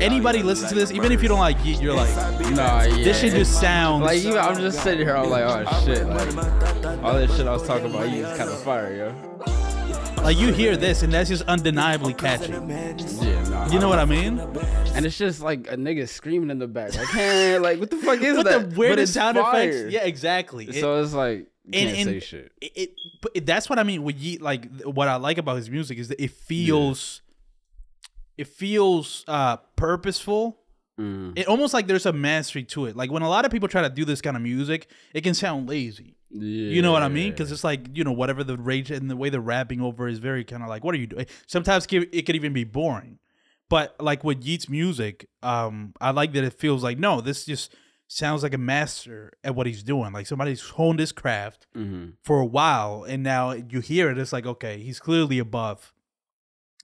anybody 0.00 0.42
listen 0.42 0.68
to 0.68 0.74
this, 0.74 0.90
even 0.92 1.12
if 1.12 1.22
you 1.22 1.28
don't 1.28 1.38
like 1.40 1.62
Yeat, 1.64 1.80
you're 1.80 1.94
like 1.94 2.14
Nah, 2.54 2.82
yeah. 2.82 3.04
this 3.04 3.20
shit 3.20 3.32
just 3.32 3.60
sounds 3.60 4.02
Like 4.04 4.18
even 4.18 4.38
I'm 4.38 4.56
just 4.56 4.82
sitting 4.82 5.06
here, 5.06 5.16
I'm 5.16 5.30
like, 5.30 5.44
oh 5.44 5.84
shit, 5.84 6.06
like 6.06 7.02
all 7.04 7.14
this 7.14 7.34
shit 7.36 7.46
I 7.46 7.52
was 7.52 7.66
talking 7.66 7.86
about, 7.90 8.10
you 8.10 8.24
is 8.26 8.36
kind 8.38 8.50
of 8.50 8.62
fire, 8.62 8.94
yo. 8.94 10.22
like 10.22 10.36
you 10.36 10.52
hear 10.52 10.76
this 10.76 11.02
and 11.02 11.12
that's 11.12 11.28
just 11.28 11.42
undeniably 11.44 12.14
catchy. 12.14 12.52
Yeah, 12.52 13.48
nah. 13.48 13.68
You 13.70 13.78
know 13.78 13.88
what 13.88 13.98
I 13.98 14.04
mean? 14.04 14.38
And 14.94 15.06
it's 15.06 15.16
just 15.18 15.40
like 15.40 15.70
a 15.70 15.76
nigga 15.76 16.08
screaming 16.08 16.50
in 16.50 16.58
the 16.58 16.66
back, 16.66 16.94
like, 16.96 17.08
hey, 17.08 17.58
like 17.58 17.78
what 17.78 17.90
the 17.90 17.96
fuck 17.98 18.20
is 18.20 18.36
With 18.36 18.46
that? 18.46 18.70
the 18.70 18.76
weirdest 18.78 19.02
it's 19.02 19.12
sound 19.12 19.36
fire. 19.38 19.68
effects. 19.68 19.92
Yeah, 19.92 20.04
exactly. 20.04 20.66
It- 20.68 20.80
So 20.80 21.00
it's 21.00 21.12
like 21.14 21.46
and- 21.72 21.94
can't 21.94 21.98
and 21.98 22.08
say 22.08 22.20
shit. 22.20 22.52
it, 22.60 22.72
it 22.74 22.90
but 23.20 23.46
that's 23.46 23.68
what 23.68 23.78
I 23.78 23.82
mean 23.82 24.02
with 24.02 24.16
Yeat. 24.16 24.40
Like 24.42 24.70
what 24.82 25.08
I 25.08 25.16
like 25.16 25.38
about 25.38 25.56
his 25.56 25.70
music 25.70 25.98
is 25.98 26.08
that 26.08 26.22
it 26.22 26.30
feels, 26.30 27.22
it 28.36 28.46
feels 28.48 29.24
uh 29.28 29.56
purposeful. 29.76 30.58
Mm. 30.98 31.38
It 31.38 31.46
almost 31.46 31.74
like 31.74 31.86
there's 31.86 32.06
a 32.06 32.12
mastery 32.12 32.64
to 32.64 32.86
it. 32.86 32.96
Like 32.96 33.12
when 33.12 33.22
a 33.22 33.28
lot 33.28 33.44
of 33.44 33.52
people 33.52 33.68
try 33.68 33.82
to 33.82 33.88
do 33.90 34.04
this 34.04 34.20
kind 34.20 34.36
of 34.36 34.42
music, 34.42 34.88
it 35.14 35.22
can 35.22 35.34
sound 35.34 35.68
lazy. 35.68 36.16
Yeah. 36.30 36.72
You 36.74 36.82
know 36.82 36.92
what 36.92 37.02
I 37.02 37.08
mean? 37.08 37.30
Because 37.30 37.50
it's 37.52 37.64
like 37.64 37.96
you 37.96 38.04
know 38.04 38.12
whatever 38.12 38.44
the 38.44 38.56
rage 38.56 38.90
and 38.90 39.10
the 39.10 39.16
way 39.16 39.30
they're 39.30 39.40
rapping 39.40 39.80
over 39.80 40.08
is 40.08 40.18
very 40.18 40.44
kind 40.44 40.62
of 40.62 40.68
like 40.68 40.84
what 40.84 40.94
are 40.94 40.98
you 40.98 41.06
doing? 41.06 41.26
Sometimes 41.46 41.86
it 41.90 42.08
it 42.12 42.22
could 42.22 42.36
even 42.36 42.52
be 42.52 42.64
boring. 42.64 43.18
But 43.70 43.94
like 44.00 44.24
with 44.24 44.42
Yeat's 44.44 44.68
music, 44.68 45.28
um, 45.42 45.92
I 46.00 46.10
like 46.10 46.32
that 46.32 46.42
it 46.44 46.54
feels 46.54 46.82
like 46.82 46.98
no, 46.98 47.20
this 47.20 47.44
just 47.44 47.74
sounds 48.08 48.42
like 48.42 48.54
a 48.54 48.58
master 48.58 49.32
at 49.44 49.54
what 49.54 49.66
he's 49.66 49.82
doing. 49.84 50.12
Like 50.12 50.26
somebody's 50.26 50.62
honed 50.70 50.98
his 50.98 51.12
craft 51.12 51.66
Mhm. 51.76 52.14
for 52.22 52.40
a 52.40 52.46
while, 52.46 53.04
and 53.04 53.22
now 53.22 53.52
you 53.52 53.80
hear 53.80 54.10
it. 54.10 54.18
It's 54.18 54.32
like 54.32 54.46
okay, 54.46 54.78
he's 54.78 54.98
clearly 54.98 55.38
above. 55.38 55.92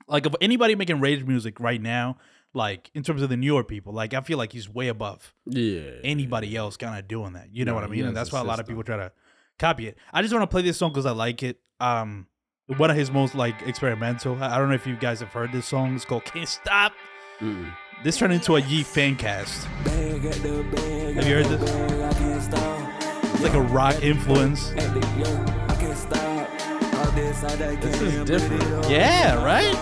Like 0.06 0.26
if 0.26 0.34
anybody 0.40 0.74
making 0.74 1.00
rage 1.00 1.24
music 1.24 1.58
right 1.60 1.80
now, 1.80 2.18
like 2.52 2.90
in 2.94 3.02
terms 3.02 3.22
of 3.22 3.30
the 3.30 3.36
newer 3.36 3.64
people, 3.64 3.92
like 3.92 4.12
I 4.14 4.20
feel 4.20 4.38
like 4.38 4.52
he's 4.52 4.68
way 4.68 4.88
above 4.88 5.34
Yeah. 5.46 5.90
anybody 6.04 6.54
else 6.56 6.76
kind 6.76 6.98
of 6.98 7.08
doing 7.08 7.32
that. 7.32 7.48
You 7.52 7.64
know 7.64 7.72
No, 7.72 7.76
what 7.76 7.84
I 7.84 7.88
mean? 7.88 8.04
And 8.04 8.16
that's 8.16 8.30
why 8.30 8.40
a 8.40 8.44
lot 8.44 8.60
of 8.60 8.66
people 8.66 8.84
try 8.84 8.96
to 8.98 9.10
copy 9.58 9.88
it. 9.88 9.96
I 10.12 10.20
just 10.22 10.32
want 10.34 10.42
to 10.42 10.46
play 10.54 10.62
this 10.62 10.76
song 10.76 10.90
because 10.90 11.06
I 11.06 11.12
like 11.12 11.42
it. 11.42 11.58
Um, 11.80 12.26
one 12.76 12.90
of 12.90 12.96
his 12.96 13.10
most 13.10 13.34
like 13.34 13.60
experimental. 13.66 14.42
I 14.42 14.54
I 14.54 14.58
don't 14.58 14.68
know 14.68 14.74
if 14.74 14.86
you 14.86 14.96
guys 14.96 15.20
have 15.20 15.30
heard 15.32 15.52
this 15.52 15.66
song. 15.66 15.94
It's 15.96 16.04
called 16.04 16.24
"Can't 16.26 16.48
Stop." 16.48 16.92
Mm-mm. 17.40 17.74
This 18.04 18.16
turned 18.18 18.34
into 18.34 18.56
a 18.56 18.60
Yeat 18.60 18.84
fan 18.84 19.16
cast. 19.16 19.64
Have 19.64 21.26
you 21.26 21.36
heard 21.36 21.46
this? 21.46 21.62
It's 23.32 23.42
like 23.42 23.54
a 23.54 23.62
rock 23.62 24.02
influence. 24.02 24.68
This 24.68 24.84
is 28.02 28.24
different. 28.26 28.90
Yeah, 28.90 29.42
right. 29.42 29.74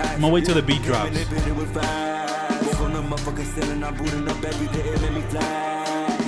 I'm 0.00 0.20
gonna 0.20 0.34
wait 0.34 0.44
till 0.44 0.56
the 0.56 0.62
beat 0.62 0.82
drops. 0.82 1.16
Yeah, 1.16 1.22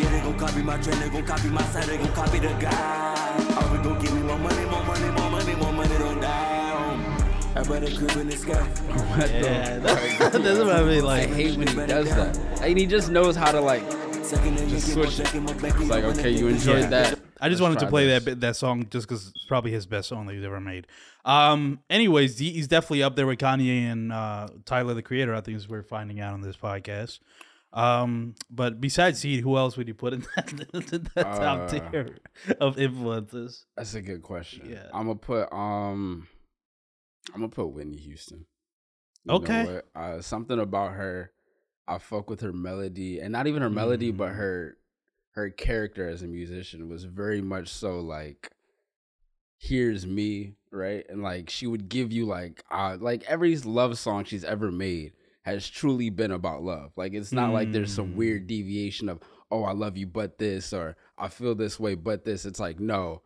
they 0.09 0.20
gon' 0.20 0.38
copy 0.38 0.62
my 0.62 0.78
trend, 0.78 1.02
they 1.02 1.09
gon' 1.09 1.26
copy 1.26 1.48
my 1.48 1.64
side, 1.64 1.88
they 1.88 1.98
gon' 1.98 2.12
copy 2.12 2.38
the 2.38 2.54
guy. 2.61 3.30
Die. 7.55 7.61
I 7.61 7.63
better 7.65 7.97
crib 7.97 8.17
in 8.17 8.29
the 8.29 8.37
sky. 8.37 8.63
What 8.63 9.29
the 9.29 9.33
Yeah, 9.41 9.81
fuck? 10.19 10.33
that's 10.33 10.59
what 10.59 10.71
I 10.77 10.83
mean. 10.83 10.99
I 11.03 11.07
Like, 11.07 11.29
hate 11.31 11.57
when 11.57 11.67
he 11.69 11.75
does 11.87 12.09
that. 12.11 12.39
And 12.63 12.79
he 12.79 12.87
just 12.87 13.11
knows 13.11 13.37
how 13.37 13.51
to 13.53 13.61
like 13.61 13.83
Second 14.25 14.59
and 14.59 14.69
just 14.71 14.93
switch 14.93 15.19
it. 15.19 15.25
back 15.25 15.35
in 15.35 15.49
It's 15.49 15.89
like, 15.91 16.05
okay, 16.05 16.31
you 16.31 16.49
enjoyed 16.49 16.81
Yeah. 16.83 16.87
that. 16.91 17.19
I 17.43 17.49
just 17.49 17.61
Let's 17.61 17.63
wanted 17.63 17.79
to 17.81 17.87
play 17.87 18.07
this. 18.07 18.23
that 18.23 18.31
bit, 18.31 18.41
that 18.41 18.55
song 18.55 18.87
just 18.91 19.09
because 19.09 19.29
it's 19.29 19.45
probably 19.47 19.71
his 19.71 19.87
best 19.87 20.09
song 20.11 20.27
that 20.27 20.35
he's 20.35 20.45
ever 20.45 20.61
made. 20.61 20.87
Um. 21.25 21.81
Anyways, 21.89 22.39
he's 22.39 22.69
definitely 22.69 23.03
up 23.03 23.17
there 23.17 23.27
with 23.27 23.39
Kanye 23.39 23.91
and 23.91 24.13
uh, 24.13 24.49
Tyler 24.67 24.93
the 24.95 25.03
Creator. 25.03 25.35
I 25.35 25.41
think 25.41 25.57
is 25.57 25.69
we're 25.69 25.83
finding 25.83 26.21
out 26.21 26.35
on 26.35 26.43
this 26.43 26.57
podcast. 26.57 27.19
Um. 27.73 28.35
But 28.51 28.81
besides 28.81 29.21
Seed, 29.21 29.41
who 29.41 29.57
else 29.57 29.77
would 29.79 29.89
you 29.89 29.95
put 29.95 30.13
in 30.13 30.21
that, 30.37 30.53
in 30.93 31.09
that 31.15 31.23
top 31.25 31.61
Uh, 31.61 31.69
tier 31.91 32.17
of 32.61 32.79
influences? 32.79 33.65
That's 33.77 33.95
a 33.95 34.03
good 34.03 34.23
question. 34.23 34.69
Yeah. 34.71 34.87
I'm 34.93 35.07
gonna 35.07 35.15
put 35.17 35.51
um 35.53 36.29
I'm 37.35 37.40
gonna 37.40 37.49
put 37.49 37.69
Whitney 37.69 37.97
Houston. 37.99 38.47
You 39.25 39.35
Okay. 39.35 39.81
Uh, 39.95 40.21
something 40.21 40.59
about 40.59 40.93
her, 40.93 41.33
I 41.87 41.99
fuck 41.99 42.31
with 42.31 42.40
her 42.40 42.53
melody, 42.53 43.21
and 43.21 43.33
not 43.33 43.47
even 43.47 43.62
her 43.62 43.71
melody, 43.71 44.11
but 44.11 44.31
Mm. 44.33 44.37
her 44.37 44.77
her 45.33 45.51
character 45.51 46.09
as 46.09 46.23
a 46.23 46.27
musician 46.27 46.88
was 46.88 47.05
very 47.05 47.40
much 47.40 47.69
so 47.69 48.01
like 48.01 48.51
here's 49.59 50.07
me, 50.07 50.55
right? 50.73 51.05
And 51.09 51.23
like 51.23 51.51
she 51.51 51.66
would 51.66 51.88
give 51.88 52.12
you 52.12 52.27
like 52.27 52.64
uh 52.71 52.97
like 53.01 53.25
every 53.25 53.57
love 53.59 53.99
song 53.99 54.25
she's 54.25 54.45
ever 54.45 54.71
made 54.73 55.12
has 55.43 55.69
truly 55.69 56.11
been 56.11 56.31
about 56.33 56.62
love. 56.62 56.93
Like 56.97 57.12
it's 57.14 57.33
not 57.33 57.53
like 57.53 57.73
there's 57.73 57.93
some 57.93 58.12
Mm. 58.12 58.16
weird 58.16 58.47
deviation 58.47 59.09
of 59.09 59.21
oh 59.51 59.62
I 59.64 59.73
love 59.73 59.97
you 59.97 60.07
but 60.07 60.38
this 60.38 60.73
or 60.73 60.97
I 61.19 61.29
feel 61.29 61.55
this 61.55 61.79
way 61.79 61.95
but 61.95 62.25
this. 62.25 62.45
It's 62.45 62.61
like 62.61 62.81
no, 62.81 63.23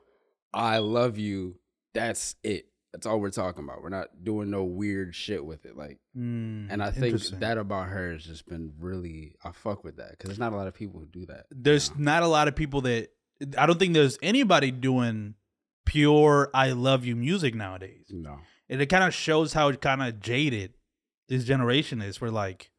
I 0.53 0.79
love 0.79 1.19
you. 1.19 1.57
That's 1.95 2.35
it. 2.43 2.67
That's 2.95 3.07
all 3.07 3.19
we're 3.19 3.31
talking 3.31 3.65
about. 3.65 3.83
We're 3.83 3.89
not 3.89 4.23
doing 4.23 4.51
no 4.51 4.63
weird 4.63 5.17
shit 5.17 5.45
with 5.45 5.67
it. 5.67 5.77
Like, 5.77 5.99
Mm, 6.17 6.69
and 6.71 6.81
I 6.81 6.93
think 6.93 7.21
that 7.41 7.59
about 7.59 7.89
her 7.89 8.13
has 8.13 8.23
just 8.25 8.47
been 8.49 8.73
really. 8.79 9.35
I 9.45 9.51
fuck 9.51 9.83
with 9.83 9.97
that 9.97 10.13
because 10.13 10.29
there's 10.29 10.39
not 10.39 10.53
a 10.53 10.57
lot 10.57 10.69
of 10.69 10.75
people 10.75 11.01
who 11.01 11.07
do 11.07 11.27
that. 11.27 11.47
you 11.51 11.57
there's 11.61 11.91
know? 11.91 11.97
not 11.99 12.23
a 12.23 12.29
lot 12.29 12.47
of 12.47 12.55
people 12.55 12.83
that 12.83 13.09
I 13.59 13.67
don't 13.67 13.81
think 13.81 13.95
there's 13.95 14.17
anybody 14.23 14.71
doing 14.71 15.35
pure 15.85 16.51
"I 16.55 16.71
love 16.71 17.05
you" 17.05 17.17
music 17.17 17.57
nowadays. 17.57 18.07
no. 18.11 18.39
and 18.69 18.81
it 18.81 18.87
kind 18.87 19.03
of 19.03 19.13
shows 19.13 19.53
how 19.55 19.73
kind 19.73 20.01
of 20.01 20.21
jaded 20.21 20.75
this 21.29 21.45
generation 21.45 22.01
is. 22.01 22.21
We're 22.21 22.29
like, 22.31 22.71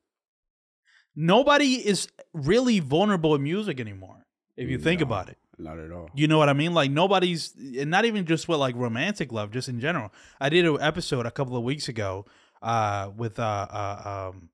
nobody 1.15 1.85
is 1.85 2.07
really 2.33 2.79
vulnerable 2.79 3.35
in 3.35 3.43
music 3.43 3.79
anymore. 3.81 4.25
If 4.57 4.69
you 4.69 4.77
think 4.77 5.01
about 5.01 5.27
it, 5.27 5.37
not 5.57 5.79
at 5.79 5.91
all. 5.91 6.09
you 6.15 6.27
know 6.27 6.37
what 6.37 6.49
I 6.49 6.53
mean. 6.53 6.73
Like 6.73 6.91
nobody's, 6.91 7.53
and 7.55 7.89
not 7.89 8.05
even 8.05 8.25
just 8.25 8.47
with 8.47 8.59
like 8.59 8.75
romantic 8.75 9.31
love, 9.31 9.51
just 9.51 9.69
in 9.69 9.79
general. 9.79 10.11
I 10.39 10.49
did 10.49 10.65
an 10.65 10.77
episode 10.81 11.25
a 11.25 11.31
couple 11.31 11.55
of 11.57 11.63
weeks 11.63 11.87
ago 11.87 12.25
uh, 12.61 13.09
with 13.15 13.39
uh, 13.39 13.67
uh, 13.69 14.29
um, 14.33 14.49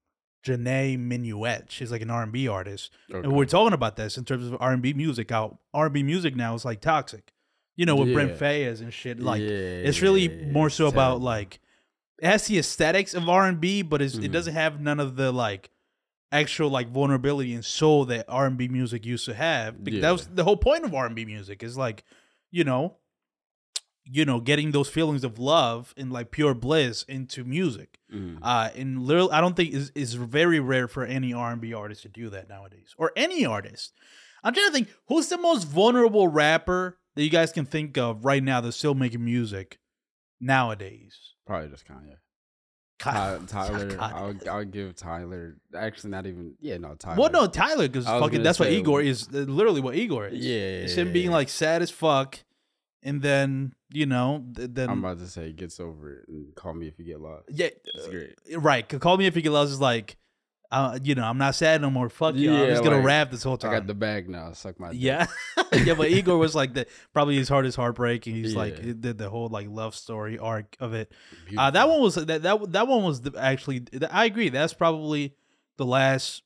Janae 0.46 0.98
Minuet. 0.98 1.70
She's 1.70 1.92
like 1.92 2.02
an 2.02 2.10
R 2.10 2.24
and 2.24 2.32
B 2.32 2.48
artist, 2.48 2.92
and 3.10 3.34
we're 3.34 3.46
talking 3.46 3.74
about 3.74 3.96
this 3.96 4.18
in 4.18 4.26
terms 4.26 4.48
of 4.48 4.58
R 4.60 4.72
and 4.74 4.82
B 4.82 4.94
music. 4.94 5.32
How 5.32 5.60
R 5.74 5.86
and 5.86 5.94
B 5.94 6.04
music 6.04 6.36
now 6.36 6.56
is 6.56 6.66
like 6.66 6.82
toxic. 6.82 7.34
You 7.76 7.86
know, 7.86 7.96
with 7.96 8.14
Brent 8.14 8.32
Yeah. 8.32 8.38
Faiyaz 8.38 8.82
and 8.82 8.94
shit. 8.94 9.20
Like 9.20 9.42
Yeah, 9.42 9.48
it's 9.48 10.02
really 10.02 10.28
yeah, 10.30 10.52
more 10.52 10.70
so 10.70 10.88
about 10.88 11.22
like 11.22 11.60
it 12.22 12.28
has 12.28 12.46
the 12.46 12.60
aesthetics 12.60 13.14
of 13.14 13.28
R 13.28 13.48
and 13.48 13.60
B, 13.60 13.82
but 13.82 14.02
it's, 14.02 14.16
it 14.16 14.32
doesn't 14.32 14.54
have 14.54 14.80
none 14.80 15.00
of 15.00 15.16
the 15.16 15.32
like 15.32 15.72
actual 16.32 16.70
like 16.70 16.90
vulnerability 16.90 17.54
and 17.54 17.64
soul 17.66 18.06
that 18.06 18.26
R 18.28 18.46
and 18.46 18.58
B 18.58 18.68
music 18.68 19.06
used 19.06 19.26
to 19.26 19.34
have. 19.34 19.84
Because 19.84 20.02
That 20.02 20.12
was 20.12 20.28
the 20.28 20.44
whole 20.44 20.58
point 20.58 20.86
of 20.86 20.94
R 20.94 21.06
and 21.06 21.16
B 21.16 21.26
music 21.26 21.62
is 21.64 21.78
like, 21.78 22.04
you 22.52 22.64
know, 22.64 22.98
you 24.04 24.26
know, 24.26 24.40
getting 24.40 24.72
those 24.72 24.90
feelings 24.90 25.24
of 25.24 25.38
love 25.38 25.94
and 25.96 26.12
like 26.12 26.32
pure 26.32 26.54
bliss 26.54 27.04
into 27.04 27.44
music. 27.44 28.00
Mhm. 28.12 28.40
Uh, 28.42 28.70
and 28.76 29.02
literally, 29.04 29.32
I 29.32 29.42
don't 29.42 29.56
think 29.56 29.74
is 29.74 29.92
is 29.94 30.14
very 30.16 30.60
rare 30.60 30.88
for 30.88 31.04
any 31.06 31.34
R 31.34 31.52
and 31.52 31.62
B 31.62 31.74
artist 31.74 32.02
to 32.04 32.10
do 32.10 32.30
that 32.32 32.50
nowadays, 32.50 32.96
or 32.98 33.12
any 33.16 33.46
artist. 33.46 33.94
I'm 34.44 34.54
trying 34.54 34.68
to 34.70 34.74
think 34.74 34.90
who's 35.08 35.28
the 35.30 35.38
most 35.38 35.66
vulnerable 35.68 36.28
rapper 36.28 36.98
that 37.16 37.24
you 37.24 37.30
guys 37.30 37.52
can 37.52 37.66
think 37.66 37.98
of 37.98 38.26
right 38.26 38.42
now 38.42 38.60
that's 38.60 38.76
still 38.78 38.96
making 38.96 39.24
music 39.24 39.80
nowadays. 40.40 41.16
Probably 41.46 41.70
just 41.70 41.86
Kanye. 41.88 42.16
Ty- 43.02 43.40
Ty- 43.48 43.68
Tyler. 43.68 43.98
I'll, 44.00 44.34
I'll 44.50 44.66
give 44.66 44.96
Tyler. 44.96 45.58
Actually, 45.76 46.12
not 46.12 46.26
even. 46.26 46.56
Yeah, 46.60 46.78
no, 46.78 46.96
Tyler. 46.96 47.20
Well, 47.20 47.32
no, 47.32 47.48
Tyler, 47.48 47.88
because 47.88 48.06
fucking 48.06 48.44
that's 48.44 48.60
what 48.60 48.70
Igor 48.72 49.02
is. 49.02 49.28
uh, 49.34 49.38
Literally, 49.40 49.82
what 49.82 49.96
Igor 49.96 50.28
is. 50.28 50.46
Yeah, 50.46 50.84
it's 50.86 50.94
him 50.94 51.12
being 51.12 51.32
like 51.32 51.50
sad 51.50 51.82
as 51.82 51.90
fuck, 51.92 52.40
and 53.04 53.22
then 53.22 53.74
you 53.94 54.06
know, 54.06 54.46
th- 54.56 54.70
then 54.74 54.90
I'm 54.90 55.00
about 55.04 55.20
to 55.20 55.28
say, 55.28 55.52
gets 55.52 55.80
over 55.80 56.14
it 56.20 56.28
and 56.30 56.56
call 56.56 56.74
me 56.74 56.88
if 56.88 56.98
you 56.98 57.06
get 57.06 57.20
lost. 57.20 57.44
yeah, 57.50 57.68
It's 57.96 58.08
uh, 58.08 58.10
great. 58.10 58.36
right. 58.58 58.88
'cause 58.88 59.00
Call 59.00 59.18
me 59.18 59.26
if 59.26 59.36
you 59.36 59.42
get 59.42 59.52
lost 59.52 59.72
is 59.72 59.82
like, 59.82 60.16
uh, 60.72 60.98
you 61.04 61.16
know, 61.16 61.24
I'm 61.24 61.38
not 61.38 61.56
sad 61.56 61.82
no 61.82 61.90
more. 61.90 62.08
Fuck 62.10 62.36
you. 62.36 62.54
I'm 62.54 62.68
just 62.70 62.84
gonna 62.84 62.98
like, 62.98 63.06
rap 63.06 63.32
this 63.32 63.44
whole 63.44 63.58
time. 63.58 63.72
I 63.72 63.74
got 63.76 63.88
the 63.88 63.94
bag 63.94 64.30
now. 64.30 64.54
Suck 64.54 64.80
my. 64.80 64.92
dick. 64.92 65.02
Yeah, 65.02 65.28
yeah, 65.74 65.94
but 65.96 66.10
Igor 66.10 66.38
was 66.38 66.56
like 66.56 66.74
the 66.74 66.88
probably 67.14 67.36
his 67.36 67.50
hardest 67.50 67.76
heartbreak, 67.76 68.26
and 68.28 68.36
he's 68.36 68.56
like 68.56 68.78
Yeah. 68.78 68.84
he 68.84 68.94
did 68.94 69.18
the 69.18 69.30
whole 69.30 69.50
like 69.50 69.68
love 69.70 69.96
story 69.96 70.40
arc 70.40 70.78
of 70.80 70.94
it. 70.94 71.12
Uh, 71.58 71.72
that 71.72 71.90
one 71.90 72.02
was 72.02 72.16
that 72.16 72.44
that 72.44 72.72
that 72.72 72.88
one 72.88 73.04
was 73.04 73.22
the, 73.22 73.34
actually. 73.38 73.84
I 74.10 74.26
agree. 74.26 74.50
That's 74.50 74.74
probably 74.74 75.36
the 75.78 75.86
last 75.86 76.44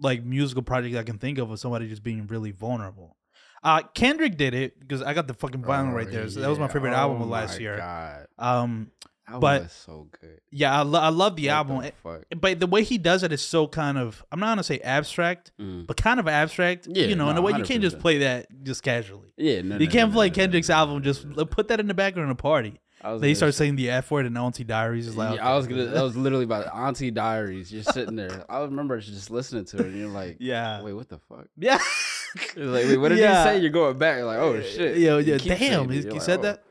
like 0.00 0.24
musical 0.24 0.62
project 0.62 0.96
I 0.96 1.02
can 1.02 1.18
think 1.18 1.38
of 1.38 1.50
of 1.50 1.58
somebody 1.58 1.88
just 1.88 2.02
being 2.02 2.26
really 2.26 2.52
vulnerable. 2.52 3.16
Uh, 3.62 3.80
Kendrick 3.94 4.36
did 4.36 4.52
it 4.54 4.78
because 4.78 5.02
I 5.02 5.14
got 5.14 5.26
the 5.26 5.32
fucking 5.34 5.62
vinyl 5.62 5.92
Oh, 5.92 5.94
right 5.96 6.10
there. 6.10 6.28
So 6.28 6.40
that 6.40 6.48
was 6.50 6.58
my 6.58 6.68
favorite 6.68 6.92
Oh 6.92 6.96
album 6.96 7.22
of 7.22 7.28
last 7.28 7.54
my 7.56 7.60
year. 7.62 7.76
God. 7.78 8.26
Um, 8.38 8.90
That 9.26 9.40
But- 9.40 9.70
so 9.70 10.08
good. 10.20 10.40
yeah, 10.50 10.78
I, 10.78 10.82
lo- 10.82 11.00
I 11.00 11.08
love 11.08 11.36
the 11.36 11.46
What 11.46 11.52
album. 11.54 11.78
the 11.82 11.92
fuck? 12.02 12.24
but 12.40 12.60
the 12.60 12.66
way 12.66 12.82
he 12.82 12.98
does 12.98 13.22
it 13.22 13.32
is 13.32 13.40
so 13.40 13.66
kind 13.66 13.96
of 13.96 14.22
I'm 14.30 14.38
not 14.38 14.48
gonna 14.50 14.62
say 14.62 14.80
abstract, 14.80 15.50
Mm. 15.58 15.86
but 15.86 15.96
kind 15.96 16.20
of 16.20 16.28
abstract. 16.28 16.86
Yeah, 16.90 17.06
you 17.06 17.16
know, 17.16 17.30
in 17.30 17.36
a 17.36 17.40
no, 17.40 17.42
way 17.42 17.52
you 17.56 17.64
can't 17.64 17.80
just 17.80 17.98
play 17.98 18.18
that 18.18 18.46
just 18.62 18.82
casually. 18.82 19.32
Yeah, 19.38 19.62
no, 19.62 19.76
you 19.78 19.86
no, 19.86 19.92
can't 19.92 20.10
no, 20.10 20.14
play 20.14 20.26
no, 20.26 20.30
no, 20.30 20.34
Kendrick's 20.34 20.68
no, 20.68 20.74
no, 20.74 20.78
album. 20.78 20.94
no, 20.96 21.00
Just 21.00 21.24
no, 21.24 21.34
no. 21.36 21.44
put 21.46 21.68
that 21.68 21.80
in 21.80 21.86
the 21.88 21.94
background 21.94 22.30
of 22.30 22.34
a 22.38 22.40
party. 22.42 22.80
They 23.18 23.34
start 23.34 23.52
saying 23.52 23.76
the 23.76 23.90
F 23.90 24.10
word 24.10 24.24
and 24.24 24.36
Auntie 24.38 24.64
Diaries 24.64 25.06
is 25.06 25.14
like, 25.16 25.36
Yeah, 25.36 25.46
I 25.50 25.56
was 25.56 25.66
gonna. 25.66 25.86
That 25.86 26.02
was 26.02 26.16
literally 26.24 26.44
about 26.44 26.74
Auntie 26.74 27.10
Diaries. 27.10 27.70
You're 27.72 27.82
sitting 27.82 28.16
there. 28.16 28.44
I 28.50 28.60
remember 28.60 28.98
just 29.00 29.30
listening 29.30 29.64
to 29.66 29.78
it, 29.78 29.86
and 29.86 29.96
you're 29.98 30.08
like, 30.08 30.36
yeah, 30.40 30.80
"Wait, 30.82 30.94
what 30.94 31.08
the 31.10 31.18
fuck?" 31.18 31.46
yeah, 31.58 31.78
like, 32.56 32.84
wait, 32.86 32.96
what 32.96 33.08
did 33.10 33.18
Yeah. 33.18 33.42
he 33.44 33.48
say? 33.50 33.58
You're 33.62 33.70
going 33.70 33.98
back. 33.98 34.16
You're 34.18 34.26
like, 34.26 34.38
"Oh 34.38 34.60
shit!" 34.62 34.96
Yo, 34.98 35.18
You 35.18 35.34
yeah, 35.34 35.56
damn, 35.56 35.88
he, 35.90 36.00
he 36.02 36.10
like, 36.10 36.22
said 36.22 36.38
"Oh, 36.40 36.42
that. 36.42 36.62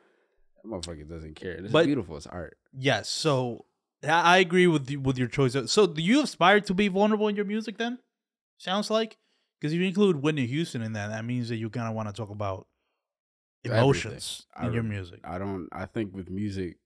That 0.63 0.69
motherfucker 0.69 1.07
doesn't 1.07 1.35
care. 1.35 1.53
It's 1.53 1.71
But- 1.71 1.85
beautiful. 1.85 2.17
It's 2.17 2.27
art. 2.27 2.57
Yes. 2.71 3.09
So 3.09 3.65
I 4.03 4.09
I 4.09 4.37
agree 4.37 4.67
with 4.67 4.89
you, 4.89 4.99
with 4.99 5.17
your 5.17 5.27
choice. 5.27 5.55
So 5.71 5.87
do 5.87 6.01
you 6.01 6.21
aspire 6.23 6.59
to 6.61 6.73
be 6.73 6.87
vulnerable 6.87 7.27
in 7.27 7.35
your 7.35 7.45
music? 7.45 7.77
Then 7.77 7.99
sounds 8.57 8.89
like 8.89 9.17
because 9.59 9.73
if 9.73 9.79
you 9.79 9.87
include 9.87 10.17
Whitney 10.17 10.45
Houston 10.47 10.81
in 10.81 10.93
that, 10.93 11.07
that 11.09 11.23
means 11.25 11.49
that 11.49 11.57
you 11.57 11.69
kind 11.69 11.87
of 11.87 11.95
want 11.95 12.09
to 12.09 12.13
talk 12.13 12.29
about 12.29 12.67
Everything. 13.65 13.83
emotions 13.83 14.45
I 14.55 14.67
in 14.67 14.73
your 14.73 14.83
re- 14.83 14.89
music. 14.89 15.19
I 15.23 15.37
don't. 15.37 15.69
I 15.71 15.85
think 15.85 16.13
with 16.13 16.29
music, 16.29 16.77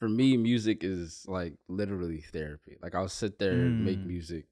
for 0.00 0.08
me, 0.08 0.36
music 0.36 0.82
is 0.82 1.24
like 1.28 1.54
literally 1.68 2.20
therapy. 2.20 2.76
Like 2.82 2.94
I'll 2.94 3.08
sit 3.08 3.38
there 3.38 3.52
and 3.52 3.84
make 3.84 3.98
Mm. 3.98 4.06
music, 4.06 4.46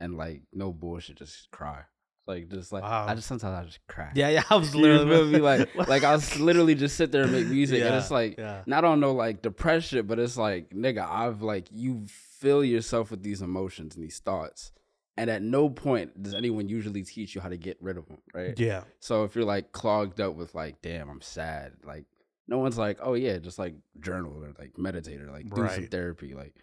and 0.00 0.16
like 0.16 0.42
no 0.52 0.72
bullshit, 0.72 1.16
just 1.16 1.50
cry. 1.50 1.84
Like 2.26 2.48
just 2.48 2.72
like 2.72 2.82
Wow. 2.82 3.06
I 3.06 3.14
just 3.14 3.26
sometimes 3.28 3.58
I 3.58 3.64
just 3.64 3.86
cry. 3.86 4.10
Yeah, 4.14 4.28
yeah. 4.30 4.42
I 4.48 4.56
was 4.56 4.74
literally? 4.76 5.40
Like 5.40 5.74
like 5.88 6.04
I 6.04 6.12
was 6.12 6.38
literally 6.40 6.74
just 6.74 6.96
sit 6.96 7.12
there 7.12 7.24
and 7.24 7.32
make 7.32 7.46
music, 7.46 7.82
and 7.82 7.94
it's 7.94 8.10
like 8.10 8.38
yeah. 8.38 8.62
not 8.66 8.84
on 8.84 9.00
no 9.00 9.12
like 9.12 9.42
depression, 9.42 10.06
but 10.06 10.18
it's 10.18 10.36
like 10.36 10.70
nigga, 10.70 11.06
I've 11.08 11.42
like 11.42 11.68
you 11.70 12.06
fill 12.08 12.64
yourself 12.64 13.10
with 13.10 13.22
these 13.22 13.42
emotions 13.42 13.94
and 13.94 14.02
these 14.04 14.20
thoughts, 14.20 14.72
and 15.18 15.28
at 15.28 15.42
no 15.42 15.68
point 15.68 16.22
does 16.22 16.34
anyone 16.34 16.68
usually 16.68 17.02
teach 17.02 17.34
you 17.34 17.40
how 17.42 17.48
to 17.50 17.58
get 17.58 17.76
rid 17.82 17.98
of 17.98 18.06
them, 18.08 18.18
right? 18.32 18.58
Yeah. 18.58 18.84
So 19.00 19.24
if 19.24 19.34
you're 19.36 19.44
like 19.44 19.72
clogged 19.72 20.20
up 20.20 20.34
with 20.34 20.54
like, 20.54 20.80
damn, 20.80 21.10
I'm 21.10 21.20
sad, 21.20 21.72
like 21.84 22.04
no 22.48 22.58
one's 22.58 22.78
like, 22.78 22.98
oh 23.02 23.14
yeah, 23.14 23.36
just 23.38 23.58
like 23.58 23.74
journal 24.00 24.42
or 24.42 24.54
like 24.58 24.78
meditate 24.78 25.20
or 25.20 25.30
like 25.30 25.48
do 25.54 25.68
some 25.68 25.86
therapy, 25.88 26.34
like. 26.34 26.54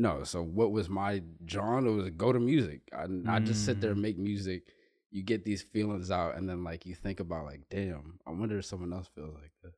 No, 0.00 0.22
so 0.22 0.44
what 0.44 0.70
was 0.70 0.88
my 0.88 1.22
John? 1.44 1.84
It 1.84 1.90
was 1.90 2.08
go 2.10 2.32
to 2.32 2.38
music. 2.38 2.82
I, 2.96 3.06
I 3.26 3.40
just 3.40 3.64
sit 3.64 3.80
there 3.80 3.90
and 3.90 3.98
Mm. 3.98 4.02
make 4.02 4.16
music. 4.18 4.62
You 5.10 5.22
get 5.22 5.44
these 5.44 5.62
feelings 5.62 6.10
out, 6.10 6.36
and 6.36 6.48
then 6.48 6.64
like 6.64 6.84
you 6.86 6.94
think 6.94 7.20
about 7.20 7.44
like, 7.46 7.62
damn, 7.70 8.18
I 8.26 8.30
wonder 8.30 8.58
if 8.58 8.64
someone 8.66 8.92
else 8.92 9.08
feels 9.14 9.34
like 9.34 9.52
this. 9.62 9.72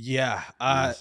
Yeah, 0.00 0.42
uh, 0.60 0.92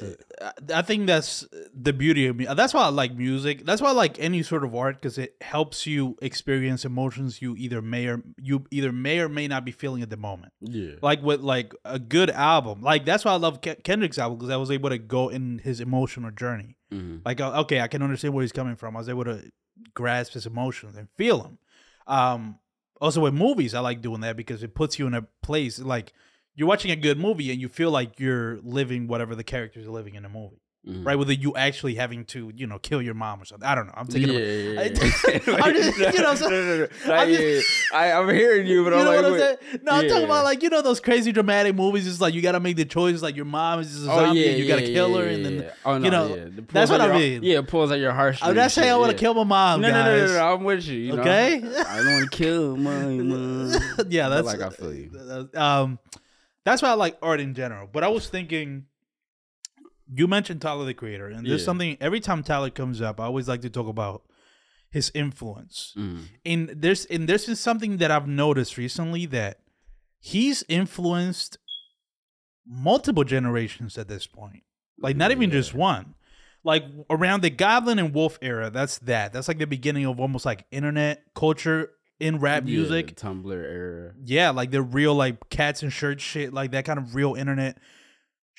I- 0.42 0.52
I 0.74 0.82
think 0.82 1.06
that's 1.06 1.46
the 1.72 1.94
beauty 1.94 2.26
of 2.26 2.36
me. 2.36 2.48
That's 2.52 2.74
why 2.74 2.82
I 2.86 2.90
like 2.90 3.14
music. 3.14 3.64
That's 3.64 3.80
why 3.80 3.90
I 3.90 3.92
like 3.92 4.18
any 4.20 4.42
sort 4.42 4.64
of 4.64 4.74
art 4.74 4.96
because 4.96 5.20
it 5.20 5.36
helps 5.42 5.86
you 5.86 6.18
experience 6.20 6.84
emotions 6.84 7.40
you 7.40 7.56
either 7.58 7.80
may 7.84 8.08
or 8.08 8.24
you 8.42 8.66
either 8.72 8.92
may 8.92 9.20
or 9.20 9.30
may 9.30 9.48
not 9.48 9.66
be 9.66 9.72
feeling 9.72 10.02
at 10.02 10.10
the 10.10 10.18
moment. 10.18 10.52
Yeah, 10.62 10.94
Like 11.04 11.22
with 11.22 11.42
like 11.42 11.76
a 11.86 12.00
good 12.00 12.32
album, 12.32 12.82
like 12.82 13.06
that's 13.06 13.24
why 13.24 13.34
I 13.34 13.38
love 13.38 13.62
Ke- 13.62 13.84
Kendrick's 13.84 14.18
album 14.18 14.40
because 14.40 14.50
I 14.52 14.58
was 14.58 14.72
able 14.72 14.90
to 14.90 14.98
go 14.98 15.30
in 15.30 15.60
his 15.60 15.80
emotional 15.80 16.32
journey. 16.32 16.76
mm-hmm. 16.92 17.18
Like 17.24 17.40
uh, 17.40 17.52
okay, 17.62 17.82
I 17.82 17.88
can 17.88 18.02
understand 18.02 18.34
where 18.34 18.42
he's 18.42 18.52
coming 18.52 18.76
from. 18.78 18.96
I 18.96 19.00
was 19.00 19.10
able 19.10 19.26
to 19.26 19.44
grasp 19.94 20.34
his 20.34 20.48
emotions 20.48 20.98
and 20.98 21.08
feel 21.18 21.38
them. 21.44 21.60
Um, 22.08 22.58
also 23.02 23.22
with 23.22 23.34
movies, 23.34 23.74
I 23.74 23.80
like 23.80 24.02
doing 24.02 24.22
that 24.22 24.38
because 24.38 24.64
it 24.64 24.76
puts 24.76 24.98
you 25.00 25.08
in 25.08 25.14
a 25.14 25.28
place 25.42 25.80
like 25.80 26.14
you're 26.56 26.68
watching 26.68 26.92
a 26.92 26.96
good 26.96 27.20
movie 27.20 27.52
and 27.52 27.62
you 27.62 27.70
feel 27.70 27.92
like 27.92 28.20
you're 28.20 28.60
living 28.62 29.08
whatever 29.08 29.36
the 29.36 29.44
characters 29.44 29.88
are 29.88 29.92
living 29.92 30.16
in 30.16 30.24
the 30.24 30.30
movie, 30.30 30.62
Mm-hmm. 30.88 31.04
right? 31.06 31.18
Whether 31.18 31.34
you 31.34 31.54
actually 31.56 31.96
having 31.96 32.24
to, 32.26 32.50
you 32.56 32.66
know, 32.66 32.80
kill 32.80 33.02
your 33.02 33.14
mom 33.14 33.42
or 33.42 33.46
something. 33.46 33.68
I 33.68 33.76
don't 33.76 33.88
know. 33.88 33.94
I'm 33.98 34.08
taking. 34.08 34.30
yeah, 34.30 34.40
yeah, 34.40 34.72
yeah, 34.72 34.80
I- 34.80 34.84
yeah. 34.86 35.56
I'm 35.66 35.74
just- 35.74 35.98
you 35.98 36.22
know, 36.24 36.36
so- 36.36 36.50
no, 36.50 36.64
no, 36.64 36.78
no. 36.78 36.88
I'm 37.06 37.12
I'm, 37.20 37.28
just- 37.30 37.68
I, 37.94 38.12
I'm 38.14 38.30
hearing 38.30 38.68
you, 38.68 38.86
but 38.86 38.94
you 38.94 39.00
I'm 39.00 39.04
know 39.06 39.12
like, 39.12 39.22
what 39.24 39.34
I'm 39.34 39.38
saying? 39.40 39.82
No, 39.84 39.92
I'm 39.92 40.08
talking 40.08 40.24
about 40.24 40.46
like 40.46 40.64
you 40.64 40.70
know 40.70 40.82
those 40.82 41.02
crazy 41.02 41.34
dramatic 41.34 41.76
movies. 41.76 42.08
It's 42.08 42.22
like 42.22 42.34
you 42.34 42.42
got 42.42 42.54
to 42.54 42.62
make 42.62 42.78
the 42.78 42.86
choice. 42.86 43.22
Like 43.22 43.36
your 43.36 43.44
mom 43.44 43.82
is 43.82 43.92
just 43.92 44.06
a 44.08 44.12
Oh 44.12 44.16
zombie, 44.18 44.40
yeah, 44.40 44.50
and 44.52 44.60
you 44.60 44.68
got 44.68 44.78
to 44.78 44.86
kill 44.86 45.18
her, 45.18 45.26
and 45.28 45.46
then 45.46 45.72
oh, 45.84 45.96
you 45.98 46.10
know. 46.10 46.50
That's 46.72 46.90
what 46.90 47.02
at 47.02 47.10
I 47.12 47.14
your- 47.18 47.20
mean. 47.20 47.44
Yeah, 47.44 47.60
it 47.60 47.68
pulls 47.68 47.92
at 47.92 48.00
your 48.00 48.14
heartstrings. 48.14 48.50
I'm 48.50 48.56
not 48.56 48.72
saying 48.72 48.90
I 48.90 48.96
want 48.96 49.12
to 49.12 49.18
kill 49.18 49.34
my 49.34 49.44
mom, 49.44 49.82
No, 49.82 49.90
no, 49.92 50.04
no, 50.06 50.26
no, 50.26 50.34
no, 50.36 50.54
I'm 50.54 50.64
with 50.64 50.86
you. 50.86 51.00
you 51.00 51.14
know? 51.18 51.22
Okay? 51.22 51.56
I 51.58 51.98
don't 51.98 52.06
want 52.14 52.32
to 52.32 52.38
kill 52.38 52.78
my 52.78 52.92
mom. 53.08 53.72
yeah, 54.10 54.30
But, 54.30 54.36
that's 54.42 54.48
like 54.48 54.62
I 54.62 54.70
feel 54.70 54.94
you. 54.94 55.50
Um, 55.54 56.00
that's 56.64 56.82
why 56.82 56.90
I 56.90 56.94
like 56.94 57.18
art 57.22 57.42
in 57.42 57.54
general. 57.56 57.90
But 57.92 58.06
I 58.06 58.08
was 58.08 58.30
thinking, 58.30 58.86
you 60.14 60.28
mentioned 60.28 60.62
Tyler 60.62 60.86
the 60.86 60.94
Creator, 60.94 61.28
and 61.30 61.46
there's 61.46 61.62
Yeah. 61.62 61.66
something 61.66 61.98
every 62.00 62.20
time 62.20 62.44
Tyler 62.44 62.70
comes 62.70 63.02
up, 63.02 63.20
I 63.20 63.26
always 63.26 63.48
like 63.48 63.62
to 63.62 63.70
talk 63.70 63.88
about 63.88 64.24
his 64.90 65.12
influence. 65.14 65.94
Mm. 65.98 66.20
And 66.46 66.70
there's 66.70 67.06
and 67.06 67.28
there's 67.28 67.46
been 67.46 67.56
something 67.56 67.98
that 67.98 68.10
I've 68.12 68.28
noticed 68.28 68.78
recently 68.78 69.26
that 69.28 69.60
he's 70.20 70.64
influenced 70.70 71.58
multiple 72.66 73.24
generations 73.24 73.98
at 73.98 74.08
this 74.08 74.28
point. 74.28 74.64
Like 75.00 75.16
not 75.16 75.32
even 75.32 75.52
just 75.52 75.74
one. 75.74 76.16
Like 76.64 76.84
around 77.10 77.44
the 77.44 77.50
Goblin 77.50 78.00
and 78.00 78.14
Wolf 78.14 78.38
era, 78.42 78.70
that's 78.70 78.98
that. 79.00 79.32
That's 79.32 79.48
like 79.48 79.58
the 79.60 79.68
beginning 79.68 80.06
of 80.06 80.20
almost 80.20 80.46
like 80.46 80.66
internet 80.72 81.24
culture 81.36 81.92
in 82.20 82.40
rap 82.40 82.64
Yeah, 82.66 82.74
music. 82.78 83.16
Tumblr 83.16 83.52
era. 83.54 84.14
Yeah, 84.26 84.50
like 84.50 84.72
the 84.72 84.82
real 84.82 85.14
like 85.16 85.50
cats 85.50 85.84
and 85.84 85.94
shirts 85.94 86.24
shit, 86.24 86.54
like 86.54 86.72
that 86.72 86.84
kind 86.84 86.98
of 87.00 87.14
real 87.16 87.36
internet 87.36 87.78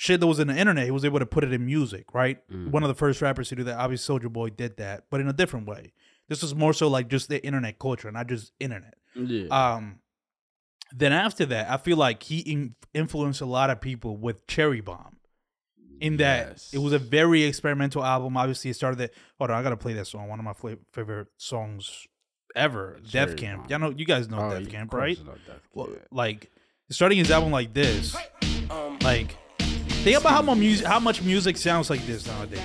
shit 0.00 0.20
that 0.20 0.26
was 0.28 0.38
in 0.38 0.46
the 0.46 0.56
internet. 0.56 0.84
He 0.84 0.92
was 0.92 1.04
able 1.04 1.18
to 1.18 1.26
put 1.26 1.42
it 1.42 1.52
in 1.52 1.66
music, 1.66 2.14
right? 2.14 2.38
Mm. 2.48 2.70
One 2.70 2.84
of 2.84 2.88
the 2.88 2.94
first 2.94 3.20
rappers 3.20 3.48
to 3.48 3.56
do 3.56 3.64
that. 3.64 3.78
Obviously, 3.78 4.16
Soulja 4.20 4.32
Boy 4.32 4.50
did 4.50 4.76
that, 4.76 5.04
but 5.11 5.20
in 5.20 5.26
a 5.28 5.32
different 5.32 5.66
way. 5.66 5.92
This 6.28 6.40
was 6.40 6.54
more 6.54 6.72
so 6.72 6.87
like 6.88 7.08
just 7.08 7.28
the 7.28 7.44
internet 7.44 7.78
culture, 7.80 8.12
not 8.12 8.28
just 8.28 8.52
internet. 8.61 8.94
Yeah. 9.16 9.48
Um, 9.48 9.98
then 10.94 11.12
after 11.12 11.44
that, 11.46 11.68
I 11.68 11.78
feel 11.78 11.96
like 11.96 12.22
he 12.22 12.38
in- 12.40 12.74
influenced 12.94 13.40
a 13.40 13.46
lot 13.46 13.70
of 13.70 13.80
people 13.80 14.16
with 14.16 14.46
Cherry 14.46 14.80
Bomb. 14.80 15.16
In 16.00 16.16
that 16.18 16.48
Yes. 16.50 16.70
it 16.72 16.78
was 16.78 16.92
a 16.92 16.98
very 17.00 17.42
experimental 17.42 18.04
album. 18.04 18.37
Obviously, 18.37 18.70
it 18.70 18.74
started 18.74 18.98
that. 18.98 19.11
Hold 19.38 19.50
on, 19.50 19.58
I 19.58 19.62
gotta 19.64 19.76
play 19.76 19.94
that 19.94 20.04
song. 20.04 20.28
One 20.28 20.38
of 20.38 20.44
my 20.44 20.52
fla- 20.52 20.76
favorite 20.92 21.26
songs 21.38 22.06
ever. 22.54 23.00
Cherry 23.04 23.26
Death 23.26 23.37
Camp. 23.37 23.62
Bomb. 23.62 23.70
Y'all 23.70 23.78
know 23.80 23.90
you 23.98 24.04
guys 24.06 24.28
know 24.28 24.38
Oh, 24.38 24.50
Death 24.50 24.62
yeah, 24.66 24.70
Camp, 24.70 24.94
right? 24.94 25.18
I 25.20 25.24
know 25.24 25.34
Death 25.44 25.61
Well, 25.74 25.88
like 26.12 26.52
starting 26.88 27.18
his 27.18 27.32
album 27.32 27.50
like 27.50 27.74
this, 27.74 28.14
like 29.02 29.37
think 30.12 30.21
about 30.21 30.33
how 30.33 30.42
much 30.42 30.59
music, 30.59 30.87
how 30.87 31.01
much 31.01 31.23
music 31.23 31.57
sounds 31.57 31.90
like 31.90 32.05
this 32.07 32.27
nowadays. 32.27 32.61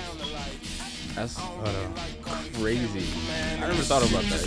That's 1.14 1.36
crazy. 2.58 3.06
I 3.56 3.60
never 3.60 3.82
thought 3.82 4.08
about 4.08 4.22
that. 4.24 4.40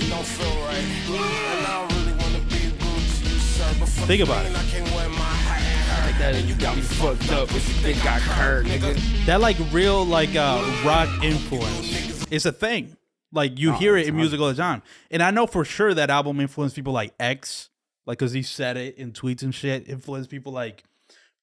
Think 4.07 4.23
about 4.23 4.45
it. 4.45 4.53
Like 4.53 6.17
that, 6.19 6.43
you 6.45 6.55
got 6.55 6.75
me 6.75 6.81
fucked 6.81 7.31
up. 7.31 7.49
If 7.49 7.67
you 7.67 7.93
think 7.93 8.05
I 8.05 8.19
hurt, 8.19 8.65
nigga. 8.65 9.25
That 9.25 9.41
like 9.41 9.57
real 9.71 10.05
like 10.05 10.35
uh 10.35 10.63
rock 10.85 11.09
influence. 11.23 12.25
It's 12.31 12.45
a 12.45 12.51
thing. 12.51 12.95
Like 13.31 13.59
you 13.59 13.71
Oh, 13.71 13.73
hear 13.73 13.97
it 13.97 14.07
in 14.07 14.15
music 14.15 14.39
all 14.39 14.47
the 14.47 14.55
time, 14.55 14.81
and 15.11 15.21
I 15.21 15.31
know 15.31 15.45
for 15.47 15.65
sure 15.65 15.93
that 15.93 16.09
album 16.09 16.39
influenced 16.39 16.75
people 16.75 16.93
like 16.93 17.13
X, 17.19 17.69
like 18.05 18.17
because 18.17 18.31
he 18.31 18.41
said 18.41 18.77
it 18.77 18.95
in 18.97 19.11
tweets 19.11 19.43
and 19.43 19.53
shit. 19.53 19.87
Influenced 19.89 20.29
people 20.29 20.53
like 20.53 20.83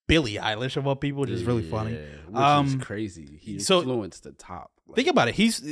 Billie 0.06 0.34
Eilish 0.34 0.76
of 0.76 0.86
all 0.86 0.96
people, 0.96 1.22
which 1.22 1.30
is 1.30 1.44
really 1.44 1.62
funny. 1.62 1.92
Which 2.28 2.36
Um, 2.36 2.66
is 2.66 2.74
crazy. 2.76 3.38
He 3.40 3.58
so- 3.58 3.80
influenced 3.80 4.22
the 4.24 4.32
top. 4.32 4.70
Like, 4.86 4.96
Think 4.96 5.08
about 5.08 5.28
it. 5.28 5.34
He's 5.34 5.62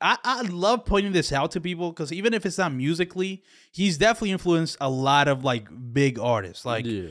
I, 0.00 0.18
I 0.24 0.42
love 0.42 0.84
pointing 0.84 1.12
this 1.12 1.32
out 1.32 1.52
to 1.52 1.60
people 1.60 1.92
because 1.92 2.12
even 2.12 2.34
if 2.34 2.44
it's 2.44 2.58
not 2.58 2.72
musically, 2.72 3.44
he's 3.70 3.96
definitely 3.96 4.32
influenced 4.32 4.76
a 4.80 4.90
lot 4.90 5.28
of 5.28 5.44
like 5.44 5.68
big 5.92 6.18
artists. 6.18 6.64
Like 6.64 6.84
yeah. 6.84 7.10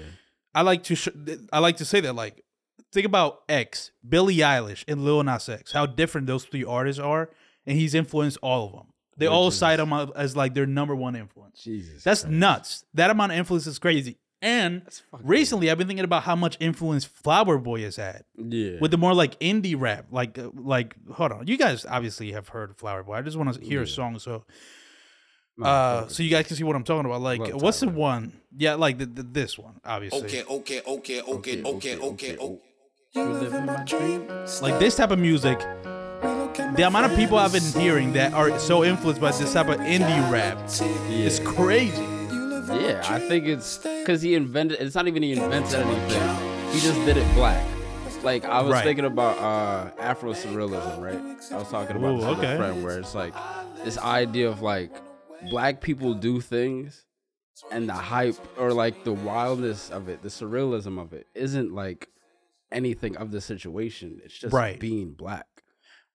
I 0.53 0.63
like 0.63 0.83
to 0.83 0.95
sh- 0.95 1.07
I 1.53 1.59
like 1.59 1.77
to 1.77 1.85
say 1.85 2.01
that 2.01 2.13
like 2.13 2.43
think 2.91 3.05
about 3.05 3.43
X, 3.47 3.91
Billie 4.07 4.35
Eilish, 4.37 4.83
and 4.89 5.05
Lil 5.05 5.23
Nas 5.23 5.47
X. 5.47 5.71
How 5.71 5.85
different 5.85 6.27
those 6.27 6.43
three 6.43 6.65
artists 6.65 6.99
are, 6.99 7.29
and 7.65 7.77
he's 7.77 7.95
influenced 7.95 8.37
all 8.41 8.65
of 8.67 8.73
them. 8.73 8.87
They 9.17 9.27
all 9.27 9.49
cite 9.49 9.79
him 9.79 9.93
as 9.93 10.35
like 10.35 10.55
their 10.55 10.65
number 10.65 10.93
one 10.93 11.15
influence. 11.15 11.63
Jesus. 11.63 12.03
That's 12.03 12.23
Christ. 12.23 12.33
nuts. 12.33 12.85
That 12.95 13.11
amount 13.11 13.31
of 13.31 13.37
influence 13.37 13.65
is 13.65 13.79
crazy. 13.79 14.17
And 14.41 14.83
recently, 15.11 15.71
I've 15.71 15.77
been 15.77 15.87
thinking 15.87 16.03
about 16.03 16.23
how 16.23 16.35
much 16.35 16.57
influence 16.59 17.03
Flower 17.05 17.57
Boy 17.57 17.81
has 17.81 17.95
had 17.95 18.25
Yeah. 18.37 18.77
with 18.79 18.91
the 18.91 18.97
more 18.97 19.13
like 19.13 19.39
indie 19.39 19.75
rap. 19.79 20.07
Like, 20.11 20.37
like 20.53 20.95
hold 21.11 21.31
on, 21.31 21.47
you 21.47 21.57
guys 21.57 21.85
obviously 21.85 22.31
have 22.33 22.49
heard 22.49 22.77
Flower 22.77 23.03
Boy. 23.03 23.13
I 23.13 23.21
just 23.21 23.37
want 23.37 23.53
to 23.53 23.61
hear 23.65 23.81
a 23.81 23.87
song, 23.87 24.19
so 24.19 24.43
No, 25.57 25.65
uh, 25.65 26.07
so 26.09 26.21
you 26.21 26.29
guys 26.29 26.47
can 26.47 26.57
see 26.57 26.63
what 26.63 26.75
I'm 26.75 26.83
talking 26.83 27.05
about. 27.05 27.21
Like, 27.21 27.39
Love 27.39 27.61
what's 27.61 27.79
the 27.79 27.87
one? 27.89 28.33
Yeah, 28.55 28.75
like 28.75 28.97
the, 28.97 29.05
the, 29.05 29.23
this 29.23 29.57
one, 29.57 29.79
obviously. 29.85 30.25
Okay, 30.25 30.43
okay, 30.43 30.81
okay, 30.85 31.21
okay, 31.21 31.63
okay, 31.63 31.97
okay, 31.97 32.37
okay. 32.37 32.57
You 33.13 33.23
living 33.23 33.65
my 33.65 33.83
dream. 33.85 34.27
Like 34.61 34.77
this 34.79 34.97
type 34.97 35.11
of 35.11 35.19
music, 35.19 35.57
the 35.59 36.83
amount 36.85 37.09
of 37.11 37.17
people 37.17 37.37
I've 37.37 37.53
been 37.53 37.81
hearing 37.81 38.13
that 38.13 38.33
are 38.33 38.59
so 38.59 38.83
influenced 38.83 39.21
by 39.21 39.31
this 39.31 39.53
type 39.53 39.69
of 39.69 39.79
indie 39.79 40.29
rap 40.31 40.57
is 41.09 41.39
crazy. 41.39 42.14
Yeah, 42.67 43.01
I 43.07 43.19
think 43.19 43.45
it's 43.45 43.77
because 43.77 44.21
he 44.21 44.35
invented. 44.35 44.79
It's 44.81 44.95
not 44.95 45.07
even 45.07 45.23
he 45.23 45.33
invented 45.33 45.75
anything. 45.75 46.71
He 46.73 46.79
just 46.79 46.99
did 47.05 47.17
it 47.17 47.35
black. 47.35 47.65
Like 48.23 48.43
I 48.45 48.61
was 48.61 48.71
Right. 48.73 48.83
thinking 48.83 49.05
about 49.05 49.37
uh 49.37 49.91
Afro 50.01 50.33
surrealism, 50.33 50.99
right? 50.99 51.19
I 51.51 51.57
was 51.57 51.69
talking 51.69 51.95
about 51.95 52.15
Ooh, 52.15 52.17
this 52.17 52.25
okay. 52.37 52.53
a 52.55 52.57
friend 52.57 52.83
where 52.83 52.97
it's 52.99 53.13
like 53.13 53.33
this 53.83 53.97
idea 53.99 54.49
of 54.49 54.61
like 54.61 54.91
black 55.49 55.79
people 55.81 56.13
do 56.15 56.41
things 56.41 57.05
and 57.71 57.87
the 57.87 57.93
hype 57.93 58.35
or 58.57 58.73
like 58.73 59.03
the 59.03 59.13
wildness 59.13 59.91
of 59.91 60.09
it, 60.09 60.23
the 60.23 60.29
surrealism 60.29 60.99
of 60.99 61.13
it, 61.13 61.27
isn't 61.35 61.73
like 61.73 62.09
anything 62.71 63.15
of 63.15 63.29
the 63.31 63.41
situation. 63.41 64.19
It's 64.25 64.33
just 64.37 64.53
Right. 64.53 64.79
being 64.79 65.11
black. 65.11 65.45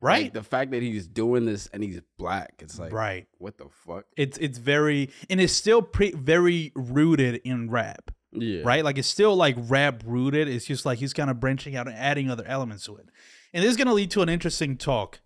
Right? 0.00 0.24
Like, 0.24 0.34
the 0.34 0.42
fact 0.42 0.70
that 0.72 0.82
he's 0.82 1.06
doing 1.06 1.44
this 1.46 1.68
and 1.72 1.82
he's 1.82 2.00
black, 2.18 2.54
it's 2.58 2.78
like 2.78 2.92
right. 2.92 3.26
what 3.38 3.58
the 3.58 3.66
fuck? 3.86 4.04
It's 4.16 4.38
it's 4.38 4.58
very 4.58 5.10
and 5.28 5.40
it's 5.40 5.52
still 5.52 5.82
pre- 5.82 6.12
very 6.12 6.72
rooted 6.74 7.40
in 7.44 7.70
rap. 7.70 8.10
Yeah. 8.32 8.62
right? 8.64 8.84
Like 8.84 8.96
it's 8.96 9.08
still 9.08 9.34
like 9.34 9.56
rap 9.58 10.02
rooted. 10.06 10.46
It's 10.48 10.64
just 10.64 10.86
like 10.86 10.98
he's 10.98 11.12
kind 11.12 11.30
of 11.30 11.40
branching 11.40 11.74
out 11.76 11.88
and 11.88 11.96
adding 11.96 12.30
other 12.30 12.44
elements 12.46 12.84
to 12.86 12.96
it. 12.96 13.08
And 13.52 13.64
this 13.64 13.70
is 13.72 13.76
gonna 13.76 13.94
lead 13.94 14.10
to 14.12 14.22
an 14.22 14.28
interesting 14.28 14.76
talk 14.76 15.20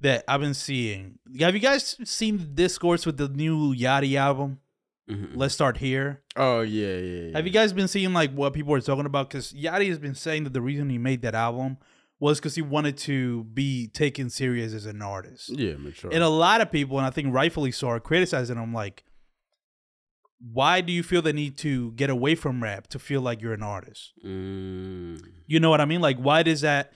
that 0.00 0.24
I've 0.28 0.40
been 0.40 0.54
seeing. 0.54 1.18
Have 1.40 1.54
you 1.54 1.60
guys 1.60 1.96
seen 2.04 2.38
the 2.38 2.44
discourse 2.44 3.04
with 3.06 3.16
the 3.16 3.28
new 3.28 3.74
Yachty 3.74 4.16
album? 4.16 4.60
Mhm. 5.10 5.30
Let's 5.34 5.54
start 5.54 5.76
here. 5.78 6.22
Oh 6.34 6.60
yeah, 6.62 6.96
yeah, 6.96 7.22
yeah. 7.28 7.36
Have 7.36 7.46
you 7.46 7.52
guys 7.52 7.72
been 7.72 7.88
seeing 7.88 8.12
like 8.12 8.32
what 8.32 8.52
people 8.52 8.74
are 8.74 8.80
talking 8.80 9.06
about? 9.06 9.28
Because 9.30 9.52
Yachty 9.52 9.88
has 9.88 9.98
been 9.98 10.14
saying 10.14 10.44
that 10.44 10.52
the 10.52 10.60
reason 10.60 10.90
he 10.90 10.98
made 10.98 11.22
that 11.22 11.34
album 11.34 11.78
was 12.18 12.38
because 12.38 12.54
he 12.54 12.62
wanted 12.62 12.96
to 12.96 13.44
be 13.44 13.88
taken 13.88 14.30
serious 14.30 14.72
as 14.72 14.86
an 14.86 15.02
artist. 15.02 15.50
Yeah, 15.50 15.74
mature. 15.76 16.10
And 16.12 16.22
a 16.22 16.28
lot 16.28 16.60
of 16.60 16.70
people, 16.72 16.96
and 16.98 17.06
I 17.06 17.10
think 17.10 17.32
rightfully 17.34 17.72
so, 17.72 17.88
are 17.88 18.00
criticizing 18.00 18.56
him 18.56 18.72
like, 18.72 19.04
why 20.52 20.80
do 20.80 20.92
you 20.92 21.02
feel 21.02 21.22
the 21.22 21.32
need 21.32 21.56
to 21.58 21.92
get 21.92 22.10
away 22.10 22.34
from 22.34 22.62
rap 22.62 22.88
to 22.88 22.98
feel 22.98 23.20
like 23.20 23.40
you're 23.40 23.54
an 23.54 23.62
artist? 23.62 24.12
Mm, 24.24 25.20
You 25.46 25.60
know 25.60 25.70
what 25.70 25.80
I 25.80 25.84
mean? 25.86 26.00
Like, 26.00 26.18
why 26.18 26.42
does 26.42 26.60
that? 26.60 26.92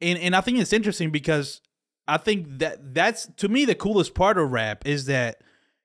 And 0.00 0.18
and 0.18 0.34
I 0.36 0.40
think 0.40 0.58
it's 0.58 0.72
interesting 0.72 1.10
because 1.10 1.60
I 2.08 2.16
think 2.18 2.58
that 2.58 2.94
that's 2.94 3.26
to 3.36 3.48
me 3.48 3.64
the 3.64 3.74
coolest 3.74 4.14
part 4.14 4.36
of 4.36 4.50
rap 4.52 4.86
is 4.86 5.06
that 5.06 5.40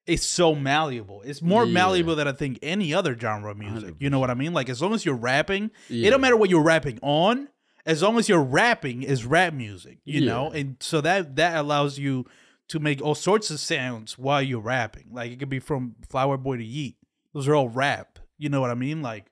it's 0.06 0.26
so 0.26 0.56
malleable. 0.56 1.22
It's 1.24 1.42
more 1.42 1.66
Yeah. 1.66 1.74
malleable 1.74 2.16
than 2.16 2.28
I 2.28 2.32
think 2.32 2.60
any 2.62 2.94
other 2.94 3.18
genre 3.18 3.52
of 3.52 3.58
music. 3.58 3.96
You 4.00 4.10
know 4.10 4.20
what 4.20 4.30
I 4.30 4.34
mean? 4.34 4.54
Like, 4.54 4.70
as 4.70 4.82
long 4.82 4.94
as 4.94 5.06
you're 5.06 5.16
rapping, 5.16 5.70
it 5.90 6.10
don't 6.10 6.22
matter 6.22 6.38
what 6.38 6.50
you're 6.50 6.64
rapping 6.64 6.98
on. 7.02 7.50
As 7.88 8.04
long 8.04 8.20
as 8.20 8.30
you're 8.30 8.44
rapping 8.44 9.02
is 9.02 9.26
rap 9.26 9.54
music, 9.54 9.98
you 10.04 10.20
know, 10.26 10.52
and 10.52 10.76
so 10.80 11.02
that 11.02 11.38
that 11.38 11.56
allows 11.56 11.98
you 11.98 12.26
to 12.68 12.80
make 12.80 13.02
all 13.02 13.16
sorts 13.16 13.50
of 13.50 13.60
sounds 13.60 14.18
while 14.18 14.42
you're 14.42 14.60
rapping. 14.60 15.08
Like 15.12 15.32
it 15.32 15.40
could 15.40 15.50
be 15.50 15.60
from 15.60 15.96
Flower 16.10 16.38
Boy 16.38 16.58
to 16.58 16.64
Yeat. 16.64 16.98
Those 17.34 17.48
are 17.48 17.56
all 17.56 17.70
rap. 17.70 18.20
You 18.38 18.50
know 18.50 18.62
what 18.62 18.70
I 18.70 18.76
mean? 18.76 19.02
Like 19.02 19.32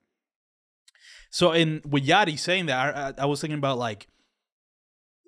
so, 1.36 1.52
in 1.52 1.82
with 1.86 2.08
Yachty 2.08 2.40
saying 2.40 2.68
that, 2.68 2.96
I, 2.96 3.10
I, 3.10 3.14
I 3.24 3.26
was 3.26 3.42
thinking 3.42 3.58
about 3.58 3.78
like, 3.78 4.08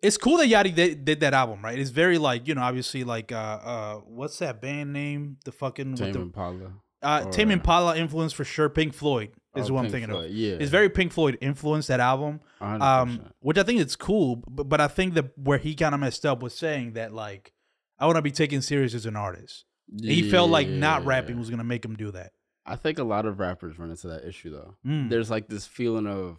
it's 0.01 0.15
cool 0.17 0.37
that 0.37 0.47
Yachty 0.47 0.73
did, 0.73 1.03
did 1.03 1.19
that 1.19 1.33
album, 1.33 1.61
right? 1.61 1.77
It's 1.77 1.89
very 1.89 2.17
like, 2.17 2.47
you 2.47 2.55
know, 2.55 2.61
obviously 2.61 3.03
like, 3.03 3.33
uh, 3.33 3.35
uh, 3.35 3.95
what's 4.05 4.39
that 4.39 4.61
band 4.61 4.93
name? 4.93 5.35
The 5.43 5.51
fucking 5.51 5.91
with 5.91 5.99
Tame 5.99 6.13
the, 6.13 6.21
Impala. 6.21 6.73
uh, 7.01 7.29
Tame 7.29 7.49
or- 7.49 7.53
Impala 7.53 7.97
influence 7.97 8.31
for 8.31 8.45
sure. 8.45 8.69
Pink 8.69 8.93
Floyd 8.93 9.31
is 9.57 9.69
Oh, 9.69 9.73
what 9.75 9.85
I'm 9.85 9.91
thinking 9.91 10.09
Floyd, 10.09 10.25
of. 10.25 10.31
Yeah, 10.31 10.53
It's 10.59 10.71
very 10.71 10.89
Pink 10.89 11.11
Floyd 11.11 11.37
influenced 11.41 11.87
that 11.89 11.99
album, 11.99 12.39
100%. 12.61 12.81
um, 12.81 13.21
which 13.39 13.57
I 13.57 13.63
think 13.63 13.79
it's 13.81 13.95
cool. 13.95 14.37
But, 14.47 14.65
but 14.69 14.79
I 14.81 14.87
think 14.87 15.13
that 15.15 15.37
where 15.37 15.57
he 15.57 15.75
kind 15.75 15.93
of 15.95 16.01
messed 16.01 16.25
up 16.25 16.41
was 16.41 16.53
saying 16.55 16.93
that 16.93 17.13
like, 17.13 17.53
I 17.99 18.05
want 18.05 18.15
to 18.17 18.21
be 18.21 18.31
taken 18.31 18.61
serious 18.61 18.93
as 18.93 19.05
an 19.05 19.15
artist. 19.15 19.65
He 20.01 20.29
felt 20.29 20.49
like 20.49 20.67
not 20.67 21.05
rapping 21.05 21.39
was 21.39 21.49
gonna 21.49 21.63
make 21.63 21.83
him 21.85 21.95
do 21.95 22.11
that. 22.11 22.33
I 22.65 22.75
think 22.75 22.99
a 22.99 23.03
lot 23.03 23.25
of 23.25 23.39
rappers 23.39 23.79
run 23.79 23.89
into 23.89 24.07
that 24.09 24.25
issue 24.27 24.51
though. 24.51 24.75
Mm. 24.85 25.09
There's 25.09 25.29
like 25.31 25.47
this 25.47 25.65
feeling 25.65 26.05
of 26.07 26.37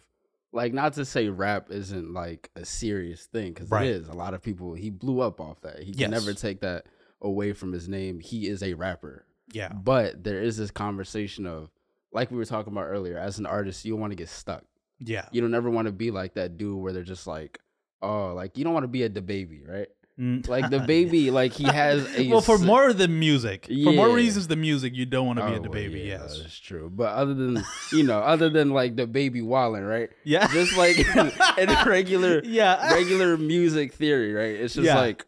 like 0.52 0.74
not 0.74 0.92
to 0.94 1.04
say 1.06 1.28
rap 1.30 1.70
isn't 1.70 2.12
like 2.12 2.50
a 2.54 2.64
serious 2.66 3.24
thing 3.24 3.52
because 3.54 3.70
Right. 3.70 3.86
it 3.86 3.90
is. 4.02 4.08
A 4.08 4.12
lot 4.12 4.34
of 4.34 4.42
people 4.42 4.74
he 4.74 4.90
blew 4.90 5.20
up 5.20 5.40
off 5.40 5.62
that. 5.62 5.78
He 5.82 5.92
Yes. 5.92 6.00
can 6.02 6.10
never 6.10 6.34
take 6.34 6.60
that 6.60 6.84
away 7.22 7.54
from 7.54 7.72
his 7.72 7.88
name. 7.88 8.20
He 8.20 8.46
is 8.46 8.62
a 8.62 8.74
rapper. 8.74 9.24
Yeah, 9.52 9.72
But 9.72 10.24
there 10.24 10.42
is 10.42 10.58
this 10.58 10.70
conversation 10.70 11.46
of 11.46 11.70
like 12.12 12.30
we 12.30 12.36
were 12.36 12.44
talking 12.44 12.72
about 12.72 12.84
earlier. 12.86 13.18
As 13.18 13.38
an 13.38 13.46
artist, 13.46 13.84
you 13.84 13.92
don't 13.92 14.00
want 14.00 14.12
to 14.12 14.16
get 14.16 14.28
stuck. 14.28 14.64
yeah, 15.00 15.26
You 15.32 15.40
don't 15.40 15.54
ever 15.54 15.70
want 15.70 15.86
to 15.86 15.92
be 15.92 16.10
like 16.10 16.34
that 16.34 16.56
dude 16.56 16.78
where 16.80 16.92
they're 16.92 17.02
just 17.02 17.26
like, 17.26 17.58
oh, 18.02 18.32
like 18.34 18.56
you 18.58 18.64
don't 18.64 18.72
want 18.74 18.84
to 18.84 18.88
be 18.88 19.02
a 19.02 19.08
the 19.08 19.20
baby, 19.22 19.62
right? 19.66 19.88
Mm. 20.18 20.48
Like 20.48 20.68
the 20.70 20.80
baby, 20.94 21.30
like 21.30 21.52
he 21.52 21.62
has 21.64 22.04
a 22.18 22.28
well, 22.28 22.40
for 22.40 22.58
more 22.58 22.92
than 22.92 23.20
music, 23.20 23.66
for 23.66 23.92
more 23.92 24.08
reasons 24.10 24.48
than 24.48 24.60
music, 24.60 24.96
you 24.96 25.06
don't 25.06 25.26
want 25.28 25.38
to 25.38 25.44
be 25.46 25.52
Oh, 25.52 25.56
at 25.56 25.62
the 25.62 25.68
well, 25.68 25.78
baby. 25.78 26.00
yeah, 26.00 26.18
yes. 26.22 26.40
that's 26.42 26.58
true. 26.58 26.90
But 26.92 27.12
other 27.14 27.34
than 27.34 27.62
you 27.92 28.02
know, 28.02 28.18
other 28.18 28.48
than 28.56 28.70
like 28.70 28.96
DaBaby 28.96 29.44
walling, 29.44 29.84
right? 29.84 30.10
Yeah. 30.24 30.48
Just 30.48 30.76
like 30.76 30.98
in, 31.16 31.30
in 31.58 31.88
regular, 31.88 32.42
Yeah. 32.44 32.94
regular 32.94 33.36
music 33.36 33.92
theory, 33.92 34.32
right? 34.32 34.56
It's 34.60 34.74
just 34.74 34.86
Yeah. 34.86 34.98
like 34.98 35.24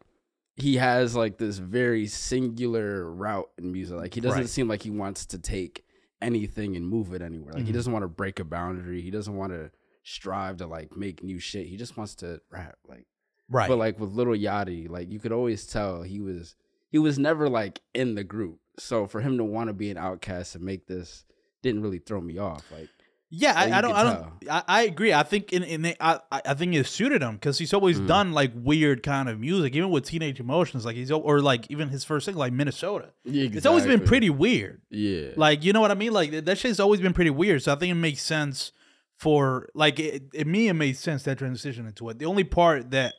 he 0.56 0.76
has 0.78 1.14
like 1.14 1.38
this 1.38 1.58
very 1.58 2.08
singular 2.08 3.08
route 3.10 3.48
in 3.58 3.70
music. 3.72 3.96
Like 3.96 4.14
he 4.14 4.20
doesn't 4.20 4.40
Right. 4.40 4.48
seem 4.48 4.66
like 4.68 4.82
he 4.82 4.90
wants 4.90 5.26
to 5.26 5.38
take 5.38 5.84
anything 6.22 6.76
and 6.76 6.86
move 6.88 7.12
it 7.14 7.22
anywhere. 7.22 7.54
Like 7.54 7.64
he 7.64 7.70
Mhm. 7.70 7.74
doesn't 7.74 7.92
want 7.92 8.02
to 8.02 8.08
break 8.08 8.38
a 8.40 8.44
boundary. 8.44 9.00
He 9.00 9.10
doesn't 9.10 9.34
want 9.36 9.52
to 9.52 9.70
strive 10.02 10.58
to 10.58 10.66
like 10.66 10.96
make 10.96 11.22
new 11.22 11.38
shit. 11.38 11.66
He 11.66 11.76
just 11.76 11.96
wants 11.96 12.14
to 12.16 12.40
rap. 12.50 12.78
Like 12.88 13.06
Right. 13.48 13.68
but 13.68 13.76
like 13.78 13.98
with 13.98 14.10
Little 14.10 14.34
Yachty, 14.34 14.88
like 14.88 15.10
you 15.10 15.18
could 15.18 15.32
always 15.32 15.66
tell 15.66 16.02
he 16.02 16.20
was 16.20 16.56
he 16.90 16.98
was 16.98 17.18
never 17.18 17.48
like 17.48 17.80
in 17.94 18.14
the 18.16 18.24
group. 18.24 18.60
So 18.78 19.06
for 19.06 19.20
him 19.20 19.36
to 19.38 19.44
want 19.44 19.68
to 19.68 19.74
be 19.74 19.90
an 19.90 19.96
outcast 19.98 20.54
and 20.56 20.64
make 20.64 20.86
this 20.86 21.24
didn't 21.62 21.82
really 21.82 21.98
throw 21.98 22.20
me 22.20 22.38
off. 22.38 22.70
Like 22.72 22.88
yeah, 23.30 23.52
I, 23.56 23.78
I 23.78 23.80
don't. 23.80 23.92
I 23.94 24.02
don't. 24.02 24.26
I, 24.50 24.62
I 24.66 24.82
agree. 24.82 25.12
I 25.12 25.22
think 25.22 25.52
in 25.52 25.62
in 25.62 25.86
I 26.00 26.18
I 26.32 26.42
I 26.46 26.54
think 26.54 26.74
it 26.74 26.84
suited 26.86 27.22
him 27.22 27.34
because 27.34 27.58
he's 27.58 27.72
always 27.72 28.00
Mm. 28.00 28.06
done 28.08 28.32
like 28.32 28.50
weird 28.54 29.02
kind 29.02 29.28
of 29.28 29.38
music, 29.38 29.74
even 29.76 29.90
with 29.90 30.04
Teenage 30.04 30.40
Emotions. 30.40 30.84
Like 30.84 30.96
he's 30.96 31.10
or 31.12 31.40
like 31.40 31.70
even 31.70 31.88
his 31.90 32.04
first 32.04 32.24
single, 32.24 32.40
like 32.40 32.52
Minnesota. 32.52 33.10
It's 33.24 33.66
always 33.66 33.86
been 33.86 34.00
pretty 34.04 34.30
weird. 34.30 34.82
Yeah. 34.90 35.28
Like 35.36 35.64
you 35.64 35.72
know 35.72 35.80
what 35.80 35.90
I 35.90 35.94
mean? 35.94 36.12
Like 36.12 36.44
that 36.44 36.58
shit's 36.58 36.80
always 36.80 37.00
been 37.00 37.12
pretty 37.14 37.30
weird. 37.30 37.62
So 37.62 37.72
I 37.72 37.76
think 37.76 37.90
it 37.92 37.94
makes 37.94 38.22
sense 38.22 38.72
for 39.18 39.68
like 39.74 40.00
it, 40.00 40.24
it 40.34 40.46
me. 40.46 40.68
It 40.68 40.74
made 40.74 40.96
sense 40.96 41.22
that 41.24 41.38
transition 41.38 41.86
into 41.86 42.08
it. 42.08 42.18
The 42.18 42.26
only 42.26 42.44
part 42.44 42.90
that 42.90 43.14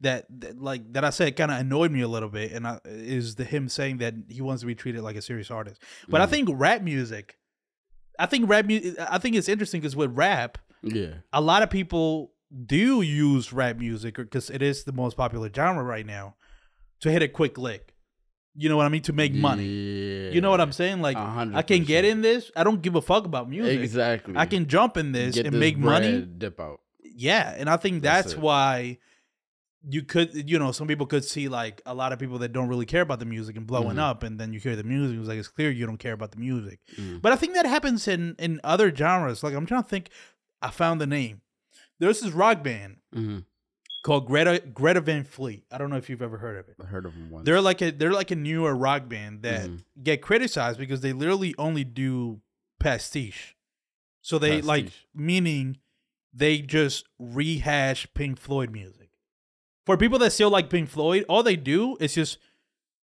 that, 0.00 0.26
that 0.40 0.60
like 0.60 0.92
that 0.94 1.04
I 1.04 1.10
said 1.10 1.36
kind 1.36 1.50
of 1.50 1.58
annoyed 1.60 1.90
me 1.92 2.00
a 2.00 2.08
little 2.08 2.28
bit, 2.28 2.52
and 2.52 2.66
I, 2.66 2.78
is 2.84 3.34
the 3.36 3.44
him 3.44 3.68
saying 3.68 3.98
that 3.98 4.14
he 4.28 4.40
wants 4.40 4.60
to 4.62 4.66
be 4.66 4.74
treated 4.74 5.02
like 5.02 5.16
a 5.16 5.22
serious 5.22 5.50
artist. 5.50 5.80
But 6.08 6.20
I 6.20 6.26
Mhm. 6.26 6.30
think 6.30 6.48
rap 6.52 6.82
music, 6.82 7.36
I 8.22 8.26
think 8.26 8.48
rap 8.48 8.66
music. 8.66 8.94
I 9.00 9.18
think 9.18 9.34
it's 9.34 9.48
interesting 9.48 9.80
because 9.80 9.96
with 9.96 10.16
rap, 10.16 10.58
yeah. 10.82 11.14
a 11.32 11.40
lot 11.40 11.64
of 11.64 11.70
people 11.70 12.32
do 12.66 13.02
use 13.02 13.52
rap 13.52 13.78
music 13.78 14.14
because 14.14 14.48
it 14.48 14.62
is 14.62 14.84
the 14.84 14.92
most 14.92 15.16
popular 15.16 15.50
genre 15.52 15.82
right 15.82 16.06
now 16.06 16.36
to 17.00 17.10
hit 17.10 17.20
a 17.20 17.26
quick 17.26 17.58
lick. 17.58 17.94
You 18.54 18.68
know 18.68 18.76
what 18.76 18.86
I 18.86 18.90
mean? 18.90 19.02
To 19.02 19.12
make 19.12 19.34
money. 19.34 19.64
Yeah. 19.64 20.30
You 20.30 20.40
know 20.40 20.50
what 20.50 20.60
I'm 20.60 20.70
saying? 20.70 21.00
Like 21.00 21.16
A 21.16 21.24
hundred 21.24 21.56
I 21.56 21.62
can 21.62 21.82
get 21.82 22.04
in 22.04 22.20
this. 22.22 22.52
I 22.54 22.62
don't 22.62 22.80
give 22.80 22.94
a 22.94 23.02
fuck 23.02 23.24
about 23.24 23.48
music. 23.48 23.80
Exactly. 23.80 24.34
I 24.36 24.46
can 24.46 24.68
jump 24.68 24.96
in 24.96 25.10
this 25.10 25.34
Get 25.34 25.46
and 25.46 25.54
this 25.54 25.60
make 25.60 25.76
money. 25.76 26.20
Dip 26.20 26.60
out. 26.60 26.80
Yeah, 27.02 27.52
and 27.56 27.68
I 27.68 27.76
think 27.76 28.04
That's 28.04 28.28
that's, 28.28 28.40
why 28.40 28.98
you 29.88 30.02
could, 30.02 30.48
you 30.48 30.58
know, 30.58 30.70
some 30.72 30.86
people 30.86 31.06
could 31.06 31.24
see 31.24 31.48
like 31.48 31.82
a 31.86 31.94
lot 31.94 32.12
of 32.12 32.18
people 32.18 32.38
that 32.38 32.52
don't 32.52 32.68
really 32.68 32.86
care 32.86 33.02
about 33.02 33.18
the 33.18 33.24
music 33.24 33.56
and 33.56 33.66
blowing 33.66 33.96
Mhm. 33.96 34.00
up, 34.10 34.22
and 34.22 34.38
then 34.38 34.52
you 34.52 34.60
hear 34.60 34.76
the 34.76 34.84
music. 34.84 35.18
It's 35.18 35.28
like 35.28 35.38
it's 35.38 35.48
clear 35.48 35.70
you 35.70 35.86
don't 35.86 35.98
care 35.98 36.12
about 36.12 36.30
the 36.32 36.38
music. 36.38 36.78
Mm. 36.96 37.20
But 37.20 37.32
I 37.32 37.36
think 37.36 37.54
that 37.54 37.66
happens 37.66 38.06
in 38.06 38.36
in 38.38 38.60
other 38.62 38.94
genres. 38.94 39.42
Like 39.42 39.54
I'm 39.54 39.66
trying 39.66 39.82
to 39.82 39.88
think. 39.88 40.08
I 40.60 40.70
found 40.70 41.00
the 41.00 41.06
name. 41.06 41.40
There's 41.98 42.20
this 42.20 42.32
rock 42.32 42.62
band 42.62 42.98
hmm 43.12 43.38
called 44.04 44.26
Greta 44.26 44.60
Greta 44.72 45.00
Van 45.00 45.24
Fleet. 45.24 45.64
I 45.70 45.78
don't 45.78 45.90
know 45.90 45.96
if 45.96 46.08
you've 46.10 46.22
ever 46.22 46.38
heard 46.38 46.56
of 46.58 46.68
it. 46.68 46.76
I 46.82 46.86
heard 46.86 47.06
of 47.06 47.14
him 47.14 47.30
once. 47.30 47.44
They're 47.46 47.60
like 47.60 47.80
a 47.82 47.90
they're 47.90 48.12
like 48.12 48.30
a 48.30 48.36
newer 48.36 48.74
rock 48.76 49.08
band 49.08 49.42
that 49.42 49.68
Mhm. 49.68 49.84
get 50.02 50.22
criticized 50.22 50.78
because 50.78 51.00
they 51.00 51.12
literally 51.12 51.54
only 51.58 51.82
do 51.84 52.40
pastiche. 52.78 53.56
So 54.20 54.38
they 54.38 54.60
like 54.62 54.90
meaning 55.14 55.78
they 56.32 56.60
just 56.62 57.06
rehash 57.18 58.06
Pink 58.14 58.38
Floyd 58.38 58.70
music. 58.70 59.01
For 59.86 59.96
people 59.96 60.18
that 60.20 60.32
still 60.32 60.50
like 60.50 60.70
Pink 60.70 60.88
Floyd, 60.88 61.24
all 61.28 61.42
they 61.42 61.56
do 61.56 61.96
is 62.00 62.14
just 62.14 62.38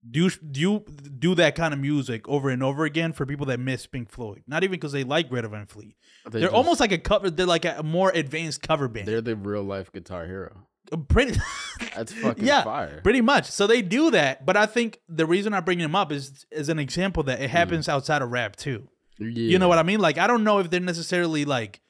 do 0.08 0.28
do 0.30 0.84
do 1.18 1.34
that 1.34 1.54
kind 1.54 1.72
of 1.74 1.80
music 1.80 2.28
over 2.28 2.50
and 2.50 2.62
over 2.62 2.84
again 2.84 3.12
for 3.12 3.24
people 3.26 3.46
that 3.46 3.58
miss 3.60 3.86
Pink 3.86 4.10
Floyd. 4.10 4.42
Not 4.46 4.62
even 4.64 4.72
because 4.72 4.92
they 4.92 5.04
like 5.04 5.28
Greta 5.30 5.48
Van 5.48 5.66
Fleet. 5.66 5.96
They 6.24 6.30
They're 6.40 6.48
just- 6.48 6.54
almost 6.54 6.80
like 6.80 6.92
a 6.92 6.98
cover. 6.98 7.30
They're 7.30 7.46
like 7.46 7.64
a 7.64 7.82
more 7.82 8.10
advanced 8.10 8.62
cover 8.62 8.88
band. 8.88 9.08
they're 9.08 9.20
the 9.20 9.36
real 9.36 9.62
life 9.62 9.92
guitar 9.92 10.26
hero. 10.26 10.66
pretty. 11.08 11.38
That's 11.96 12.12
fucking 12.12 12.44
yeah, 12.46 12.62
fire. 12.64 13.00
pretty 13.02 13.20
much. 13.22 13.50
So 13.50 13.66
they 13.66 13.80
do 13.82 14.10
that, 14.12 14.44
but 14.46 14.56
I 14.56 14.66
think 14.66 15.00
the 15.08 15.26
reason 15.26 15.54
I 15.54 15.60
bring 15.60 15.78
them 15.78 15.94
up 15.94 16.12
is 16.12 16.44
is 16.50 16.68
an 16.68 16.78
example 16.78 17.22
that 17.24 17.40
it 17.40 17.50
happens 17.50 17.88
outside 17.88 18.20
of 18.22 18.30
rap 18.30 18.56
too. 18.56 18.88
You 19.18 19.58
know 19.58 19.68
what 19.68 19.78
I 19.78 19.82
mean? 19.84 20.00
Like 20.00 20.18
I 20.18 20.26
don't 20.26 20.44
know 20.44 20.58
if 20.58 20.70
they're 20.70 20.80
necessarily 20.80 21.44
like 21.44 21.80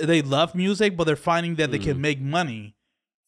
they 0.00 0.22
love 0.22 0.54
music, 0.54 0.96
but 0.96 1.04
they're 1.04 1.16
finding 1.16 1.56
that 1.56 1.70
they 1.72 1.78
Mm. 1.78 1.84
can 1.84 2.00
make 2.00 2.20
money 2.20 2.76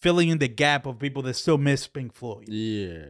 filling 0.01 0.29
in 0.29 0.39
the 0.39 0.49
gap 0.49 0.87
of 0.87 0.99
people 0.99 1.23
that 1.23 1.35
still 1.35 1.59
miss 1.59 1.87
Pink 1.87 2.13
Floyd. 2.15 2.49
Yeah. 2.49 3.05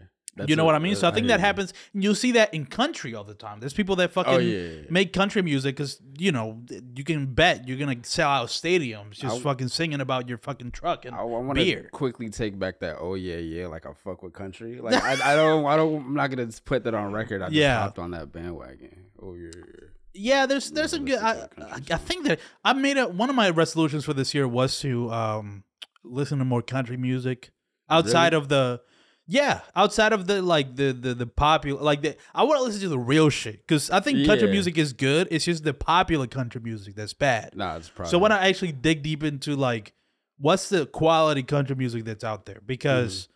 You 0.46 0.56
know 0.56 0.62
a- 0.62 0.66
what 0.66 0.74
I 0.74 0.78
mean? 0.78 0.94
So 0.96 1.06
I 1.06 1.10
I 1.10 1.14
think 1.14 1.26
hear 1.26 1.36
that 1.36 1.40
happens. 1.40 1.74
You'll 1.92 2.14
see 2.14 2.32
that 2.32 2.54
in 2.54 2.64
country 2.64 3.14
all 3.14 3.24
the 3.24 3.34
time. 3.34 3.60
There's 3.60 3.74
people 3.74 3.96
that 3.96 4.12
fucking 4.12 4.32
Oh, 4.32 4.38
yeah, 4.38 4.82
make 4.88 5.12
country 5.12 5.42
music 5.42 5.76
because 5.76 6.00
you 6.18 6.32
know 6.32 6.62
you 6.96 7.04
can 7.04 7.26
bet 7.26 7.68
you're 7.68 7.76
gonna 7.76 7.96
sell 8.04 8.30
out 8.30 8.48
stadiums 8.48 9.12
just 9.18 9.36
I- 9.36 9.40
fucking 9.40 9.68
singing 9.68 10.00
about 10.00 10.28
your 10.28 10.38
fucking 10.38 10.70
truck 10.70 11.04
and 11.04 11.14
I, 11.14 11.22
want 11.24 11.58
to 11.58 11.64
beer. 11.64 11.88
quickly 11.92 12.30
take 12.30 12.58
back 12.58 12.78
that. 12.80 12.96
Oh 13.00 13.14
yeah, 13.16 13.36
yeah. 13.36 13.66
Like 13.66 13.84
I 13.86 13.92
fuck 13.92 14.22
with 14.22 14.32
country. 14.32 14.80
Like 14.80 15.02
I, 15.02 15.32
I 15.32 15.36
don't. 15.36 15.66
I 15.66 15.76
don't. 15.76 15.96
I'm 16.06 16.14
not 16.14 16.30
gonna 16.30 16.48
put 16.64 16.84
that 16.84 16.94
on 16.94 17.12
record. 17.12 17.42
I 17.42 17.46
just 17.46 17.56
Yeah. 17.56 17.80
hopped 17.82 17.98
on 17.98 18.12
that 18.12 18.32
bandwagon. 18.32 19.06
Oh 19.20 19.34
yeah, 19.34 19.50
yeah. 19.54 19.86
Yeah, 20.14 20.46
there's 20.46 20.70
there's 20.70 20.92
some 20.92 21.04
good. 21.04 21.18
I, 21.18 21.34
to 21.34 21.38
that 21.40 21.52
I 21.66 21.70
country 21.72 21.94
I 21.94 21.98
think 21.98 22.26
that 22.26 22.40
I 22.64 22.72
made 22.72 22.96
a 22.96 23.08
one 23.08 23.28
of 23.30 23.36
my 23.36 23.50
resolutions 23.50 24.04
for 24.06 24.14
this 24.14 24.32
year 24.32 24.48
was 24.48 24.78
to 24.80 25.10
um 25.12 25.64
listen 26.04 26.38
to 26.38 26.44
more 26.44 26.62
country 26.62 26.96
music 26.96 27.50
outside 27.88 28.34
of 28.34 28.48
the 28.48 28.80
yeah 29.26 29.60
outside 29.76 30.12
of 30.12 30.26
the 30.26 30.42
like 30.42 30.76
the 30.76 30.92
the 30.92 31.14
the 31.14 31.26
popular 31.26 31.80
like 31.80 32.02
the 32.02 32.16
I 32.34 32.44
want 32.44 32.58
to 32.58 32.64
listen 32.64 32.80
to 32.82 32.88
the 32.88 32.98
real 32.98 33.30
shit 33.30 33.66
because 33.66 33.90
I 33.90 34.00
think 34.00 34.26
country 34.26 34.50
music 34.50 34.78
is 34.78 34.92
good. 34.92 35.28
It's 35.30 35.44
just 35.44 35.64
the 35.64 35.74
popular 35.74 36.26
country 36.26 36.60
music 36.60 36.96
that's 36.96 37.14
bad. 37.14 37.56
Nah, 37.56 37.76
it's 37.76 37.88
probably. 37.88 38.10
So 38.10 38.18
when 38.18 38.32
I 38.32 38.48
actually 38.48 38.72
dig 38.72 39.02
deep 39.02 39.22
into 39.22 39.56
like 39.56 39.92
what's 40.38 40.68
the 40.68 40.86
quality 40.86 41.42
country 41.42 41.76
music 41.76 42.04
that's 42.04 42.24
out 42.24 42.46
there 42.46 42.60
because 42.66 43.22
mm-hmm. 43.22 43.32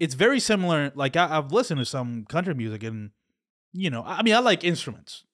it's 0.00 0.14
very 0.14 0.40
similar. 0.40 0.92
Like 0.94 1.16
I, 1.16 1.38
I've 1.38 1.52
listened 1.52 1.78
to 1.78 1.86
some 1.86 2.26
country 2.28 2.54
music 2.54 2.82
and 2.82 3.10
you 3.72 3.90
know 3.90 4.02
I 4.04 4.22
mean 4.22 4.34
I 4.34 4.40
like 4.40 4.64
instruments, 4.64 5.24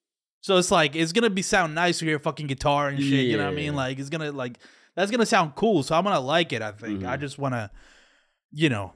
so 0.41 0.57
it's 0.57 0.71
like 0.71 0.95
it's 0.95 1.11
gonna 1.11 1.29
be 1.29 1.41
sound 1.41 1.75
nice 1.75 1.99
to 1.99 2.05
hear 2.05 2.19
fucking 2.19 2.47
guitar 2.47 2.87
and 2.87 2.99
shit. 2.99 3.25
You 3.25 3.37
know 3.37 3.45
what 3.45 3.53
I 3.53 3.55
mean? 3.55 3.75
Like 3.75 3.99
it's 3.99 4.09
gonna 4.09 4.31
like 4.31 4.59
that's 4.95 5.11
gonna 5.11 5.25
sound 5.25 5.55
cool. 5.55 5.83
So 5.83 5.95
I'm 5.95 6.03
gonna 6.03 6.19
like 6.19 6.53
it. 6.53 6.61
I 6.61 6.71
think 6.71 7.03
I 7.03 7.17
Mhm. 7.17 7.21
just 7.21 7.37
wanna 7.37 7.71
you 8.51 8.69
know 8.69 8.93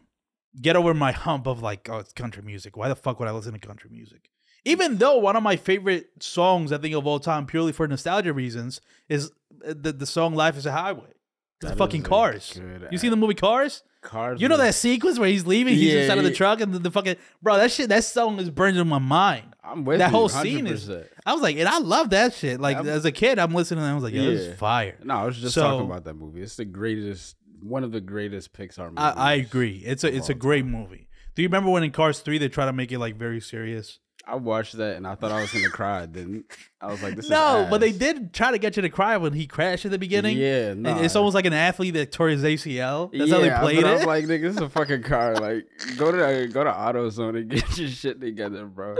get 0.61 0.75
over 0.75 0.93
my 0.93 1.11
hump 1.11 1.47
of 1.47 1.61
like 1.61 1.87
oh 1.89 1.97
it's 1.99 2.13
country 2.13 2.43
music. 2.43 2.75
Why 2.77 2.87
the 2.89 2.95
fuck 2.95 3.19
would 3.19 3.27
I 3.27 3.31
listen 3.31 3.53
to 3.53 3.59
country 3.59 3.89
music? 3.91 4.29
Even 4.65 4.97
though 4.97 5.17
one 5.17 5.35
of 5.35 5.43
my 5.43 5.55
favorite 5.55 6.07
songs 6.19 6.71
I 6.71 6.77
think 6.77 6.93
of 6.95 7.07
all 7.07 7.19
time, 7.19 7.45
purely 7.45 7.71
for 7.71 7.87
nostalgia 7.87 8.33
reasons, 8.33 8.81
is 9.07 9.31
uh, 9.65 9.73
the 9.79 9.93
the 9.93 10.05
song 10.05 10.35
"Life 10.35 10.57
Is 10.57 10.65
a 10.65 10.71
Highway." 10.71 11.13
It's 11.61 11.71
fucking 11.73 12.03
Cars. 12.03 12.59
You 12.91 12.97
seen 12.97 13.09
the 13.11 13.17
movie 13.17 13.33
Cars? 13.33 13.81
Cars. 14.07 14.41
You 14.41 14.47
know 14.47 14.57
that 14.57 14.73
sequence 14.75 15.19
where 15.19 15.29
he's 15.29 15.45
leaving, 15.45 15.73
he's 15.75 15.93
Yeah, 15.93 16.01
inside 16.01 16.17
of 16.17 16.23
the 16.23 16.31
yeah. 16.31 16.35
truck, 16.35 16.61
and 16.61 16.73
the, 16.73 16.79
the 16.79 16.91
fucking 16.91 17.15
bro. 17.41 17.57
That 17.57 17.71
shit, 17.71 17.89
that 17.89 18.03
song 18.03 18.39
is 18.39 18.49
burned 18.49 18.77
in 18.77 18.87
my 18.87 18.99
mind. 18.99 19.55
I'm 19.63 19.83
with 19.85 19.99
that 19.99 20.11
you, 20.11 20.17
whole 20.17 20.29
scene 20.29 20.65
is. 20.65 20.87
100%. 20.87 21.07
I 21.25 21.33
was 21.33 21.41
like, 21.41 21.57
and 21.57 21.67
I 21.67 21.79
love 21.79 22.09
that 22.11 22.33
shit. 22.33 22.59
Like 22.61 22.77
I'm- 22.77 22.87
as 22.87 23.03
a 23.05 23.11
kid, 23.11 23.37
I'm 23.37 23.53
listening, 23.53 23.83
and 23.83 23.91
I 23.91 23.95
was 23.95 24.03
like, 24.03 24.13
yeah, 24.13 24.21
this 24.23 24.45
Yeah. 24.45 24.51
is 24.53 24.57
fire. 24.59 24.97
No, 25.03 25.15
I 25.15 25.25
was 25.25 25.37
just 25.37 25.53
So- 25.55 25.61
talking 25.63 25.85
about 25.85 26.05
that 26.05 26.13
movie. 26.15 26.41
It's 26.41 26.55
the 26.55 26.65
greatest, 26.65 27.35
one 27.61 27.83
of 27.83 27.91
the 27.91 28.01
greatest 28.01 28.53
Pixar 28.53 28.85
movies. 28.85 28.97
I, 28.97 29.11
I 29.11 29.33
agree. 29.33 29.83
It's 29.85 30.03
a 30.03 30.13
it's 30.15 30.29
a 30.29 30.33
great 30.33 30.65
movie. 30.65 31.07
Do 31.35 31.41
you 31.43 31.49
remember 31.49 31.69
when 31.69 31.83
in 31.83 31.91
Cars 31.91 32.19
three 32.19 32.37
they 32.37 32.49
try 32.49 32.65
to 32.65 32.73
make 32.73 32.91
it 32.91 32.99
like 32.99 33.15
very 33.17 33.41
serious? 33.41 33.99
I 34.27 34.35
watched 34.35 34.75
that 34.77 34.97
and 34.97 35.07
I 35.07 35.15
thought 35.15 35.31
I 35.31 35.39
was 35.41 35.51
gonna 35.53 35.69
cry. 35.69 36.01
I 36.01 36.05
didn't. 36.05 36.45
I 36.81 36.87
was 36.87 37.01
like, 37.01 37.15
this 37.15 37.25
is 37.25 37.31
No, 37.31 37.65
but 37.69 37.79
they 37.79 37.91
did 37.93 38.33
try 38.33 38.51
to 38.51 38.57
get 38.57 38.75
you 38.75 38.81
to 38.81 38.89
cry 38.89 39.15
when 39.17 39.31
he 39.33 39.47
crashed 39.47 39.85
at 39.85 39.91
the 39.91 39.97
beginning. 39.97 40.37
Yeah, 40.37 40.73
nah. 40.73 40.99
it's 40.99 41.15
almost 41.15 41.33
like 41.33 41.45
an 41.45 41.53
athlete 41.53 41.93
that 41.93 42.11
tore 42.11 42.27
his 42.29 42.43
ACL. 42.43 43.09
That's 43.17 43.31
how 43.31 43.39
they 43.39 43.49
played 43.51 43.79
it. 43.79 43.85
I'm 44.01 44.05
like, 44.05 44.25
nigga, 44.25 44.41
this 44.41 44.55
is 44.57 44.61
a 44.61 44.69
fucking 44.77 45.03
car. 45.03 45.35
Like, 45.35 45.65
go 45.97 46.11
to 46.11 46.47
go 46.47 46.63
to 46.63 46.69
AutoZone 46.71 47.37
and 47.37 47.49
get 47.49 47.77
your 47.77 47.87
shit 47.87 48.19
together, 48.19 48.65
bro. 48.65 48.97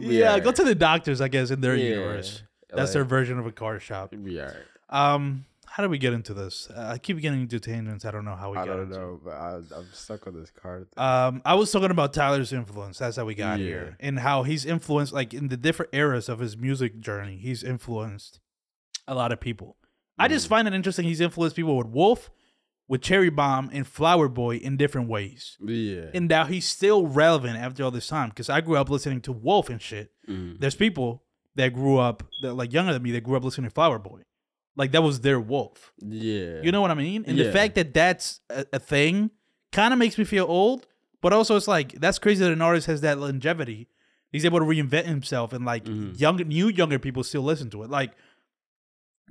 Yeah, 0.00 0.28
alright. 0.28 0.44
go 0.44 0.52
to 0.52 0.62
the 0.64 0.74
doctors, 0.76 1.20
I 1.20 1.26
guess, 1.28 1.50
in 1.50 1.60
their 1.60 1.74
Yeah, 1.76 1.90
universe. 1.96 2.42
That's 2.70 2.80
like- 2.82 2.92
their 2.92 3.04
version 3.04 3.38
of 3.40 3.46
a 3.46 3.52
car 3.52 3.80
shop. 3.80 4.12
Be 4.22 4.40
alright. 4.40 4.54
Um, 4.88 5.44
how 5.72 5.82
do 5.84 5.88
we 5.88 5.98
get 5.98 6.12
into 6.12 6.34
this? 6.34 6.68
Uh, 6.74 6.90
I 6.94 6.98
keep 6.98 7.18
getting 7.20 7.42
into 7.42 7.60
tangents. 7.60 8.04
I 8.04 8.10
don't 8.10 8.24
know 8.24 8.34
how 8.34 8.50
we 8.52 8.58
I 8.58 8.66
got 8.66 8.72
don't 8.76 8.82
into. 8.84 8.98
know, 8.98 9.20
but 9.24 9.34
I, 9.34 9.54
I'm 9.76 9.86
stuck 9.92 10.26
on 10.26 10.34
this 10.34 10.50
card. 10.50 10.88
Thing. 10.92 11.02
Um, 11.04 11.42
I 11.44 11.54
was 11.54 11.70
talking 11.70 11.90
about 11.92 12.12
Tyler's 12.12 12.52
influence. 12.52 12.98
That's 12.98 13.16
how 13.16 13.24
we 13.24 13.34
got 13.34 13.58
here, 13.60 13.96
and 14.00 14.18
how 14.18 14.42
he's 14.42 14.64
influenced, 14.64 15.12
like 15.12 15.32
in 15.32 15.48
the 15.48 15.56
different 15.56 15.94
eras 15.94 16.28
of 16.28 16.40
his 16.40 16.56
music 16.56 16.98
journey. 17.00 17.36
He's 17.36 17.62
influenced 17.62 18.40
a 19.06 19.14
lot 19.14 19.32
of 19.32 19.40
people. 19.40 19.76
I 20.18 20.28
just 20.28 20.46
Mm. 20.46 20.50
find 20.50 20.68
it 20.68 20.74
interesting. 20.74 21.04
He's 21.06 21.20
influenced 21.20 21.56
people 21.56 21.76
with 21.76 21.86
Wolf, 21.86 22.30
with 22.88 23.00
Cherry 23.02 23.30
Bomb, 23.30 23.70
and 23.72 23.86
Flower 23.86 24.28
Boy 24.28 24.56
in 24.56 24.76
different 24.76 25.08
ways. 25.08 25.56
yeah, 25.64 26.10
And 26.12 26.28
now 26.28 26.44
he's 26.46 26.66
still 26.66 27.06
relevant 27.06 27.56
after 27.56 27.84
all 27.84 27.90
this 27.92 28.08
time. 28.08 28.28
Because 28.30 28.50
I 28.50 28.60
grew 28.60 28.76
up 28.76 28.90
listening 28.90 29.20
to 29.22 29.32
Wolf 29.32 29.70
and 29.70 29.80
shit. 29.80 30.12
Mhm. 30.28 30.58
There's 30.60 30.74
people 30.74 31.22
that 31.54 31.72
grew 31.72 31.98
up 31.98 32.24
that 32.42 32.54
like 32.54 32.72
younger 32.72 32.92
than 32.92 33.02
me 33.02 33.12
that 33.12 33.22
grew 33.22 33.36
up 33.36 33.44
listening 33.44 33.68
to 33.70 33.74
Flower 33.74 33.98
Boy, 33.98 34.22
like 34.80 34.90
that 34.92 35.02
was 35.02 35.20
their 35.20 35.38
Wolf. 35.52 35.92
yeah. 36.00 36.60
You 36.64 36.72
know 36.72 36.80
what 36.80 36.90
I 36.90 36.94
mean? 37.06 37.24
And 37.26 37.38
the 37.38 37.52
fact 37.52 37.74
that 37.76 37.92
that's 37.94 38.40
a, 38.50 38.64
a 38.72 38.78
thing 38.78 39.30
kind 39.72 39.92
of 39.92 39.98
makes 39.98 40.16
me 40.18 40.24
feel 40.24 40.46
old, 40.48 40.86
but 41.22 41.32
also 41.32 41.54
it's 41.56 41.68
like 41.68 41.88
that's 42.04 42.18
crazy 42.18 42.42
that 42.44 42.52
an 42.52 42.62
artist 42.62 42.86
has 42.86 43.00
that 43.02 43.18
longevity. 43.18 43.88
He's 44.32 44.44
able 44.44 44.60
to 44.60 44.64
reinvent 44.64 45.06
himself, 45.06 45.52
and 45.52 45.64
like 45.64 45.84
Mm-hmm. 45.84 46.12
younger, 46.16 46.44
new 46.44 46.68
younger 46.68 46.98
people 46.98 47.22
still 47.24 47.42
listen 47.42 47.68
to 47.70 47.82
it. 47.84 47.90
Like 47.90 48.12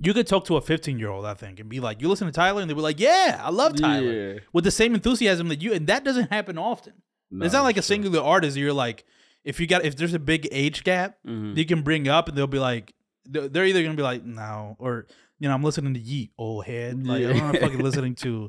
you 0.02 0.14
could 0.14 0.26
talk 0.26 0.44
to 0.46 0.56
a 0.56 0.60
15 0.62 0.98
year 0.98 1.10
old, 1.10 1.26
I 1.26 1.34
think, 1.34 1.60
and 1.60 1.68
be 1.68 1.80
like, 1.80 2.00
"You 2.00 2.08
listen 2.08 2.26
to 2.26 2.32
Tyler," 2.32 2.60
and 2.62 2.70
they 2.70 2.74
were 2.74 2.80
like, 2.90 3.00
"Yeah, 3.00 3.40
I 3.42 3.50
love 3.50 3.76
Tyler," 3.76 4.12
Yeah. 4.34 4.38
with 4.52 4.64
the 4.64 4.70
same 4.70 4.94
enthusiasm 4.94 5.48
that 5.48 5.60
you. 5.62 5.72
And 5.74 5.86
that 5.88 6.04
doesn't 6.04 6.30
happen 6.30 6.56
often. 6.58 6.94
No, 7.30 7.44
it's 7.44 7.52
not 7.54 7.62
like 7.64 7.74
a 7.76 7.78
that's 7.78 7.86
true. 7.86 7.96
singular 7.96 8.20
artist. 8.24 8.56
You're 8.56 8.72
like, 8.72 9.04
if 9.44 9.60
you 9.60 9.66
got 9.66 9.84
if 9.84 9.96
there's 9.96 10.14
a 10.14 10.18
big 10.18 10.48
age 10.52 10.84
gap, 10.84 11.18
Mhm. 11.26 11.56
you 11.56 11.64
can 11.66 11.82
bring 11.82 12.08
up, 12.08 12.28
and 12.28 12.36
they'll 12.36 12.46
be 12.46 12.58
like, 12.58 12.94
they're 13.26 13.48
they're 13.48 13.66
either 13.66 13.82
gonna 13.82 13.94
be 13.94 14.02
like, 14.02 14.24
no, 14.24 14.76
or 14.78 15.06
you 15.40 15.48
know, 15.48 15.54
I'm 15.54 15.64
listening 15.64 15.94
to 15.94 16.00
Yeat, 16.00 16.30
old 16.38 16.64
head. 16.66 17.04
Like 17.04 17.24
I'm 17.24 17.36
not 17.38 17.54
Yeah. 17.54 17.60
fucking 17.60 17.78
listening 17.82 18.14
to, 18.16 18.48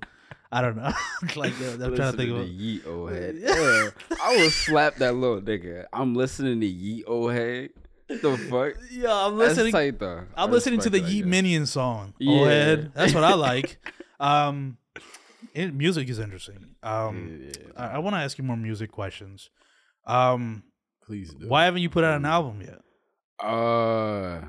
I 0.52 0.62
don't 0.62 0.76
know. 0.76 0.92
like 1.36 1.54
I'm 1.62 1.80
trying 1.96 2.12
to 2.12 2.12
think 2.12 2.30
of. 2.32 2.38
Listening 2.38 2.38
to 2.38 2.46
Yeat 2.46 2.84
old 2.86 3.12
head. 3.12 3.36
Yeah, 3.40 3.90
I 4.22 4.36
would 4.38 4.52
slap 4.52 4.98
that 4.98 5.16
little 5.16 5.42
nigga. 5.42 5.86
I'm 5.92 6.14
listening 6.14 6.60
to 6.60 6.68
Yeat 6.68 7.06
old 7.08 7.32
head. 7.34 7.70
What 8.08 8.22
the 8.22 8.38
fuck? 8.38 8.74
Yeah, 8.92 9.14
I'm 9.14 9.38
That's 9.38 9.58
listening. 9.58 9.72
tight 9.72 10.28
I'm 10.36 10.52
listening 10.52 10.80
to 10.82 10.90
the 10.90 11.00
that, 11.00 11.10
Yeat. 11.10 11.26
Minion 11.26 11.66
song. 11.66 12.14
Yeah. 12.20 12.32
Old 12.40 12.48
head. 12.50 12.92
That's 12.94 13.14
what 13.14 13.24
I 13.24 13.34
like. 13.36 13.78
um, 14.20 14.78
it, 15.54 15.74
music 15.74 16.10
is 16.10 16.20
interesting. 16.20 16.76
Um, 16.84 17.40
Yeah, 17.42 17.52
yeah. 17.58 17.72
I, 17.78 17.88
I 17.96 17.98
want 18.00 18.16
to 18.16 18.20
ask 18.20 18.38
you 18.38 18.44
more 18.44 18.58
music 18.58 18.92
questions. 18.92 19.50
Um, 20.06 20.64
Please 21.06 21.34
do. 21.34 21.48
why 21.48 21.64
haven't 21.66 21.82
you 21.82 21.90
put 21.90 22.04
out 22.04 22.18
an 22.18 22.26
album 22.26 22.62
yet? 22.62 22.80
Uh, 23.40 24.42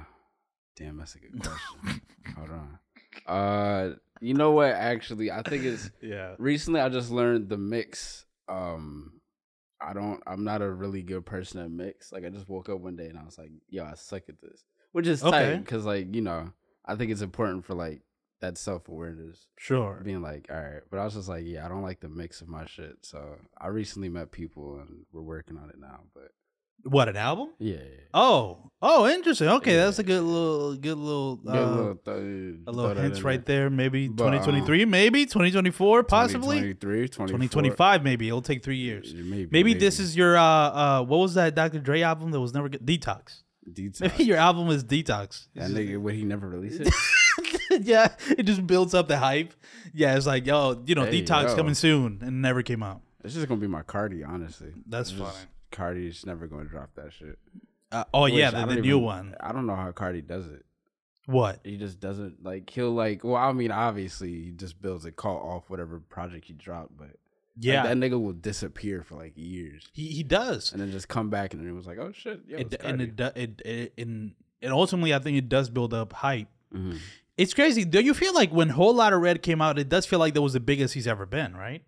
damn, 0.76 0.96
that's 0.98 1.14
a 1.14 1.18
good 1.18 1.32
question. 1.42 2.00
Hold 2.36 2.50
on. 2.50 2.78
Uh, 3.26 3.94
you 4.20 4.34
know 4.34 4.52
what? 4.52 4.70
Actually, 4.70 5.30
I 5.30 5.42
think 5.42 5.64
it's 5.64 5.90
Yeah. 6.02 6.34
recently. 6.38 6.80
I 6.80 6.88
just 6.88 7.10
learned 7.10 7.48
the 7.48 7.58
mix. 7.58 8.24
Um, 8.48 9.20
I 9.80 9.92
don't. 9.92 10.22
I'm 10.26 10.44
not 10.44 10.62
a 10.62 10.70
really 10.70 11.02
good 11.02 11.26
person 11.26 11.60
at 11.60 11.70
mix. 11.70 12.12
Like, 12.12 12.24
I 12.24 12.28
just 12.28 12.48
woke 12.48 12.68
up 12.68 12.80
one 12.80 12.96
day 12.96 13.08
and 13.08 13.18
I 13.18 13.24
was 13.24 13.36
like, 13.38 13.50
"Yo, 13.68 13.84
I 13.84 13.94
suck 13.94 14.22
at 14.28 14.40
this," 14.40 14.64
which 14.92 15.06
is 15.06 15.22
Okay. 15.22 15.30
tight 15.30 15.58
because, 15.58 15.84
like, 15.84 16.14
you 16.14 16.20
know, 16.22 16.52
I 16.86 16.94
think 16.94 17.10
it's 17.10 17.20
important 17.22 17.64
for 17.64 17.74
like 17.74 18.00
that 18.40 18.58
self 18.58 18.88
awareness. 18.88 19.46
Sure. 19.58 20.00
Being 20.04 20.22
like, 20.22 20.46
all 20.50 20.56
right, 20.60 20.82
but 20.90 20.98
I 20.98 21.04
was 21.04 21.14
just 21.14 21.28
like, 21.28 21.44
yeah, 21.46 21.64
I 21.66 21.68
don't 21.68 21.82
like 21.82 22.00
the 22.00 22.08
mix 22.08 22.40
of 22.40 22.48
my 22.48 22.64
shit. 22.66 22.98
So 23.02 23.36
I 23.60 23.68
recently 23.68 24.08
met 24.08 24.30
people 24.32 24.78
and 24.80 25.04
we're 25.12 25.22
working 25.22 25.58
on 25.58 25.68
it 25.68 25.78
now. 25.80 26.00
But 26.14 26.30
What 26.84 27.08
an 27.08 27.16
album? 27.16 27.50
yeah. 27.58 27.76
Oh, 28.14 28.70
oh, 28.82 29.08
interesting. 29.08 29.48
Okay, 29.48 29.74
Yeah. 29.76 29.84
that's 29.86 29.98
a 29.98 30.02
good 30.02 30.20
little, 30.22 30.74
good 30.76 30.98
little, 30.98 31.36
Good 31.36 31.54
uh, 31.56 31.70
little 31.70 31.94
th- 31.94 32.56
a 32.66 32.70
little 32.70 32.94
hints 32.94 33.22
right 33.22 33.42
there. 33.46 33.70
Maybe 33.70 34.06
um, 34.08 34.16
2023, 34.18 34.84
maybe 34.84 35.24
2024, 35.24 36.02
possibly 36.04 36.74
2023, 36.74 37.08
2025. 37.08 38.02
Maybe 38.04 38.28
it'll 38.28 38.42
take 38.42 38.62
three 38.62 38.76
years. 38.76 39.14
Maybe, 39.14 39.48
Maybe 39.50 39.72
this 39.74 39.98
is 39.98 40.14
your 40.14 40.36
uh, 40.36 40.42
uh, 40.42 41.02
what 41.04 41.18
was 41.20 41.34
that 41.34 41.54
Dr. 41.54 41.78
Dre 41.78 42.02
album 42.02 42.32
that 42.32 42.40
was 42.40 42.52
never 42.52 42.68
good? 42.68 42.84
Detox. 42.84 43.42
detox. 43.72 44.00
Maybe 44.02 44.24
your 44.24 44.36
album 44.36 44.68
is 44.68 44.84
Detox. 44.84 45.46
that 45.54 45.70
nigga 45.70 45.98
would 45.98 46.14
he 46.14 46.24
never 46.24 46.48
release 46.50 46.76
it? 46.80 46.92
yeah, 47.86 48.08
it 48.36 48.42
just 48.42 48.66
builds 48.66 48.92
up 48.92 49.08
the 49.08 49.16
hype. 49.16 49.54
Yeah, 49.94 50.16
it's 50.16 50.26
like, 50.26 50.44
yo, 50.46 50.82
you 50.84 50.94
know, 50.96 51.04
Hey, 51.06 51.22
Detox 51.22 51.44
yo. 51.50 51.56
coming 51.56 51.74
soon, 51.74 52.18
and 52.20 52.42
never 52.42 52.62
came 52.62 52.82
out. 52.82 53.00
It's 53.24 53.32
just 53.34 53.48
gonna 53.48 53.60
be 53.60 53.68
my 53.68 53.82
Carti, 53.82 54.26
honestly. 54.28 54.72
That's 54.86 55.10
It's 55.10 55.18
just- 55.18 55.36
fine. 55.38 55.46
Carti's 55.72 56.24
never 56.26 56.46
gonna 56.46 56.64
drop 56.64 56.90
that 56.96 57.12
shit. 57.12 57.38
Uh, 57.90 58.04
oh 58.14 58.22
Which 58.22 58.34
yeah, 58.34 58.50
the, 58.50 58.66
the 58.66 58.76
new 58.76 58.96
even- 58.98 59.02
one. 59.02 59.34
I 59.40 59.52
don't 59.52 59.66
know 59.66 59.74
how 59.76 59.90
Carti 59.92 60.26
does 60.26 60.46
it. 60.46 60.64
What? 61.26 61.60
He 61.64 61.76
just 61.76 62.00
doesn't 62.00 62.42
like 62.44 62.68
he'll 62.70 62.90
like. 62.92 63.22
Well, 63.24 63.36
I 63.36 63.52
mean, 63.52 63.70
obviously 63.70 64.32
he 64.44 64.50
just 64.50 64.80
builds 64.80 65.04
a 65.04 65.12
call 65.12 65.36
off 65.38 65.68
whatever 65.70 66.00
project 66.00 66.46
he 66.46 66.52
dropped, 66.52 66.96
but 66.96 67.08
like, 67.08 67.16
Yeah, 67.58 67.82
that 67.84 67.96
nigga 67.96 68.20
will 68.20 68.32
disappear 68.32 69.02
for 69.02 69.14
like 69.16 69.32
years 69.36 69.88
he 69.92 70.08
he 70.08 70.22
does. 70.22 70.72
and 70.72 70.80
then 70.80 70.90
just 70.90 71.08
come 71.08 71.30
back 71.30 71.52
and 71.54 71.62
then 71.62 71.68
it 71.70 71.74
was 71.74 71.86
like, 71.86 71.98
oh 71.98 72.12
shit, 72.12 72.40
yo, 72.48 72.58
It, 72.58 72.74
and 72.82 73.00
it, 73.00 73.20
it 73.36 73.62
it 73.64 73.92
and 73.98 74.34
and 74.60 74.72
ultimately, 74.72 75.12
I 75.14 75.18
think 75.18 75.36
it 75.38 75.48
does 75.48 75.70
build 75.70 75.92
up 75.94 76.12
hype. 76.12 76.48
Mhm. 76.74 76.98
It's 77.36 77.54
crazy. 77.54 77.84
Do 77.84 78.00
you 78.00 78.14
feel 78.14 78.34
like 78.34 78.50
when 78.52 78.68
Whole 78.70 78.94
Lotta 78.94 79.16
Red 79.16 79.42
came 79.42 79.60
out, 79.62 79.78
it 79.78 79.88
does 79.88 80.06
feel 80.06 80.18
like 80.18 80.34
that 80.34 80.42
was 80.42 80.52
the 80.54 80.60
biggest 80.60 80.94
he's 80.94 81.06
ever 81.06 81.24
been, 81.26 81.54
right? 81.56 81.82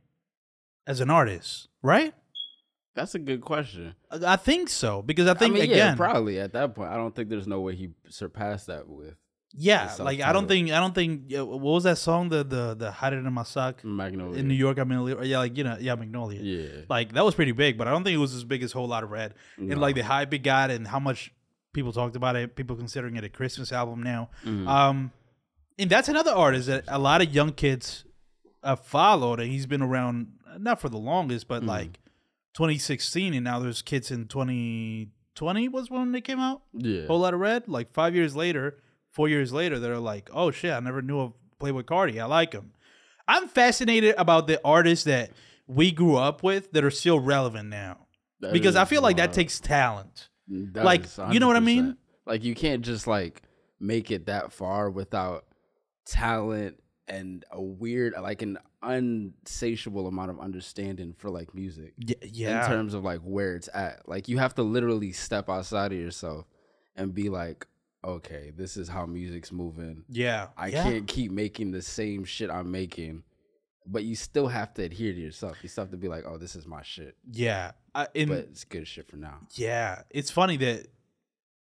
As 0.86 1.00
an 1.00 1.10
artist, 1.10 1.68
right? 1.82 2.14
That's 2.94 3.14
a 3.14 3.18
good 3.18 3.40
question. 3.40 3.94
I 4.10 4.36
think 4.36 4.68
so 4.68 5.02
because 5.02 5.26
I 5.28 5.34
think 5.34 5.52
I 5.52 5.54
mean, 5.54 5.62
again, 5.64 5.76
yeah, 5.76 5.94
probably 5.96 6.38
at 6.38 6.52
that 6.52 6.74
point. 6.74 6.90
I 6.90 6.96
don't 6.96 7.14
think 7.14 7.28
there's 7.28 7.46
no 7.48 7.60
way 7.60 7.74
he 7.74 7.90
surpassed 8.08 8.68
that 8.68 8.88
with. 8.88 9.14
Yeah, 9.56 9.92
like 10.00 10.20
I 10.20 10.32
don't 10.32 10.48
think 10.48 10.72
I 10.72 10.80
don't 10.80 10.94
think 10.94 11.30
what 11.30 11.60
was 11.60 11.84
that 11.84 11.98
song 11.98 12.28
the 12.28 12.42
the 12.42 12.74
the 12.74 12.90
hide 12.90 13.12
it 13.12 13.18
in 13.18 13.32
my 13.32 13.44
sock 13.44 13.84
Magnolia. 13.84 14.38
in 14.40 14.48
New 14.48 14.54
York. 14.54 14.78
I 14.80 14.84
mean, 14.84 15.16
yeah, 15.22 15.38
like 15.38 15.56
you 15.56 15.62
know, 15.64 15.76
yeah, 15.80 15.94
Magnolia. 15.94 16.40
Yeah. 16.42 16.80
like 16.88 17.12
that 17.12 17.24
was 17.24 17.34
pretty 17.36 17.52
big, 17.52 17.78
but 17.78 17.86
I 17.86 17.92
don't 17.92 18.02
think 18.02 18.14
it 18.14 18.18
was 18.18 18.34
as 18.34 18.42
big 18.42 18.64
as 18.64 18.72
Whole 18.72 18.88
Lotta 18.88 19.06
Red. 19.06 19.34
And 19.56 19.80
like 19.80 19.94
the 19.94 20.02
hype 20.02 20.34
it 20.34 20.38
got 20.40 20.70
and 20.72 20.88
how 20.88 20.98
much 20.98 21.32
people 21.72 21.92
talked 21.92 22.16
about 22.16 22.34
it, 22.36 22.56
people 22.56 22.74
considering 22.74 23.14
it 23.16 23.22
a 23.24 23.28
Christmas 23.28 23.70
album 23.72 24.02
now. 24.02 24.30
Mm-hmm. 24.44 24.66
Um, 24.66 25.12
and 25.78 25.88
that's 25.90 26.08
another 26.08 26.32
artist 26.32 26.66
that 26.68 26.84
a 26.88 26.98
lot 26.98 27.22
of 27.22 27.32
young 27.32 27.52
kids 27.52 28.04
uh, 28.64 28.74
followed, 28.76 29.38
and 29.40 29.50
he's 29.52 29.66
been 29.66 29.82
around 29.82 30.32
not 30.58 30.80
for 30.80 30.88
the 30.88 30.98
longest, 30.98 31.46
Mm-hmm. 31.48 31.66
but 31.66 31.72
like 31.72 31.98
2016, 32.54 33.34
and 33.34 33.44
now 33.44 33.58
there's 33.58 33.82
kids 33.82 34.10
in 34.10 34.26
2020 34.26 35.68
was 35.68 35.90
when 35.90 36.12
they 36.12 36.20
came 36.20 36.38
out. 36.38 36.62
Yeah. 36.72 37.06
Whole 37.06 37.20
Lotta 37.20 37.36
Red. 37.36 37.68
Like 37.68 37.92
five 37.92 38.14
years 38.14 38.34
later, 38.34 38.78
four 39.10 39.28
years 39.28 39.52
later, 39.52 39.78
they're 39.78 39.98
like, 39.98 40.30
oh 40.32 40.50
shit, 40.50 40.72
I 40.72 40.80
never 40.80 41.02
knew 41.02 41.20
of 41.20 41.32
Playboi 41.60 41.82
Carti. 41.84 42.20
I 42.20 42.26
like 42.26 42.52
him. 42.52 42.72
I'm 43.26 43.48
fascinated 43.48 44.14
about 44.18 44.46
the 44.46 44.60
artists 44.64 45.04
that 45.06 45.30
we 45.66 45.90
grew 45.90 46.16
up 46.16 46.42
with 46.42 46.72
that 46.72 46.84
are 46.84 46.90
still 46.90 47.18
relevant 47.20 47.68
now. 47.70 48.06
That 48.40 48.52
because 48.52 48.76
I 48.76 48.84
feel 48.84 49.02
like 49.02 49.16
that 49.16 49.32
takes 49.32 49.60
talent. 49.60 50.28
That 50.48 50.84
like, 50.84 51.06
you 51.30 51.40
know 51.40 51.46
what 51.46 51.56
I 51.56 51.60
mean? 51.60 51.96
Like 52.26 52.44
you 52.44 52.54
can't 52.54 52.82
just 52.82 53.06
like 53.06 53.42
make 53.80 54.10
it 54.10 54.26
that 54.26 54.52
far 54.52 54.90
without 54.90 55.46
talent 56.06 56.78
and 57.08 57.44
a 57.50 57.60
weird 57.60 58.14
like 58.20 58.42
an 58.42 58.58
unsatiable 58.84 60.06
amount 60.06 60.30
of 60.30 60.40
understanding 60.40 61.14
for 61.16 61.30
like 61.30 61.54
music. 61.54 61.94
Yeah, 61.98 62.14
yeah. 62.22 62.64
In 62.64 62.70
terms 62.70 62.94
of 62.94 63.04
like 63.04 63.20
where 63.20 63.56
it's 63.56 63.68
at. 63.72 64.08
Like 64.08 64.28
you 64.28 64.38
have 64.38 64.54
to 64.56 64.62
literally 64.62 65.12
step 65.12 65.48
outside 65.48 65.92
of 65.92 65.98
yourself 65.98 66.46
and 66.96 67.14
be 67.14 67.28
like, 67.28 67.66
okay, 68.04 68.52
this 68.56 68.76
is 68.76 68.88
how 68.88 69.06
music's 69.06 69.50
moving. 69.50 70.04
yeah. 70.08 70.48
I 70.56 70.68
yeah. 70.68 70.82
can't 70.82 71.06
keep 71.06 71.32
making 71.32 71.70
the 71.70 71.82
same 71.82 72.24
shit 72.24 72.50
I'm 72.50 72.70
making. 72.70 73.22
But 73.86 74.04
you 74.04 74.14
still 74.16 74.48
have 74.48 74.72
to 74.74 74.82
adhere 74.82 75.12
to 75.12 75.20
yourself. 75.20 75.58
You 75.62 75.68
still 75.68 75.84
have 75.84 75.90
to 75.90 75.98
be 75.98 76.08
like, 76.08 76.24
oh, 76.26 76.38
this 76.38 76.56
is 76.56 76.66
my 76.66 76.82
shit. 76.82 77.16
Yeah. 77.30 77.72
I, 77.94 78.08
and 78.14 78.30
But 78.30 78.38
it's 78.38 78.64
good 78.64 78.88
shit 78.88 79.08
for 79.08 79.16
now. 79.16 79.40
yeah, 79.52 80.02
it's 80.10 80.30
funny 80.30 80.56
that 80.56 80.86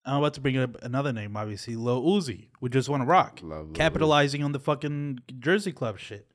I'm 0.07 0.19
about 0.19 0.35
to 0.35 0.41
bring 0.41 0.59
up 0.59 0.83
another 0.83 1.13
name, 1.13 1.37
obviously, 1.37 1.77
Lil 1.77 2.03
Uzi, 2.03 2.49
we 2.61 2.69
just 2.69 2.89
want 2.89 3.03
to 3.03 3.07
rock, 3.07 3.41
Love 3.43 3.73
capitalizing 3.73 4.43
on 4.45 4.53
the 4.53 4.61
fucking 4.61 5.21
Jersey 5.39 5.73
Club 5.73 5.99
shit, 5.99 6.27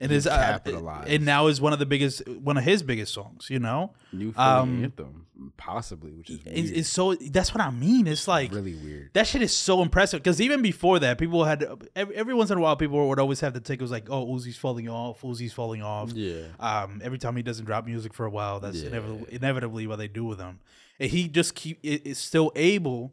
and 0.00 0.10
is 0.12 0.26
uh, 0.26 0.36
capitalized. 0.36 1.10
and 1.10 1.24
now 1.24 1.46
is 1.48 1.60
one 1.60 1.72
of 1.72 1.78
the 1.78 1.86
biggest, 1.86 2.26
one 2.28 2.56
of 2.56 2.64
his 2.64 2.82
biggest 2.82 3.12
songs. 3.12 3.48
You 3.50 3.58
know, 3.58 3.92
New 4.12 4.32
Um, 4.36 4.82
anthem, 4.84 5.26
possibly, 5.56 6.12
which 6.12 6.30
is 6.30 6.40
it's, 6.46 6.70
it's 6.70 6.88
so 6.88 7.14
that's 7.14 7.52
what 7.54 7.60
I 7.62 7.70
mean. 7.70 8.06
It's 8.06 8.26
like 8.26 8.50
really 8.52 8.74
weird. 8.74 9.10
that 9.12 9.26
shit 9.26 9.42
is 9.42 9.52
so 9.54 9.82
impressive 9.82 10.22
because 10.22 10.40
even 10.40 10.62
before 10.62 10.98
that, 11.00 11.18
people 11.18 11.44
had 11.44 11.64
every, 11.94 12.16
every 12.16 12.34
once 12.34 12.50
in 12.50 12.56
a 12.58 12.60
while 12.60 12.76
people 12.76 13.08
would 13.08 13.18
always 13.18 13.40
have 13.40 13.52
the 13.52 13.60
take. 13.60 13.80
It 13.80 13.82
was 13.82 13.90
like, 13.90 14.08
oh, 14.08 14.26
Uzi's 14.26 14.56
falling 14.56 14.88
off, 14.88 15.20
Uzi's 15.20 15.52
falling 15.52 15.82
off. 15.82 16.12
Yeah. 16.12 16.44
Um, 16.58 17.00
every 17.04 17.18
time 17.18 17.36
he 17.36 17.42
doesn't 17.42 17.66
drop 17.66 17.84
music 17.86 18.14
for 18.14 18.24
a 18.26 18.30
while, 18.30 18.58
that's 18.60 18.78
Yeah. 18.78 18.88
inevitably, 18.88 19.34
inevitably 19.34 19.86
what 19.86 19.96
they 19.96 20.08
do 20.08 20.24
with 20.24 20.38
him. 20.38 20.60
And 20.98 21.10
he 21.10 21.28
just 21.28 21.54
keep 21.54 21.78
is 21.82 22.18
still 22.18 22.52
able 22.56 23.12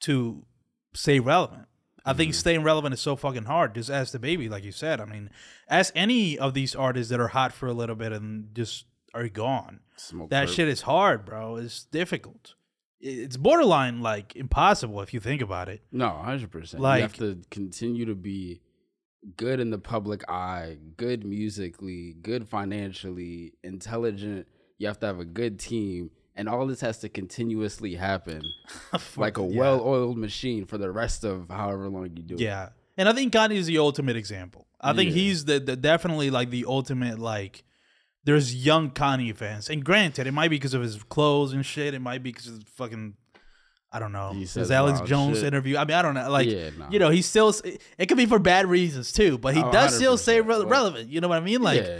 to 0.00 0.44
stay 0.94 1.20
relevant. 1.20 1.66
I 2.06 2.12
think 2.12 2.30
Mm-hmm. 2.30 2.38
staying 2.38 2.62
relevant 2.62 2.94
is 2.94 3.00
so 3.00 3.16
fucking 3.16 3.44
hard. 3.44 3.74
Just 3.74 3.90
ask 3.90 4.14
DaBaby, 4.14 4.48
like 4.48 4.64
you 4.64 4.72
said. 4.72 5.00
I 5.00 5.04
mean, 5.04 5.28
ask 5.68 5.92
any 5.96 6.38
of 6.38 6.54
these 6.54 6.74
artists 6.74 7.10
that 7.10 7.20
are 7.20 7.28
hot 7.28 7.52
for 7.52 7.66
a 7.66 7.72
little 7.74 7.96
bit 7.96 8.12
and 8.12 8.54
just 8.54 8.86
are 9.12 9.28
gone. 9.28 9.80
Smoke 9.96 10.30
That 10.30 10.48
shit 10.48 10.68
is 10.68 10.82
hard, 10.82 11.24
bro. 11.24 11.56
It's 11.56 11.84
difficult. 11.84 12.54
It's 13.00 13.36
borderline 13.36 14.00
like 14.00 14.34
impossible 14.36 15.00
if 15.02 15.12
you 15.12 15.20
think 15.20 15.42
about 15.42 15.68
it. 15.68 15.82
No, 15.92 16.08
hundred 16.10 16.50
percent. 16.50 16.82
Like- 16.82 16.98
you 16.98 17.02
have 17.02 17.16
to 17.18 17.42
continue 17.50 18.04
to 18.06 18.14
be 18.14 18.60
good 19.36 19.58
in 19.60 19.70
the 19.70 19.78
public 19.78 20.22
eye, 20.30 20.78
good 20.96 21.24
musically, 21.24 22.14
good 22.22 22.48
financially, 22.48 23.54
intelligent. 23.64 24.46
You 24.78 24.86
have 24.86 25.00
to 25.00 25.06
have 25.06 25.18
a 25.18 25.24
good 25.24 25.58
team, 25.58 26.10
and 26.36 26.48
all 26.48 26.66
this 26.66 26.80
has 26.82 26.98
to 26.98 27.08
continuously 27.08 27.94
happen, 27.96 28.42
like 29.16 29.38
a 29.38 29.42
Yeah. 29.42 29.58
well-oiled 29.58 30.18
machine 30.18 30.66
for 30.66 30.78
the 30.78 30.90
rest 30.90 31.24
of 31.24 31.48
however 31.50 31.88
long 31.88 32.04
you 32.16 32.22
do 32.22 32.34
it. 32.34 32.40
Yeah, 32.40 32.68
and 32.96 33.08
I 33.08 33.12
think 33.12 33.32
Kanye 33.32 33.56
is 33.56 33.66
the 33.66 33.78
ultimate 33.78 34.16
example. 34.16 34.66
I 34.80 34.92
think 34.92 35.10
Yeah. 35.10 35.16
he's 35.16 35.44
the, 35.46 35.58
the 35.58 35.74
definitely 35.76 36.30
like 36.30 36.50
the 36.50 36.64
ultimate 36.68 37.18
like. 37.18 37.64
There's 38.24 38.52
young 38.66 38.90
Kanye 38.90 39.36
fans, 39.36 39.70
and 39.70 39.84
granted, 39.84 40.26
it 40.26 40.32
might 40.32 40.48
be 40.48 40.56
because 40.56 40.74
of 40.74 40.82
his 40.82 41.00
clothes 41.04 41.52
and 41.52 41.64
shit. 41.64 41.94
It 41.94 42.00
might 42.00 42.24
be 42.24 42.30
because 42.32 42.48
of 42.48 42.64
fucking, 42.74 43.14
I 43.92 44.00
don't 44.00 44.10
know, 44.10 44.32
He 44.32 44.40
his 44.40 44.68
Alex 44.72 45.00
Jones 45.02 45.36
shit. 45.38 45.46
interview. 45.46 45.76
I 45.76 45.84
mean, 45.84 45.96
I 45.96 46.02
don't 46.02 46.14
know, 46.14 46.28
like 46.28 46.48
Yeah, 46.48 46.70
nah. 46.76 46.90
you 46.90 46.98
know, 46.98 47.10
he 47.10 47.22
still. 47.22 47.54
It 47.96 48.06
could 48.06 48.16
be 48.18 48.26
for 48.26 48.40
bad 48.40 48.66
reasons 48.66 49.12
too, 49.12 49.38
but 49.38 49.54
he 49.54 49.62
Oh, 49.62 49.70
does 49.70 49.94
still 49.94 50.18
stay 50.18 50.40
re- 50.40 50.64
relevant. 50.64 51.08
You 51.08 51.20
know 51.20 51.28
what 51.28 51.38
I 51.38 51.40
mean? 51.40 51.62
Like, 51.62 51.84
yeah. 51.84 51.98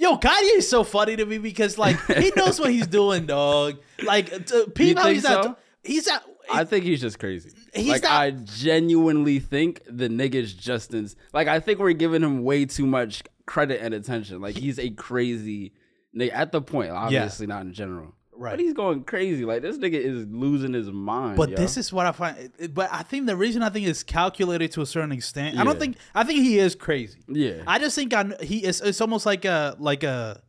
Yo, 0.00 0.16
Kanye 0.16 0.56
is 0.56 0.68
so 0.68 0.82
funny 0.82 1.14
to 1.16 1.26
me 1.26 1.38
because 1.38 1.78
like 1.78 2.00
he 2.06 2.32
knows 2.36 2.58
what 2.58 2.70
he's 2.70 2.86
doing, 2.86 3.26
dog. 3.26 3.78
Like, 4.02 4.46
to, 4.46 4.72
he's 4.76 5.22
not. 5.22 5.58
He's 5.84 6.06
not. 6.06 6.24
I 6.52 6.64
think 6.64 6.84
he's 6.84 7.00
just 7.00 7.18
crazy. 7.20 7.52
He's 7.72 7.88
like 7.88 8.02
not- 8.02 8.12
I 8.12 8.30
genuinely 8.32 9.38
think 9.38 9.82
the 9.86 10.08
nigga's 10.08 10.52
Justin's 10.52 11.14
like 11.32 11.46
I 11.46 11.60
think 11.60 11.78
we're 11.78 11.92
giving 11.92 12.22
him 12.22 12.42
way 12.42 12.64
too 12.64 12.86
much 12.86 13.22
credit 13.46 13.80
and 13.80 13.94
attention. 13.94 14.40
Like 14.40 14.56
he's 14.56 14.78
a 14.78 14.90
crazy 14.90 15.74
nigga 16.16 16.32
at 16.32 16.50
the 16.50 16.60
point, 16.60 16.90
obviously 16.90 17.46
not 17.46 17.62
in 17.62 17.72
general. 17.72 18.14
Right. 18.40 18.52
But 18.52 18.60
he's 18.60 18.72
going 18.72 19.04
crazy. 19.04 19.44
Like 19.44 19.60
this 19.60 19.76
nigga 19.76 20.00
is 20.02 20.26
losing 20.30 20.72
his 20.72 20.90
mind. 20.90 21.36
But 21.36 21.50
yo. 21.50 21.56
this 21.56 21.76
is 21.76 21.92
what 21.92 22.06
I 22.06 22.12
find. 22.12 22.50
But 22.72 22.88
I 22.90 23.02
think 23.02 23.26
the 23.26 23.36
reason 23.36 23.62
I 23.62 23.68
think 23.68 23.86
is 23.86 24.02
calculated 24.02 24.72
to 24.72 24.80
a 24.80 24.86
certain 24.86 25.12
extent. 25.12 25.58
I 25.58 25.64
don't 25.64 25.78
think. 25.78 25.98
I 26.14 26.24
think 26.24 26.40
he 26.40 26.58
is 26.58 26.74
crazy. 26.74 27.18
Yeah. 27.28 27.62
I 27.66 27.78
just 27.78 27.94
think 27.94 28.14
I, 28.14 28.32
he 28.40 28.64
is. 28.64 28.80
It's 28.80 29.02
almost 29.02 29.26
like 29.26 29.44
a 29.44 29.76
like 29.78 30.04
a. 30.04 30.40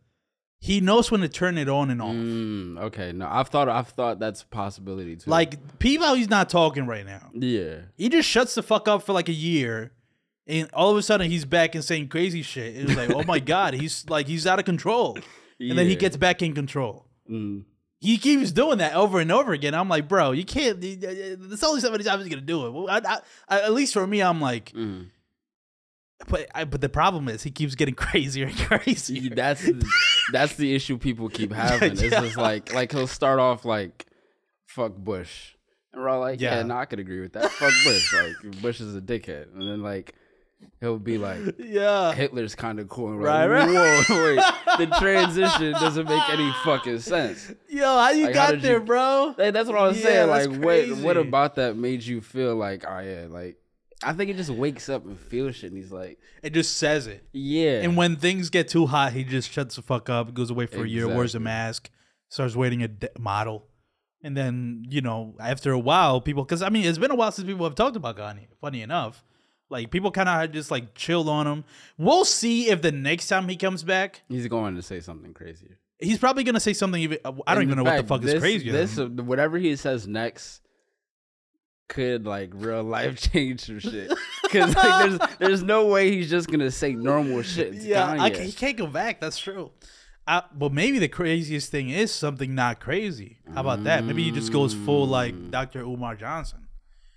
He 0.61 0.79
knows 0.79 1.11
when 1.11 1.19
to 1.19 1.27
turn 1.27 1.57
it 1.57 1.67
on 1.67 1.89
and 1.89 2.01
off. 2.01 2.15
Mm, 2.15 2.79
okay, 2.83 3.11
no, 3.11 3.27
I've 3.29 3.49
thought 3.49 3.67
I've 3.67 3.89
thought 3.89 4.19
that's 4.19 4.43
a 4.43 4.47
possibility 4.47 5.17
too. 5.17 5.29
Like 5.29 5.79
people, 5.79 6.13
he's 6.13 6.29
not 6.29 6.47
talking 6.49 6.87
right 6.87 7.05
now. 7.05 7.29
yeah, 7.33 7.77
He 7.97 8.07
just 8.07 8.29
shuts 8.29 8.55
the 8.55 8.63
fuck 8.63 8.87
up 8.87 9.03
for 9.03 9.11
like 9.11 9.27
a 9.27 9.33
year, 9.33 9.91
and 10.47 10.69
all 10.73 10.91
of 10.91 10.97
a 10.97 11.01
sudden 11.01 11.29
he's 11.29 11.43
back 11.43 11.75
and 11.75 11.83
saying 11.83 12.07
crazy 12.07 12.41
shit. 12.41 12.77
It 12.77 12.87
was 12.87 12.95
like, 12.95 13.09
oh 13.09 13.23
my 13.23 13.39
god, 13.53 13.73
he's 13.73 14.07
like 14.07 14.27
he's 14.27 14.47
out 14.47 14.59
of 14.59 14.65
control, 14.65 15.17
and 15.59 15.77
then 15.77 15.87
he 15.87 15.95
gets 15.97 16.15
back 16.15 16.41
in 16.41 16.53
control. 16.53 17.07
Mm. 17.29 17.65
He 18.03 18.17
keeps 18.17 18.51
doing 18.51 18.79
that 18.79 18.95
over 18.95 19.19
and 19.19 19.31
over 19.31 19.53
again. 19.53 19.73
I'm 19.75 19.87
like, 19.87 20.07
bro, 20.07 20.31
you 20.31 20.43
can't. 20.43 20.81
There's 20.81 21.63
only 21.63 21.81
so 21.81 21.91
many 21.91 22.03
times 22.03 22.27
gonna 22.27 22.41
do 22.41 22.65
it. 22.65 22.71
Well, 22.71 22.89
I, 22.89 23.19
I, 23.47 23.61
at 23.61 23.73
least 23.73 23.93
for 23.93 24.05
me, 24.07 24.21
I'm 24.23 24.41
like, 24.41 24.71
Mm. 24.73 25.11
but 26.27 26.47
I, 26.55 26.65
but 26.65 26.81
the 26.81 26.89
problem 26.89 27.27
is 27.29 27.43
he 27.43 27.51
keeps 27.51 27.75
getting 27.75 27.93
crazier 28.05 28.47
and 28.47 28.57
crazier. 28.57 29.35
that's 29.35 29.63
the, 29.63 29.85
that's 30.31 30.55
the 30.55 30.73
issue 30.73 30.97
people 30.97 31.29
keep 31.29 31.51
having. 31.53 31.91
It's 31.93 32.01
Yeah. 32.01 32.21
just 32.21 32.37
like 32.37 32.73
like 32.73 32.91
he'll 32.91 33.05
start 33.07 33.39
off 33.39 33.65
like 33.65 34.07
fuck 34.65 34.95
Bush, 34.95 35.53
and 35.93 36.01
we're 36.01 36.09
all 36.09 36.21
like, 36.21 36.41
yeah, 36.41 36.57
Yeah. 36.57 36.63
no, 36.63 36.77
I 36.77 36.85
could 36.85 36.99
agree 36.99 37.21
with 37.21 37.33
that. 37.33 37.51
Fuck 37.51 37.73
Bush, 37.83 38.13
like 38.15 38.61
Bush 38.63 38.81
is 38.81 38.95
a 38.95 39.01
dickhead, 39.01 39.53
and 39.53 39.61
then 39.61 39.83
like 39.83 40.15
he'll 40.79 40.99
be 40.99 41.17
like. 41.17 41.39
yeah, 41.59 42.13
Hitler's 42.13 42.55
kind 42.55 42.79
of 42.79 42.89
cool. 42.89 43.09
And 43.11 43.21
Right, 43.21 43.45
like, 43.45 43.67
right. 43.69 44.05
Whoa, 44.07 44.35
wait. 44.35 44.87
The 44.89 44.95
transition 44.97 45.71
doesn't 45.73 46.07
make 46.07 46.29
any 46.29 46.51
fucking 46.63 46.99
sense. 46.99 47.51
yo, 47.69 47.83
how 47.85 48.09
you 48.11 48.25
Like, 48.25 48.33
got 48.33 48.51
did 48.51 48.61
there, 48.61 48.79
you- 48.79 48.85
bro? 48.85 49.35
Like, 49.37 49.53
that's 49.53 49.67
what 49.69 49.77
I 49.77 49.87
was 49.87 49.97
Yeah, 49.99 50.03
saying. 50.27 50.29
Like, 50.29 50.63
what 50.63 51.03
what 51.03 51.17
about 51.17 51.55
that 51.55 51.75
made 51.75 52.03
you 52.03 52.21
feel 52.21 52.55
like, 52.55 52.85
oh 52.87 52.99
yeah, 52.99 53.27
like 53.29 53.57
I 54.03 54.13
think 54.13 54.29
he 54.29 54.33
just 54.35 54.49
wakes 54.49 54.89
up 54.89 55.05
and 55.05 55.19
feels 55.19 55.55
shit, 55.57 55.71
and 55.71 55.77
he's 55.77 55.91
like, 55.91 56.17
It 56.41 56.53
just 56.53 56.77
says 56.77 57.05
it. 57.05 57.23
yeah. 57.33 57.81
And 57.81 57.95
when 57.95 58.15
things 58.15 58.49
get 58.49 58.67
too 58.67 58.87
hot, 58.87 59.13
he 59.13 59.23
just 59.23 59.51
shuts 59.51 59.75
the 59.75 59.83
fuck 59.83 60.09
up, 60.09 60.33
goes 60.33 60.49
away 60.49 60.65
for 60.65 60.83
a 60.83 60.87
year, 60.87 61.07
wears 61.07 61.35
a 61.35 61.39
mask, 61.39 61.89
starts 62.29 62.55
waiting 62.55 62.81
a 62.81 62.87
d- 62.87 63.09
model. 63.19 63.67
And 64.23 64.35
then, 64.37 64.85
you 64.89 65.01
know, 65.01 65.35
after 65.39 65.71
a 65.71 65.79
while, 65.79 66.19
people, 66.21 66.43
because 66.43 66.61
I 66.63 66.69
mean, 66.69 66.85
it's 66.85 66.97
been 66.99 67.11
a 67.11 67.15
while 67.15 67.31
since 67.31 67.47
people 67.47 67.65
have 67.65 67.75
talked 67.75 67.95
about 67.95 68.17
Kanye, 68.17 68.47
funny 68.59 68.81
enough. 68.81 69.23
Like, 69.71 69.89
people 69.89 70.11
kind 70.11 70.29
of 70.29 70.51
just 70.51 70.69
like 70.69 70.93
chilled 70.95 71.29
on 71.29 71.47
him. 71.47 71.63
We'll 71.97 72.25
see 72.25 72.69
if 72.69 72.81
the 72.81 72.91
next 72.91 73.27
time 73.27 73.47
he 73.47 73.55
comes 73.55 73.83
back, 73.83 74.21
he's 74.29 74.47
going 74.47 74.75
to 74.75 74.81
say 74.81 74.99
something 74.99 75.33
crazier. 75.33 75.79
he's 75.99 76.17
probably 76.17 76.43
going 76.43 76.55
to 76.55 76.59
say 76.59 76.73
something 76.73 77.01
even, 77.01 77.19
I 77.25 77.55
don't 77.55 77.63
In 77.63 77.69
even 77.69 77.77
know 77.77 77.85
fact, 77.85 77.97
what 77.97 78.01
the 78.01 78.07
fuck 78.07 78.21
this, 78.21 78.33
is 78.35 78.39
crazy. 78.41 78.69
This 78.69 78.99
uh, 78.99 79.07
whatever 79.07 79.57
he 79.57 79.75
says 79.77 80.07
next 80.07 80.61
could 81.87 82.25
like 82.25 82.51
real 82.53 82.83
life 82.83 83.19
change 83.31 83.61
some 83.61 83.79
shit. 83.79 84.11
Because 84.43 84.75
like, 84.75 85.09
there's 85.19 85.37
there's 85.39 85.63
no 85.63 85.87
way 85.87 86.11
he's 86.11 86.29
just 86.29 86.49
gonna 86.49 86.71
say 86.71 86.93
normal 86.93 87.41
shit. 87.41 87.73
Yeah, 87.73 88.15
I, 88.19 88.29
he 88.29 88.51
can't 88.51 88.77
go 88.77 88.87
back. 88.87 89.19
That's 89.19 89.37
true. 89.37 89.71
Uh, 90.27 90.41
but 90.53 90.71
maybe 90.71 90.99
the 90.99 91.07
craziest 91.09 91.71
thing 91.71 91.89
is 91.89 92.11
something 92.13 92.53
not 92.55 92.79
crazy. 92.79 93.39
How 93.53 93.61
about 93.61 93.83
that? 93.85 94.03
Maybe 94.05 94.23
he 94.23 94.31
just 94.31 94.51
goes 94.53 94.73
full 94.73 95.07
like 95.07 95.51
Dr. 95.51 95.81
Umar 95.81 96.15
Johnson. 96.15 96.60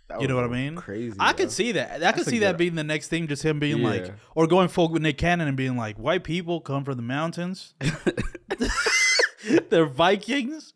That 0.08 0.20
You 0.20 0.28
know 0.28 0.36
what 0.36 0.44
I 0.44 0.48
mean? 0.48 0.76
Crazy. 0.76 1.16
I 1.18 1.28
yo. 1.30 1.34
could 1.34 1.50
see 1.50 1.72
that. 1.72 1.90
I 1.90 1.92
could 1.94 2.02
That's 2.02 2.26
a 2.26 2.30
see 2.30 2.38
that 2.40 2.58
being 2.58 2.74
the 2.74 2.84
next 2.84 3.08
thing. 3.08 3.26
Just 3.26 3.42
him 3.42 3.58
being 3.58 3.82
like, 3.82 4.12
or 4.34 4.46
going 4.46 4.68
full 4.68 4.88
with 4.90 5.00
Nick 5.02 5.16
Cannon 5.18 5.48
and 5.48 5.56
being 5.56 5.76
like, 5.76 5.96
white 5.98 6.24
people 6.24 6.60
come 6.60 6.84
from 6.84 6.96
the 6.96 7.02
mountains. 7.02 7.74
They're 9.70 9.86
Vikings. 9.86 10.72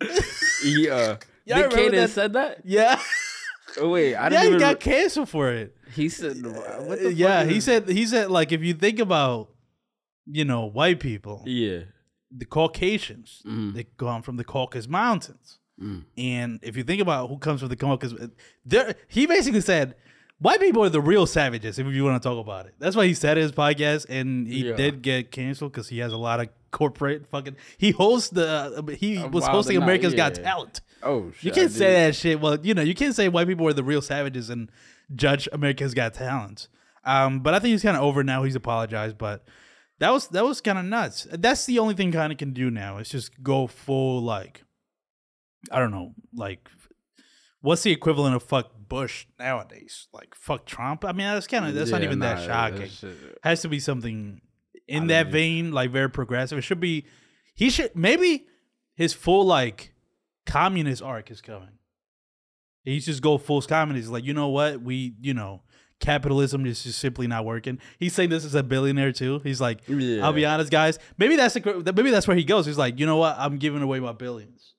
Yeah. 0.65 1.17
Yeah, 1.49 1.55
I 1.57 1.61
Nick 1.63 1.71
remember 1.71 1.91
Cannon 1.93 2.01
that- 2.03 2.11
said 2.11 2.33
that. 2.35 2.59
yeah. 2.67 3.01
Oh, 3.79 3.89
wait, 3.89 4.15
I 4.15 4.25
yeah, 4.25 4.29
didn't 4.29 4.43
he 4.43 4.49
even. 4.49 4.61
got 4.61 4.81
canceled 4.81 5.31
for 5.31 5.51
it. 5.51 5.75
he 5.95 6.11
said, 6.11 6.43
what 6.45 7.01
the 7.01 7.11
yeah, 7.15 7.41
fuck 7.41 7.49
he 7.51 7.57
is- 7.57 7.65
said 7.65 7.89
he 7.89 8.05
said 8.05 8.31
like 8.31 8.53
if 8.53 8.63
you 8.63 8.75
think 8.75 8.99
about, 8.99 9.49
you 10.27 10.45
know, 10.45 10.67
white 10.67 11.01
people, 11.01 11.43
Yeah. 11.47 11.85
the 12.31 12.45
Caucasians, 12.45 13.41
Mhm. 13.47 13.73
they 13.73 13.85
come 13.97 14.21
from 14.21 14.37
the 14.37 14.45
Caucasus 14.45 14.89
Mountains, 14.91 15.59
Mm. 15.81 16.05
and 16.17 16.59
if 16.63 16.77
you 16.77 16.83
think 16.83 17.01
about 17.01 17.29
who 17.29 17.39
comes 17.39 17.61
from 17.61 17.69
the 17.69 17.77
come 17.77 17.91
Caucasus, 17.91 18.31
there 18.65 18.95
he 19.09 19.27
basically 19.27 19.61
said. 19.61 19.95
White 20.41 20.61
people 20.61 20.85
are 20.85 20.89
the 20.89 21.01
real 21.01 21.27
savages, 21.27 21.81
if 21.81 21.87
you 21.89 22.05
want 22.05 22.23
to 22.23 22.29
talk 22.29 22.39
about 22.39 22.67
it. 22.67 22.75
That's 22.79 22.95
why 22.95 23.07
he 23.09 23.15
said 23.15 23.37
his 23.37 23.51
podcast, 23.51 24.07
and 24.09 24.47
he 24.47 24.69
Yeah. 24.69 24.77
did 24.77 25.03
get 25.03 25.33
canceled 25.33 25.73
because 25.73 25.89
he 25.89 25.99
has 25.99 26.13
a 26.13 26.17
lot 26.17 26.39
of 26.39 26.49
corporate 26.71 27.27
fucking. 27.27 27.57
He 27.77 27.91
hosts 27.91 28.31
the. 28.31 28.97
He 29.01 29.19
Uh, 29.19 29.27
was 29.31 29.45
hosting 29.49 29.77
America's 29.79 30.15
Got. 30.15 30.35
Talent. 30.37 30.81
Oh, 31.03 31.33
shit. 31.33 31.43
You 31.45 31.51
can't 31.51 31.73
say 31.73 31.93
that 32.07 32.15
shit. 32.15 32.41
Well, 32.41 32.57
you 32.65 32.73
know, 32.73 32.83
you 32.83 32.95
can't 32.95 33.17
say 33.17 33.29
white 33.29 33.49
people 33.49 33.67
are 33.67 33.73
the 33.73 33.83
real 33.83 34.01
savages 34.01 34.49
and 34.49 34.71
judge 35.13 35.49
America's 35.53 35.93
Got 35.93 36.15
Talent. 36.15 36.69
Um, 37.05 37.41
but 37.41 37.55
I 37.55 37.59
think 37.59 37.73
he's 37.73 37.83
kind 37.83 37.97
of 37.97 38.05
over 38.05 38.23
now. 38.23 38.45
He's 38.45 38.55
apologized, 38.55 39.19
but 39.19 39.45
that 39.99 40.11
was 40.11 40.29
that 40.29 40.45
was 40.45 40.61
kind 40.61 40.79
of 40.79 40.85
nuts. 40.85 41.27
That's 41.33 41.67
the 41.67 41.81
only 41.81 41.95
thing 41.95 42.13
kind 42.13 42.31
of 42.31 42.39
can 42.39 42.53
do 42.53 42.71
now. 42.71 42.99
Is 42.99 43.09
just 43.09 43.43
go 43.43 43.67
full 43.67 44.23
like, 44.23 44.63
I 45.71 45.79
don't 45.79 45.91
know, 45.91 46.15
like, 46.35 46.69
what's 47.61 47.83
the 47.83 47.91
equivalent 47.93 48.35
of 48.37 48.43
fuck 48.43 48.71
Bush 48.89 49.27
nowadays? 49.39 50.09
Like 50.13 50.35
fuck 50.35 50.65
Trump. 50.67 51.05
I 51.05 51.13
mean, 51.13 51.27
that's 51.27 51.47
kind 51.47 51.67
of 51.67 51.75
that's 51.75 51.91
not 51.91 52.03
even 52.03 52.19
nah, 52.21 52.35
that 52.37 52.47
shocking. 52.47 52.89
shit- 52.89 53.11
uh, 53.11 53.35
Has 53.43 53.63
to 53.63 53.69
be 53.69 53.81
something 53.81 54.41
in 54.87 54.99
don't 55.01 55.07
that 55.09 55.27
know. 55.27 55.33
vein, 55.33 55.73
like 55.73 55.91
very 55.91 56.09
progressive. 56.11 56.59
It 56.59 56.63
should 56.63 56.81
be. 56.81 57.05
He 57.55 57.71
should 57.71 57.95
maybe 57.97 58.47
his 58.95 59.13
full 59.13 59.45
like 59.45 59.93
communist 60.47 61.03
arc 61.03 61.31
is 61.31 61.41
coming. 61.41 61.79
He's 62.83 63.05
just 63.05 63.21
go 63.23 63.37
full 63.37 63.61
communist. 63.63 64.11
Like 64.11 64.25
you 64.25 64.33
know 64.33 64.49
what 64.49 64.81
we 64.81 65.15
you 65.21 65.35
know 65.35 65.63
capitalism 66.01 66.65
is 66.65 66.85
just 66.85 66.99
simply 67.01 67.27
not 67.27 67.45
working. 67.45 67.79
He's 67.99 68.15
saying 68.15 68.31
this 68.31 68.45
as 68.45 68.55
a 68.55 68.63
billionaire 68.63 69.13
too. 69.13 69.41
He's 69.41 69.61
like, 69.61 69.81
Yeah. 69.89 70.25
I'll 70.25 70.33
be 70.33 70.47
honest, 70.47 70.71
guys. 70.71 70.99
Maybe 71.19 71.35
that's 71.37 71.55
the 71.55 71.93
maybe 71.95 72.11
that's 72.11 72.29
where 72.29 72.37
he 72.37 72.45
goes. 72.45 72.65
He's 72.67 72.79
like, 72.79 72.99
you 72.99 73.05
know 73.07 73.17
what? 73.17 73.35
I'm 73.39 73.59
giving 73.59 73.83
away 73.83 73.99
my 74.01 74.13
billions. 74.13 74.75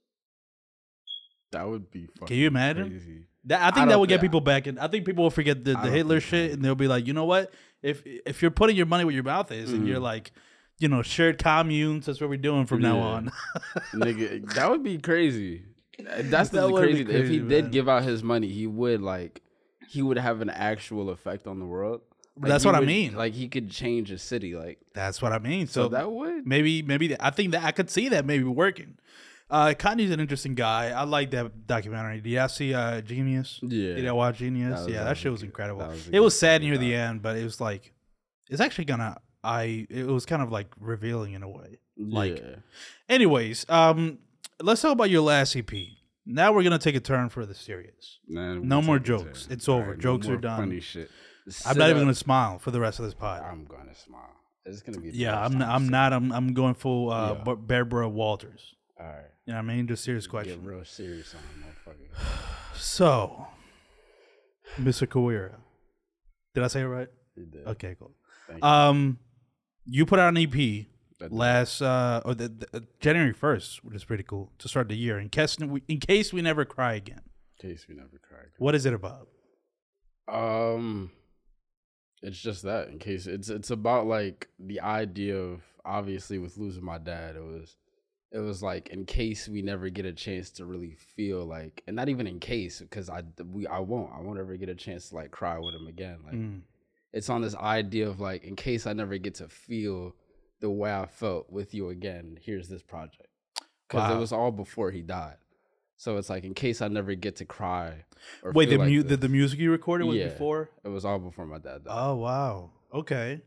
That 1.52 1.68
would 1.68 1.89
be 1.91 2.06
fucking 2.06 2.28
Can 2.28 2.38
you 2.38 2.47
imagine? 2.47 2.89
crazy. 2.89 3.24
That, 3.45 3.62
I 3.62 3.68
I 3.70 3.72
think 3.72 3.89
that 3.89 4.00
would 4.00 4.10
get 4.10 4.22
people 4.22 4.41
back 4.41 4.68
in. 4.68 4.78
I 4.78 4.88
think 4.88 5.06
people 5.06 5.24
will 5.24 5.32
forget 5.32 5.64
the, 5.64 5.76
I 5.78 5.86
the 5.86 5.91
Hitler 5.91 6.20
think 6.20 6.24
so. 6.24 6.30
shit, 6.38 6.52
and 6.52 6.64
they'll 6.64 6.76
be 6.76 6.88
like, 6.88 7.08
you 7.08 7.14
know 7.14 7.26
what? 7.26 7.52
If 7.82 8.04
if 8.06 8.41
you're 8.41 8.52
putting 8.52 8.76
your 8.76 8.86
money 8.86 9.06
where 9.06 9.14
your 9.14 9.24
mouth 9.24 9.52
is, 9.52 9.72
and 9.72 9.84
Mm. 9.84 9.88
you're 9.88 10.00
like, 10.00 10.32
you 10.78 10.88
know, 10.89 11.02
shared 11.02 11.38
communes, 11.39 12.06
that's 12.06 12.20
what 12.22 12.30
we're 12.30 12.38
doing 12.38 12.66
from 12.66 12.82
now 12.82 13.00
on. 13.00 13.32
Nigga, 13.93 14.54
that 14.54 14.70
would 14.70 14.84
be 14.84 14.97
crazy. 14.97 15.64
That's 16.00 16.50
That 16.50 16.62
the 16.62 16.72
would 16.72 16.82
be 16.82 16.88
crazy. 16.88 17.04
thing. 17.06 17.16
if 17.16 17.28
he 17.30 17.39
crazy, 17.39 17.47
did 17.62 17.72
give 17.72 17.89
out 17.89 18.04
his 18.04 18.24
money, 18.24 18.50
he 18.50 18.68
would 18.68 19.02
like 19.02 19.41
he 19.88 20.02
would 20.02 20.18
have 20.18 20.41
an 20.41 20.50
actual 20.50 21.10
effect 21.10 21.47
on 21.47 21.60
the 21.60 21.66
world. 21.66 22.02
Like, 22.38 22.50
That's 22.50 22.64
he 22.64 22.68
what 22.70 22.76
I 22.76 22.82
mean. 22.86 23.16
Like 23.16 23.34
he 23.34 23.47
could 23.47 23.70
change 23.72 24.12
a 24.12 24.18
city. 24.18 24.56
Like 24.56 24.80
that's 24.93 25.22
what 25.22 25.32
I 25.34 25.39
mean. 25.39 25.68
so, 25.68 25.84
So, 25.84 25.89
that 25.89 26.12
would. 26.12 26.45
maybe 26.45 26.82
maybe 26.84 27.16
I 27.20 27.32
think 27.32 27.52
that 27.54 27.64
I 27.64 27.72
could 27.72 27.89
see 27.89 28.10
that 28.10 28.26
maybe 28.26 28.43
working. 28.43 28.97
Uh, 29.50 29.74
Kanye's 29.78 30.12
an 30.12 30.20
interesting 30.20 30.54
guy. 30.54 30.91
I 30.91 31.04
like 31.04 31.32
that 31.32 31.66
documentary. 31.66 32.22
Did 32.22 32.30
y'all 32.30 32.47
see 32.47 32.74
uh, 32.74 33.02
Genius? 33.02 33.60
Yeah. 33.64 33.95
Did 33.95 34.04
y'all 34.06 34.18
watch 34.18 34.38
Genius? 34.38 34.82
That 34.82 34.91
yeah, 34.91 35.04
that 35.04 35.18
shit 35.18 35.32
was 35.32 35.41
incredible. 35.43 35.88
was 35.88 36.08
it 36.12 36.20
was 36.20 36.38
sad 36.38 36.62
near 36.62 36.78
the 36.78 36.93
end, 36.93 37.22
but 37.22 37.36
it 37.36 37.43
was 37.43 37.60
like, 37.60 37.93
it's 38.50 38.62
actually 38.62 38.86
gonna. 38.86 39.18
I 39.43 39.88
it 39.89 40.06
was 40.06 40.26
kind 40.26 40.41
of 40.41 40.52
like 40.52 40.68
revealing 40.80 41.34
in 41.34 41.43
a 41.43 41.50
way. 41.50 41.80
Like, 41.97 42.39
yeah. 42.39 42.56
anyways, 43.08 43.66
um, 43.70 44.20
let's 44.62 44.82
talk 44.82 44.91
about 44.91 45.10
your 45.10 45.22
last 45.22 45.56
EP. 45.56 45.72
Now 46.26 46.52
we're 46.54 46.64
gonna 46.64 46.78
take 46.78 46.95
a 46.95 47.00
turn 47.00 47.30
for 47.30 47.45
the 47.45 47.56
serious. 47.56 48.20
Man, 48.28 48.68
no 48.68 48.82
more 48.82 49.00
jokes. 49.00 49.47
It's 49.50 49.68
over. 49.68 49.82
Alright, 49.82 49.97
no 49.97 50.02
Jokes 50.02 50.28
are 50.28 50.38
done. 50.38 50.60
Funny 50.60 50.80
shit. 50.80 51.10
I'm 51.45 51.52
Sit 51.52 51.78
not 51.78 51.89
even 51.89 52.04
gonna 52.04 52.14
smile 52.14 52.60
for 52.60 52.70
the 52.70 52.80
rest 52.80 53.00
of 53.00 53.06
this 53.06 53.16
pod. 53.16 53.41
I'm 53.41 53.66
gonna 53.66 53.95
smile. 53.95 54.36
It's 54.66 54.84
gonna 54.84 55.00
be. 55.00 55.10
yeah, 55.12 55.43
I'm. 55.43 55.54
time 55.54 55.64
I'm 55.64 55.89
not. 55.89 56.14
I'm. 56.14 56.32
I'm 56.32 56.54
going 56.54 56.76
full. 56.76 57.12
Uh, 57.12 57.34
Yeah. 57.34 57.43
Bar- 57.43 57.56
Barbara 57.56 58.08
Walters. 58.08 58.76
All 59.00 59.08
right. 59.08 59.24
You 59.50 59.56
know 59.56 59.62
what 59.62 59.72
I 59.72 59.76
mean? 59.78 59.88
Just 59.88 60.04
serious 60.04 60.28
Get 60.28 60.30
question. 60.30 60.64
real 60.64 60.86
serious 60.86 61.34
on 61.34 61.41
it, 61.41 61.66
motherfucker. 61.66 62.45
So, 62.76 63.47
Mr. 64.80 65.08
Kawira, 65.08 65.56
did 66.54 66.64
I 66.64 66.68
say 66.68 66.82
it 66.82 66.86
right? 66.86 67.08
You 67.36 67.47
did. 67.47 67.66
Okay, 67.66 67.95
cool. 67.97 68.12
Thank 68.47 68.62
you. 68.62 68.70
Um, 68.70 69.18
you 69.86 70.06
put 70.06 70.20
out 70.20 70.30
an 70.30 70.38
EP 70.38 70.86
last 71.32 71.82
uh 71.82 72.22
or 72.26 72.36
the, 72.36 72.47
the, 72.47 72.86
January 73.00 73.34
first, 73.34 73.84
which 73.84 73.95
is 73.95 74.06
pretty 74.06 74.22
cool 74.22 74.52
to 74.60 74.68
start 74.68 74.88
the 74.88 74.95
year. 74.95 75.18
In 75.18 75.30
case 75.30 75.58
we, 75.58 75.82
in 75.88 76.00
case 76.00 76.32
we 76.32 76.43
never 76.43 76.64
cry 76.64 76.93
again. 76.93 77.22
In 77.60 77.72
case 77.72 77.88
we 77.89 77.95
never 77.95 78.22
cried. 78.22 78.50
What 78.60 78.76
is 78.76 78.86
it 78.86 78.93
about? 78.93 79.30
Um, 80.32 81.10
it's 82.22 82.39
just 82.39 82.62
that. 82.64 82.89
In 82.89 83.00
case 83.00 83.26
it's 83.26 83.50
it's 83.50 83.72
about 83.72 84.06
like 84.06 84.47
the 84.60 84.80
idea 84.82 85.38
of 85.38 85.64
obviously 85.84 86.38
with 86.38 86.56
losing 86.56 86.86
my 86.86 87.00
dad, 87.00 87.36
it 87.36 87.43
was 87.43 87.76
it 88.32 88.39
was 88.39 88.61
like 88.61 88.89
in 88.89 89.05
case 89.05 89.47
we 89.47 89.61
never 89.61 89.89
get 89.89 90.05
a 90.05 90.13
chance 90.13 90.51
to 90.51 90.65
really 90.65 90.95
feel 91.15 91.45
like, 91.45 91.84
and 91.88 91.95
not 91.95 92.09
even 92.09 92.27
in 92.27 92.39
case 92.39 92.80
because 92.80 93.09
I 93.09 93.23
we 93.43 93.65
I 93.67 93.80
won't 93.80 94.11
I 94.13 94.21
won't 94.21 94.39
ever 94.39 94.55
get 94.57 94.69
a 94.69 94.75
chance 94.75 95.09
to 95.09 95.15
like 95.15 95.32
cry 95.32 95.57
with 95.57 95.73
him 95.75 95.88
again. 95.88 96.19
Like 96.25 96.36
Mm. 96.36 96.61
it's 97.11 97.30
on 97.30 97.41
this 97.41 97.55
idea 97.55 98.07
of 98.07 98.19
like 98.19 98.43
in 98.43 98.55
case 98.55 98.86
I 98.86 98.93
never 98.93 99.17
get 99.17 99.36
to 99.36 99.47
feel 99.49 100.15
the 100.59 100.69
way 100.69 100.93
I 100.93 101.05
felt 101.07 101.49
with 101.51 101.73
you 101.73 101.89
again, 101.89 102.38
here's 102.41 102.67
this 102.69 102.84
project 102.84 103.30
because 103.88 104.09
Wow. 104.09 104.17
it 104.17 104.19
was 104.19 104.32
all 104.32 104.51
before 104.51 104.91
he 104.91 105.01
died. 105.01 105.38
So 105.97 106.17
it's 106.17 106.30
like 106.30 106.43
in 106.43 106.53
case 106.53 106.82
I 106.82 106.88
never 106.88 107.15
get 107.15 107.38
to 107.38 107.45
cry. 107.45 108.05
Or 108.43 108.51
Wait, 108.51 108.69
the 108.69 108.77
like 108.77 108.89
mu- 108.89 109.03
the, 109.03 109.17
the 109.17 109.27
music 109.30 109.59
you 109.59 109.71
recorded 109.71 110.05
was 110.05 110.17
Yeah. 110.17 110.27
before? 110.30 110.69
It 110.84 110.89
was 110.89 111.03
all 111.03 111.17
before 111.19 111.45
my 111.45 111.57
dad 111.57 111.84
died. 111.86 111.88
Oh 111.93 112.15
wow. 112.15 112.71
Okay. 112.93 113.41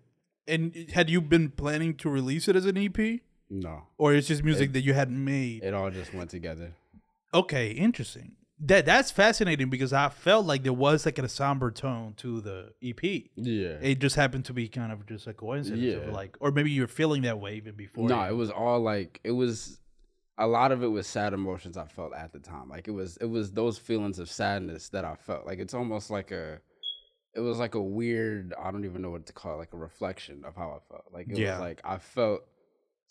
And 0.49 0.75
had 0.93 1.09
you 1.09 1.21
been 1.21 1.51
planning 1.51 1.95
to 1.99 2.11
release 2.11 2.49
it 2.49 2.57
as 2.57 2.67
an 2.67 2.77
EP, 2.77 3.21
no, 3.53 3.83
or 3.99 4.15
it's 4.15 4.27
just 4.29 4.43
music 4.43 4.73
that 4.73 4.81
you 4.83 4.95
hadn't 4.95 5.23
made? 5.25 5.63
it 5.63 5.75
all 5.75 5.91
just 5.91 6.13
went 6.15 6.31
together. 6.31 6.73
Okay, 7.35 7.71
interesting. 7.71 8.33
That 8.65 8.87
that's 8.87 9.11
fascinating 9.11 9.71
because 9.71 9.93
I 9.93 10.09
felt 10.09 10.47
like 10.47 10.63
there 10.63 10.73
was 10.73 11.05
like 11.05 11.19
a 11.19 11.29
somber 11.29 11.71
tone 11.73 12.15
to 12.19 12.41
the 12.41 12.73
EP. 12.83 13.03
Yeah. 13.35 13.77
It 13.81 13.99
just 13.99 14.15
happened 14.17 14.45
to 14.47 14.53
be 14.53 14.69
kind 14.69 14.93
of 14.93 15.05
just 15.07 15.27
a 15.27 15.33
coincidence, 15.35 15.83
of 15.97 16.09
Yeah. 16.09 16.13
like, 16.15 16.37
or 16.41 16.53
maybe 16.53 16.71
you 16.71 16.83
were 16.83 16.87
feeling 16.89 17.23
that 17.23 17.41
way 17.41 17.57
even 17.57 17.75
before. 17.75 18.09
no, 18.09 18.23
it 18.23 18.37
was 18.37 18.51
all 18.51 18.81
like 18.81 19.21
it 19.25 19.33
was. 19.33 19.79
A 20.39 20.47
lot 20.47 20.73
of 20.73 20.83
it 20.83 20.87
was 20.89 21.07
sad 21.07 21.35
emotions 21.35 21.77
I 21.77 21.85
felt 21.87 22.15
at 22.15 22.33
the 22.33 22.39
time. 22.39 22.69
Like 22.71 22.89
it 22.89 22.93
was, 22.93 23.17
it 23.19 23.27
was 23.27 23.53
those 23.53 23.77
feelings 23.79 24.19
of 24.19 24.31
sadness 24.31 24.89
that 24.89 25.05
I 25.05 25.15
felt. 25.15 25.45
Like 25.45 25.59
it's 25.59 25.75
almost 25.75 26.11
like 26.11 26.31
a, 26.31 26.59
it 27.35 27.41
was 27.41 27.59
like 27.59 27.75
a 27.75 27.83
weird. 27.83 28.55
I 28.63 28.71
don't 28.71 28.85
even 28.87 29.03
know 29.03 29.11
what 29.11 29.27
to 29.27 29.33
call 29.35 29.55
it. 29.57 29.59
Like 29.59 29.75
a 29.75 29.77
reflection 29.77 30.45
of 30.47 30.57
how 30.57 30.71
I 30.71 30.89
felt. 30.89 31.05
Like 31.13 31.29
it 31.29 31.37
Yeah. 31.37 31.53
was 31.53 31.61
like 31.61 31.81
I 31.85 31.99
felt 31.99 32.43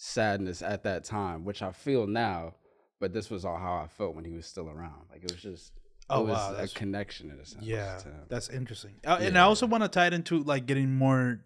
sadness 0.02 0.64
at 0.64 0.82
that 0.84 1.04
time, 1.04 1.46
which 1.46 1.62
I 1.62 1.72
feel 1.72 2.08
now. 2.08 2.56
But 3.00 3.14
this 3.14 3.30
was 3.30 3.46
all 3.46 3.58
how 3.58 3.76
I 3.76 3.88
felt 3.88 4.16
when 4.16 4.26
he 4.26 4.32
was 4.34 4.46
still 4.46 4.68
around. 4.70 5.06
Like 5.12 5.24
it 5.24 5.32
was 5.32 5.42
just. 5.42 5.74
Oh, 6.10 6.22
it 6.24 6.28
was 6.30 6.38
wow, 6.38 6.56
a 6.64 6.68
connection 6.68 7.32
in 7.32 7.40
a 7.40 7.46
sense. 7.46 7.64
Yeah, 7.64 8.00
that's 8.28 8.50
interesting. 8.50 8.96
Uh, 9.08 9.18
And 9.22 9.38
I 9.38 9.42
also 9.42 9.66
want 9.66 9.84
to 9.84 9.88
tie 9.88 10.08
it 10.08 10.14
into 10.14 10.44
like 10.44 10.66
getting 10.66 10.94
more, 10.94 11.40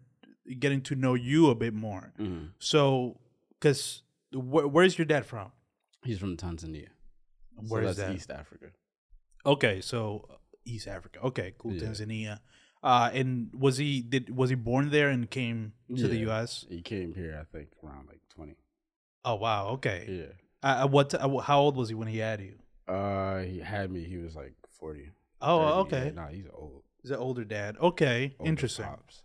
getting 0.60 0.82
to 0.84 0.96
know 0.96 1.14
you 1.14 1.50
a 1.52 1.56
bit 1.56 1.74
more. 1.74 2.14
Mhm. 2.20 2.50
So, 2.58 3.20
because 3.60 4.02
wh- 4.34 4.66
where's 4.74 4.98
your 4.98 5.06
dad 5.06 5.26
from? 5.26 5.52
He's 6.04 6.18
from 6.18 6.36
Tanzania. 6.36 6.88
So 7.62 7.68
Where 7.68 7.84
is 7.84 7.98
that's 7.98 8.10
that? 8.10 8.16
East 8.16 8.32
Africa. 8.32 8.68
Okay, 9.46 9.82
so 9.82 10.26
uh, 10.32 10.36
East 10.66 10.88
Africa. 10.88 11.20
Okay, 11.26 11.54
cool. 11.60 11.74
Yeah. 11.74 11.88
Tanzania. 11.88 12.40
Uh, 12.86 13.10
and 13.14 13.50
was 13.52 13.78
he 13.78 14.02
did 14.04 14.30
was 14.30 14.52
he 14.52 14.56
born 14.56 14.92
there 14.92 15.10
and 15.10 15.28
came 15.28 15.74
to 15.98 16.08
the 16.08 16.18
U.S.? 16.30 16.68
He 16.70 16.84
came 16.84 17.16
here, 17.16 17.36
I 17.42 17.46
think, 17.58 17.70
around 17.84 18.08
like 18.08 18.22
twenty. 18.30 18.54
Oh 19.26 19.36
wow. 19.36 19.70
Okay. 19.70 20.06
Yeah. 20.08 20.34
Uh, 20.84 20.88
what? 20.88 21.12
Uh, 21.16 21.40
how 21.40 21.62
old 21.62 21.76
was 21.76 21.90
he 21.90 21.96
when 21.96 22.08
he 22.08 22.20
had 22.20 22.42
you? 22.42 22.60
Uh, 22.88 23.40
he 23.40 23.58
had 23.60 23.90
me. 23.92 24.04
He 24.04 24.18
was 24.18 24.36
like 24.36 24.54
forty. 24.80 25.10
Oh, 25.42 25.60
30, 25.60 25.96
yeah, 25.96 26.00
okay. 26.04 26.16
Nah, 26.16 26.28
he's 26.28 26.46
old. 26.54 26.84
He's 27.02 27.10
an 27.10 27.18
older 27.18 27.44
dad. 27.44 27.76
Okay, 27.82 28.36
older 28.40 28.50
interesting. 28.50 28.86
pops. 28.86 29.24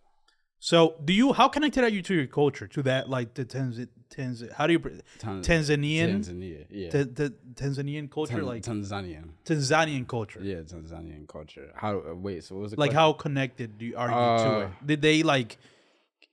So, 0.62 0.96
do 1.02 1.12
you? 1.14 1.32
How 1.32 1.48
connected 1.48 1.84
are 1.84 1.88
you 1.88 2.02
to 2.02 2.14
your 2.14 2.26
culture? 2.26 2.66
To 2.68 2.82
that, 2.82 3.08
like 3.08 3.32
the 3.32 3.46
Tanz, 3.46 3.80
Tanz 4.11 4.44
How 4.54 4.66
do 4.66 4.74
you? 4.74 4.78
pr- 4.78 4.88
Tan- 5.18 5.40
Tanzanian, 5.42 6.20
Tanzania. 6.20 6.66
Yeah. 6.70 6.90
the, 6.90 7.04
the 7.04 7.34
Tanzanian 7.54 8.11
culture, 8.11 8.34
Tan- 8.36 8.44
like 8.46 8.62
Tanzanian. 8.62 9.30
Tanzanian 9.46 10.06
culture. 10.06 10.40
Yeah, 10.42 10.56
Tanzanian 10.56 11.26
culture. 11.26 11.72
How? 11.74 12.00
Uh, 12.11 12.14
wait. 12.14 12.44
So 12.44 12.56
what 12.56 12.62
was 12.62 12.70
the 12.72 12.78
Like 12.80 12.90
question? 12.90 12.98
how 13.00 13.12
connected 13.14 13.78
do 13.78 13.86
you, 13.86 13.96
are 13.96 14.08
you 14.08 14.14
to 14.14 14.56
Uh, 14.56 14.61
it? 14.66 14.86
Did 14.86 15.00
they 15.00 15.22
like 15.22 15.56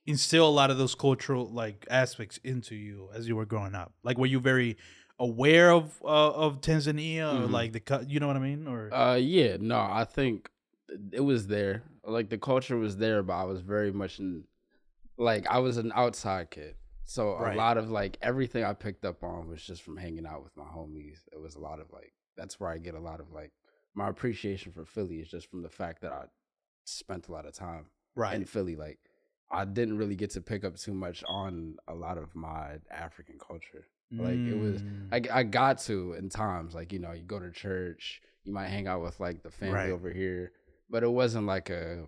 instill 0.05 0.47
a 0.47 0.51
lot 0.51 0.71
of 0.71 0.78
those 0.78 0.93
cultural 0.93 1.47
like 1.47 1.86
aspects 1.89 2.38
into 2.43 2.75
you 2.75 3.07
as 3.13 3.30
you 3.30 3.36
were 3.38 3.45
growing 3.45 3.75
up? 3.75 3.93
Like, 4.03 4.17
were 4.17 4.25
you 4.25 4.41
very 4.41 4.75
aware 5.19 5.71
of 5.71 6.01
uh, 6.03 6.07
of 6.45 6.59
Tanzania 6.59 7.34
or 7.34 7.47
Mhm. 7.47 7.51
like 7.51 7.71
the 7.71 8.05
you 8.09 8.19
know 8.19 8.28
what 8.28 8.36
I 8.36 8.39
mean? 8.39 8.67
Or 8.67 8.93
Uh, 8.93 9.15
yeah. 9.15 9.55
No, 9.57 9.80
I 9.80 10.03
think 10.03 10.49
it 11.13 11.21
was 11.21 11.47
there. 11.47 11.84
Like 12.08 12.30
the 12.30 12.38
culture 12.38 12.78
was 12.78 12.97
there, 12.97 13.22
but 13.22 13.34
I 13.34 13.43
was 13.43 13.62
very 13.62 13.91
much 13.91 14.20
in. 14.20 14.45
Like 15.18 15.47
I 15.47 15.60
was 15.60 15.78
an 15.78 15.91
outside 15.95 16.51
kid, 16.51 16.76
so 17.05 17.30
a 17.32 17.41
Right. 17.41 17.58
lot 17.58 17.78
of 17.78 17.89
like 17.91 18.18
everything 18.22 18.64
I 18.64 18.74
picked 18.74 19.03
up 19.05 19.24
on 19.24 19.47
was 19.49 19.64
just 19.64 19.82
from 19.82 19.97
hanging 19.97 20.26
out 20.28 20.43
with 20.43 20.55
my 20.55 20.64
homies. 20.66 21.20
It 21.32 21.39
was 21.41 21.55
a 21.55 21.60
lot 21.60 21.80
of 21.80 21.91
like 21.91 22.14
that's 22.38 22.60
where 22.60 22.70
I 22.70 22.78
get 22.78 22.93
a 22.95 22.99
lot 22.99 23.20
of 23.20 23.32
like 23.32 23.51
my 23.95 24.10
appreciation 24.10 24.72
for 24.72 24.86
Philly 24.86 25.18
is 25.18 25.28
just 25.30 25.49
from 25.49 25.64
the 25.64 25.70
fact 25.70 26.01
that 26.03 26.12
I 26.12 26.26
spent 26.86 27.28
a 27.28 27.32
lot 27.32 27.45
of 27.47 27.53
time 27.53 27.88
Right. 28.16 28.36
in 28.36 28.45
Philly. 28.45 28.76
Like 28.76 28.99
I 29.51 29.66
didn't 29.66 29.97
really 29.97 30.16
get 30.16 30.30
to 30.32 30.41
pick 30.41 30.64
up 30.64 30.76
too 30.78 30.93
much 30.93 31.24
on 31.28 31.78
a 31.88 31.95
lot 31.95 32.18
of 32.20 32.36
my 32.36 32.78
African 32.91 33.39
culture. 33.39 33.88
Like 34.20 34.39
it 34.47 34.58
was, 34.58 34.84
Mm. 35.12 35.30
I 35.34 35.39
I 35.39 35.43
got 35.43 35.80
to 35.80 36.14
in 36.14 36.30
times. 36.30 36.76
Like 36.76 36.93
you 36.93 36.99
know, 36.99 37.12
you 37.12 37.24
go 37.24 37.39
to 37.39 37.51
church, 37.51 38.22
you 38.43 38.53
might 38.53 38.68
hang 38.70 38.88
out 38.88 39.01
with 39.01 39.20
like 39.20 39.41
the 39.43 39.51
family 39.51 39.74
Right. 39.74 39.91
over 39.91 40.12
here, 40.12 40.51
but 40.90 41.04
it 41.04 41.12
wasn't 41.12 41.46
like 41.46 41.70
a 41.70 42.08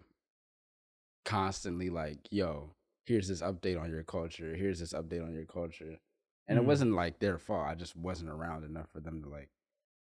constantly 1.26 1.90
like, 1.90 2.20
yo, 2.32 2.74
here's 3.06 3.28
this 3.28 3.42
update 3.42 3.80
on 3.80 3.90
your 3.90 4.04
culture. 4.04 4.56
Here's 4.56 4.80
this 4.80 4.94
update 4.94 5.24
on 5.24 5.34
your 5.34 5.46
culture, 5.46 6.00
and 6.48 6.58
it 6.58 6.62
Mm. 6.64 6.68
wasn't 6.68 6.94
like 6.94 7.20
their 7.20 7.38
fault. 7.38 7.68
I 7.68 7.76
just 7.76 7.96
wasn't 7.96 8.30
around 8.30 8.64
enough 8.64 8.90
for 8.92 9.00
them 9.00 9.22
to 9.24 9.30
like 9.30 9.50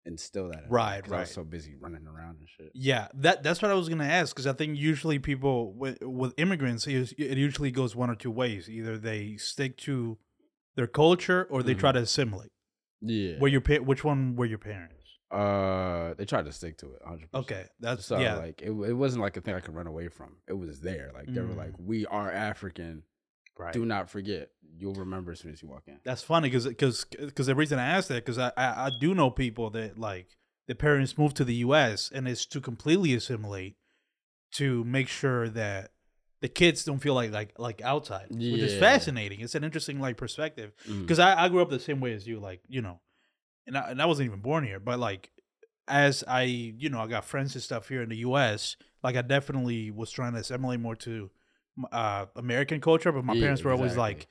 instill 0.04 0.48
that. 0.50 0.64
Right, 0.68 1.06
Right, 1.08 1.18
I 1.18 1.20
was 1.20 1.30
so 1.30 1.44
busy 1.44 1.76
running 1.76 2.06
around 2.06 2.38
and 2.40 2.48
shit. 2.48 2.72
Yeah, 2.74 3.08
that 3.14 3.42
that's 3.42 3.62
what 3.62 3.70
I 3.70 3.74
was 3.74 3.88
gonna 3.88 4.04
ask 4.04 4.34
because 4.34 4.46
I 4.48 4.52
think 4.52 4.76
usually 4.78 5.18
people 5.18 5.72
with 5.74 6.02
with 6.02 6.34
immigrants, 6.38 6.86
it 6.86 7.12
it 7.18 7.38
usually 7.38 7.70
goes 7.70 7.94
one 7.94 8.10
or 8.10 8.16
two 8.16 8.30
ways. 8.30 8.68
Either 8.68 8.98
they 8.98 9.36
stick 9.36 9.76
to 9.78 10.18
their 10.74 10.86
culture 10.88 11.46
or 11.50 11.62
they 11.62 11.74
try 11.74 11.92
to 11.92 12.00
assimilate. 12.00 12.50
Yeah. 13.00 13.38
Were 13.38 13.48
your 13.48 13.60
which 13.82 14.02
one 14.04 14.34
were 14.36 14.46
your 14.46 14.58
parents? 14.58 15.01
Uh, 15.32 16.14
they 16.14 16.24
tried 16.26 16.44
to 16.44 16.52
stick 16.52 16.76
to 16.78 16.92
it. 16.92 17.02
100%. 17.06 17.28
Okay, 17.34 17.64
that's 17.80 18.04
So 18.06 18.18
yeah, 18.18 18.36
like 18.36 18.60
it, 18.62 18.70
it 18.70 18.92
wasn't 18.92 19.22
like 19.22 19.36
a 19.36 19.40
thing 19.40 19.54
I 19.54 19.60
could 19.60 19.74
run 19.74 19.86
away 19.86 20.08
from. 20.08 20.36
It 20.46 20.52
was 20.52 20.80
there. 20.80 21.10
Like 21.14 21.32
they 21.32 21.40
were 21.40 21.48
Mm. 21.54 21.56
like, 21.56 21.72
"We 21.78 22.04
are 22.06 22.30
African. 22.30 23.04
right. 23.58 23.72
Do 23.72 23.84
not 23.86 24.10
forget. 24.10 24.50
You'll 24.76 24.94
remember 24.94 25.32
as 25.32 25.40
soon 25.40 25.52
as 25.52 25.62
you 25.62 25.68
walk 25.68 25.84
in." 25.86 25.98
That's 26.04 26.22
funny 26.22 26.48
because 26.50 26.66
because 26.66 27.46
the 27.46 27.54
reason 27.54 27.78
I 27.78 27.86
asked 27.86 28.08
that 28.08 28.24
because 28.24 28.38
I, 28.38 28.52
I 28.56 28.86
I 28.86 28.90
do 29.00 29.14
know 29.14 29.30
people 29.30 29.70
that 29.70 29.98
like 29.98 30.36
the 30.68 30.74
parents 30.74 31.16
moved 31.16 31.36
to 31.38 31.44
the 31.44 31.54
U.S. 31.56 32.10
and 32.14 32.28
it's 32.28 32.44
to 32.46 32.60
completely 32.60 33.14
assimilate 33.14 33.76
to 34.52 34.84
make 34.84 35.08
sure 35.08 35.48
that 35.48 35.92
the 36.42 36.48
kids 36.48 36.84
don't 36.84 36.98
feel 36.98 37.14
like 37.14 37.30
like 37.32 37.58
like 37.58 37.80
outside, 37.82 38.26
which 38.30 38.60
is 38.60 38.74
Yeah. 38.74 38.80
fascinating. 38.80 39.40
It's 39.40 39.54
an 39.54 39.64
interesting 39.64 39.98
like 40.00 40.16
perspective 40.18 40.72
Mm. 40.88 41.02
because 41.02 41.18
I, 41.18 41.44
I 41.44 41.48
grew 41.48 41.62
up 41.62 41.70
the 41.70 41.78
same 41.80 42.00
way 42.00 42.12
as 42.12 42.26
you, 42.26 42.38
like 42.40 42.60
you 42.68 42.82
know, 42.82 43.00
and 43.66 43.76
I, 43.78 43.90
and 43.90 44.02
I 44.02 44.06
wasn't 44.06 44.26
even 44.26 44.40
born 44.40 44.64
here, 44.64 44.80
but 44.80 44.98
like 44.98 45.30
as 45.88 46.22
I 46.28 46.42
you 46.42 46.88
know 46.88 47.00
I 47.00 47.06
got 47.06 47.24
friends 47.24 47.54
and 47.54 47.62
stuff 47.62 47.88
here 47.88 48.02
in 48.02 48.08
the 48.08 48.18
U.S. 48.18 48.76
Like 49.02 49.16
I 49.16 49.22
definitely 49.22 49.90
was 49.90 50.10
trying 50.10 50.32
to 50.34 50.40
assimilate 50.40 50.80
more 50.80 50.96
to 50.96 51.30
uh 51.90 52.26
American 52.36 52.80
culture, 52.80 53.12
but 53.12 53.24
my 53.24 53.34
Yeah, 53.34 53.40
parents 53.40 53.64
were 53.64 53.72
always 53.72 53.96
like, 53.96 54.28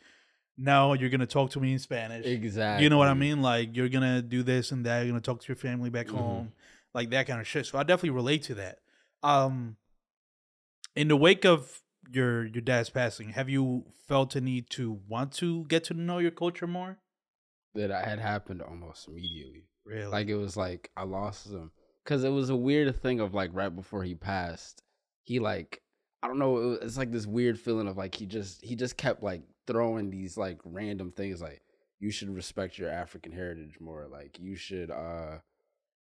"No, 0.57 0.93
you're 0.93 1.09
gonna 1.09 1.25
talk 1.25 1.51
to 1.51 1.59
me 1.59 1.73
in 1.73 1.79
Spanish." 1.79 2.25
Exactly. 2.25 2.83
You 2.83 2.89
know 2.89 2.97
what 2.97 3.07
I 3.07 3.13
mean? 3.13 3.41
Like 3.41 3.75
you're 3.75 3.89
gonna 3.89 4.21
do 4.21 4.43
this 4.43 4.71
and 4.71 4.85
that. 4.85 4.99
You're 5.01 5.09
gonna 5.11 5.21
talk 5.21 5.41
to 5.41 5.47
your 5.47 5.55
family 5.57 5.89
back 5.89 6.07
Mhm. 6.07 6.13
home, 6.13 6.53
like 6.93 7.09
that 7.11 7.27
kind 7.27 7.39
of 7.41 7.47
shit. 7.47 7.65
So 7.65 7.77
I 7.77 7.83
definitely 7.83 8.11
relate 8.11 8.43
to 8.43 8.55
that. 8.55 8.79
Um, 9.23 9.77
in 10.95 11.07
the 11.07 11.15
wake 11.15 11.45
of 11.45 11.81
your 12.09 12.45
your 12.45 12.61
dad's 12.61 12.89
passing, 12.89 13.29
have 13.29 13.49
you 13.49 13.85
felt 14.07 14.35
a 14.35 14.41
need 14.41 14.69
to 14.71 14.99
want 15.07 15.31
to 15.33 15.65
get 15.65 15.83
to 15.85 15.93
know 15.93 16.17
your 16.19 16.31
culture 16.31 16.67
more? 16.67 16.97
That 17.73 17.91
I 17.91 18.03
had 18.03 18.19
happened 18.19 18.61
almost 18.61 19.07
immediately. 19.07 19.65
Really? 19.85 20.07
Like 20.07 20.27
it 20.27 20.35
was 20.35 20.57
like 20.57 20.91
I 20.97 21.03
lost 21.03 21.47
him 21.47 21.71
because 22.03 22.23
it 22.23 22.29
was 22.29 22.49
a 22.49 22.55
weird 22.55 23.01
thing 23.01 23.19
of 23.19 23.33
like 23.33 23.51
right 23.53 23.73
before 23.73 24.03
he 24.03 24.15
passed, 24.15 24.83
he 25.23 25.39
like 25.39 25.81
I 26.23 26.27
don't 26.27 26.39
know. 26.39 26.57
It 26.57 26.65
was, 26.65 26.79
it's 26.81 26.97
like 26.97 27.11
this 27.11 27.25
weird 27.25 27.59
feeling 27.59 27.87
of 27.87 27.97
like 27.97 28.15
he 28.15 28.25
just 28.25 28.63
he 28.63 28.75
just 28.75 28.97
kept 28.97 29.23
like 29.23 29.41
throwing 29.67 30.09
these 30.09 30.37
like 30.37 30.59
random 30.65 31.11
things 31.11 31.41
like 31.41 31.61
you 31.99 32.11
should 32.11 32.29
respect 32.29 32.77
your 32.77 32.89
African 32.89 33.31
heritage 33.31 33.77
more. 33.79 34.07
Like 34.11 34.39
you 34.39 34.55
should 34.55 34.91
uh 34.91 35.37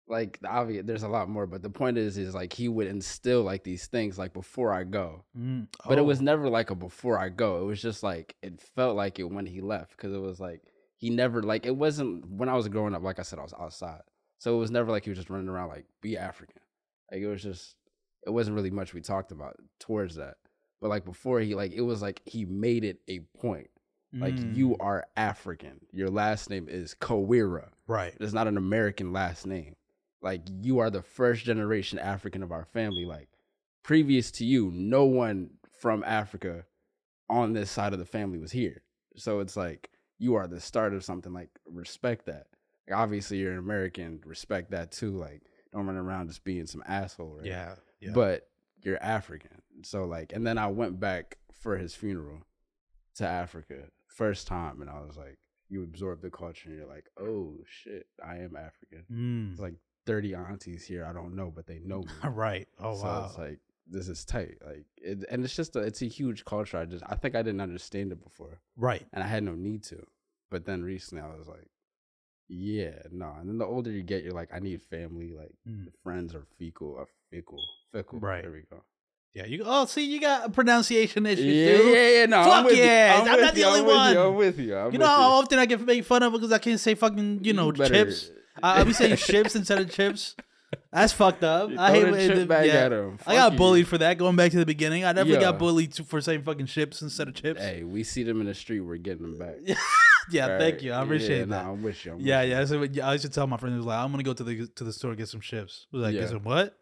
like 0.06 0.38
the 0.40 0.48
obvious. 0.48 0.84
There's 0.86 1.02
a 1.02 1.08
lot 1.08 1.28
more, 1.28 1.46
but 1.46 1.62
the 1.62 1.70
point 1.70 1.96
is 1.96 2.18
is 2.18 2.34
like 2.34 2.52
he 2.52 2.68
would 2.68 2.86
instill 2.86 3.42
like 3.42 3.64
these 3.64 3.86
things 3.86 4.18
like 4.18 4.32
before 4.34 4.72
I 4.72 4.84
go. 4.84 5.24
Mm, 5.38 5.68
But 5.86 5.98
it 5.98 6.02
oh, 6.02 6.04
was 6.04 6.20
never 6.20 6.48
like 6.48 6.70
a 6.70 6.74
before 6.74 7.18
I 7.18 7.30
go. 7.30 7.62
It 7.62 7.64
was 7.64 7.80
just 7.80 8.02
like 8.02 8.36
it 8.42 8.60
felt 8.60 8.96
like 8.96 9.18
it 9.18 9.24
when 9.24 9.46
he 9.46 9.60
left 9.60 9.96
because 9.96 10.12
it 10.12 10.20
was 10.20 10.38
like 10.40 10.62
he 10.96 11.10
never 11.10 11.42
like 11.42 11.66
it 11.66 11.76
wasn't 11.76 12.28
when 12.28 12.48
I 12.48 12.54
was 12.54 12.68
growing 12.68 12.94
up. 12.94 13.02
Like 13.02 13.18
I 13.18 13.22
said, 13.22 13.38
I 13.38 13.42
was 13.42 13.54
outside, 13.58 14.02
so 14.38 14.54
it 14.56 14.58
was 14.58 14.70
never 14.70 14.90
like 14.90 15.04
he 15.04 15.10
was 15.10 15.18
just 15.18 15.30
running 15.30 15.48
around 15.48 15.68
like 15.68 15.86
be 16.00 16.16
African. 16.16 16.60
Like 17.10 17.20
it 17.20 17.28
was 17.28 17.42
just 17.42 17.76
it 18.26 18.30
wasn't 18.30 18.56
really 18.56 18.70
much 18.70 18.94
we 18.94 19.00
talked 19.00 19.32
about 19.32 19.56
towards 19.80 20.16
that. 20.16 20.36
But 20.80 20.90
like 20.90 21.04
before 21.04 21.40
he 21.40 21.54
like 21.54 21.72
it 21.72 21.80
was 21.80 22.02
like 22.02 22.20
he 22.24 22.44
made 22.44 22.84
it 22.84 22.98
a 23.08 23.20
point. 23.38 23.68
Like 24.12 24.36
mm, 24.36 24.54
you 24.54 24.76
are 24.78 25.04
African. 25.16 25.80
Your 25.92 26.08
last 26.08 26.48
name 26.48 26.68
is 26.68 26.94
Kawira. 26.94 27.70
right. 27.88 28.14
It's 28.20 28.32
not 28.32 28.46
an 28.46 28.56
American 28.56 29.12
last 29.12 29.44
name. 29.44 29.74
Like 30.22 30.42
you 30.62 30.78
are 30.78 30.90
the 30.90 31.02
first 31.02 31.44
generation 31.44 31.98
African 31.98 32.42
of 32.42 32.52
our 32.52 32.64
family. 32.64 33.04
Like 33.04 33.28
previous 33.82 34.30
to 34.32 34.44
you, 34.44 34.70
no 34.72 35.04
one 35.04 35.50
from 35.80 36.04
Africa 36.04 36.64
on 37.28 37.54
this 37.54 37.70
side 37.70 37.92
of 37.92 37.98
the 37.98 38.04
family 38.04 38.38
was 38.38 38.52
here. 38.52 38.82
So 39.16 39.40
it's 39.40 39.56
like 39.56 39.90
you 40.18 40.34
are 40.34 40.46
the 40.46 40.60
start 40.60 40.94
of 40.94 41.04
something. 41.04 41.32
Like 41.32 41.50
respect 41.66 42.26
that. 42.26 42.46
Like, 42.88 42.96
obviously 42.98 43.38
you're 43.38 43.52
an 43.52 43.58
American. 43.58 44.20
Respect 44.24 44.70
that 44.72 44.90
too. 44.92 45.16
Like 45.16 45.42
don't 45.72 45.86
run 45.86 45.96
around 45.96 46.28
just 46.28 46.44
being 46.44 46.66
some 46.66 46.82
asshole. 46.86 47.36
Right? 47.38 47.46
Yeah. 47.46 47.74
Yeah. 48.00 48.12
But 48.14 48.48
you're 48.82 49.02
African. 49.02 49.62
So 49.82 50.04
like, 50.04 50.32
and 50.32 50.46
then 50.46 50.58
I 50.58 50.66
went 50.68 51.00
back 51.00 51.38
for 51.52 51.76
his 51.76 51.94
funeral 51.94 52.38
to 53.16 53.26
Africa 53.26 53.76
first 54.08 54.46
time, 54.46 54.80
and 54.80 54.90
I 54.90 55.00
was 55.00 55.16
like, 55.16 55.38
you 55.68 55.82
absorb 55.82 56.20
the 56.20 56.30
culture, 56.30 56.68
and 56.68 56.78
you're 56.78 56.86
like, 56.88 57.06
oh 57.18 57.54
shit, 57.66 58.06
I 58.24 58.36
am 58.36 58.54
African. 58.56 59.04
Mm, 59.10 59.52
It's 59.52 59.60
like 59.60 59.74
30 60.06 60.34
aunties 60.34 60.84
here 60.84 61.04
I 61.08 61.12
don't 61.14 61.34
know, 61.34 61.50
but 61.54 61.66
they 61.66 61.78
know 61.78 62.00
me. 62.22 62.28
right. 62.28 62.68
Oh 62.78 62.94
so 62.96 63.04
wow. 63.04 63.26
it's 63.28 63.38
like 63.38 63.58
this 63.86 64.08
is 64.08 64.24
tight. 64.24 64.56
Like, 64.64 64.86
it, 64.96 65.24
and 65.30 65.44
it's 65.44 65.54
just 65.56 65.76
a, 65.76 65.80
it's 65.80 66.02
a 66.02 66.06
huge 66.06 66.44
culture. 66.44 66.78
I 66.78 66.84
just 66.84 67.04
I 67.06 67.14
think 67.16 67.34
I 67.34 67.42
didn't 67.42 67.60
understand 67.60 68.12
it 68.12 68.22
before, 68.22 68.60
right. 68.76 69.04
and 69.12 69.22
I 69.22 69.26
had 69.26 69.42
no 69.42 69.54
need 69.54 69.82
to. 69.84 70.04
But 70.50 70.64
then 70.64 70.82
recently, 70.82 71.22
I 71.22 71.34
was 71.36 71.48
like, 71.48 71.68
yeah, 72.48 72.92
no. 73.10 73.32
And 73.40 73.48
then 73.48 73.58
the 73.58 73.64
older 73.66 73.90
you 73.90 74.02
get, 74.02 74.22
you're 74.22 74.32
like, 74.34 74.50
I 74.54 74.58
need 74.58 74.82
family. 74.82 75.32
Like 75.36 75.52
Mm. 75.68 75.88
friends 76.02 76.34
are 76.34 76.46
fecal, 76.58 76.96
are 76.98 77.08
fickle, 77.30 77.58
fickle. 77.92 78.20
Right. 78.20 78.42
There 78.42 78.52
we 78.52 78.62
go. 78.70 78.82
Yeah. 79.34 79.46
You. 79.46 79.62
Oh, 79.66 79.86
see, 79.86 80.04
you 80.04 80.20
got 80.20 80.46
a 80.46 80.50
pronunciation 80.50 81.26
issues, 81.26 81.44
Yeah, 81.46 81.76
dude. 81.76 81.94
yeah, 81.94 82.08
yeah. 82.20 82.26
No, 82.26 82.38
I'm 82.40 82.44
Fuck 82.50 82.64
with 82.66 82.78
yeah. 82.78 83.14
I'm 83.24 83.32
with 83.32 83.40
not 83.40 83.54
the 83.54 83.60
you, 83.60 83.66
only 83.66 83.80
I'm 83.80 83.86
with 83.86 83.94
one. 83.96 84.12
You, 84.12 84.20
I'm 84.20 84.34
with 84.36 84.58
you. 84.60 84.76
I'm 84.76 84.92
You 84.92 84.98
know 84.98 85.06
how 85.06 85.30
often 85.32 85.58
I 85.58 85.66
get 85.66 85.80
made 85.80 86.06
fun 86.06 86.22
of 86.22 86.32
because 86.32 86.52
I 86.52 86.58
can't 86.58 86.78
say 86.78 86.94
fucking 86.94 87.40
you 87.42 87.52
know 87.52 87.72
better- 87.72 87.92
chips. 87.94 88.30
I, 88.62 88.80
I 88.80 88.84
be 88.84 88.92
saying 88.92 89.16
chips 89.16 89.56
instead 89.56 89.80
of 89.80 89.90
chips. 89.90 90.36
That's 90.92 91.12
fucked 91.12 91.44
up. 91.44 91.70
I 91.78 91.90
hate 91.90 92.04
when 92.10 92.38
the- 92.38 92.46
bag 92.46 92.66
yeah. 92.66 92.74
at 92.74 92.92
'em. 92.92 93.18
I 93.26 93.34
got 93.34 93.50
Fuck 93.52 93.58
bullied 93.58 93.88
for 93.88 93.98
that. 93.98 94.18
Going 94.18 94.36
back 94.36 94.50
to 94.52 94.58
the 94.58 94.66
beginning, 94.66 95.04
I 95.04 95.12
definitely 95.12 95.40
got 95.40 95.58
bullied 95.58 95.94
for 96.06 96.20
saying 96.20 96.42
fucking 96.42 96.66
chips 96.66 97.02
instead 97.02 97.28
of 97.28 97.34
chips. 97.34 97.60
Hey, 97.60 97.82
we 97.82 98.04
see 98.04 98.22
them 98.22 98.40
in 98.40 98.46
the 98.46 98.54
street. 98.54 98.80
We're 98.80 98.96
getting 98.96 99.22
them 99.22 99.38
back. 99.38 99.56
yeah, 100.30 100.52
All 100.52 100.58
thank 100.58 100.82
you. 100.82 100.92
I 100.92 101.02
appreciate 101.02 101.38
yeah, 101.38 101.44
that. 101.46 101.64
Nah, 101.64 101.72
I'm 101.72 101.82
with 101.82 102.04
you. 102.04 102.12
I'm 102.12 102.20
yeah, 102.20 102.40
with 102.42 102.50
yeah. 102.50 102.64
So, 102.64 102.82
yeah, 102.82 103.08
I 103.08 103.12
used 103.12 103.24
to 103.24 103.30
tell 103.30 103.46
my 103.46 103.56
friends, 103.56 103.84
like, 103.84 103.98
I'm 103.98 104.10
gonna 104.10 104.22
go 104.22 104.32
to 104.32 104.44
the 104.44 104.66
to 104.66 104.84
the 104.84 104.92
store 104.92 105.10
to 105.10 105.16
get 105.16 105.28
some 105.28 105.40
chips. 105.40 105.86
I 105.92 105.96
was 105.96 106.04
like, 106.04 106.14
Yeah. 106.14 106.20
get 106.22 106.30
some 106.30 106.44
what? 106.44 106.76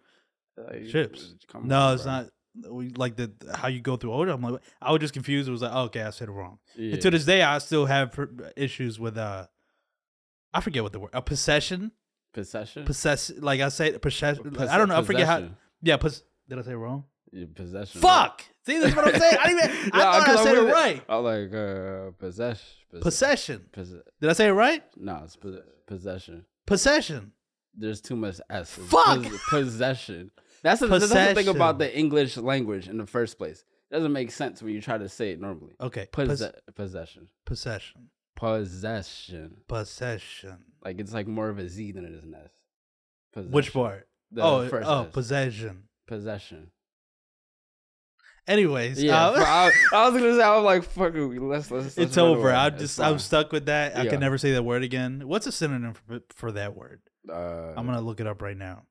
You. 0.57 0.64
Like, 0.64 0.86
Chips. 0.88 1.34
no, 1.62 1.78
on, 1.80 1.95
it's 1.95 2.03
bro. 2.03 2.12
not. 2.12 2.26
We 2.70 2.90
like 2.90 3.16
the 3.16 3.32
how 3.55 3.68
you 3.68 3.80
go 3.80 3.97
through 3.97 4.11
order. 4.12 4.32
I'm 4.32 4.43
like, 4.43 4.61
I 4.82 4.93
was 4.93 5.01
just 5.01 5.14
confused. 5.14 5.49
It 5.49 5.53
was 5.53 5.62
like, 5.62 5.72
okay, 5.72 6.03
I 6.03 6.11
said 6.11 6.28
it 6.28 6.32
wrong. 6.32 6.59
Yeah. 6.76 6.93
And 6.93 7.03
to 7.03 7.11
this 7.11 7.24
day, 7.24 7.43
I 7.43 7.57
still 7.59 7.86
have 7.86 8.14
issues 8.57 9.01
with 9.01 9.16
uh, 9.16 9.47
I 10.53 10.61
forget 10.61 10.82
what 10.82 10.93
the 10.93 11.01
word 11.01 11.11
a 11.14 11.22
possession. 11.22 11.93
Possession. 12.33 12.85
Possess 12.85 13.30
like 13.39 13.61
I 13.61 13.68
say 13.68 13.97
possession. 13.99 14.51
Pos- 14.53 14.68
I 14.68 14.76
don't 14.78 14.89
know. 14.89 14.99
I 14.99 15.03
forget 15.03 15.26
how. 15.26 15.49
Yeah, 15.83 15.97
pos- 15.97 16.22
did 16.49 16.59
I 16.59 16.62
say 16.62 16.72
it 16.72 16.76
wrong? 16.76 17.05
Possession. 17.55 18.01
Fuck. 18.01 18.43
See, 18.66 18.78
that's 18.78 18.95
what 18.95 19.09
I'm 19.09 19.18
saying. 19.18 19.37
I 19.43 19.47
didn't 19.49 19.70
even. 19.70 19.91
I 19.95 19.99
thought 20.20 20.28
I 20.28 20.45
said 20.45 20.57
it 20.59 20.72
right. 20.72 21.03
I 21.09 21.16
like 21.16 21.53
uh, 21.55 22.11
possession. 22.18 22.66
Possession. 23.01 23.66
Possession. 23.72 24.03
Did 24.20 24.30
I 24.30 24.33
say 24.35 24.49
it 24.49 24.53
right? 24.53 24.83
No, 24.97 25.22
it's 25.24 25.37
pos- 25.37 25.57
possession. 25.87 26.45
Possession. 26.66 27.33
There's 27.74 28.01
too 28.03 28.16
much 28.16 28.39
S. 28.51 28.74
Fuck! 28.74 29.22
Pos- 29.24 29.41
possession. 29.49 30.30
That's 30.62 30.80
the, 30.80 30.87
that's 30.87 31.09
the 31.09 31.35
thing 31.35 31.49
about 31.49 31.78
the 31.78 31.97
English 31.97 32.37
language 32.37 32.87
in 32.89 32.99
the 32.99 33.07
first 33.07 33.39
place. 33.39 33.64
It 33.91 33.95
doesn't 33.95 34.12
make 34.12 34.30
sense 34.30 34.62
when 34.62 34.74
you 34.74 34.80
try 34.80 34.99
to 34.99 35.09
say 35.09 35.33
it 35.33 35.41
normally. 35.41 35.74
Okay. 35.80 36.07
Posse- 36.12 36.28
Pos- 36.45 36.53
possession. 36.74 37.28
possession. 37.47 38.11
Possession. 38.43 39.59
Possession. 39.68 40.59
Like 40.84 40.99
it's 40.99 41.12
like 41.14 41.28
more 41.28 41.49
of 41.49 41.61
a 41.61 41.68
Z 41.68 41.93
than 41.93 42.05
it 42.05 42.11
is 42.11 42.24
an 42.24 42.34
S. 42.34 42.51
Possession. 43.32 43.53
Which 43.53 43.72
part? 43.72 44.09
The 44.32 44.43
oh, 44.43 44.68
first 44.68 44.88
oh, 44.88 45.05
S. 45.05 45.12
possession. 45.12 45.84
possession. 46.09 46.72
Anyways, 48.49 49.01
Yeah, 49.01 49.30
but 49.32 49.47
I, 49.47 49.70
I 49.95 50.09
was 50.09 50.20
gonna 50.20 50.34
say 50.34 50.43
I 50.43 50.57
was 50.57 50.64
like, 50.64 50.82
fuck 50.82 51.14
it, 51.14 51.40
let's 51.40 51.70
let's. 51.70 51.97
it's 51.97 52.18
over. 52.18 52.53
I 52.53 52.66
It's 52.66 52.80
just 52.80 53.01
I'm 53.01 53.20
stuck 53.20 53.53
with 53.53 53.66
that. 53.66 53.97
I 53.97 54.03
Yeah. 54.03 54.11
can 54.11 54.18
never 54.18 54.38
say 54.38 54.51
that 54.55 54.64
word 54.64 54.82
again. 54.82 55.22
What's 55.28 55.47
a 55.47 55.53
synonym 55.53 55.95
for 55.95 56.18
for 56.34 56.51
that 56.51 56.74
word? 56.76 57.01
Uh, 57.32 57.74
I'm 57.76 57.86
gonna 57.86 58.01
look 58.01 58.18
it 58.18 58.26
up 58.26 58.43
right 58.43 58.57
now. 58.57 58.82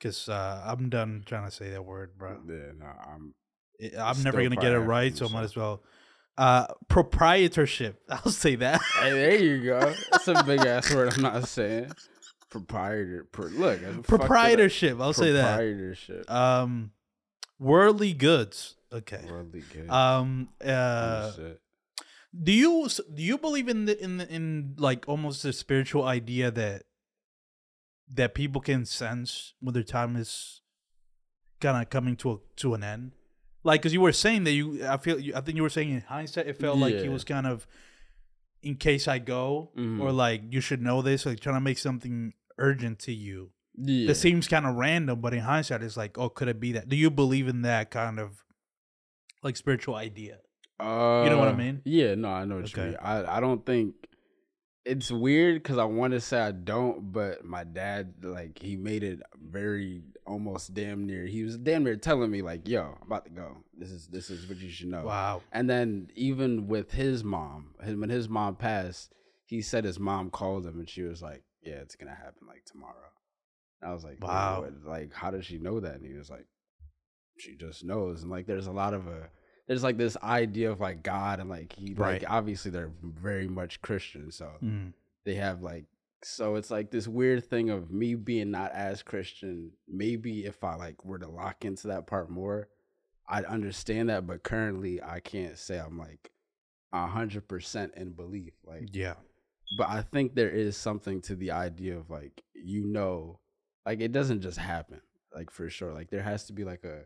Cause 0.00 0.28
uh, 0.28 0.62
I'm 0.64 0.88
done 0.88 1.24
trying 1.26 1.46
to 1.46 1.50
say 1.50 1.70
that 1.70 1.84
word, 1.84 2.16
bro. 2.16 2.38
Yeah, 2.46 2.54
no, 2.78 2.86
I'm. 2.86 3.34
I- 3.98 4.08
I'm 4.10 4.22
never 4.22 4.40
gonna 4.40 4.54
get 4.54 4.70
it 4.72 4.78
right, 4.78 5.16
so 5.16 5.26
I 5.26 5.32
might 5.32 5.42
as 5.42 5.56
well. 5.56 5.82
Uh, 6.38 6.66
proprietorship. 6.88 8.02
I'll 8.10 8.30
say 8.32 8.56
that. 8.56 8.80
Hey, 9.00 9.10
there 9.10 9.36
you 9.36 9.64
go. 9.64 9.94
That's 10.12 10.28
a 10.28 10.42
big 10.46 10.60
ass 10.60 10.94
word. 10.94 11.14
I'm 11.14 11.22
not 11.22 11.48
saying. 11.48 11.92
proprietor. 12.50 13.26
Pro, 13.32 13.46
look, 13.46 13.80
I 13.80 13.84
fucked 13.84 13.94
it 13.94 13.98
up. 13.98 14.06
proprietorship. 14.06 15.00
I'll 15.00 15.12
say 15.12 15.32
that. 15.32 15.56
Proprietorship. 15.56 16.30
Um, 16.30 16.92
worldly 17.58 18.12
goods. 18.12 18.76
Okay. 18.92 19.24
Worldly 19.28 19.62
good. 19.72 19.90
Um. 19.90 20.50
Uh. 20.64 21.32
Do 22.38 22.52
you 22.52 22.88
do 23.14 23.22
you 23.22 23.38
believe 23.38 23.68
in 23.68 23.86
the 23.86 24.02
in 24.02 24.18
the, 24.18 24.28
in 24.28 24.74
like 24.76 25.08
almost 25.08 25.42
the 25.42 25.52
spiritual 25.54 26.04
idea 26.04 26.50
that 26.50 26.82
that 28.12 28.34
people 28.34 28.60
can 28.60 28.84
sense 28.84 29.54
when 29.60 29.72
their 29.72 29.82
time 29.82 30.16
is 30.16 30.60
kind 31.60 31.82
of 31.82 31.88
coming 31.88 32.14
to 32.16 32.32
a 32.32 32.36
to 32.56 32.74
an 32.74 32.84
end? 32.84 33.12
Like, 33.66 33.80
because 33.82 33.92
you 33.92 34.00
were 34.00 34.12
saying 34.12 34.44
that 34.44 34.52
you, 34.52 34.86
I 34.86 34.96
feel, 34.96 35.18
you, 35.18 35.34
I 35.34 35.40
think 35.40 35.56
you 35.56 35.62
were 35.64 35.68
saying 35.78 35.90
in 35.90 36.00
hindsight, 36.00 36.46
it 36.46 36.56
felt 36.58 36.78
like 36.78 36.94
he 37.00 37.08
was 37.08 37.24
kind 37.24 37.46
of, 37.48 37.66
in 38.62 38.76
case 38.76 39.08
I 39.08 39.18
go, 39.18 39.70
Mhm. 39.76 40.00
or 40.00 40.12
like 40.12 40.42
you 40.50 40.60
should 40.60 40.80
know 40.80 41.02
this, 41.02 41.26
like 41.26 41.40
trying 41.40 41.56
to 41.56 41.60
make 41.60 41.78
something 41.78 42.32
urgent 42.58 43.00
to 43.00 43.12
you. 43.12 43.50
Yeah. 43.76 44.06
That 44.06 44.14
seems 44.14 44.46
kind 44.48 44.66
of 44.66 44.76
random, 44.76 45.20
but 45.20 45.34
in 45.34 45.40
hindsight, 45.40 45.82
it's 45.82 45.96
like, 45.96 46.16
oh, 46.16 46.28
could 46.28 46.48
it 46.48 46.60
be 46.60 46.72
that? 46.72 46.88
Do 46.88 46.96
you 46.96 47.10
believe 47.10 47.48
in 47.48 47.62
that 47.62 47.90
kind 47.90 48.18
of 48.20 48.44
like 49.42 49.56
spiritual 49.56 49.96
idea? 49.96 50.38
Uh, 50.78 51.22
You 51.24 51.30
know 51.30 51.38
what 51.38 51.48
I 51.48 51.54
mean? 51.56 51.82
Yeah, 51.84 52.14
no, 52.14 52.28
I 52.28 52.44
know 52.44 52.56
what 52.56 52.64
Okay. 52.66 52.82
you 52.82 52.86
mean. 52.88 52.96
I, 53.02 53.36
I 53.38 53.40
don't 53.40 53.66
think 53.66 53.94
it's 54.86 55.10
weird 55.10 55.62
because 55.62 55.78
I 55.78 55.84
want 55.84 56.12
to 56.12 56.20
say 56.20 56.38
I 56.38 56.52
don't, 56.52 57.12
but 57.12 57.44
my 57.44 57.64
dad, 57.64 58.14
like, 58.22 58.58
he 58.60 58.76
made 58.76 59.02
it 59.02 59.20
very 59.36 60.02
almost 60.26 60.74
damn 60.74 61.06
near. 61.06 61.26
He 61.26 61.42
was 61.42 61.58
damn 61.58 61.84
near 61.84 61.96
telling 61.96 62.30
me, 62.30 62.40
like, 62.40 62.68
"Yo, 62.68 62.96
I'm 63.00 63.06
about 63.06 63.24
to 63.24 63.30
go. 63.30 63.64
This 63.76 63.90
is 63.90 64.06
this 64.06 64.30
is 64.30 64.48
what 64.48 64.58
you 64.58 64.70
should 64.70 64.88
know." 64.88 65.04
Wow. 65.04 65.42
And 65.52 65.68
then 65.68 66.08
even 66.14 66.68
with 66.68 66.92
his 66.92 67.24
mom, 67.24 67.74
when 67.80 68.08
his 68.10 68.28
mom 68.28 68.56
passed, 68.56 69.12
he 69.44 69.60
said 69.60 69.84
his 69.84 69.98
mom 69.98 70.30
called 70.30 70.64
him 70.64 70.78
and 70.78 70.88
she 70.88 71.02
was 71.02 71.20
like, 71.20 71.42
"Yeah, 71.62 71.74
it's 71.74 71.96
gonna 71.96 72.14
happen 72.14 72.46
like 72.46 72.64
tomorrow." 72.64 73.10
And 73.80 73.90
I 73.90 73.94
was 73.94 74.04
like, 74.04 74.22
Wow. 74.22 74.62
"Wow, 74.62 74.70
like 74.84 75.12
how 75.12 75.30
does 75.30 75.44
she 75.46 75.58
know 75.58 75.80
that?" 75.80 75.96
And 75.96 76.06
he 76.06 76.14
was 76.14 76.30
like, 76.30 76.46
"She 77.38 77.56
just 77.56 77.84
knows." 77.84 78.22
And 78.22 78.30
like, 78.30 78.46
there's 78.46 78.68
a 78.68 78.72
lot 78.72 78.94
of 78.94 79.08
a 79.08 79.30
there's 79.66 79.82
like 79.82 79.96
this 79.98 80.16
idea 80.22 80.70
of 80.70 80.80
like 80.80 81.02
God 81.02 81.40
and 81.40 81.50
like 81.50 81.72
he 81.72 81.94
Right. 81.94 82.22
like 82.22 82.30
obviously 82.30 82.70
they're 82.70 82.92
very 83.02 83.48
much 83.48 83.80
Christian, 83.82 84.30
so 84.30 84.52
Mm. 84.62 84.92
they 85.24 85.34
have 85.34 85.62
like 85.62 85.84
so 86.22 86.56
it's 86.56 86.70
like 86.70 86.90
this 86.90 87.06
weird 87.06 87.44
thing 87.44 87.70
of 87.70 87.90
me 87.90 88.14
being 88.14 88.50
not 88.50 88.72
as 88.72 89.02
Christian. 89.02 89.72
Maybe 89.86 90.44
if 90.46 90.64
I 90.64 90.74
like 90.74 91.04
were 91.04 91.18
to 91.18 91.28
lock 91.28 91.64
into 91.64 91.88
that 91.88 92.06
part 92.06 92.30
more, 92.30 92.68
I'd 93.28 93.44
understand 93.44 94.08
that. 94.08 94.26
But 94.26 94.42
currently, 94.42 95.00
I 95.02 95.20
can't 95.20 95.58
say 95.58 95.78
I'm 95.78 95.98
like 95.98 96.30
a 96.92 97.06
hundred 97.06 97.46
percent 97.48 97.94
in 97.96 98.12
belief. 98.12 98.54
Like, 98.64 98.88
Yeah. 98.92 99.14
but 99.78 99.88
I 99.88 100.02
think 100.02 100.34
there 100.34 100.50
is 100.50 100.76
something 100.76 101.20
to 101.22 101.36
the 101.36 101.50
idea 101.50 101.96
of 101.98 102.08
like 102.10 102.42
you 102.54 102.84
know, 102.86 103.38
like 103.84 104.00
it 104.00 104.10
doesn't 104.12 104.40
just 104.40 104.58
happen. 104.58 105.00
Like 105.34 105.50
for 105.50 105.68
sure, 105.68 105.92
like 105.92 106.10
there 106.10 106.22
has 106.22 106.44
to 106.46 106.52
be 106.54 106.64
like 106.64 106.82
a. 106.84 107.02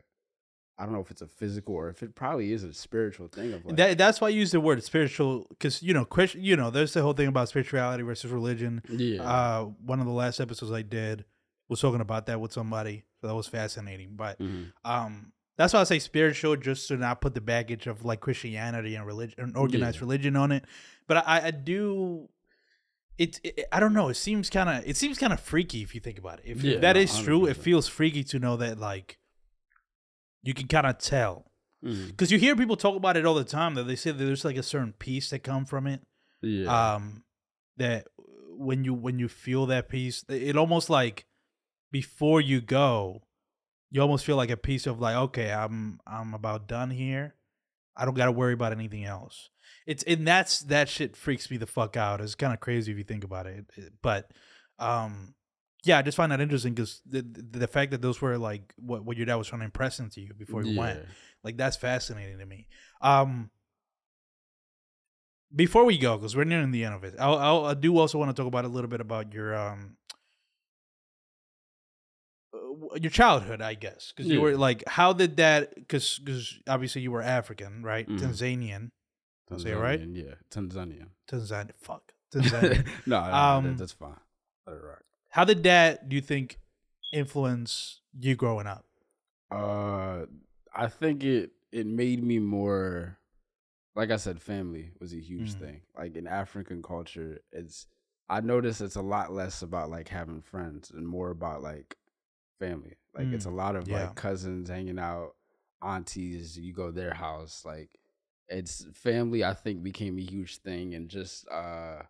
I 0.80 0.84
don't 0.84 0.92
know 0.94 1.00
if 1.00 1.10
it's 1.10 1.22
a 1.22 1.26
physical 1.28 1.74
or 1.74 1.88
if 1.90 2.02
it 2.02 2.14
probably 2.14 2.52
is 2.52 2.64
a 2.64 2.72
spiritual 2.72 3.28
thing 3.28 3.52
of 3.52 3.64
like 3.66 3.76
that 3.76 3.98
that's 3.98 4.20
why 4.20 4.28
I 4.28 4.30
use 4.30 4.50
the 4.52 4.60
word 4.60 4.82
spiritual 4.82 5.46
because 5.50 5.82
you 5.82 5.92
know 5.94 6.04
Christian 6.04 6.42
you 6.42 6.56
know 6.56 6.70
there's 6.70 6.92
the 6.94 7.02
whole 7.02 7.12
thing 7.12 7.28
about 7.28 7.48
spirituality 7.48 8.02
versus 8.02 8.30
religion. 8.30 8.82
yeah 8.88 9.22
Uh, 9.22 9.64
one 9.84 10.00
of 10.00 10.06
the 10.06 10.12
last 10.12 10.40
episodes 10.40 10.72
I 10.72 10.82
did 10.82 11.24
was 11.68 11.80
talking 11.80 12.00
about 12.00 12.26
that 12.26 12.40
with 12.40 12.52
somebody, 12.52 13.04
so 13.20 13.26
that 13.28 13.34
was 13.34 13.46
fascinating. 13.46 14.10
But 14.16 14.38
Mhm. 14.40 14.72
um, 14.84 15.32
that's 15.56 15.72
why 15.74 15.80
I 15.80 15.84
say 15.84 15.98
spiritual, 16.00 16.56
just 16.56 16.88
to 16.88 16.96
not 16.96 17.20
put 17.20 17.34
the 17.34 17.40
baggage 17.40 17.86
of 17.86 18.04
like 18.04 18.20
Christianity 18.20 18.94
and 18.96 19.06
religion, 19.06 19.34
and 19.38 19.56
organized 19.56 19.96
Yeah. 19.98 20.00
religion 20.06 20.34
on 20.36 20.50
it. 20.52 20.64
But 21.06 21.18
I, 21.28 21.48
I 21.48 21.50
do. 21.52 22.28
It, 23.18 23.38
it 23.44 23.66
I 23.70 23.78
don't 23.80 23.92
know. 23.92 24.08
It 24.08 24.14
seems 24.14 24.48
kind 24.48 24.68
of 24.70 24.88
it 24.88 24.96
seems 24.96 25.18
kind 25.18 25.32
of 25.32 25.40
freaky 25.40 25.82
if 25.82 25.94
you 25.94 26.00
think 26.00 26.18
about 26.18 26.38
it. 26.40 26.46
If, 26.46 26.64
Yeah, 26.64 26.76
if 26.76 26.80
that 26.80 26.96
no, 26.96 27.02
is 27.02 27.18
true, 27.18 27.44
it 27.46 27.50
100%. 27.50 27.54
feels 27.56 27.64
feels 27.64 27.88
freaky 27.88 28.24
to 28.24 28.38
know 28.38 28.56
that 28.56 28.78
like 28.80 29.18
you 30.42 30.54
can 30.54 30.66
kind 30.68 30.86
of 30.86 30.98
tell 30.98 31.46
because 32.08 32.30
you 32.30 32.38
hear 32.38 32.54
people 32.56 32.76
talk 32.76 32.94
about 32.96 33.16
it 33.16 33.24
all 33.24 33.34
the 33.34 33.44
time 33.44 33.74
that 33.74 33.84
they 33.84 33.96
say 33.96 34.10
that 34.10 34.22
there's 34.22 34.44
like 34.44 34.56
a 34.58 34.62
certain 34.62 34.92
peace 34.98 35.30
that 35.30 35.38
come 35.42 35.64
from 35.64 35.86
it. 35.86 36.00
Yeah. 36.42 36.94
Um 36.94 37.24
that 37.78 38.06
when 38.50 38.84
you 38.84 38.92
when 38.92 39.18
you 39.18 39.28
feel 39.28 39.66
that 39.66 39.88
peace 39.88 40.24
it 40.28 40.56
almost 40.56 40.90
like 40.90 41.24
before 41.90 42.40
you 42.40 42.60
go 42.60 43.22
you 43.90 44.00
almost 44.02 44.24
feel 44.26 44.36
like 44.36 44.50
a 44.50 44.56
piece 44.56 44.86
of 44.86 45.00
like 45.00 45.16
okay 45.16 45.50
i'm 45.52 45.98
i'm 46.06 46.34
about 46.34 46.66
done 46.68 46.90
here. 46.90 47.34
I 47.96 48.04
don't 48.04 48.14
gotta 48.14 48.32
worry 48.32 48.52
about 48.54 48.72
anything 48.72 49.04
else. 49.04 49.50
It's 49.86 50.02
and 50.04 50.26
that's 50.26 50.60
that 50.60 50.88
shit 50.88 51.16
freaks 51.16 51.50
me 51.50 51.56
the 51.56 51.66
fuck 51.66 51.96
out. 51.96 52.20
It's 52.20 52.34
kind 52.34 52.52
of 52.54 52.60
crazy 52.60 52.92
if 52.92 52.98
you 52.98 53.04
think 53.04 53.24
about 53.24 53.46
It- 53.46 53.66
but 54.02 54.30
um 54.78 55.34
yeah 55.84 55.98
i 55.98 56.02
just 56.02 56.16
find 56.16 56.30
that 56.32 56.40
interesting 56.40 56.74
because 56.74 57.00
the, 57.06 57.22
the 57.22 57.58
the 57.60 57.66
fact 57.68 57.90
that 57.92 58.02
those 58.02 58.20
were 58.20 58.36
like 58.38 58.72
what, 58.76 59.04
what 59.04 59.16
your 59.16 59.26
dad 59.26 59.36
was 59.36 59.48
trying 59.48 59.60
to 59.60 59.64
impress 59.64 59.98
into 60.00 60.20
you 60.20 60.32
before 60.34 60.62
you 60.62 60.78
went 60.78 60.98
like 61.44 61.56
that's 61.56 61.76
fascinating 61.76 62.38
to 62.38 62.44
me. 62.46 62.66
Um, 63.00 63.50
before 65.56 65.84
we 65.84 65.96
go, 65.98 66.16
because 66.16 66.36
we're 66.36 66.44
nearing 66.44 66.70
the 66.70 66.84
end 66.84 66.94
of 66.94 67.02
it, 67.02 67.14
I'll, 67.18 67.38
I'll, 67.38 67.64
I 67.66 67.74
do 67.74 67.96
also 67.98 68.18
want 68.18 68.30
to 68.30 68.40
talk 68.40 68.46
about 68.46 68.64
a 68.64 68.68
little 68.68 68.90
bit 68.90 69.00
about 69.00 69.32
your 69.32 69.56
um 69.56 69.96
uh, 72.54 72.96
your 73.00 73.10
childhood, 73.10 73.60
I 73.62 73.74
guess, 73.74 74.12
because 74.14 74.30
you 74.30 74.40
were 74.40 74.56
like, 74.56 74.84
how 74.86 75.12
did 75.12 75.36
that? 75.38 75.74
Because 75.74 76.18
because 76.18 76.58
obviously 76.68 77.02
you 77.02 77.10
were 77.10 77.22
African, 77.22 77.82
right? 77.82 78.06
Mhm. 78.08 78.18
Tanzanian, 78.20 78.90
I 79.52 79.56
say 79.56 79.72
right? 79.72 80.00
Yeah, 80.00 80.34
Tanzania. 80.50 81.06
Tanzania. 81.30 81.72
Fuck, 81.80 82.12
Tanzania. 82.34 82.86
no, 83.06 83.16
Um, 83.18 83.64
that- 83.64 83.78
that's 83.78 83.92
fine. 83.92 84.16
It 84.66 84.70
rock. 84.72 85.02
How 85.30 85.44
did 85.44 85.62
that? 85.64 86.08
Do 86.08 86.16
you 86.16 86.22
think 86.22 86.58
influence 87.12 88.00
you 88.18 88.36
growing 88.36 88.66
up? 88.66 88.84
Uh, 89.50 90.26
I 90.74 90.86
think 90.88 91.24
it 91.24 91.50
it 91.72 91.86
made 91.86 92.22
me 92.22 92.38
more, 92.38 93.18
like 93.94 94.10
I 94.10 94.16
said, 94.16 94.40
family 94.42 94.90
was 95.00 95.12
a 95.12 95.20
huge 95.20 95.54
Mm. 95.54 95.58
thing. 95.58 95.80
Like 95.96 96.16
in 96.16 96.26
African 96.26 96.82
culture, 96.82 97.40
it's 97.52 97.86
I 98.28 98.40
noticed 98.40 98.80
it's 98.80 98.96
a 98.96 99.02
lot 99.02 99.32
less 99.32 99.62
about 99.62 99.90
like 99.90 100.08
having 100.08 100.40
friends 100.42 100.90
and 100.90 101.06
more 101.06 101.30
about 101.30 101.62
like 101.62 101.96
family. 102.60 102.96
Like 103.12 103.32
it's 103.32 103.46
a 103.46 103.50
lot 103.50 103.74
of 103.74 103.88
yeah. 103.88 104.02
like 104.02 104.14
cousins 104.14 104.68
hanging 104.68 104.98
out, 104.98 105.34
aunties. 105.82 106.56
You 106.58 106.72
go 106.72 106.86
to 106.86 106.92
their 106.92 107.14
house, 107.14 107.64
like 107.64 107.90
it's 108.48 108.86
family. 108.94 109.42
I 109.44 109.54
think 109.54 109.82
became 109.82 110.16
a 110.18 110.22
huge 110.22 110.58
thing, 110.58 110.94
and 110.94 111.08
just 111.08 111.48
uh, 111.50 112.02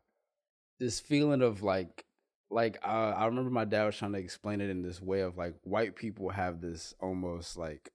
this 0.78 1.00
feeling 1.00 1.40
of 1.40 1.62
like 1.62 2.04
like 2.50 2.78
uh, 2.84 3.14
I 3.16 3.26
remember 3.26 3.50
my 3.50 3.64
dad 3.64 3.84
was 3.86 3.96
trying 3.96 4.12
to 4.12 4.18
explain 4.18 4.60
it 4.60 4.70
in 4.70 4.82
this 4.82 5.00
way 5.00 5.20
of 5.20 5.36
like 5.36 5.54
white 5.62 5.94
people 5.96 6.30
have 6.30 6.60
this 6.60 6.94
almost 7.00 7.56
like 7.56 7.90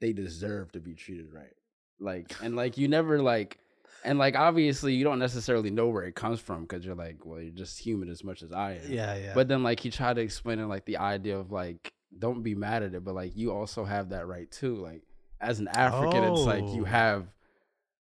they 0.00 0.12
deserve 0.12 0.72
to 0.72 0.80
be 0.80 0.94
treated 0.94 1.32
right. 1.32 1.54
Like 2.00 2.32
and 2.42 2.56
like 2.56 2.76
you 2.78 2.88
never 2.88 3.22
like 3.22 3.58
and 4.04 4.18
like 4.18 4.34
obviously 4.36 4.94
you 4.94 5.04
don't 5.04 5.20
necessarily 5.20 5.70
know 5.70 5.86
where 5.88 6.02
it 6.04 6.16
comes 6.16 6.40
from 6.40 6.62
because 6.62 6.84
you're 6.84 6.96
like, 6.96 7.24
well, 7.24 7.40
you're 7.40 7.52
just 7.52 7.78
human 7.78 8.08
as 8.10 8.24
much 8.24 8.42
as 8.42 8.52
I 8.52 8.72
am. 8.84 8.90
Yeah, 8.90 9.14
yeah. 9.16 9.32
But 9.34 9.46
then 9.48 9.62
like 9.62 9.78
he 9.78 9.90
tried 9.90 10.16
to 10.16 10.22
explain 10.22 10.58
it 10.58 10.66
like 10.66 10.84
the 10.84 10.96
idea 10.96 11.38
of 11.38 11.52
like 11.52 11.92
don't 12.18 12.42
be 12.42 12.54
mad 12.56 12.82
at 12.82 12.94
it, 12.94 13.04
but 13.04 13.14
like 13.14 13.36
you 13.36 13.52
also 13.52 13.84
have 13.84 14.08
that 14.10 14.26
right 14.26 14.50
too. 14.50 14.74
Like 14.76 15.02
as 15.40 15.60
an 15.60 15.68
African, 15.68 16.24
it's 16.24 16.40
like 16.42 16.64
you 16.74 16.82
Oh. 16.82 16.86
have 16.86 17.26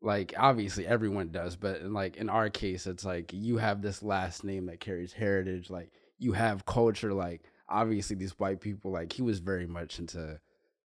like 0.07 0.33
obviously 0.39 0.87
everyone 0.87 1.29
does, 1.31 1.57
but 1.57 1.81
in 1.81 1.93
like 1.93 2.17
in 2.17 2.29
our 2.31 2.49
case, 2.49 2.87
it's 2.87 3.05
like 3.05 3.33
you 3.33 3.59
have 3.59 3.83
this 3.83 4.03
last 4.03 4.45
name 4.45 4.67
that 4.67 4.81
carries 4.81 5.13
heritage. 5.13 5.69
Like 5.69 5.91
you 6.19 6.33
have 6.33 6.65
culture. 6.65 7.13
Like 7.13 7.43
obviously 7.69 8.15
these 8.17 8.39
white 8.39 8.61
people, 8.61 8.93
like 8.93 9.13
he 9.13 9.23
was 9.23 9.41
very 9.41 9.67
much 9.67 9.99
into 9.99 10.41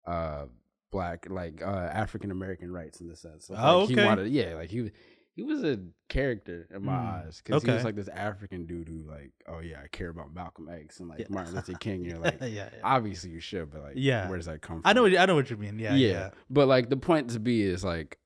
uh 0.06 0.46
black, 0.90 1.26
like 1.30 1.62
uh 1.62 1.66
African 1.92 2.30
American 2.30 2.72
rights 2.72 3.00
in 3.00 3.08
the 3.08 3.16
sense. 3.16 3.46
So, 3.46 3.54
Oh, 3.54 3.80
like, 3.80 3.84
okay. 3.84 3.94
He 4.00 4.04
wanted, 4.06 4.28
yeah, 4.28 4.54
like 4.54 4.70
he 4.70 4.80
was. 4.80 4.90
He 5.34 5.42
was 5.42 5.64
a 5.64 5.78
character 6.10 6.68
in 6.74 6.84
my 6.84 6.92
Mm, 6.92 7.24
eyes 7.24 7.40
because 7.42 7.62
he 7.62 7.70
was 7.70 7.84
like 7.84 7.94
this 7.96 8.08
African 8.08 8.66
dude 8.66 8.86
who, 8.86 9.02
like, 9.10 9.32
oh 9.48 9.60
yeah, 9.60 9.80
I 9.82 9.88
care 9.88 10.10
about 10.10 10.34
Malcolm 10.34 10.68
X 10.68 11.00
and 11.00 11.08
like 11.08 11.20
Yeah. 11.20 11.26
Martin 11.30 11.54
Luther 11.54 11.72
King. 11.72 12.04
You're 12.04 12.18
like, 12.18 12.36
yeah, 12.42 12.48
yeah. 12.48 12.68
obviously 12.84 13.30
you 13.30 13.40
should, 13.40 13.70
but 13.70 13.80
like, 13.82 13.92
Yeah. 13.96 14.28
where 14.28 14.36
does 14.36 14.44
that 14.44 14.60
come 14.60 14.82
from? 14.82 14.90
I 14.90 14.92
know. 14.92 15.04
what- 15.04 15.16
I 15.16 15.24
know 15.24 15.34
what 15.34 15.48
you 15.48 15.56
mean. 15.56 15.78
Yeah, 15.78 15.94
yeah, 15.94 16.10
yeah. 16.10 16.30
But 16.50 16.68
like 16.68 16.90
the 16.90 16.98
point 16.98 17.30
to 17.30 17.40
be 17.40 17.62
is 17.62 17.82
like 17.82 18.18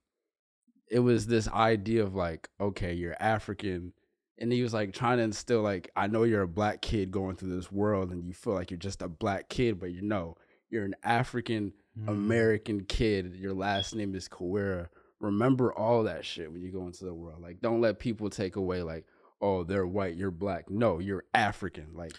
it 0.91 1.01
was 1.01 1.27
this 1.27 1.49
idea 1.49 2.03
of 2.03 2.15
like, 2.15 2.49
okay, 2.61 2.93
you're 2.95 3.17
African. 3.21 3.93
And 4.39 4.53
he 4.53 4.63
was 4.63 4.75
like 4.75 4.93
trying 4.93 5.19
to 5.19 5.25
instill 5.25 5.63
like, 5.63 5.91
I 5.97 6.07
know 6.09 6.23
you're 6.25 6.43
a 6.43 6.49
black 6.49 6.83
kid 6.83 7.11
going 7.11 7.37
through 7.37 7.57
this 7.57 7.73
world 7.73 8.11
and 8.11 8.25
you 8.25 8.33
feel 8.35 8.53
like 8.53 8.71
you're 8.71 8.79
just 8.79 9.01
a 9.03 9.09
black 9.09 9.49
kid, 9.49 9.81
but 9.81 9.93
you 9.93 10.03
know, 10.03 10.37
you're 10.71 10.85
an 10.85 10.95
African 11.03 11.73
Mm. 11.99 12.09
American 12.09 12.85
kid. 12.85 13.33
Your 13.37 13.55
last 13.55 13.95
name 13.95 14.15
is 14.15 14.29
Kawira. 14.29 14.89
Remember 15.19 15.73
all 15.73 16.03
that 16.03 16.27
shit 16.27 16.53
when 16.53 16.61
you 16.61 16.71
go 16.71 16.85
into 16.85 17.07
the 17.07 17.15
world. 17.15 17.41
Like, 17.41 17.63
don't 17.63 17.81
let 17.81 17.99
people 17.99 18.29
take 18.29 18.57
away 18.57 18.83
like, 18.83 19.07
oh, 19.41 19.65
they're 19.65 19.87
white, 19.87 20.15
you're 20.15 20.31
black. 20.31 20.69
No, 20.69 20.99
you're 20.99 21.25
African. 21.33 21.95
Like, 21.95 22.13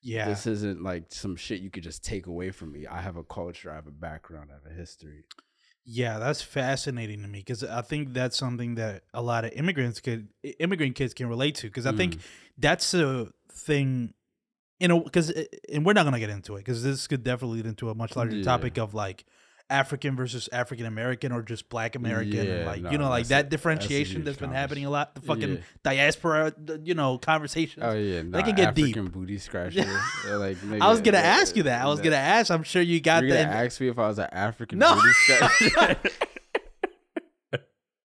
Yeah. 0.00 0.26
this 0.26 0.46
isn't 0.46 0.82
like 0.82 1.12
some 1.12 1.36
shit 1.36 1.60
you 1.60 1.68
could 1.68 1.82
just 1.82 2.02
take 2.02 2.28
away 2.28 2.50
from 2.50 2.72
me. 2.72 2.86
I 2.86 3.02
have 3.02 3.18
a 3.18 3.22
culture, 3.22 3.70
I 3.70 3.74
have 3.74 3.86
a 3.86 3.90
background, 3.90 4.48
I 4.50 4.54
have 4.54 4.72
a 4.72 4.74
history. 4.74 5.24
Yeah, 5.84 6.18
that's 6.18 6.42
fascinating 6.42 7.22
to 7.22 7.28
me 7.28 7.38
because 7.40 7.64
I 7.64 7.82
think 7.82 8.12
that's 8.12 8.36
something 8.36 8.74
that 8.76 9.02
a 9.14 9.22
lot 9.22 9.44
of 9.44 9.52
immigrants 9.52 10.00
could 10.00 10.28
immigrant 10.58 10.94
kids 10.94 11.14
can 11.14 11.28
relate 11.28 11.54
to 11.56 11.66
because 11.68 11.86
I 11.86 11.92
think 11.92 12.16
Mm. 12.16 12.20
that's 12.58 12.94
a 12.94 13.28
thing 13.50 14.14
you 14.78 14.88
know, 14.88 15.00
because 15.00 15.30
and 15.72 15.84
we're 15.84 15.92
not 15.92 16.04
gonna 16.04 16.18
get 16.18 16.30
into 16.30 16.56
it 16.56 16.60
because 16.60 16.82
this 16.82 17.06
could 17.06 17.22
definitely 17.22 17.58
lead 17.58 17.66
into 17.66 17.90
a 17.90 17.94
much 17.94 18.16
larger 18.16 18.36
Yeah. 18.36 18.42
topic 18.44 18.78
of 18.78 18.94
like 18.94 19.24
African 19.70 20.16
versus 20.16 20.48
African 20.52 20.84
American 20.86 21.32
or 21.32 21.42
just 21.42 21.68
Black 21.68 21.94
American, 21.94 22.38
and 22.40 22.48
Yeah, 22.48 22.66
like 22.66 22.82
no, 22.82 22.90
you 22.90 22.98
know, 22.98 23.08
like 23.08 23.28
that 23.28 23.46
a 23.46 23.48
differentiation 23.48 24.16
huge 24.16 24.24
that's 24.26 24.36
been 24.38 24.50
happening 24.52 24.84
a 24.84 24.90
lot. 24.90 25.14
The 25.14 25.20
fucking 25.22 25.54
Yeah. 25.54 25.60
diaspora, 25.84 26.52
you 26.84 26.94
know, 26.94 27.16
conversations. 27.18 27.84
Oh 27.86 27.92
yeah, 27.94 28.22
They 28.24 28.42
can 28.42 28.54
get 28.54 28.74
deep. 28.74 28.96
African 28.96 29.06
booty 29.12 29.38
scratcher. 29.38 29.84
Like, 30.28 30.58
I 30.80 30.88
was 30.88 31.00
gonna 31.00 31.16
that- 31.18 31.40
ask 31.40 31.56
you 31.56 31.62
that. 31.64 31.82
I 31.82 31.86
was 31.86 32.00
gonna 32.00 32.16
ask. 32.16 32.50
I'm 32.50 32.62
sure 32.64 32.82
you 32.82 33.00
got 33.00 33.22
that. 33.22 33.48
ask 33.48 33.80
me 33.80 33.88
if 33.88 33.98
I 33.98 34.08
was 34.08 34.18
an 34.18 34.28
African 34.32 34.78
No. 34.78 34.94
booty 34.94 35.12
scratcher. 35.12 35.96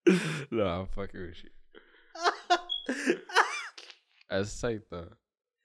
no, 0.52 0.66
I'm 0.68 0.88
fucking 0.88 1.20
with 1.20 1.36
you. 1.44 3.18
That's 4.30 4.60
tight 4.60 4.82
though. 4.90 5.08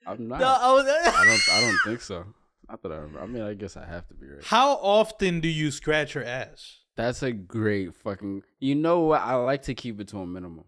I'm 0.05 0.27
not. 0.27 0.39
No, 0.39 0.47
I 0.47 0.73
was- 0.73 0.85
I 0.87 1.25
don't. 1.25 1.49
I 1.57 1.61
don't 1.61 1.77
think 1.85 2.01
so. 2.01 2.25
Not 2.71 2.81
that 2.83 2.91
I. 2.91 2.95
Remember. 2.95 3.21
I 3.21 3.25
mean, 3.27 3.43
I 3.43 3.53
guess 3.53 3.75
I 3.77 3.85
have 3.85 4.07
to 4.07 4.13
be 4.13 4.27
right. 4.27 4.43
How 4.43 4.75
often 4.75 5.41
do 5.41 5.47
you 5.49 5.71
scratch 5.71 6.15
your 6.15 6.23
ass? 6.23 6.77
That's 6.95 7.21
a 7.21 7.31
great 7.31 7.93
fucking. 7.95 8.43
You 8.59 8.75
know 8.75 9.01
what? 9.01 9.21
I 9.21 9.35
like 9.35 9.63
to 9.63 9.73
keep 9.73 9.99
it 9.99 10.07
to 10.09 10.19
a 10.19 10.25
minimum. 10.27 10.65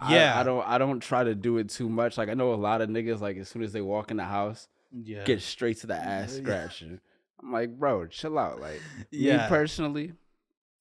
I- 0.00 0.14
Yeah. 0.14 0.38
I, 0.40 0.42
don't. 0.42 0.66
I 0.66 0.78
don't 0.78 1.00
try 1.00 1.22
to 1.24 1.34
do 1.34 1.58
it 1.58 1.68
too 1.68 1.88
much. 1.88 2.18
Like 2.18 2.28
I 2.28 2.34
know 2.34 2.52
a 2.52 2.56
lot 2.56 2.80
of 2.80 2.88
niggas. 2.88 3.20
Like 3.20 3.36
as 3.36 3.48
soon 3.48 3.62
as 3.62 3.72
they 3.72 3.80
walk 3.80 4.10
in 4.10 4.16
the 4.16 4.24
house, 4.24 4.66
Yeah. 4.92 5.24
get 5.24 5.40
straight 5.40 5.78
to 5.78 5.86
the 5.86 5.94
ass 5.94 6.34
Yeah. 6.36 6.42
scratching. 6.42 7.00
I'm 7.42 7.52
like, 7.52 7.78
bro, 7.78 8.06
chill 8.06 8.38
out. 8.38 8.60
Like 8.60 8.80
Yeah. 9.12 9.44
me 9.44 9.48
personally, 9.48 10.12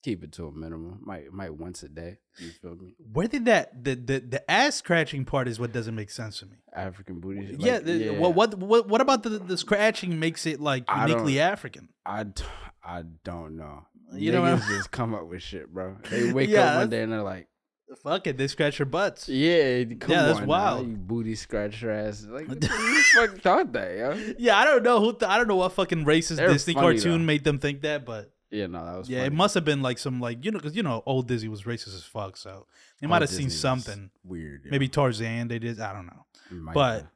keep 0.03 0.23
it 0.23 0.31
to 0.33 0.47
a 0.47 0.51
minimum. 0.51 0.99
Might 1.03 1.31
might 1.33 1.53
once 1.55 1.83
a 1.83 1.89
day. 1.89 2.19
You 2.37 2.49
feel 2.61 2.75
me? 2.75 2.93
Where 3.11 3.27
did 3.27 3.45
that 3.45 3.83
the, 3.83 3.95
the 3.95 4.19
the 4.19 4.51
ass 4.51 4.75
scratching 4.75 5.25
part 5.25 5.47
is 5.47 5.59
what 5.59 5.71
doesn't 5.73 5.95
make 5.95 6.09
sense 6.09 6.39
to 6.39 6.45
me. 6.45 6.57
African 6.73 7.19
booty. 7.19 7.47
like, 7.55 7.61
yeah, 7.65 7.79
the, 7.79 8.09
What, 8.11 8.35
what 8.35 8.53
what 8.55 8.87
what 8.87 9.01
about 9.01 9.23
the 9.23 9.29
the 9.39 9.57
scratching 9.57 10.19
makes 10.19 10.45
it 10.45 10.59
like 10.59 10.83
I 10.87 11.07
uniquely 11.07 11.39
African? 11.39 11.89
I, 12.05 12.25
I 12.83 13.03
don't 13.23 13.55
know. 13.57 13.85
You 14.13 14.19
You 14.27 14.31
know 14.31 14.41
what 14.41 14.59
just 14.67 14.91
come 14.91 15.13
up 15.13 15.27
with 15.27 15.41
shit, 15.43 15.71
bro. 15.73 15.97
They 16.09 16.31
wake 16.31 16.49
Yeah, 16.49 16.71
up 16.71 16.75
one 16.77 16.89
day 16.89 17.03
and 17.03 17.11
they're 17.11 17.21
like, 17.21 17.47
Fuck 18.03 18.27
it, 18.27 18.37
they 18.37 18.47
scratch 18.47 18.77
your 18.77 18.85
butts. 18.85 19.27
"Yeah, 19.27 19.83
come 19.99 20.11
Yeah, 20.11 20.21
that's 20.21 20.39
on, 20.41 20.43
now, 20.43 20.47
wild. 20.47 20.87
you 20.87 20.95
booty 20.95 21.33
scratch 21.33 21.81
your 21.81 21.89
ass." 21.91 22.23
Like, 22.23 22.45
who 22.45 22.53
the 22.53 22.67
fuck 23.15 23.39
thought 23.41 23.73
that, 23.73 23.97
yo? 23.97 24.33
Yeah, 24.37 24.57
I 24.59 24.63
don't 24.63 24.83
know 24.83 24.99
who 24.99 25.11
th- 25.13 25.23
I 25.27 25.37
don't 25.39 25.47
know 25.47 25.55
what 25.55 25.71
fucking 25.73 26.05
racist 26.05 26.35
They're 26.35 26.49
Disney 26.49 26.75
funny, 26.75 26.85
cartoon 26.99 27.21
though. 27.21 27.25
made 27.25 27.43
them 27.43 27.57
think 27.57 27.81
that, 27.81 28.05
but 28.05 28.31
Yeah, 28.51 28.67
no, 28.67 28.83
that 28.83 28.97
was 28.97 29.09
yeah, 29.09 29.25
it 29.25 29.33
must 29.33 29.53
have 29.53 29.63
been 29.65 29.81
like 29.81 29.99
some 29.99 30.19
like 30.19 30.43
you 30.43 30.51
know 30.51 30.57
because 30.57 30.75
you 30.75 30.81
know 30.83 31.03
old 31.05 31.27
Disney 31.27 31.49
was 31.49 31.63
racist 31.63 31.95
as 31.95 32.03
fuck, 32.03 32.35
so 32.35 32.65
they 32.99 33.07
might 33.07 33.21
have 33.21 33.29
seen 33.29 33.49
something. 33.49 34.09
weird. 34.23 34.65
yo. 34.65 34.71
Maybe 34.71 34.87
Tarzan, 34.87 35.47
they 35.47 35.59
did. 35.59 35.79
I 35.79 35.93
don't 35.93 36.07
know. 36.07 36.71
But- 36.73 37.01
have. 37.01 37.07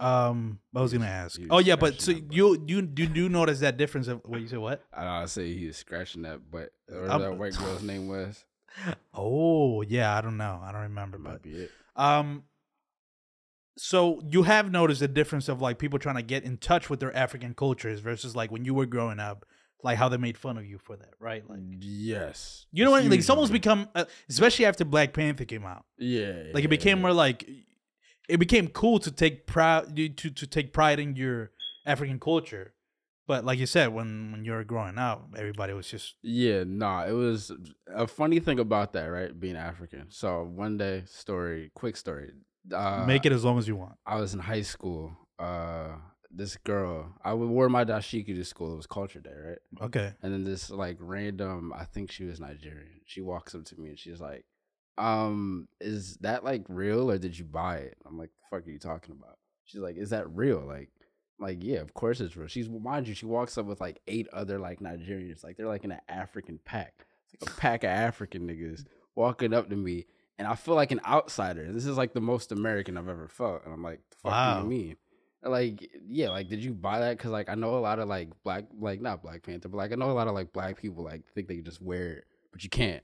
Um, 0.00 0.58
I 0.74 0.80
was 0.80 0.92
gonna 0.92 1.06
ask. 1.06 1.40
Oh 1.48 1.58
yeah, 1.60 1.76
but 1.76 2.00
so 2.00 2.12
that 2.12 2.32
you 2.32 2.64
you 2.66 2.78
you 2.96 3.06
do 3.06 3.28
notice 3.28 3.60
that 3.60 3.76
difference 3.76 4.08
of 4.08 4.20
what 4.24 4.40
you 4.40 4.48
said? 4.48 4.58
What? 4.58 4.82
I 4.92 5.22
I 5.22 5.24
say 5.26 5.54
he 5.56 5.68
was 5.68 5.76
scratching 5.76 6.22
that, 6.22 6.40
but 6.50 6.72
whatever 6.88 7.08
I'm- 7.08 7.20
that 7.20 7.38
white 7.38 7.56
girl's 7.56 7.82
name 7.82 8.08
was. 8.08 8.44
Oh 9.14 9.82
yeah, 9.82 10.16
I 10.16 10.22
don't 10.22 10.38
know. 10.38 10.60
I 10.64 10.72
don't 10.72 10.80
remember, 10.82 11.18
but 11.18 11.42
be 11.42 11.50
it. 11.52 11.70
Um, 11.94 12.44
so 13.76 14.20
you 14.28 14.42
have 14.44 14.70
noticed 14.70 15.00
the 15.00 15.08
difference 15.08 15.48
of 15.48 15.60
like 15.60 15.78
people 15.78 15.98
trying 15.98 16.16
to 16.16 16.22
get 16.22 16.42
in 16.44 16.56
touch 16.56 16.90
with 16.90 17.00
their 17.00 17.14
African 17.16 17.54
cultures 17.54 18.00
versus 18.00 18.34
like 18.34 18.50
when 18.50 18.64
you 18.64 18.74
were 18.74 18.86
growing 18.86 19.20
up, 19.20 19.44
like 19.82 19.98
how 19.98 20.08
they 20.08 20.16
made 20.16 20.38
fun 20.38 20.56
of 20.58 20.64
you 20.66 20.78
for 20.78 20.96
that, 20.96 21.14
right? 21.18 21.48
Like 21.48 21.60
Yes, 21.80 22.66
you 22.72 22.84
know 22.84 22.90
what? 22.92 23.04
Like 23.04 23.18
it's 23.18 23.30
almost 23.30 23.52
become, 23.52 23.88
uh, 23.94 24.04
especially 24.28 24.66
after 24.66 24.84
Black 24.84 25.12
Panther 25.12 25.44
came 25.44 25.64
out, 25.64 25.84
Yeah, 25.98 26.44
like 26.54 26.64
it 26.64 26.68
became 26.68 26.98
yeah. 26.98 27.02
more 27.02 27.12
like 27.12 27.48
it 28.28 28.36
became 28.38 28.68
cool 28.68 28.98
to 29.00 29.10
take 29.10 29.46
pride 29.46 29.96
to 29.96 30.08
to 30.30 30.46
take 30.46 30.72
pride 30.72 30.98
in 31.00 31.16
your 31.16 31.50
African 31.86 32.18
culture. 32.20 32.74
But 33.26 33.44
like 33.44 33.58
you 33.58 33.66
said, 33.66 33.88
when 33.94 34.32
when 34.32 34.44
you 34.44 34.52
were 34.52 34.64
growing 34.64 34.98
up, 34.98 35.30
everybody 35.36 35.72
was 35.72 35.88
just 35.88 36.14
Yeah, 36.22 36.64
nah, 36.66 37.04
it 37.06 37.12
was 37.12 37.52
a 37.94 38.06
funny 38.06 38.40
thing 38.40 38.58
about 38.58 38.92
that, 38.94 39.06
right? 39.06 39.38
Being 39.38 39.56
African. 39.56 40.06
So 40.10 40.44
one 40.44 40.76
day, 40.76 41.04
story, 41.06 41.70
quick 41.74 41.96
story. 41.96 42.32
Uh, 42.72 43.04
make 43.06 43.24
it 43.26 43.32
as 43.32 43.44
long 43.44 43.58
as 43.58 43.66
you 43.66 43.76
want. 43.76 43.94
I 44.06 44.20
was 44.20 44.34
in 44.34 44.40
high 44.40 44.62
school. 44.62 45.16
Uh, 45.38 45.96
this 46.34 46.56
girl, 46.56 47.14
I 47.24 47.34
wore 47.34 47.68
my 47.68 47.84
dashiki 47.84 48.34
to 48.34 48.44
school. 48.44 48.72
It 48.72 48.76
was 48.76 48.86
culture 48.86 49.20
day, 49.20 49.34
right? 49.34 49.58
Okay. 49.82 50.14
And 50.22 50.32
then 50.32 50.44
this 50.44 50.70
like 50.70 50.96
random, 51.00 51.72
I 51.76 51.84
think 51.84 52.10
she 52.10 52.24
was 52.24 52.40
Nigerian. 52.40 53.00
She 53.04 53.20
walks 53.20 53.54
up 53.54 53.64
to 53.66 53.76
me 53.80 53.90
and 53.90 53.98
she's 53.98 54.20
like, 54.20 54.44
"Um, 54.98 55.68
is 55.80 56.16
that 56.22 56.44
like 56.44 56.64
real 56.68 57.10
or 57.10 57.18
did 57.18 57.38
you 57.38 57.44
buy 57.44 57.78
it?" 57.78 57.96
I'm 58.06 58.18
like, 58.18 58.30
"The 58.30 58.56
fuck 58.56 58.66
are 58.66 58.70
you 58.70 58.78
talking 58.78 59.14
about?" 59.18 59.38
She's 59.64 59.80
like, 59.80 59.96
"Is 59.96 60.10
that 60.10 60.28
real?" 60.34 60.60
Like, 60.66 60.90
like 61.38 61.58
yeah, 61.62 61.78
of 61.80 61.92
course 61.94 62.20
it's 62.20 62.36
real. 62.36 62.48
She's 62.48 62.68
mind 62.68 63.08
you, 63.08 63.14
she 63.14 63.26
walks 63.26 63.58
up 63.58 63.66
with 63.66 63.80
like 63.80 64.00
eight 64.06 64.28
other 64.32 64.58
like 64.58 64.80
Nigerians, 64.80 65.44
like 65.44 65.56
they're 65.56 65.66
like 65.66 65.84
in 65.84 65.92
an 65.92 66.00
African 66.08 66.58
pack, 66.64 67.06
it's 67.32 67.42
like 67.42 67.50
a 67.50 67.60
pack 67.60 67.84
of 67.84 67.90
African 67.90 68.46
niggas 68.48 68.84
walking 69.14 69.52
up 69.52 69.68
to 69.70 69.76
me, 69.76 70.06
and 70.38 70.48
I 70.48 70.54
feel 70.54 70.74
like 70.76 70.92
an 70.92 71.00
outsider. 71.06 71.70
This 71.72 71.84
is 71.86 71.96
like 71.98 72.14
the 72.14 72.20
most 72.20 72.52
American 72.52 72.96
I've 72.96 73.08
ever 73.08 73.28
felt, 73.28 73.64
and 73.64 73.74
I'm 73.74 73.82
like, 73.82 74.00
"The 74.10 74.16
fuck 74.22 74.32
Wow. 74.32 74.56
do 74.58 74.62
you 74.62 74.68
mean?" 74.70 74.96
Like 75.44 75.90
yeah 76.06 76.28
like 76.30 76.48
did 76.48 76.62
you 76.62 76.72
buy 76.72 77.00
that 77.00 77.16
because 77.18 77.30
like 77.30 77.48
i 77.48 77.54
know 77.54 77.76
a 77.76 77.80
lot 77.80 77.98
of 77.98 78.08
like 78.08 78.28
black 78.44 78.64
like 78.78 79.00
not 79.00 79.22
black 79.22 79.42
panther 79.42 79.68
but 79.68 79.76
like 79.76 79.92
i 79.92 79.94
know 79.96 80.10
a 80.10 80.12
lot 80.12 80.28
of 80.28 80.34
like 80.34 80.52
black 80.52 80.80
people 80.80 81.02
like 81.02 81.22
think 81.34 81.48
they 81.48 81.56
can 81.56 81.64
just 81.64 81.82
wear 81.82 82.12
it 82.18 82.24
but 82.52 82.62
you 82.62 82.70
can't 82.70 83.02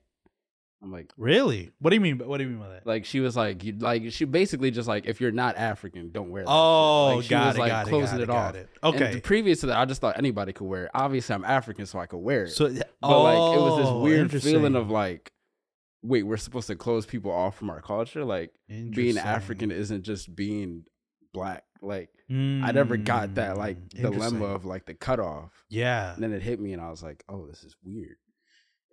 i'm 0.81 0.91
like 0.91 1.11
Really? 1.17 1.71
What 1.79 1.89
do 1.89 1.97
you 1.97 1.99
mean? 2.01 2.17
by- 2.17 2.25
What 2.25 2.37
do 2.37 2.45
you 2.45 2.51
mean 2.51 2.59
by 2.59 2.69
that? 2.69 2.87
like 2.87 3.03
she 3.03 3.19
was 3.19 3.35
like 3.35 3.63
you 3.65 3.73
like 3.79 4.11
she 4.13 4.23
basically 4.23 4.71
just 4.71 4.87
like 4.87 5.05
if 5.05 5.19
you're 5.19 5.33
not 5.33 5.57
african 5.57 6.11
don't 6.11 6.29
wear 6.29 6.43
that. 6.45 6.49
Oh, 6.49 7.15
like, 7.17 7.23
she 7.25 7.29
got 7.31 7.47
was, 7.47 7.55
it, 7.57 7.59
like 7.59 7.69
got 7.71 7.87
it, 7.87 7.89
closing 7.89 8.17
got 8.17 8.19
it, 8.19 8.23
it, 8.23 8.27
got 8.27 8.49
off 8.49 8.55
it. 8.55 8.69
And 8.83 8.95
Okay. 8.95 9.19
previous 9.19 9.59
to 9.59 9.65
that 9.67 9.77
i 9.77 9.83
just 9.83 9.99
thought 9.99 10.17
anybody 10.17 10.53
could 10.53 10.65
wear 10.67 10.85
it 10.85 10.91
obviously 10.93 11.35
i'm 11.35 11.43
african 11.43 11.85
so 11.85 11.99
i 11.99 12.05
could 12.05 12.19
wear 12.19 12.43
it 12.45 12.51
So, 12.51 12.69
but 13.01 13.23
like 13.23 13.57
it 13.57 13.61
was 13.61 13.77
this 13.79 13.87
oh, 13.89 13.99
weird 13.99 14.31
feeling 14.31 14.75
of 14.75 14.89
like 14.89 15.33
wait 16.01 16.23
we're 16.23 16.37
supposed 16.37 16.67
to 16.67 16.77
close 16.77 17.05
people 17.05 17.31
off 17.31 17.57
from 17.57 17.69
our 17.69 17.81
culture 17.81 18.23
like 18.23 18.51
being 18.69 19.17
african 19.17 19.71
isn't 19.71 20.03
just 20.03 20.33
being 20.33 20.85
black 21.33 21.65
like 21.81 22.09
I 22.29 22.71
never 22.71 22.97
got 22.97 23.35
that 23.35 23.57
like 23.57 23.77
Mm, 23.89 24.01
dilemma 24.11 24.45
of 24.45 24.65
like 24.65 24.85
the 24.85 24.93
cutoff. 24.93 25.51
yeah. 25.69 26.13
And 26.13 26.21
then 26.23 26.33
it 26.33 26.41
hit 26.41 26.59
me 26.59 26.73
and 26.73 26.81
I 26.81 26.89
was 26.89 27.01
like, 27.01 27.23
oh, 27.29 27.47
this 27.47 27.63
is 27.63 27.75
weird. 27.83 28.17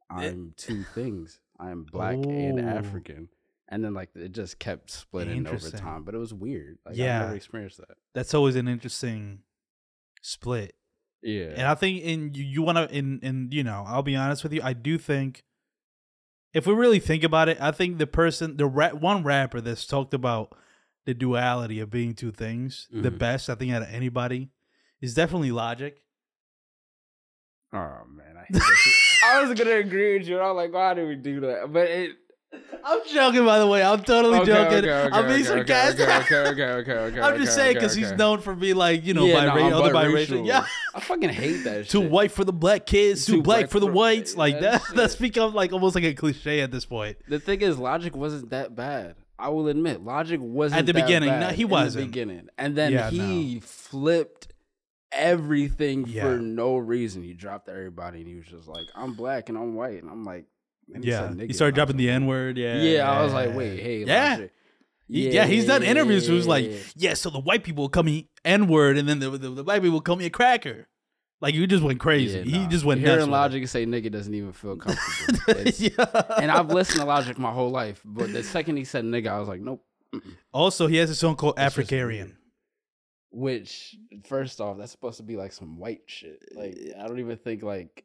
I'm 0.09 0.55
two 0.57 0.85
things. 0.95 1.41
I 1.59 1.71
am 1.71 1.85
black 1.85 2.15
and 2.15 2.61
Oh. 2.61 2.63
African. 2.69 3.29
And 3.69 3.83
then 3.85 3.93
like 3.95 4.11
it 4.15 4.33
just 4.33 4.59
kept 4.61 4.91
splitting 4.91 5.47
over 5.47 5.71
time. 5.71 6.05
But 6.05 6.15
it 6.15 6.19
was 6.19 6.33
weird. 6.33 6.79
Like 6.87 6.97
Yeah. 6.97 7.19
I 7.19 7.23
never 7.25 7.35
experienced 7.37 7.79
that. 7.79 7.97
That's 8.15 8.33
always 8.35 8.55
an 8.57 8.69
interesting 8.69 9.41
split. 10.23 10.75
Yeah. 11.23 11.47
And 11.57 11.63
I 11.63 11.75
think 11.75 12.03
in 12.03 12.35
you, 12.35 12.45
you 12.45 12.63
want 12.63 12.79
to 12.79 12.97
in 12.97 13.19
in 13.21 13.49
you 13.51 13.65
know, 13.65 13.85
I'll 13.87 14.03
be 14.03 14.15
honest 14.17 14.43
with 14.45 14.53
you, 14.53 14.61
I 14.63 14.73
do 14.75 14.97
think 14.99 15.43
if 16.55 16.67
we 16.67 16.73
really 16.75 17.01
think 17.01 17.25
about 17.25 17.49
it, 17.49 17.59
I 17.61 17.73
think 17.73 17.99
the 17.99 18.07
person 18.07 18.57
the 18.57 18.67
ra- 18.67 18.91
one 18.95 19.25
rapper 19.25 19.61
that's 19.61 19.87
talked 19.87 20.15
about 20.15 20.57
the 21.07 21.15
duality 21.15 21.81
of 21.81 21.89
being 21.91 22.15
two 22.15 22.31
things 22.33 22.87
the 22.93 23.11
Mhm. 23.11 23.19
best 23.19 23.49
I 23.49 23.55
think 23.55 23.73
out 23.73 23.83
of 23.83 23.89
anybody 23.89 24.51
is 25.01 25.15
definitely 25.15 25.51
Logic. 25.53 25.97
oh 27.73 27.79
man, 28.09 28.37
I 28.37 28.45
hate. 28.53 28.63
I 29.25 29.43
was 29.43 29.59
gonna 29.59 29.77
agree 29.77 30.19
with 30.19 30.29
you. 30.29 30.37
And 30.37 30.45
I 30.45 30.51
was 30.53 30.57
like, 30.57 30.73
why 30.73 30.95
do 30.95 31.07
we 31.07 31.17
do 31.17 31.41
that? 31.41 31.73
But 31.73 31.89
it 31.89 32.11
I'm 32.85 33.01
joking 33.13 33.45
by 33.45 33.59
the 33.59 33.67
way. 33.67 33.83
I'm 33.83 34.03
totally 34.03 34.39
Okay, 34.39 34.47
joking. 34.53 34.79
okay, 34.79 34.91
okay, 34.93 35.17
I'm 35.17 35.27
being 35.27 35.47
okay, 35.47 35.61
okay, 35.61 35.67
sarcastic. 35.97 36.09
Okay, 36.33 36.37
okay, 36.51 36.63
okay, 36.63 36.93
okay. 36.93 37.21
I'm 37.27 37.37
just 37.39 37.53
okay, 37.53 37.63
saying 37.65 37.71
okay, 37.77 37.79
because 37.81 37.95
he's 37.95 38.13
known 38.13 38.41
for 38.41 38.55
being 38.55 38.77
like 38.77 39.05
you 39.05 39.15
know 39.15 39.25
Yeah, 39.27 39.47
bi- 39.47 39.57
no, 39.59 39.67
I'm 39.67 39.73
other 39.75 39.93
biracial. 39.93 40.27
biracial. 40.43 40.47
Yeah, 40.47 40.65
I 40.95 41.01
fucking 41.01 41.29
hate 41.31 41.65
that 41.65 41.85
shit. 41.85 41.91
too 41.91 42.01
white 42.09 42.31
for 42.33 42.45
the 42.45 42.53
black 42.53 42.87
kids, 42.87 43.27
too, 43.27 43.37
Too 43.37 43.43
black, 43.43 43.59
black 43.63 43.71
for 43.71 43.81
the 43.81 43.87
for- 43.87 43.93
whites. 43.93 44.37
Like 44.37 44.61
that 44.61 44.83
that, 44.83 44.83
that's 44.95 45.15
shit. 45.15 45.23
become 45.23 45.55
like 45.55 45.73
almost 45.73 45.95
like 45.97 46.05
a 46.05 46.15
cliche 46.15 46.61
at 46.61 46.71
this 46.71 46.85
point. 46.87 47.17
The 47.29 47.41
thing 47.41 47.61
is, 47.63 47.79
Logic 47.79 48.15
wasn't 48.17 48.51
that 48.51 48.75
bad. 48.77 49.17
I 49.39 49.49
will 49.51 49.69
admit, 49.69 50.03
Logic 50.03 50.41
wasn't 50.41 50.81
At 50.81 50.87
the 50.87 50.95
beginning, 50.95 51.39
no, 51.41 51.49
he 51.49 51.65
wasn't. 51.65 51.97
At 51.97 52.01
the 52.01 52.07
beginning, 52.07 52.49
and 52.57 52.75
then 52.77 52.93
Yeah, 52.93 53.11
he 53.11 53.61
flipped 53.61 54.49
everything 55.13 56.07
Yeah. 56.07 56.23
for 56.23 56.39
no 56.39 56.77
reason. 56.77 57.23
He 57.23 57.33
dropped 57.35 57.69
everybody, 57.69 58.21
and 58.21 58.29
he 58.29 58.35
was 58.37 58.47
just 58.47 58.69
like, 58.69 58.87
"I'm 58.95 59.15
black 59.15 59.49
and 59.49 59.57
I'm 59.59 59.75
white," 59.75 60.03
and 60.03 60.11
I'm 60.11 60.25
like, 60.25 60.47
and 60.95 61.03
he 61.05 61.11
Yeah, 61.11 61.29
said 61.31 61.41
he 61.41 61.53
started 61.53 61.53
and 61.53 61.61
I 61.63 61.65
was 61.67 61.75
dropping 61.75 61.97
the 61.97 62.11
N 62.11 62.27
word. 62.27 62.59
Yeah, 62.59 62.81
Yeah, 62.81 63.11
I 63.11 63.23
was 63.23 63.33
like, 63.33 63.55
wait, 63.55 63.81
hey, 63.81 64.05
yeah. 64.05 64.31
Logic. 64.35 64.53
He- 65.09 65.31
Yeah, 65.31 65.47
he's 65.47 65.67
done 65.67 65.83
interviews. 65.83 66.27
yeah, 66.29 66.35
Who's 66.35 66.47
like, 66.47 66.67
yeah. 66.67 66.79
yeah, 66.97 67.15
so 67.15 67.31
the 67.31 67.39
white 67.41 67.63
people 67.65 67.85
will 67.85 67.89
call 67.89 68.03
me 68.03 68.29
N 68.45 68.67
word, 68.69 68.99
and 68.99 69.09
then 69.09 69.19
the, 69.21 69.31
the, 69.31 69.51
the 69.51 69.65
black 69.65 69.81
people 69.83 69.95
will 69.95 70.01
call 70.01 70.17
me 70.17 70.27
a 70.27 70.31
cracker. 70.31 70.89
Like 71.41 71.55
you 71.55 71.67
just 71.67 71.83
went 71.85 72.01
crazy. 72.01 72.39
Yeah, 72.47 72.61
he 72.63 72.67
just 72.67 72.85
went 72.85 73.01
nuts. 73.03 73.11
Hearing 73.11 73.29
it. 73.29 73.31
Logic 73.33 73.69
say 73.69 73.85
nigga 73.87 74.11
doesn't 74.11 74.33
even 74.35 74.53
feel 74.53 74.77
comfortable. 74.77 75.63
Yeah. 75.77 76.23
And 76.41 76.51
I've 76.51 76.69
listened 76.71 77.01
to 77.01 77.07
Logic 77.07 77.39
my 77.39 77.53
whole 77.53 77.71
life, 77.71 78.01
but 78.05 78.33
the 78.33 78.43
second 78.43 78.77
he 78.79 78.85
said 78.85 79.05
nigga, 79.05 79.29
I 79.29 79.39
was 79.39 79.49
like, 79.49 79.61
nope. 79.61 79.85
Also, 80.53 80.87
he 80.87 80.97
has 80.97 81.11
a 81.11 81.15
song 81.15 81.37
called 81.37 81.55
It's 81.59 81.77
Africarian. 81.77 82.33
Which, 83.31 83.97
first 84.25 84.61
off, 84.61 84.79
that's 84.79 84.93
supposed 84.93 85.19
to 85.19 85.23
be 85.23 85.37
like 85.37 85.53
some 85.53 85.79
white 85.79 86.03
shit. 86.07 86.43
Like, 86.55 86.77
I 86.99 87.07
don't 87.07 87.19
even 87.21 87.37
think 87.37 87.63
like 87.63 88.05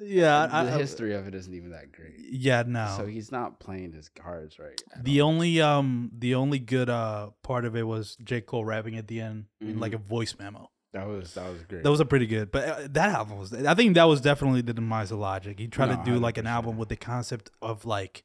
Yeah, 0.00 0.46
the 0.46 0.54
I, 0.54 0.60
I- 0.74 0.78
history 0.78 1.14
of 1.14 1.26
it 1.26 1.34
isn't 1.34 1.52
even 1.52 1.72
that 1.72 1.92
great. 1.92 2.14
yeah, 2.30 2.62
no. 2.66 2.94
So 2.96 3.04
he's 3.06 3.30
not 3.30 3.60
playing 3.60 3.92
his 3.92 4.08
cards 4.08 4.58
right. 4.58 4.80
the 5.02 5.20
only 5.20 5.60
um 5.60 6.10
the 6.16 6.34
only 6.34 6.58
good 6.60 6.88
uh 6.88 7.30
part 7.42 7.66
of 7.66 7.76
it 7.76 7.82
was 7.86 8.16
J 8.24 8.40
Cole 8.40 8.64
rapping 8.64 8.96
at 8.96 9.06
the 9.08 9.20
end 9.20 9.46
in 9.60 9.66
Mm-hmm. 9.68 9.80
like 9.80 9.92
a 9.92 9.98
voice 9.98 10.34
memo. 10.38 10.70
That 10.92 11.06
was 11.06 11.34
that 11.34 11.48
was 11.50 11.62
great. 11.64 11.82
That 11.84 11.90
was 11.90 12.00
a 12.00 12.04
pretty 12.04 12.26
good, 12.26 12.50
but 12.50 12.68
uh, 12.68 12.76
that 12.90 13.10
album 13.10 13.38
was. 13.38 13.52
I 13.54 13.74
think 13.74 13.94
that 13.94 14.04
was 14.04 14.20
definitely 14.20 14.62
the 14.62 14.72
demise 14.74 15.10
of 15.12 15.18
Logic. 15.18 15.58
He 15.58 15.68
tried 15.68 15.90
No, 15.90 15.96
to 15.96 16.02
do 16.04 16.18
like 16.18 16.36
an 16.38 16.46
album 16.46 16.76
with 16.78 16.88
the 16.88 16.96
concept 16.96 17.50
of 17.62 17.84
like. 17.84 18.24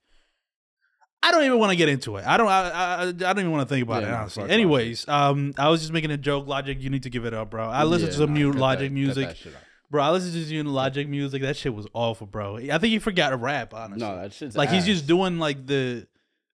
I 1.23 1.31
don't 1.31 1.43
even 1.43 1.57
want 1.57 1.71
to 1.71 1.75
get 1.75 1.89
into 1.89 2.17
it. 2.17 2.25
I 2.27 2.37
don't. 2.37 2.47
I, 2.47 2.69
I, 2.69 3.01
I 3.07 3.11
don't 3.11 3.39
even 3.39 3.51
want 3.51 3.67
to 3.67 3.73
think 3.73 3.83
about 3.83 4.03
Yeah, 4.03 4.09
it 4.09 4.13
honestly. 4.13 4.49
Anyways, 4.49 5.07
um, 5.07 5.53
I 5.57 5.69
was 5.69 5.81
just 5.81 5.91
making 5.91 6.11
a 6.11 6.17
joke. 6.17 6.45
Logic, 6.47 6.79
you 6.79 6.91
need 6.91 7.03
to 7.03 7.09
give 7.09 7.25
it 7.25 7.33
up, 7.33 7.49
bro. 7.49 7.67
I 7.67 7.83
listened 7.83 8.11
to 8.11 8.17
some 8.17 8.33
nah, 8.33 8.39
new 8.39 8.51
Logic 8.51 8.89
that- 8.89 8.93
music, 8.93 9.27
that 9.29 9.37
shit 9.37 9.55
out. 9.55 9.61
bro. 9.89 10.03
I 10.03 10.11
listened 10.11 10.33
to 10.33 10.43
some 10.45 10.51
new 10.51 10.63
Logic 10.71 11.07
music. 11.07 11.41
That 11.41 11.57
shit 11.57 11.73
was 11.73 11.87
awful, 11.93 12.27
bro. 12.27 12.57
I 12.57 12.67
think 12.77 12.85
he 12.85 12.99
forgot 12.99 13.29
to 13.31 13.37
rap. 13.37 13.73
Honestly, 13.73 14.05
No, 14.05 14.17
that 14.21 14.33
shit's 14.33 14.55
like 14.55 14.69
he's 14.69 14.85
just 14.85 15.07
doing 15.07 15.39
like 15.39 15.65
the. 15.65 16.07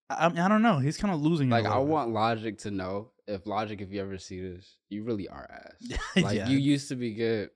I, 0.09 0.27
I 0.27 0.47
don't 0.47 0.61
know. 0.61 0.79
He's 0.79 0.97
kind 0.97 1.13
of 1.13 1.21
losing. 1.21 1.49
like 1.49 1.65
I 1.65 1.77
want 1.77 2.11
Logic 2.11 2.57
to 2.59 2.71
know 2.71 3.10
if 3.31 3.45
Logic, 3.47 3.79
if 3.81 3.91
you 3.91 4.01
ever 4.01 4.17
see 4.17 4.41
this, 4.41 4.77
you 4.89 5.03
really 5.03 5.27
are 5.27 5.47
ass. 5.49 5.99
Like 6.23 6.37
Yeah. 6.37 6.49
you 6.49 6.57
used 6.57 6.89
to 6.89 6.95
be 6.95 7.13
good. 7.13 7.49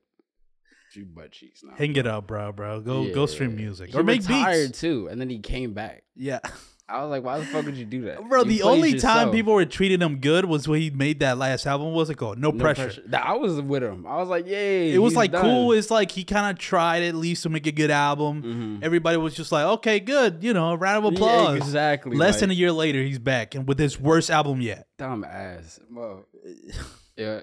but 0.88 0.96
You 0.96 1.04
butt 1.06 1.32
cheeks 1.32 1.62
now. 1.62 1.74
Hang 1.76 1.94
it 1.96 2.06
up, 2.06 2.26
bro, 2.26 2.52
bro. 2.52 2.80
Go 2.80 3.12
go 3.12 3.26
stream 3.26 3.56
music 3.56 3.90
He 3.90 3.98
or 3.98 4.02
make 4.02 4.20
retired 4.22 4.68
beats. 4.68 4.80
too, 4.80 5.08
and 5.10 5.20
then 5.20 5.28
he 5.30 5.38
came 5.40 5.72
back. 5.74 6.02
Yeah. 6.14 6.40
I 6.88 7.02
was 7.02 7.10
like, 7.10 7.24
why 7.24 7.40
the 7.40 7.44
fuck 7.46 7.64
would 7.66 7.76
you 7.76 7.84
do 7.84 8.02
that, 8.02 8.28
Bro, 8.28 8.44
You 8.44 8.48
the 8.58 8.62
only 8.62 8.90
time 8.92 9.16
yourself. 9.16 9.32
people 9.32 9.54
were 9.54 9.64
treating 9.64 10.00
him 10.00 10.18
good 10.18 10.44
was 10.44 10.68
when 10.68 10.80
he 10.80 10.90
made 10.90 11.18
that 11.18 11.36
last 11.36 11.66
album. 11.66 11.92
What's 11.94 12.10
it 12.10 12.14
called? 12.14 12.38
No, 12.38 12.50
No 12.52 12.58
pressure. 12.60 13.02
That- 13.06 13.26
I 13.26 13.32
was 13.32 13.60
with 13.60 13.82
him. 13.82 14.06
I 14.06 14.18
was 14.18 14.28
like, 14.28 14.46
yay. 14.46 14.92
It 14.94 14.98
was 14.98 15.16
like 15.16 15.32
done. 15.32 15.42
cool. 15.42 15.72
It's 15.72 15.90
like 15.90 16.12
he 16.12 16.22
kind 16.22 16.48
of 16.48 16.58
tried 16.60 17.02
at 17.02 17.16
least 17.16 17.42
to 17.42 17.48
make 17.48 17.66
a 17.66 17.72
good 17.72 17.90
album. 17.90 18.42
Mhm. 18.80 18.84
Everybody 18.84 19.16
was 19.16 19.34
just 19.34 19.50
like, 19.50 19.64
okay, 19.64 19.98
good. 19.98 20.44
You 20.44 20.52
know, 20.54 20.74
round 20.76 21.04
of 21.06 21.12
Yeah, 21.14 21.18
applause. 21.18 21.56
exactly. 21.56 22.16
Less 22.16 22.34
like, 22.34 22.40
than 22.42 22.50
a 22.52 22.54
year 22.54 22.70
later, 22.70 23.02
he's 23.02 23.18
back 23.18 23.56
and 23.56 23.66
with 23.66 23.80
his 23.80 23.98
worst 23.98 24.30
album 24.30 24.60
yet. 24.60 24.86
dumb 24.96 25.24
ass. 25.24 25.80
Well, 25.90 26.24
yeah, 27.16 27.40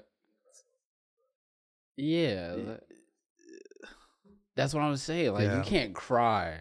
yeah. 1.98 2.54
That's 4.56 4.72
what 4.72 4.82
I'm 4.82 4.96
saying. 4.96 5.32
Like 5.32 5.42
Yeah. 5.44 5.58
you 5.58 5.62
can't 5.64 5.94
cry. 5.94 6.60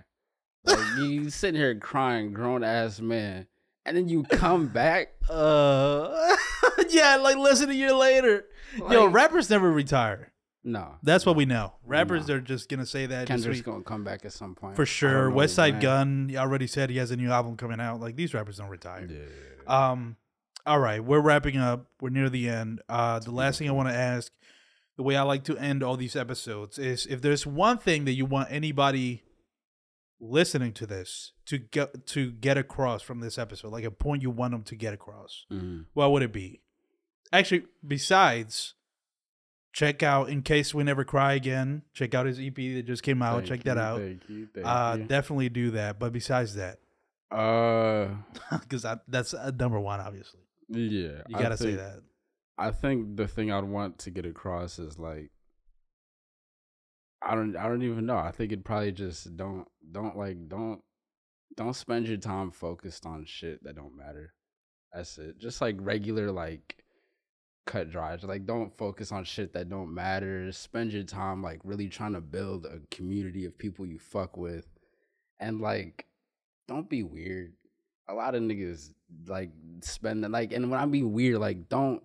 Like 0.65 0.98
you, 0.98 1.30
sitting 1.30 1.60
here 1.60 1.76
crying, 1.76 2.34
grown 2.34 2.64
ass 2.64 2.99
man, 2.99 3.48
and 3.85 3.98
then 3.98 4.07
you 4.07 4.23
come 4.23 4.68
back. 4.73 5.14
Uh, 5.30 6.35
yeah, 6.90 7.18
like 7.18 7.38
less 7.38 7.60
than 7.60 7.69
a 7.69 7.73
year 7.73 7.94
later. 7.94 8.45
Yo, 8.90 9.06
rappers 9.07 9.49
never 9.49 9.72
retire. 9.72 10.31
No, 10.65 10.95
That's 11.03 11.26
what 11.26 11.35
we 11.35 11.44
know. 11.45 11.73
Rappers 11.85 12.30
are 12.30 12.40
just 12.40 12.69
gonna 12.69 12.85
say 12.85 13.06
that 13.06 13.27
just 13.27 13.44
Kendrick's 13.44 13.61
gonna 13.61 13.84
come 13.84 14.06
back 14.06 14.23
at 14.23 14.31
some 14.31 14.56
point 14.56 14.77
for 14.77 14.85
sure. 14.85 15.30
Westside 15.30 15.81
Gunn 15.81 16.30
he 16.30 16.38
already 16.38 16.68
said 16.68 16.90
he 16.90 16.98
has 16.98 17.11
a 17.11 17.18
new 17.18 17.30
album 17.30 17.57
coming 17.57 17.81
out. 17.81 17.99
Like 17.99 18.15
these 18.15 18.34
rappers 18.34 18.57
don't 18.60 18.69
retire. 18.69 19.06
Yeah. 19.10 19.90
Um, 19.91 20.15
all 20.65 20.80
right, 20.80 21.03
we're 21.03 21.19
wrapping 21.19 21.57
up. 21.57 21.88
We're 21.99 22.11
near 22.11 22.30
the 22.30 22.48
end. 22.48 22.81
Uh, 22.88 23.19
the 23.19 23.31
last 23.31 23.60
thing 23.60 23.68
I 23.68 23.73
want 23.73 23.90
to 23.90 23.95
ask, 23.95 24.31
the 24.95 25.03
way 25.03 25.18
I 25.18 25.23
like 25.23 25.44
to 25.45 25.57
end 25.57 25.84
all 25.84 25.98
these 25.98 26.15
episodes 26.15 26.80
is 26.80 27.06
if 27.07 27.22
there's 27.22 27.45
one 27.45 27.77
thing 27.77 28.06
that 28.06 28.14
you 28.14 28.26
want 28.26 28.49
anybody 28.49 29.23
listening 30.19 30.72
to 30.73 30.85
this 30.85 31.34
to 31.45 31.57
get 31.57 32.06
to 32.07 32.31
get 32.31 32.57
across 32.57 33.02
from 33.02 33.19
this 33.19 33.38
episode, 33.38 33.72
like 33.72 33.84
a 33.84 33.91
point 33.91 34.22
you 34.22 34.30
want 34.31 34.52
them 34.52 34.64
to 34.64 34.76
get 34.76 34.94
across, 34.94 35.45
Mhm. 35.52 35.85
what 35.94 36.11
would 36.11 36.23
it 36.23 36.31
be? 36.34 36.61
Actually, 37.31 37.65
besides, 37.85 38.76
check 39.73 40.03
out 40.03 40.30
in 40.30 40.41
case 40.44 40.73
we 40.73 40.84
never 40.84 41.03
cry 41.03 41.34
again. 41.34 41.81
Check 41.94 42.14
out 42.14 42.26
his 42.27 42.40
EP 42.40 42.56
that 42.76 42.84
just 42.85 43.02
came 43.03 43.22
out. 43.22 43.38
Thank 43.38 43.48
check 43.48 43.64
that 43.64 43.77
out. 43.77 43.99
Thank 43.99 44.30
you. 44.30 44.48
Thank 44.53 44.65
Uh, 44.68 44.98
you. 44.99 45.06
definitely 45.06 45.49
do 45.49 45.72
that. 45.72 45.99
But 45.99 46.14
besides 46.14 46.53
that, 46.56 46.80
uh, 47.31 48.10
because 48.61 48.85
that's 49.07 49.34
uh, 49.34 49.52
number 49.57 49.80
one, 49.80 49.99
obviously. 49.99 50.41
yeah. 50.69 51.23
You 51.27 51.38
gotta 51.38 51.57
say 51.57 51.76
that. 51.76 52.02
I 52.57 52.69
think 52.69 53.18
the 53.18 53.27
thing 53.27 53.52
I'd 53.52 53.64
want 53.64 53.98
to 53.99 54.11
get 54.11 54.26
across 54.27 54.77
is 54.77 54.99
like 54.99 55.31
I 57.26 57.36
don't 57.36 57.56
I 57.56 57.68
don't 57.68 57.84
even 57.84 58.06
know. 58.06 58.18
I 58.18 58.32
think 58.32 58.52
it 58.52 58.64
probably 58.64 58.91
just 58.91 59.36
don't 59.38 59.68
don't 59.91 60.18
like 60.18 60.50
don't 60.50 60.82
don't 61.56 61.76
spend 61.76 62.08
your 62.08 62.18
time 62.18 62.52
focused 62.52 63.06
on 63.06 63.26
shit 63.26 63.64
that 63.64 63.76
don't 63.76 63.95
matter. 63.95 64.34
That's 64.94 65.18
it. 65.18 65.40
Just 65.40 65.62
like 65.62 65.76
regular 65.80 66.32
like 66.32 66.84
cut 67.66 67.90
dries. 67.90 68.24
Like 68.24 68.45
don't 68.45 68.76
focus 68.78 69.12
on 69.12 69.24
shit 69.24 69.54
that 69.54 69.70
don't 69.70 69.94
matter. 69.94 70.52
Spend 70.52 70.91
your 70.91 71.04
time 71.04 71.41
like 71.41 71.62
really 71.64 71.88
trying 71.88 72.14
to 72.14 72.22
build 72.22 72.66
a 72.66 72.80
community 72.94 73.45
of 73.45 73.58
people 73.58 73.86
you 73.86 74.00
fuck 74.00 74.36
with. 74.36 74.68
And 75.40 75.62
like 75.62 76.06
don't 76.68 76.90
be 76.90 77.04
weird. 77.04 77.54
A 78.10 78.14
lot 78.14 78.36
of 78.36 78.41
niggas 78.41 78.94
like 79.28 79.52
spend 79.82 80.30
like 80.30 80.52
and 80.52 80.70
when 80.70 80.80
I 80.80 80.86
mean 80.86 81.14
weird, 81.14 81.40
like 81.40 81.70
don't 81.70 82.04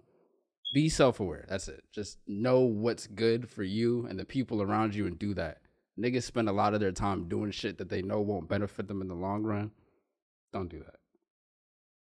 be 0.73 0.89
self-aware. 0.89 1.47
That's 1.49 1.69
it. 1.69 1.85
Just 1.93 2.19
know 2.27 2.61
what's 2.61 3.07
good 3.07 3.49
for 3.49 3.63
you 3.63 4.07
and 4.07 4.19
the 4.19 4.25
people 4.25 4.63
around 4.63 4.95
you 4.95 5.07
and 5.07 5.19
do 5.19 5.35
that. 5.35 5.59
Niggas 5.99 6.23
spend 6.23 6.49
a 6.49 6.53
lot 6.53 6.75
of 6.75 6.81
their 6.81 6.93
time 6.93 7.29
doing 7.29 7.51
shit 7.51 7.79
that 7.79 7.89
they 7.89 8.03
know 8.03 8.21
won't 8.21 8.49
benefit 8.49 8.87
them 8.87 9.03
in 9.03 9.09
the 9.09 9.15
long 9.15 9.43
run. 9.43 9.73
Don't 10.53 10.69
do 10.69 10.79
that. 10.79 10.97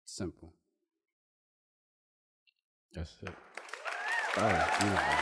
Simple. 0.05 0.53
That's 2.93 3.17
it. 3.23 3.35
Oh, 4.37 4.77
beautiful. 4.81 5.15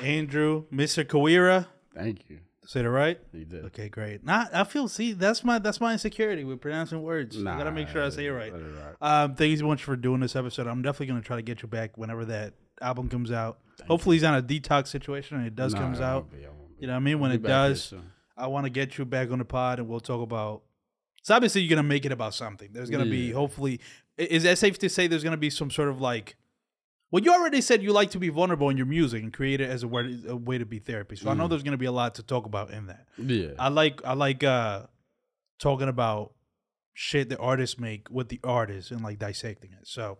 Andrew, 0.00 0.64
Mr. 0.72 1.04
Kawira. 1.04 1.66
Thank 1.94 2.28
you. 2.28 2.40
Say 2.68 2.80
it 2.80 2.82
right? 2.86 3.18
You 3.32 3.46
did. 3.46 3.64
Okay, 3.64 3.88
great. 3.88 4.22
Nah, 4.22 4.44
I 4.52 4.64
feel 4.64 4.88
see 4.88 5.14
that's 5.14 5.42
my 5.42 5.58
that's 5.58 5.80
my 5.80 5.92
insecurity 5.94 6.44
with 6.44 6.60
pronouncing 6.60 7.02
words. 7.02 7.38
I 7.38 7.56
gotta 7.56 7.72
make 7.72 7.88
sure 7.88 8.04
I 8.04 8.10
say 8.10 8.26
it 8.26 8.30
right. 8.30 8.52
Rock. 8.52 8.96
Um, 9.00 9.34
thank 9.36 9.52
you 9.52 9.56
so 9.56 9.66
much 9.66 9.82
for 9.82 9.96
doing 9.96 10.20
this 10.20 10.36
episode. 10.36 10.66
I'm 10.66 10.82
definitely 10.82 11.06
gonna 11.06 11.22
try 11.22 11.36
to 11.36 11.42
get 11.42 11.62
you 11.62 11.68
back 11.68 11.96
whenever 11.96 12.26
that 12.26 12.52
album 12.82 13.08
comes 13.08 13.32
out. 13.32 13.58
Hopefully, 13.86 14.16
he's 14.16 14.24
on 14.24 14.34
a 14.34 14.42
detox 14.42 14.88
situation 14.88 15.38
and 15.38 15.46
it 15.46 15.56
does 15.56 15.72
Nah, 15.72 15.80
comes 15.80 15.98
out. 15.98 16.30
be, 16.30 16.44
I 16.44 16.48
won't 16.50 16.76
be. 16.76 16.82
You 16.82 16.88
know 16.88 16.92
what 16.92 16.96
I 16.98 17.00
mean? 17.00 17.20
When 17.20 17.30
it 17.30 17.38
be 17.38 17.48
back 17.48 17.62
here 17.64 17.68
does. 17.70 17.94
I 18.36 18.48
want 18.48 18.64
to 18.66 18.70
get 18.70 18.98
you 18.98 19.06
back 19.06 19.30
on 19.30 19.38
the 19.38 19.46
pod 19.46 19.78
and 19.78 19.88
we'll 19.88 20.00
talk 20.00 20.20
about. 20.20 20.60
So 21.22 21.34
obviously, 21.34 21.62
you're 21.62 21.74
gonna 21.74 21.88
make 21.88 22.04
it 22.04 22.12
about 22.12 22.34
something. 22.34 22.68
There's 22.70 22.90
gonna 22.90 23.06
be 23.06 23.30
hopefully. 23.30 23.80
Is 24.18 24.42
that 24.42 24.58
safe 24.58 24.78
to 24.80 24.90
say? 24.90 25.06
There's 25.06 25.24
gonna 25.24 25.38
be 25.38 25.48
some 25.48 25.70
sort 25.70 25.88
of 25.88 26.02
like. 26.02 26.36
Well, 27.10 27.22
you 27.22 27.32
already 27.32 27.60
said 27.62 27.82
you 27.82 27.92
like 27.92 28.10
to 28.10 28.18
be 28.18 28.28
vulnerable 28.28 28.68
in 28.68 28.76
your 28.76 28.86
music 28.86 29.22
and 29.22 29.32
create 29.32 29.60
it 29.62 29.70
as 29.70 29.82
a 29.82 29.88
way, 29.88 30.18
a 30.28 30.36
way 30.36 30.58
to 30.58 30.66
be 30.66 30.78
therapy. 30.78 31.16
So 31.16 31.30
I 31.30 31.34
know 31.34 31.46
Mm. 31.46 31.50
there's 31.50 31.62
gonna 31.62 31.76
be 31.78 31.86
a 31.86 31.92
lot 31.92 32.16
to 32.16 32.22
talk 32.22 32.44
about 32.46 32.70
in 32.70 32.86
that. 32.86 33.06
Yeah. 33.16 33.52
I 33.58 33.68
like 33.68 34.04
I 34.04 34.12
like 34.12 34.44
uh 34.44 34.86
talking 35.58 35.88
about 35.88 36.34
shit 36.94 37.28
that 37.30 37.38
artists 37.38 37.78
make 37.78 38.10
with 38.10 38.28
the 38.28 38.40
artists 38.44 38.90
and 38.90 39.02
like 39.02 39.18
dissecting 39.18 39.70
it. 39.72 39.86
So 39.86 40.18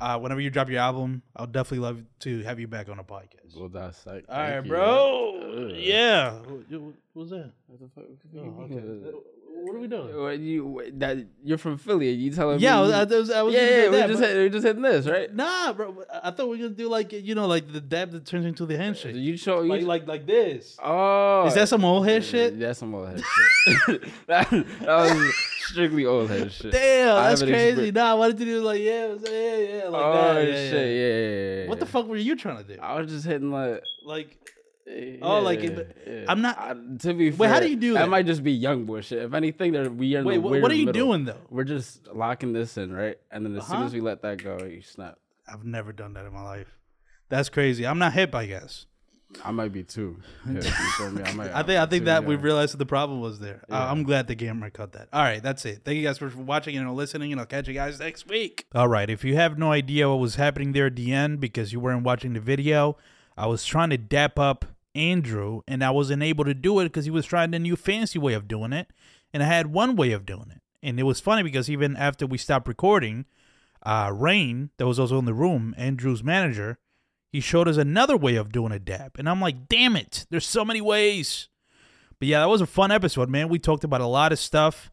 uh 0.00 0.18
whenever 0.18 0.40
you 0.40 0.48
drop 0.48 0.70
your 0.70 0.80
album, 0.80 1.22
I'll 1.36 1.46
definitely 1.46 1.80
love 1.80 2.02
to 2.20 2.42
have 2.44 2.58
you 2.58 2.66
back 2.66 2.88
on 2.88 2.96
the 2.96 3.04
podcast. 3.04 3.54
well, 3.58 3.68
that's 3.68 4.06
like. 4.06 4.24
All 4.28 4.38
right, 4.40 4.64
you. 4.64 4.68
bro. 4.70 5.68
Ugh. 5.68 5.72
Yeah. 5.76 6.32
What 6.38 6.94
was 7.14 7.30
that? 7.30 7.52
What 7.66 7.78
the 7.80 7.88
fuck? 7.94 8.04
Oh, 8.36 8.62
okay. 8.62 9.18
What 9.64 9.76
are 9.76 9.78
we 9.78 9.86
doing? 9.86 10.16
What 10.20 10.38
you 10.38 10.90
that 10.98 11.18
you're 11.44 11.58
from 11.58 11.78
Philly? 11.78 12.10
You 12.10 12.30
telling 12.32 12.58
Yeah, 12.60 12.76
me? 12.76 12.82
was, 12.82 12.92
I 12.92 13.04
was, 13.04 13.30
I 13.30 13.42
was 13.42 13.54
yeah, 13.54 13.60
yeah. 13.60 13.66
say 13.68 13.88
We 13.90 13.96
that, 13.96 14.08
just 14.08 14.20
but- 14.20 14.28
hit, 14.30 14.38
we 14.42 14.48
just 14.50 14.66
hitting 14.66 14.82
this, 14.82 15.06
right? 15.06 15.34
Nah, 15.34 15.72
bro. 15.72 16.04
I 16.22 16.30
thought 16.32 16.48
we 16.48 16.56
were 16.58 16.64
gonna 16.64 16.70
do 16.74 16.88
like 16.88 17.12
you 17.12 17.34
know, 17.34 17.46
like 17.46 17.72
the 17.72 17.80
dab 17.80 18.10
that 18.12 18.26
turns 18.26 18.44
into 18.46 18.66
the 18.66 18.76
handshake. 18.76 19.14
You 19.16 19.36
show 19.36 19.62
you 19.62 19.70
Like 19.70 19.82
like 19.84 20.06
like 20.06 20.26
this. 20.26 20.76
oh, 20.82 21.46
Is 21.46 21.54
that 21.54 21.68
some 21.68 21.84
old 21.84 22.06
head 22.06 22.24
shit? 22.24 22.58
That's 22.58 22.78
some 22.80 22.94
old 22.94 23.08
head 23.08 23.22
shit. 23.22 24.02
that, 24.26 24.50
that 24.50 24.86
was 24.86 25.34
strictly 25.68 26.04
old 26.06 26.28
head 26.28 26.50
shit. 26.52 26.72
Damn, 26.72 27.16
I 27.16 27.28
that's 27.30 27.42
crazy. 27.42 27.92
exper- 27.92 27.94
Nah, 27.94 28.20
I 28.22 28.28
did 28.32 28.40
you 28.40 28.46
do 28.46 28.60
like 28.62 28.80
yeah, 28.80 29.06
was- 29.08 29.22
yeah, 29.30 29.56
yeah, 29.56 29.88
like 29.88 30.02
oh 30.04 30.12
that. 30.34 30.42
Yeah, 30.44 30.48
yeah. 30.54 30.70
shit, 30.70 30.96
yeah, 30.96 31.06
yeah, 31.06 31.62
yeah. 31.64 31.68
What 31.68 31.80
the 31.80 31.86
fuck 31.86 32.06
were 32.06 32.16
you 32.16 32.36
trying 32.36 32.58
to 32.58 32.64
do? 32.64 32.80
I 32.80 33.00
was 33.00 33.10
just 33.10 33.24
hitting 33.26 33.50
like. 33.52 33.82
Like, 34.04 34.36
yeah, 34.86 35.16
Oh, 35.22 35.40
like, 35.40 35.62
yeah, 35.62 35.70
it- 35.70 35.96
yeah. 36.06 36.24
I'm 36.28 36.40
not- 36.42 36.58
I, 36.58 36.74
to 36.98 37.14
be 37.14 37.30
fair, 37.30 37.38
Wait, 37.38 37.48
how 37.48 37.60
do 37.60 37.68
you 37.68 37.76
do 37.76 37.94
that? 37.94 38.00
That 38.00 38.08
might 38.10 38.26
just 38.26 38.42
be 38.42 38.52
young 38.52 38.84
boy 38.84 39.00
shit. 39.02 39.18
If 39.22 39.34
anything, 39.34 39.72
that 39.72 39.94
we 39.94 40.16
are. 40.16 40.22
Wait, 40.24 40.34
the 40.36 40.40
what, 40.40 40.50
weird 40.52 40.62
what 40.62 40.72
are 40.72 40.76
you 40.76 40.86
middle. 40.86 41.06
doing 41.08 41.24
though? 41.24 41.40
We're 41.50 41.64
just 41.64 42.06
locking 42.12 42.52
this 42.52 42.76
in, 42.76 42.92
right? 42.92 43.16
And 43.30 43.44
then 43.46 43.56
as 43.56 43.66
soon 43.66 43.76
Uh-huh. 43.76 43.84
as 43.86 43.92
we 43.94 44.00
let 44.00 44.22
that 44.22 44.42
go, 44.42 44.58
you 44.64 44.82
snap. 44.82 45.18
I've 45.46 45.64
never 45.64 45.92
done 45.92 46.14
that 46.14 46.24
in 46.26 46.32
my 46.32 46.42
life. 46.42 46.78
That's 47.28 47.48
crazy. 47.48 47.86
I'm 47.86 47.98
not 47.98 48.12
hip, 48.12 48.34
I 48.34 48.46
guess. 48.46 48.86
I 49.42 49.50
might 49.50 49.72
be 49.72 49.82
too. 49.82 50.18
Yeah, 50.46 50.60
me? 51.10 51.22
I 51.22 51.32
might. 51.32 51.50
I 51.54 51.62
think 51.62 51.78
I 51.80 51.86
think 51.86 52.02
too 52.02 52.04
that 52.04 52.24
we 52.26 52.36
realized 52.36 52.74
that 52.74 52.78
the 52.78 52.84
problem 52.86 53.20
was 53.22 53.38
there. 53.38 53.64
Uh, 53.70 53.86
I'm 53.90 54.02
glad 54.02 54.26
the 54.26 54.34
gamer 54.34 54.68
cut 54.68 54.92
that. 54.92 55.08
All 55.10 55.22
right, 55.22 55.42
that's 55.42 55.64
it. 55.64 55.80
Thank 55.86 55.96
you 55.96 56.02
guys 56.02 56.18
for 56.18 56.28
watching 56.36 56.76
and 56.76 56.92
listening, 56.94 57.32
and 57.32 57.40
I'll 57.40 57.46
catch 57.46 57.66
you 57.66 57.72
guys 57.72 57.98
next 57.98 58.28
week. 58.28 58.66
All 58.74 58.88
right, 58.88 59.08
if 59.08 59.24
you 59.24 59.34
have 59.36 59.56
no 59.58 59.72
idea 59.72 60.06
what 60.10 60.18
was 60.18 60.34
happening 60.34 60.72
there 60.72 60.86
at 60.86 60.96
the 60.96 61.12
end 61.14 61.40
because 61.40 61.72
you 61.72 61.80
weren't 61.80 62.02
watching 62.04 62.34
the 62.34 62.40
video, 62.40 62.98
I 63.36 63.46
was 63.46 63.64
trying 63.64 63.90
to 63.90 63.98
dap 63.98 64.38
up 64.38 64.64
Andrew, 64.94 65.62
and 65.66 65.82
I 65.82 65.90
wasn't 65.90 66.22
able 66.22 66.44
to 66.44 66.54
do 66.54 66.78
it 66.80 66.84
because 66.84 67.04
he 67.04 67.10
was 67.10 67.26
trying 67.26 67.54
a 67.54 67.58
new 67.58 67.76
fancy 67.76 68.18
way 68.18 68.34
of 68.34 68.48
doing 68.48 68.72
it, 68.72 68.92
and 69.32 69.42
I 69.42 69.46
had 69.46 69.72
one 69.72 69.96
way 69.96 70.12
of 70.12 70.26
doing 70.26 70.50
it. 70.50 70.60
And 70.82 70.98
it 70.98 71.04
was 71.04 71.20
funny 71.20 71.42
because 71.42 71.70
even 71.70 71.96
after 71.96 72.26
we 72.26 72.38
stopped 72.38 72.68
recording, 72.68 73.24
uh, 73.84 74.10
Rain, 74.14 74.70
that 74.76 74.86
was 74.86 74.98
also 74.98 75.18
in 75.18 75.24
the 75.24 75.34
room, 75.34 75.74
Andrew's 75.78 76.22
manager, 76.24 76.78
he 77.30 77.40
showed 77.40 77.68
us 77.68 77.76
another 77.76 78.16
way 78.16 78.36
of 78.36 78.52
doing 78.52 78.72
a 78.72 78.78
dab. 78.78 79.12
And 79.18 79.28
I'm 79.28 79.40
like, 79.40 79.68
damn 79.68 79.96
it, 79.96 80.26
there's 80.30 80.46
so 80.46 80.64
many 80.64 80.80
ways. 80.80 81.48
But 82.18 82.28
yeah, 82.28 82.40
that 82.40 82.48
was 82.48 82.60
a 82.60 82.66
fun 82.66 82.90
episode, 82.90 83.30
man. 83.30 83.48
We 83.48 83.58
talked 83.58 83.84
about 83.84 84.00
a 84.00 84.06
lot 84.06 84.32
of 84.32 84.38
stuff. 84.38 84.90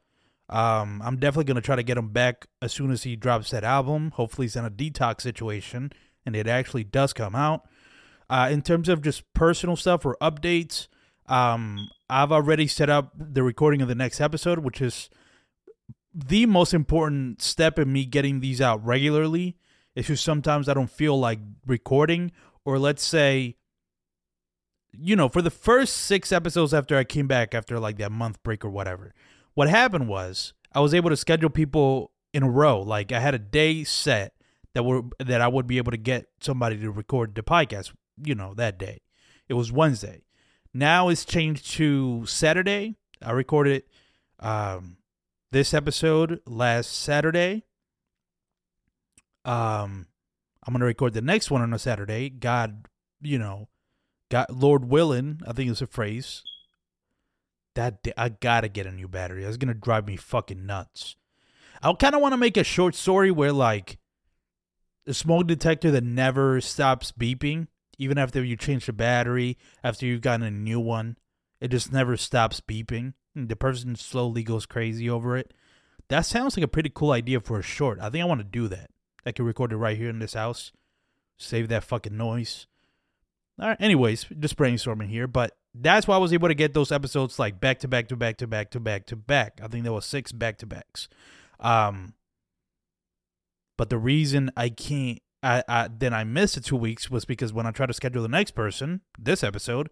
Um, 0.47 1.01
I'm 1.03 1.17
definitely 1.17 1.43
gonna 1.43 1.61
try 1.61 1.75
to 1.75 1.83
get 1.83 1.97
him 1.97 2.09
back 2.09 2.47
as 2.61 2.73
soon 2.73 2.91
as 2.91 3.03
he 3.03 3.15
drops 3.15 3.51
that 3.51 3.63
album. 3.63 4.11
Hopefully, 4.15 4.45
he's 4.45 4.55
in 4.55 4.65
a 4.65 4.71
detox 4.71 5.21
situation 5.21 5.91
and 6.25 6.35
it 6.35 6.47
actually 6.47 6.83
does 6.83 7.13
come 7.13 7.35
out. 7.35 7.67
Uh, 8.29 8.49
in 8.51 8.61
terms 8.61 8.89
of 8.89 9.01
just 9.01 9.31
personal 9.33 9.75
stuff 9.75 10.05
or 10.05 10.15
updates, 10.21 10.87
um, 11.27 11.89
I've 12.09 12.31
already 12.31 12.67
set 12.67 12.89
up 12.89 13.11
the 13.15 13.43
recording 13.43 13.81
of 13.81 13.87
the 13.87 13.95
next 13.95 14.21
episode, 14.21 14.59
which 14.59 14.81
is 14.81 15.09
the 16.13 16.45
most 16.45 16.73
important 16.73 17.41
step 17.41 17.79
in 17.79 17.91
me 17.91 18.05
getting 18.05 18.39
these 18.39 18.61
out 18.61 18.83
regularly. 18.85 19.57
It's 19.95 20.07
just 20.07 20.23
sometimes 20.23 20.69
I 20.69 20.73
don't 20.73 20.89
feel 20.89 21.19
like 21.19 21.39
recording, 21.65 22.31
or 22.65 22.79
let's 22.79 23.03
say, 23.03 23.57
you 24.91 25.15
know, 25.15 25.29
for 25.29 25.41
the 25.41 25.51
first 25.51 25.95
six 25.95 26.31
episodes 26.31 26.73
after 26.73 26.97
I 26.97 27.03
came 27.03 27.27
back 27.27 27.53
after 27.53 27.79
like 27.79 27.97
that 27.97 28.11
month 28.11 28.41
break 28.43 28.65
or 28.65 28.69
whatever, 28.69 29.13
what 29.53 29.69
happened 29.69 30.07
was 30.07 30.53
I 30.73 30.79
was 30.79 30.93
able 30.93 31.09
to 31.09 31.17
schedule 31.17 31.49
people 31.49 32.11
in 32.33 32.43
a 32.43 32.49
row. 32.49 32.81
Like 32.81 33.11
I 33.11 33.19
had 33.19 33.35
a 33.35 33.39
day 33.39 33.83
set 33.83 34.33
that 34.73 34.83
were 34.83 35.01
that 35.19 35.41
I 35.41 35.47
would 35.47 35.67
be 35.67 35.77
able 35.77 35.91
to 35.91 35.97
get 35.97 36.27
somebody 36.41 36.77
to 36.77 36.91
record 36.91 37.35
the 37.35 37.43
podcast, 37.43 37.91
you 38.23 38.35
know, 38.35 38.53
that 38.55 38.77
day. 38.77 39.01
It 39.47 39.53
was 39.53 39.71
Wednesday. 39.71 40.23
Now 40.73 41.09
it's 41.09 41.25
changed 41.25 41.71
to 41.71 42.25
Saturday. 42.25 42.95
I 43.21 43.31
recorded 43.31 43.83
um 44.39 44.97
this 45.51 45.73
episode 45.73 46.41
last 46.45 46.91
Saturday. 46.91 47.63
Um 49.45 50.07
I'm 50.65 50.73
gonna 50.73 50.85
record 50.85 51.13
the 51.13 51.21
next 51.21 51.49
one 51.49 51.61
on 51.61 51.73
a 51.73 51.79
Saturday. 51.79 52.29
God, 52.29 52.85
you 53.21 53.39
know, 53.39 53.69
God 54.29 54.47
Lord 54.49 54.85
willing, 54.85 55.41
I 55.47 55.53
think 55.53 55.71
it's 55.71 55.81
a 55.81 55.87
phrase. 55.87 56.43
That 57.75 58.03
day, 58.03 58.13
I 58.17 58.29
gotta 58.29 58.69
get 58.69 58.85
a 58.85 58.91
new 58.91 59.07
battery. 59.07 59.43
That's 59.43 59.57
gonna 59.57 59.73
drive 59.73 60.05
me 60.05 60.15
fucking 60.15 60.65
nuts. 60.65 61.15
I 61.81 61.93
kind 61.93 62.15
of 62.15 62.21
want 62.21 62.33
to 62.33 62.37
make 62.37 62.57
a 62.57 62.63
short 62.63 62.93
story 62.93 63.31
where 63.31 63.53
like 63.53 63.97
the 65.05 65.13
smoke 65.13 65.47
detector 65.47 65.91
that 65.91 66.03
never 66.03 66.61
stops 66.61 67.11
beeping, 67.11 67.67
even 67.99 68.17
after 68.17 68.43
you 68.43 68.55
change 68.55 68.87
the 68.87 68.93
battery, 68.93 69.57
after 69.83 70.05
you've 70.05 70.21
gotten 70.21 70.45
a 70.45 70.49
new 70.49 70.79
one, 70.79 71.17
it 71.61 71.67
just 71.67 71.93
never 71.93 72.17
stops 72.17 72.61
beeping. 72.61 73.13
And 73.35 73.49
the 73.49 73.55
person 73.55 73.95
slowly 73.95 74.41
goes 74.41 74.65
crazy 74.65 75.07
over 75.09 75.37
it. 75.37 75.53
That 76.07 76.21
sounds 76.21 76.57
like 76.57 76.63
a 76.63 76.67
pretty 76.69 76.91
cool 76.93 77.11
idea 77.11 77.39
for 77.41 77.59
a 77.59 77.63
short. 77.63 77.99
I 78.01 78.09
think 78.09 78.23
I 78.23 78.27
want 78.27 78.39
to 78.39 78.45
do 78.45 78.67
that. 78.69 78.89
I 79.25 79.31
can 79.31 79.45
record 79.45 79.71
it 79.71 79.77
right 79.77 79.97
here 79.97 80.09
in 80.09 80.19
this 80.19 80.33
house. 80.33 80.71
Save 81.37 81.67
that 81.67 81.83
fucking 81.83 82.17
noise. 82.17 82.65
All 83.61 83.67
right. 83.67 83.77
Anyways, 83.79 84.25
just 84.39 84.55
brainstorming 84.55 85.09
here, 85.09 85.27
but 85.27 85.55
that's 85.75 86.07
why 86.07 86.15
I 86.15 86.19
was 86.19 86.33
able 86.33 86.47
to 86.47 86.55
get 86.55 86.73
those 86.73 86.91
episodes 86.91 87.37
like 87.37 87.59
back 87.59 87.79
to 87.79 87.87
back 87.87 88.07
to 88.07 88.15
back 88.15 88.37
to 88.37 88.47
back 88.47 88.71
to 88.71 88.79
back 88.79 89.05
to 89.07 89.15
back. 89.15 89.59
I 89.61 89.67
think 89.67 89.83
there 89.83 89.93
was 89.93 90.05
six 90.05 90.31
back 90.31 90.57
to 90.59 90.65
backs. 90.65 91.09
Um, 91.59 92.13
but 93.77 93.89
the 93.89 93.97
reason 93.97 94.51
I 94.57 94.69
can't, 94.69 95.19
I, 95.41 95.63
I 95.67 95.87
then 95.87 96.13
I 96.13 96.23
missed 96.23 96.55
the 96.55 96.61
two 96.61 96.75
weeks 96.75 97.09
was 97.09 97.25
because 97.25 97.53
when 97.53 97.65
I 97.65 97.71
tried 97.71 97.87
to 97.87 97.93
schedule 97.93 98.21
the 98.21 98.27
next 98.27 98.51
person, 98.51 99.01
this 99.17 99.43
episode, 99.43 99.89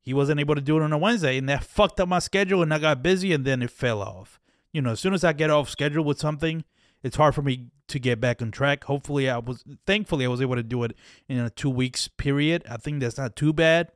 he 0.00 0.14
wasn't 0.14 0.40
able 0.40 0.54
to 0.54 0.60
do 0.60 0.78
it 0.78 0.82
on 0.82 0.92
a 0.92 0.98
Wednesday, 0.98 1.36
and 1.36 1.48
that 1.48 1.64
fucked 1.64 2.00
up 2.00 2.08
my 2.08 2.18
schedule, 2.18 2.62
and 2.62 2.72
I 2.72 2.78
got 2.78 3.02
busy, 3.02 3.32
and 3.32 3.44
then 3.44 3.62
it 3.62 3.70
fell 3.70 4.00
off. 4.00 4.40
You 4.72 4.80
know, 4.80 4.92
as 4.92 5.00
soon 5.00 5.14
as 5.14 5.24
I 5.24 5.32
get 5.32 5.50
off 5.50 5.68
schedule 5.68 6.04
with 6.04 6.18
something, 6.18 6.64
it's 7.02 7.16
hard 7.16 7.34
for 7.34 7.42
me 7.42 7.66
to 7.88 7.98
get 7.98 8.20
back 8.20 8.40
on 8.40 8.50
track. 8.50 8.84
Hopefully, 8.84 9.28
I 9.28 9.38
was 9.38 9.64
thankfully 9.86 10.24
I 10.24 10.28
was 10.28 10.40
able 10.40 10.56
to 10.56 10.62
do 10.62 10.84
it 10.84 10.96
in 11.28 11.38
a 11.38 11.50
two 11.50 11.70
weeks 11.70 12.08
period. 12.08 12.64
I 12.68 12.76
think 12.76 13.00
that's 13.00 13.18
not 13.18 13.36
too 13.36 13.52
bad. 13.52 13.90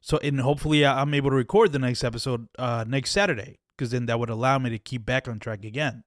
So, 0.00 0.18
and 0.18 0.40
hopefully, 0.40 0.86
I'm 0.86 1.14
able 1.14 1.30
to 1.30 1.36
record 1.36 1.72
the 1.72 1.78
next 1.78 2.04
episode 2.04 2.48
uh, 2.58 2.84
next 2.86 3.10
Saturday 3.10 3.58
because 3.76 3.90
then 3.90 4.06
that 4.06 4.18
would 4.18 4.30
allow 4.30 4.58
me 4.58 4.70
to 4.70 4.78
keep 4.78 5.04
back 5.04 5.26
on 5.26 5.38
track 5.38 5.64
again. 5.64 6.04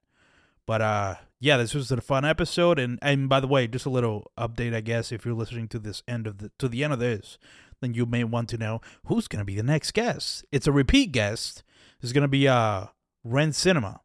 But 0.65 0.81
uh, 0.81 1.15
yeah, 1.39 1.57
this 1.57 1.73
was 1.73 1.91
a 1.91 2.01
fun 2.01 2.25
episode, 2.25 2.79
and 2.79 2.99
and 3.01 3.27
by 3.27 3.39
the 3.39 3.47
way, 3.47 3.67
just 3.67 3.85
a 3.85 3.89
little 3.89 4.31
update, 4.37 4.73
I 4.73 4.81
guess, 4.81 5.11
if 5.11 5.25
you're 5.25 5.33
listening 5.33 5.67
to 5.69 5.79
this 5.79 6.03
end 6.07 6.27
of 6.27 6.37
the 6.37 6.51
to 6.59 6.67
the 6.67 6.83
end 6.83 6.93
of 6.93 6.99
this, 6.99 7.37
then 7.81 7.93
you 7.93 8.05
may 8.05 8.23
want 8.23 8.49
to 8.49 8.57
know 8.57 8.81
who's 9.05 9.27
gonna 9.27 9.45
be 9.45 9.55
the 9.55 9.63
next 9.63 9.91
guest. 9.93 10.45
It's 10.51 10.67
a 10.67 10.71
repeat 10.71 11.11
guest. 11.11 11.63
It's 12.01 12.13
gonna 12.13 12.27
be 12.27 12.47
uh 12.47 12.85
Ren 13.23 13.53
Cinema, 13.53 14.01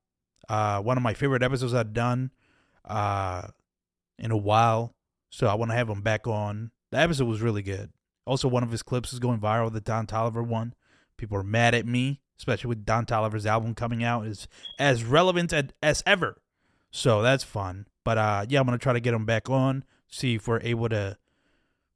uh, 0.48 0.80
one 0.80 0.96
of 0.96 1.02
my 1.02 1.14
favorite 1.14 1.42
episodes 1.42 1.74
I've 1.74 1.92
done, 1.92 2.30
uh, 2.84 3.48
in 4.18 4.30
a 4.30 4.36
while. 4.36 4.94
So 5.30 5.46
I 5.46 5.54
want 5.54 5.70
to 5.70 5.76
have 5.76 5.88
him 5.88 6.02
back 6.02 6.26
on. 6.26 6.70
The 6.90 6.98
episode 6.98 7.26
was 7.26 7.42
really 7.42 7.62
good. 7.62 7.90
Also, 8.26 8.48
one 8.48 8.62
of 8.62 8.70
his 8.70 8.82
clips 8.82 9.12
is 9.12 9.18
going 9.18 9.40
viral, 9.40 9.72
the 9.72 9.80
Don 9.80 10.06
Toliver 10.06 10.46
one. 10.46 10.74
People 11.16 11.38
are 11.38 11.42
mad 11.42 11.74
at 11.74 11.86
me, 11.86 12.20
especially 12.38 12.68
with 12.68 12.84
Don 12.84 13.06
Toliver's 13.06 13.46
album 13.46 13.74
coming 13.74 14.04
out, 14.04 14.26
is 14.26 14.48
as 14.78 15.04
relevant 15.04 15.52
as, 15.52 15.64
as 15.82 16.02
ever. 16.06 16.40
So 16.90 17.22
that's 17.22 17.44
fun. 17.44 17.86
But 18.04 18.18
uh, 18.18 18.46
yeah, 18.48 18.60
I'm 18.60 18.66
gonna 18.66 18.78
try 18.78 18.92
to 18.92 19.00
get 19.00 19.14
him 19.14 19.26
back 19.26 19.50
on, 19.50 19.84
see 20.06 20.36
if 20.36 20.48
we're 20.48 20.60
able 20.62 20.88
to 20.88 21.16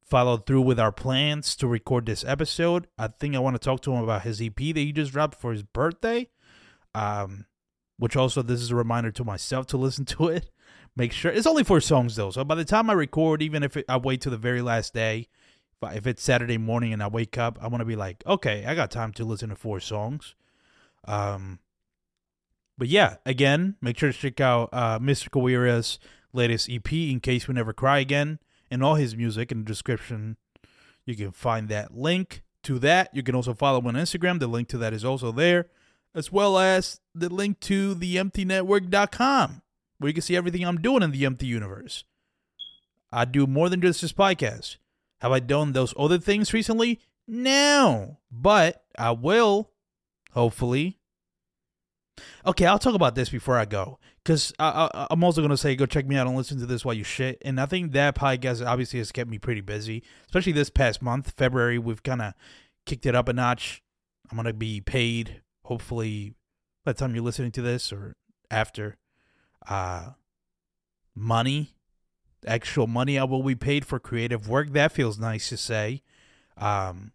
follow 0.05 0.37
through 0.37 0.63
with 0.63 0.79
our 0.79 0.93
plans 0.93 1.57
to 1.57 1.67
record 1.67 2.07
this 2.07 2.25
episode. 2.25 2.87
I 2.99 3.09
think 3.09 3.35
I 3.35 3.39
want 3.39 3.55
to 3.55 3.65
talk 3.65 3.81
to 3.83 3.93
him 3.93 4.03
about 4.03 4.23
his 4.23 4.43
EP 4.43 4.57
that 4.57 4.77
he 4.77 4.93
just 4.93 5.13
dropped 5.13 5.41
for 5.41 5.53
his 5.53 5.63
birthday. 5.63 6.29
Um, 6.95 7.47
which 8.03 8.17
also 8.17 8.43
this 8.43 8.61
is 8.61 8.73
a 8.73 8.77
reminder 8.77 9.13
to 9.13 9.25
myself 9.25 9.65
to 9.69 9.77
listen 9.77 10.05
to 10.17 10.29
it. 10.29 10.51
Make 10.97 11.13
sure 11.13 11.31
it's 11.31 11.47
only 11.47 11.65
four 11.65 11.81
songs 11.81 12.17
though, 12.17 12.31
so 12.31 12.45
by 12.45 12.57
the 12.57 12.65
time 12.65 12.91
I 12.91 12.95
record, 12.95 13.41
even 13.43 13.63
if 13.63 13.77
it, 13.77 13.85
I 13.89 13.97
wait 13.97 14.21
to 14.23 14.31
the 14.31 14.37
very 14.37 14.61
last 14.61 14.93
day, 14.93 15.29
if, 15.81 15.97
if 15.97 16.07
it's 16.07 16.23
Saturday 16.23 16.59
morning 16.59 16.93
and 16.93 17.03
I 17.03 17.07
wake 17.07 17.39
up, 17.39 17.59
I 17.63 17.69
want 17.69 17.81
to 17.81 17.87
be 17.87 17.97
like, 17.97 18.23
okay, 18.27 18.65
I 18.67 18.75
got 18.75 18.91
time 18.91 19.13
to 19.15 19.25
listen 19.25 19.51
to 19.51 19.57
four 19.57 19.79
songs. 19.79 20.35
Um, 21.07 21.61
but 22.79 22.89
yeah, 22.89 23.17
again, 23.27 23.77
make 23.81 23.99
sure 23.99 24.13
to 24.13 24.19
check 24.19 24.41
out 24.41 24.71
uh, 24.73 24.99
Mr. 24.99 25.29
Kawira's 25.29 25.99
latest 26.33 26.71
EP, 26.71 26.93
In 26.93 27.21
Case 27.21 27.47
We 27.47 27.55
Never 27.55 27.73
Cry 27.73 27.99
Again, 27.99 28.39
and 28.71 28.83
all 28.83 28.95
his 28.95 29.17
music 29.17 29.53
in 29.53 29.59
the 29.59 29.65
description. 29.65 30.37
You 31.05 31.15
can 31.15 31.33
find 31.33 31.69
that 31.69 31.97
link 31.97 32.43
to 32.63 32.79
that. 32.79 33.11
You 33.15 33.23
can 33.23 33.35
also 33.35 33.55
follow 33.55 33.79
him 33.79 33.89
on 33.89 33.95
Instagram. 33.95 34.39
The 34.39 34.47
link 34.47 34.69
to 34.69 34.79
that 34.79 34.93
is 34.93 35.05
also 35.05 35.33
there, 35.33 35.67
as 36.15 36.33
well 36.33 36.59
as 36.59 37.01
the 37.15 37.29
link 37.29 37.61
to 37.61 37.95
theemptynetwork.com, 37.95 39.63
where 39.99 40.09
you 40.09 40.15
can 40.15 40.23
see 40.23 40.37
everything 40.37 40.65
I'm 40.65 40.81
doing 40.81 41.03
in 41.03 41.11
the 41.11 41.27
empty 41.27 41.47
universe. 41.47 42.05
I 43.11 43.27
do 43.27 43.47
more 43.47 43.69
than 43.69 43.83
just 43.83 44.01
this 44.01 44.13
podcast. 44.13 44.77
Have 45.21 45.33
I 45.33 45.41
done 45.41 45.73
those 45.73 45.93
other 45.99 46.19
things 46.19 46.53
recently? 46.53 47.01
No, 47.29 48.19
but 48.31 48.85
I 48.99 49.11
will, 49.13 49.71
hopefully, 50.33 50.99
Okay, 52.47 52.67
I'll 52.67 52.79
talk 52.79 52.95
about 52.95 53.15
this 53.15 53.31
before 53.31 53.57
I 53.57 53.65
go, 53.65 53.99
because 54.23 54.53
I, 54.59 55.07
am 55.11 55.25
also 55.25 55.41
gonna 55.41 55.57
say 55.57 55.75
go 55.77 55.87
check 55.87 56.07
me 56.07 56.17
out 56.17 56.27
and 56.27 56.37
listen 56.37 56.59
to 56.59 56.67
this 56.67 56.85
while 56.85 56.95
you 56.95 57.05
shit. 57.05 57.41
And 57.45 57.61
I 57.61 57.67
think 57.67 57.93
that 57.93 58.15
podcast 58.15 58.65
obviously 58.67 58.99
has 58.99 59.13
kept 59.13 59.31
me 59.31 59.39
pretty 59.39 59.61
busy, 59.61 60.03
especially 60.27 60.53
this 60.53 60.71
past 60.71 61.01
month, 61.01 61.33
February. 61.37 61.79
We've 61.79 62.03
kind 62.03 62.23
of 62.23 62.35
kicked 62.85 63.07
it 63.07 63.15
up 63.15 63.29
a 63.29 63.33
notch. 63.33 63.83
I'm 64.31 64.37
gonna 64.37 64.53
be 64.53 64.81
paid, 64.81 65.43
hopefully, 65.65 66.35
by 66.85 66.93
the 66.93 66.99
time 66.99 67.15
you're 67.15 67.25
listening 67.25 67.53
to 67.53 67.63
this 67.63 67.93
or 67.93 68.17
after. 68.51 68.99
Uh, 69.69 70.11
money, 71.15 71.75
actual 72.47 72.87
money. 72.87 73.19
I 73.19 73.25
will 73.25 73.43
be 73.43 73.55
paid 73.55 73.85
for 73.85 73.99
creative 73.99 74.49
work. 74.49 74.73
That 74.73 74.93
feels 74.93 75.19
nice 75.19 75.49
to 75.51 75.57
say. 75.57 76.03
Um, 76.57 77.13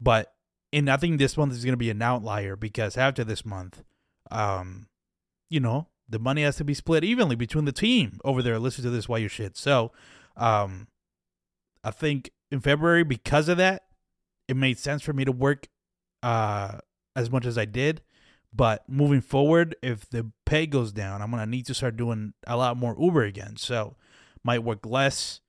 but 0.00 0.33
and 0.74 0.90
I 0.90 0.96
think 0.96 1.18
this 1.18 1.36
month 1.36 1.52
is 1.52 1.64
going 1.64 1.72
to 1.72 1.78
be 1.78 1.90
an 1.90 2.02
outlier 2.02 2.56
because 2.56 2.96
after 2.96 3.22
this 3.22 3.46
month, 3.46 3.84
um, 4.32 4.88
you 5.48 5.60
know, 5.60 5.86
the 6.08 6.18
money 6.18 6.42
has 6.42 6.56
to 6.56 6.64
be 6.64 6.74
split 6.74 7.04
evenly 7.04 7.36
between 7.36 7.64
the 7.64 7.72
team 7.72 8.18
over 8.24 8.42
there. 8.42 8.58
Listen 8.58 8.82
to 8.82 8.90
this 8.90 9.08
while 9.08 9.20
you 9.20 9.28
shit. 9.28 9.56
So, 9.56 9.92
um, 10.36 10.88
I 11.84 11.92
think 11.92 12.32
in 12.50 12.60
February 12.60 13.04
because 13.04 13.48
of 13.48 13.56
that, 13.58 13.84
it 14.48 14.56
made 14.56 14.78
sense 14.78 15.02
for 15.02 15.12
me 15.12 15.24
to 15.24 15.32
work 15.32 15.68
uh 16.22 16.78
as 17.14 17.30
much 17.30 17.46
as 17.46 17.56
I 17.56 17.66
did. 17.66 18.02
But 18.52 18.82
moving 18.88 19.20
forward, 19.20 19.76
if 19.80 20.08
the 20.10 20.32
pay 20.44 20.66
goes 20.66 20.90
down, 20.90 21.22
I'm 21.22 21.30
gonna 21.30 21.46
need 21.46 21.66
to 21.66 21.74
start 21.74 21.96
doing 21.96 22.34
a 22.48 22.56
lot 22.56 22.76
more 22.76 22.96
Uber 22.98 23.22
again. 23.22 23.56
So 23.58 23.96
might 24.42 24.64
work 24.64 24.84
less, 24.84 25.40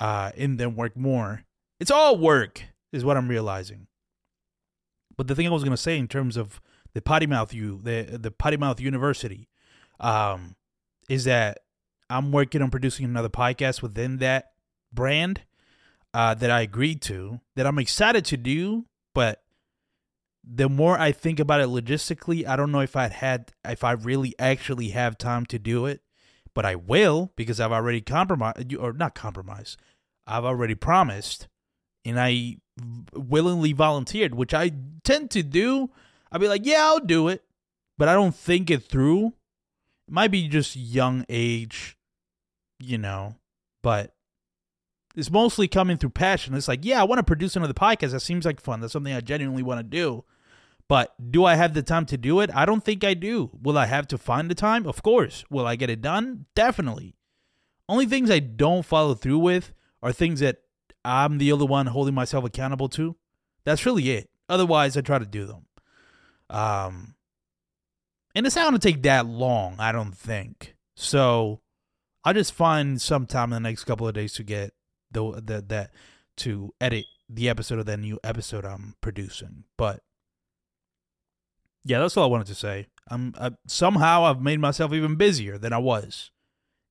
uh, 0.00 0.32
and 0.36 0.58
then 0.58 0.76
work 0.76 0.96
more. 0.96 1.44
It's 1.78 1.90
all 1.90 2.16
work, 2.16 2.62
is 2.90 3.04
what 3.04 3.18
I'm 3.18 3.28
realizing. 3.28 3.86
But 5.16 5.26
the 5.26 5.34
thing 5.34 5.46
I 5.46 5.50
was 5.50 5.64
gonna 5.64 5.76
say 5.76 5.98
in 5.98 6.08
terms 6.08 6.36
of 6.36 6.60
the 6.94 7.02
potty 7.02 7.26
mouth 7.26 7.52
you 7.54 7.80
the 7.82 8.18
the 8.20 8.30
potty 8.30 8.56
mouth 8.56 8.80
university, 8.80 9.48
um, 10.00 10.56
is 11.08 11.24
that 11.24 11.58
I'm 12.10 12.32
working 12.32 12.62
on 12.62 12.70
producing 12.70 13.04
another 13.04 13.28
podcast 13.28 13.82
within 13.82 14.18
that 14.18 14.52
brand 14.92 15.42
uh, 16.14 16.34
that 16.34 16.50
I 16.50 16.62
agreed 16.62 17.00
to 17.02 17.40
that 17.56 17.66
I'm 17.66 17.78
excited 17.78 18.24
to 18.26 18.36
do, 18.36 18.86
but 19.14 19.42
the 20.44 20.68
more 20.68 20.98
I 20.98 21.12
think 21.12 21.38
about 21.38 21.60
it 21.60 21.68
logistically, 21.68 22.46
I 22.46 22.56
don't 22.56 22.72
know 22.72 22.80
if 22.80 22.96
I'd 22.96 23.12
had 23.12 23.52
if 23.64 23.84
I 23.84 23.92
really 23.92 24.34
actually 24.38 24.88
have 24.88 25.16
time 25.16 25.46
to 25.46 25.58
do 25.58 25.86
it 25.86 26.02
but 26.54 26.64
I 26.64 26.74
will 26.74 27.32
because 27.36 27.60
I've 27.60 27.72
already 27.72 28.00
compromised 28.00 28.74
or 28.74 28.92
not 28.92 29.14
compromised. 29.14 29.78
I've 30.26 30.44
already 30.44 30.74
promised 30.74 31.48
and 32.04 32.18
I 32.18 32.58
willingly 33.14 33.72
volunteered, 33.72 34.34
which 34.34 34.54
I 34.54 34.72
tend 35.04 35.30
to 35.32 35.42
do. 35.42 35.90
I'll 36.30 36.40
be 36.40 36.48
like, 36.48 36.64
yeah, 36.64 36.84
I'll 36.84 37.00
do 37.00 37.28
it, 37.28 37.44
but 37.98 38.08
I 38.08 38.14
don't 38.14 38.34
think 38.34 38.70
it 38.70 38.84
through. 38.84 39.28
It 40.08 40.14
might 40.14 40.30
be 40.30 40.48
just 40.48 40.76
young 40.76 41.24
age, 41.28 41.96
you 42.80 42.98
know, 42.98 43.36
but 43.82 44.14
it's 45.14 45.30
mostly 45.30 45.68
coming 45.68 45.98
through 45.98 46.10
passion. 46.10 46.54
It's 46.54 46.68
like, 46.68 46.84
yeah, 46.84 47.00
I 47.00 47.04
want 47.04 47.18
to 47.18 47.24
produce 47.24 47.54
another 47.54 47.74
podcast. 47.74 48.12
That 48.12 48.20
seems 48.20 48.46
like 48.46 48.60
fun. 48.60 48.80
That's 48.80 48.92
something 48.92 49.12
I 49.12 49.20
genuinely 49.20 49.62
want 49.62 49.78
to 49.80 49.84
do. 49.84 50.24
But 50.88 51.14
do 51.30 51.44
I 51.44 51.54
have 51.54 51.74
the 51.74 51.82
time 51.82 52.06
to 52.06 52.16
do 52.16 52.40
it? 52.40 52.50
I 52.54 52.66
don't 52.66 52.84
think 52.84 53.04
I 53.04 53.14
do. 53.14 53.50
Will 53.62 53.78
I 53.78 53.86
have 53.86 54.08
to 54.08 54.18
find 54.18 54.50
the 54.50 54.54
time? 54.54 54.86
Of 54.86 55.02
course. 55.02 55.44
Will 55.50 55.66
I 55.66 55.76
get 55.76 55.90
it 55.90 56.02
done? 56.02 56.46
Definitely. 56.54 57.14
Only 57.88 58.06
things 58.06 58.30
I 58.30 58.40
don't 58.40 58.84
follow 58.84 59.14
through 59.14 59.38
with 59.38 59.72
are 60.02 60.12
things 60.12 60.40
that 60.40 60.58
I'm 61.04 61.38
the 61.38 61.52
only 61.52 61.66
one 61.66 61.86
holding 61.86 62.14
myself 62.14 62.44
accountable 62.44 62.88
to. 62.90 63.16
That's 63.64 63.86
really 63.86 64.10
it. 64.10 64.30
Otherwise, 64.48 64.96
I 64.96 65.00
try 65.00 65.18
to 65.18 65.26
do 65.26 65.46
them. 65.46 65.66
Um, 66.50 67.14
and 68.34 68.46
it's 68.46 68.56
not 68.56 68.68
going 68.68 68.78
to 68.78 68.86
take 68.92 69.02
that 69.02 69.26
long, 69.26 69.76
I 69.78 69.92
don't 69.92 70.16
think. 70.16 70.74
So 70.94 71.60
I'll 72.24 72.34
just 72.34 72.52
find 72.52 73.00
some 73.00 73.26
time 73.26 73.52
in 73.52 73.62
the 73.62 73.68
next 73.68 73.84
couple 73.84 74.06
of 74.06 74.14
days 74.14 74.34
to 74.34 74.42
get 74.42 74.72
the, 75.10 75.40
the 75.44 75.64
that 75.68 75.90
to 76.38 76.72
edit 76.80 77.06
the 77.28 77.48
episode 77.48 77.78
of 77.78 77.86
that 77.86 77.98
new 77.98 78.18
episode 78.22 78.64
I'm 78.64 78.94
producing. 79.00 79.64
But 79.76 80.02
yeah, 81.84 81.98
that's 81.98 82.16
all 82.16 82.24
I 82.24 82.28
wanted 82.28 82.46
to 82.48 82.54
say. 82.54 82.88
I'm 83.08 83.34
I, 83.38 83.52
somehow 83.66 84.24
I've 84.24 84.40
made 84.40 84.60
myself 84.60 84.92
even 84.92 85.16
busier 85.16 85.58
than 85.58 85.72
I 85.72 85.78
was. 85.78 86.30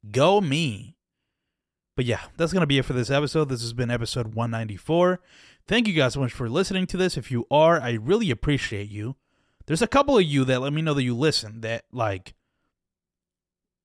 Go 0.09 0.41
me. 0.41 0.95
But 2.01 2.07
yeah, 2.07 2.21
that's 2.35 2.51
going 2.51 2.61
to 2.61 2.65
be 2.67 2.79
it 2.79 2.85
for 2.85 2.93
this 2.93 3.11
episode. 3.11 3.49
This 3.49 3.61
has 3.61 3.73
been 3.73 3.91
episode 3.91 4.33
194. 4.33 5.19
Thank 5.67 5.87
you 5.87 5.93
guys 5.93 6.15
so 6.15 6.19
much 6.19 6.33
for 6.33 6.49
listening 6.49 6.87
to 6.87 6.97
this. 6.97 7.15
If 7.15 7.29
you 7.29 7.45
are, 7.51 7.79
I 7.79 7.91
really 7.91 8.31
appreciate 8.31 8.89
you. 8.89 9.17
There's 9.67 9.83
a 9.83 9.87
couple 9.87 10.17
of 10.17 10.23
you 10.23 10.43
that 10.45 10.61
let 10.61 10.73
me 10.73 10.81
know 10.81 10.95
that 10.95 11.03
you 11.03 11.15
listen, 11.15 11.61
that 11.61 11.83
like, 11.91 12.33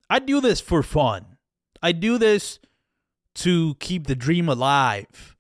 I 0.08 0.18
do 0.18 0.40
this 0.40 0.62
for 0.62 0.82
fun. 0.82 1.36
I 1.82 1.92
do 1.92 2.16
this 2.16 2.58
to 3.34 3.74
keep 3.80 4.06
the 4.06 4.16
dream 4.16 4.48
alive. 4.48 5.36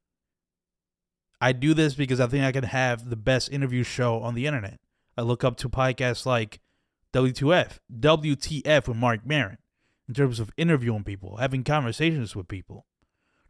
I 1.40 1.52
do 1.52 1.72
this 1.72 1.94
because 1.94 2.20
I 2.20 2.26
think 2.26 2.44
I 2.44 2.52
can 2.52 2.64
have 2.64 3.08
the 3.08 3.16
best 3.16 3.50
interview 3.50 3.84
show 3.84 4.20
on 4.20 4.34
the 4.34 4.44
internet. 4.44 4.80
I 5.16 5.22
look 5.22 5.44
up 5.44 5.56
to 5.60 5.70
podcasts 5.70 6.26
like 6.26 6.60
W2F, 7.14 7.78
WTF 7.98 8.86
with 8.86 8.98
Marc 8.98 9.24
Maron 9.24 9.56
in 10.08 10.14
terms 10.14 10.40
of 10.40 10.50
interviewing 10.56 11.04
people, 11.04 11.36
having 11.36 11.64
conversations 11.64 12.36
with 12.36 12.48
people. 12.48 12.86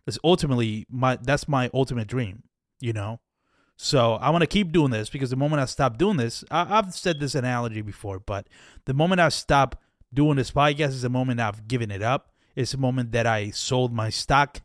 That's 0.04 0.18
ultimately 0.22 0.86
my 0.88 1.16
that's 1.20 1.48
my 1.48 1.70
ultimate 1.74 2.08
dream, 2.08 2.44
you 2.80 2.92
know. 2.92 3.20
So 3.76 4.14
I 4.14 4.30
want 4.30 4.42
to 4.42 4.46
keep 4.46 4.72
doing 4.72 4.90
this 4.90 5.10
because 5.10 5.30
the 5.30 5.36
moment 5.36 5.60
I 5.60 5.66
stop 5.66 5.98
doing 5.98 6.16
this, 6.16 6.44
I, 6.50 6.78
I've 6.78 6.94
said 6.94 7.20
this 7.20 7.34
analogy 7.34 7.82
before, 7.82 8.18
but 8.18 8.48
the 8.86 8.94
moment 8.94 9.20
I 9.20 9.28
stop 9.28 9.80
doing 10.14 10.36
this 10.36 10.50
podcast 10.50 10.88
is 10.88 11.02
the 11.02 11.10
moment 11.10 11.40
I've 11.40 11.68
given 11.68 11.90
it 11.90 12.02
up. 12.02 12.32
It's 12.54 12.72
the 12.72 12.78
moment 12.78 13.12
that 13.12 13.26
I 13.26 13.50
sold 13.50 13.92
my 13.92 14.08
stock. 14.08 14.62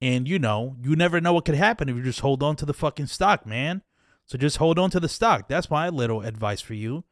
And 0.00 0.26
you 0.26 0.38
know, 0.38 0.76
you 0.82 0.96
never 0.96 1.20
know 1.20 1.32
what 1.32 1.44
could 1.44 1.54
happen 1.54 1.88
if 1.88 1.96
you 1.96 2.02
just 2.02 2.20
hold 2.20 2.42
on 2.42 2.56
to 2.56 2.66
the 2.66 2.74
fucking 2.74 3.06
stock, 3.06 3.46
man. 3.46 3.82
So 4.26 4.38
just 4.38 4.56
hold 4.56 4.78
on 4.78 4.90
to 4.90 5.00
the 5.00 5.08
stock. 5.08 5.48
That's 5.48 5.70
my 5.70 5.88
little 5.88 6.22
advice 6.22 6.60
for 6.60 6.74
you. 6.74 7.04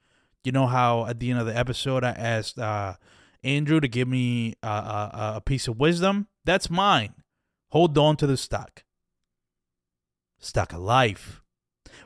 You 0.45 0.53
know 0.53 0.67
how 0.67 1.07
at 1.07 1.21
the 1.21 1.31
end 1.31 1.41
of 1.41 1.47
the 1.47 1.57
episode 1.57 2.05
I 2.05 2.11
asked 2.11 2.59
uh, 2.59 2.95
Andrew 3.45 3.81
to 3.81 3.89
give 3.89 4.09
me 4.09 4.55
a, 4.63 4.69
a, 4.69 5.33
a 5.37 5.41
piece 5.41 5.69
of 5.69 5.79
wisdom? 5.79 6.29
That's 6.45 6.71
mine. 6.71 7.15
Hold 7.71 7.97
on 7.99 8.17
to 8.17 8.27
the 8.27 8.37
stock. 8.37 8.85
Stock 10.39 10.73
of 10.73 10.81
life. 10.81 11.43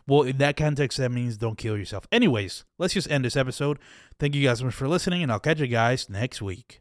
Well, 0.06 0.22
in 0.22 0.38
that 0.38 0.56
context, 0.56 0.98
that 0.98 1.10
means 1.10 1.36
don't 1.36 1.58
kill 1.58 1.76
yourself. 1.76 2.06
Anyways, 2.12 2.64
let's 2.78 2.94
just 2.94 3.10
end 3.10 3.24
this 3.24 3.36
episode. 3.36 3.78
Thank 4.20 4.34
you 4.34 4.46
guys 4.46 4.60
so 4.60 4.66
much 4.66 4.74
for 4.74 4.88
listening, 4.88 5.22
and 5.22 5.32
I'll 5.32 5.40
catch 5.40 5.58
you 5.58 5.66
guys 5.66 6.08
next 6.08 6.40
week. 6.40 6.80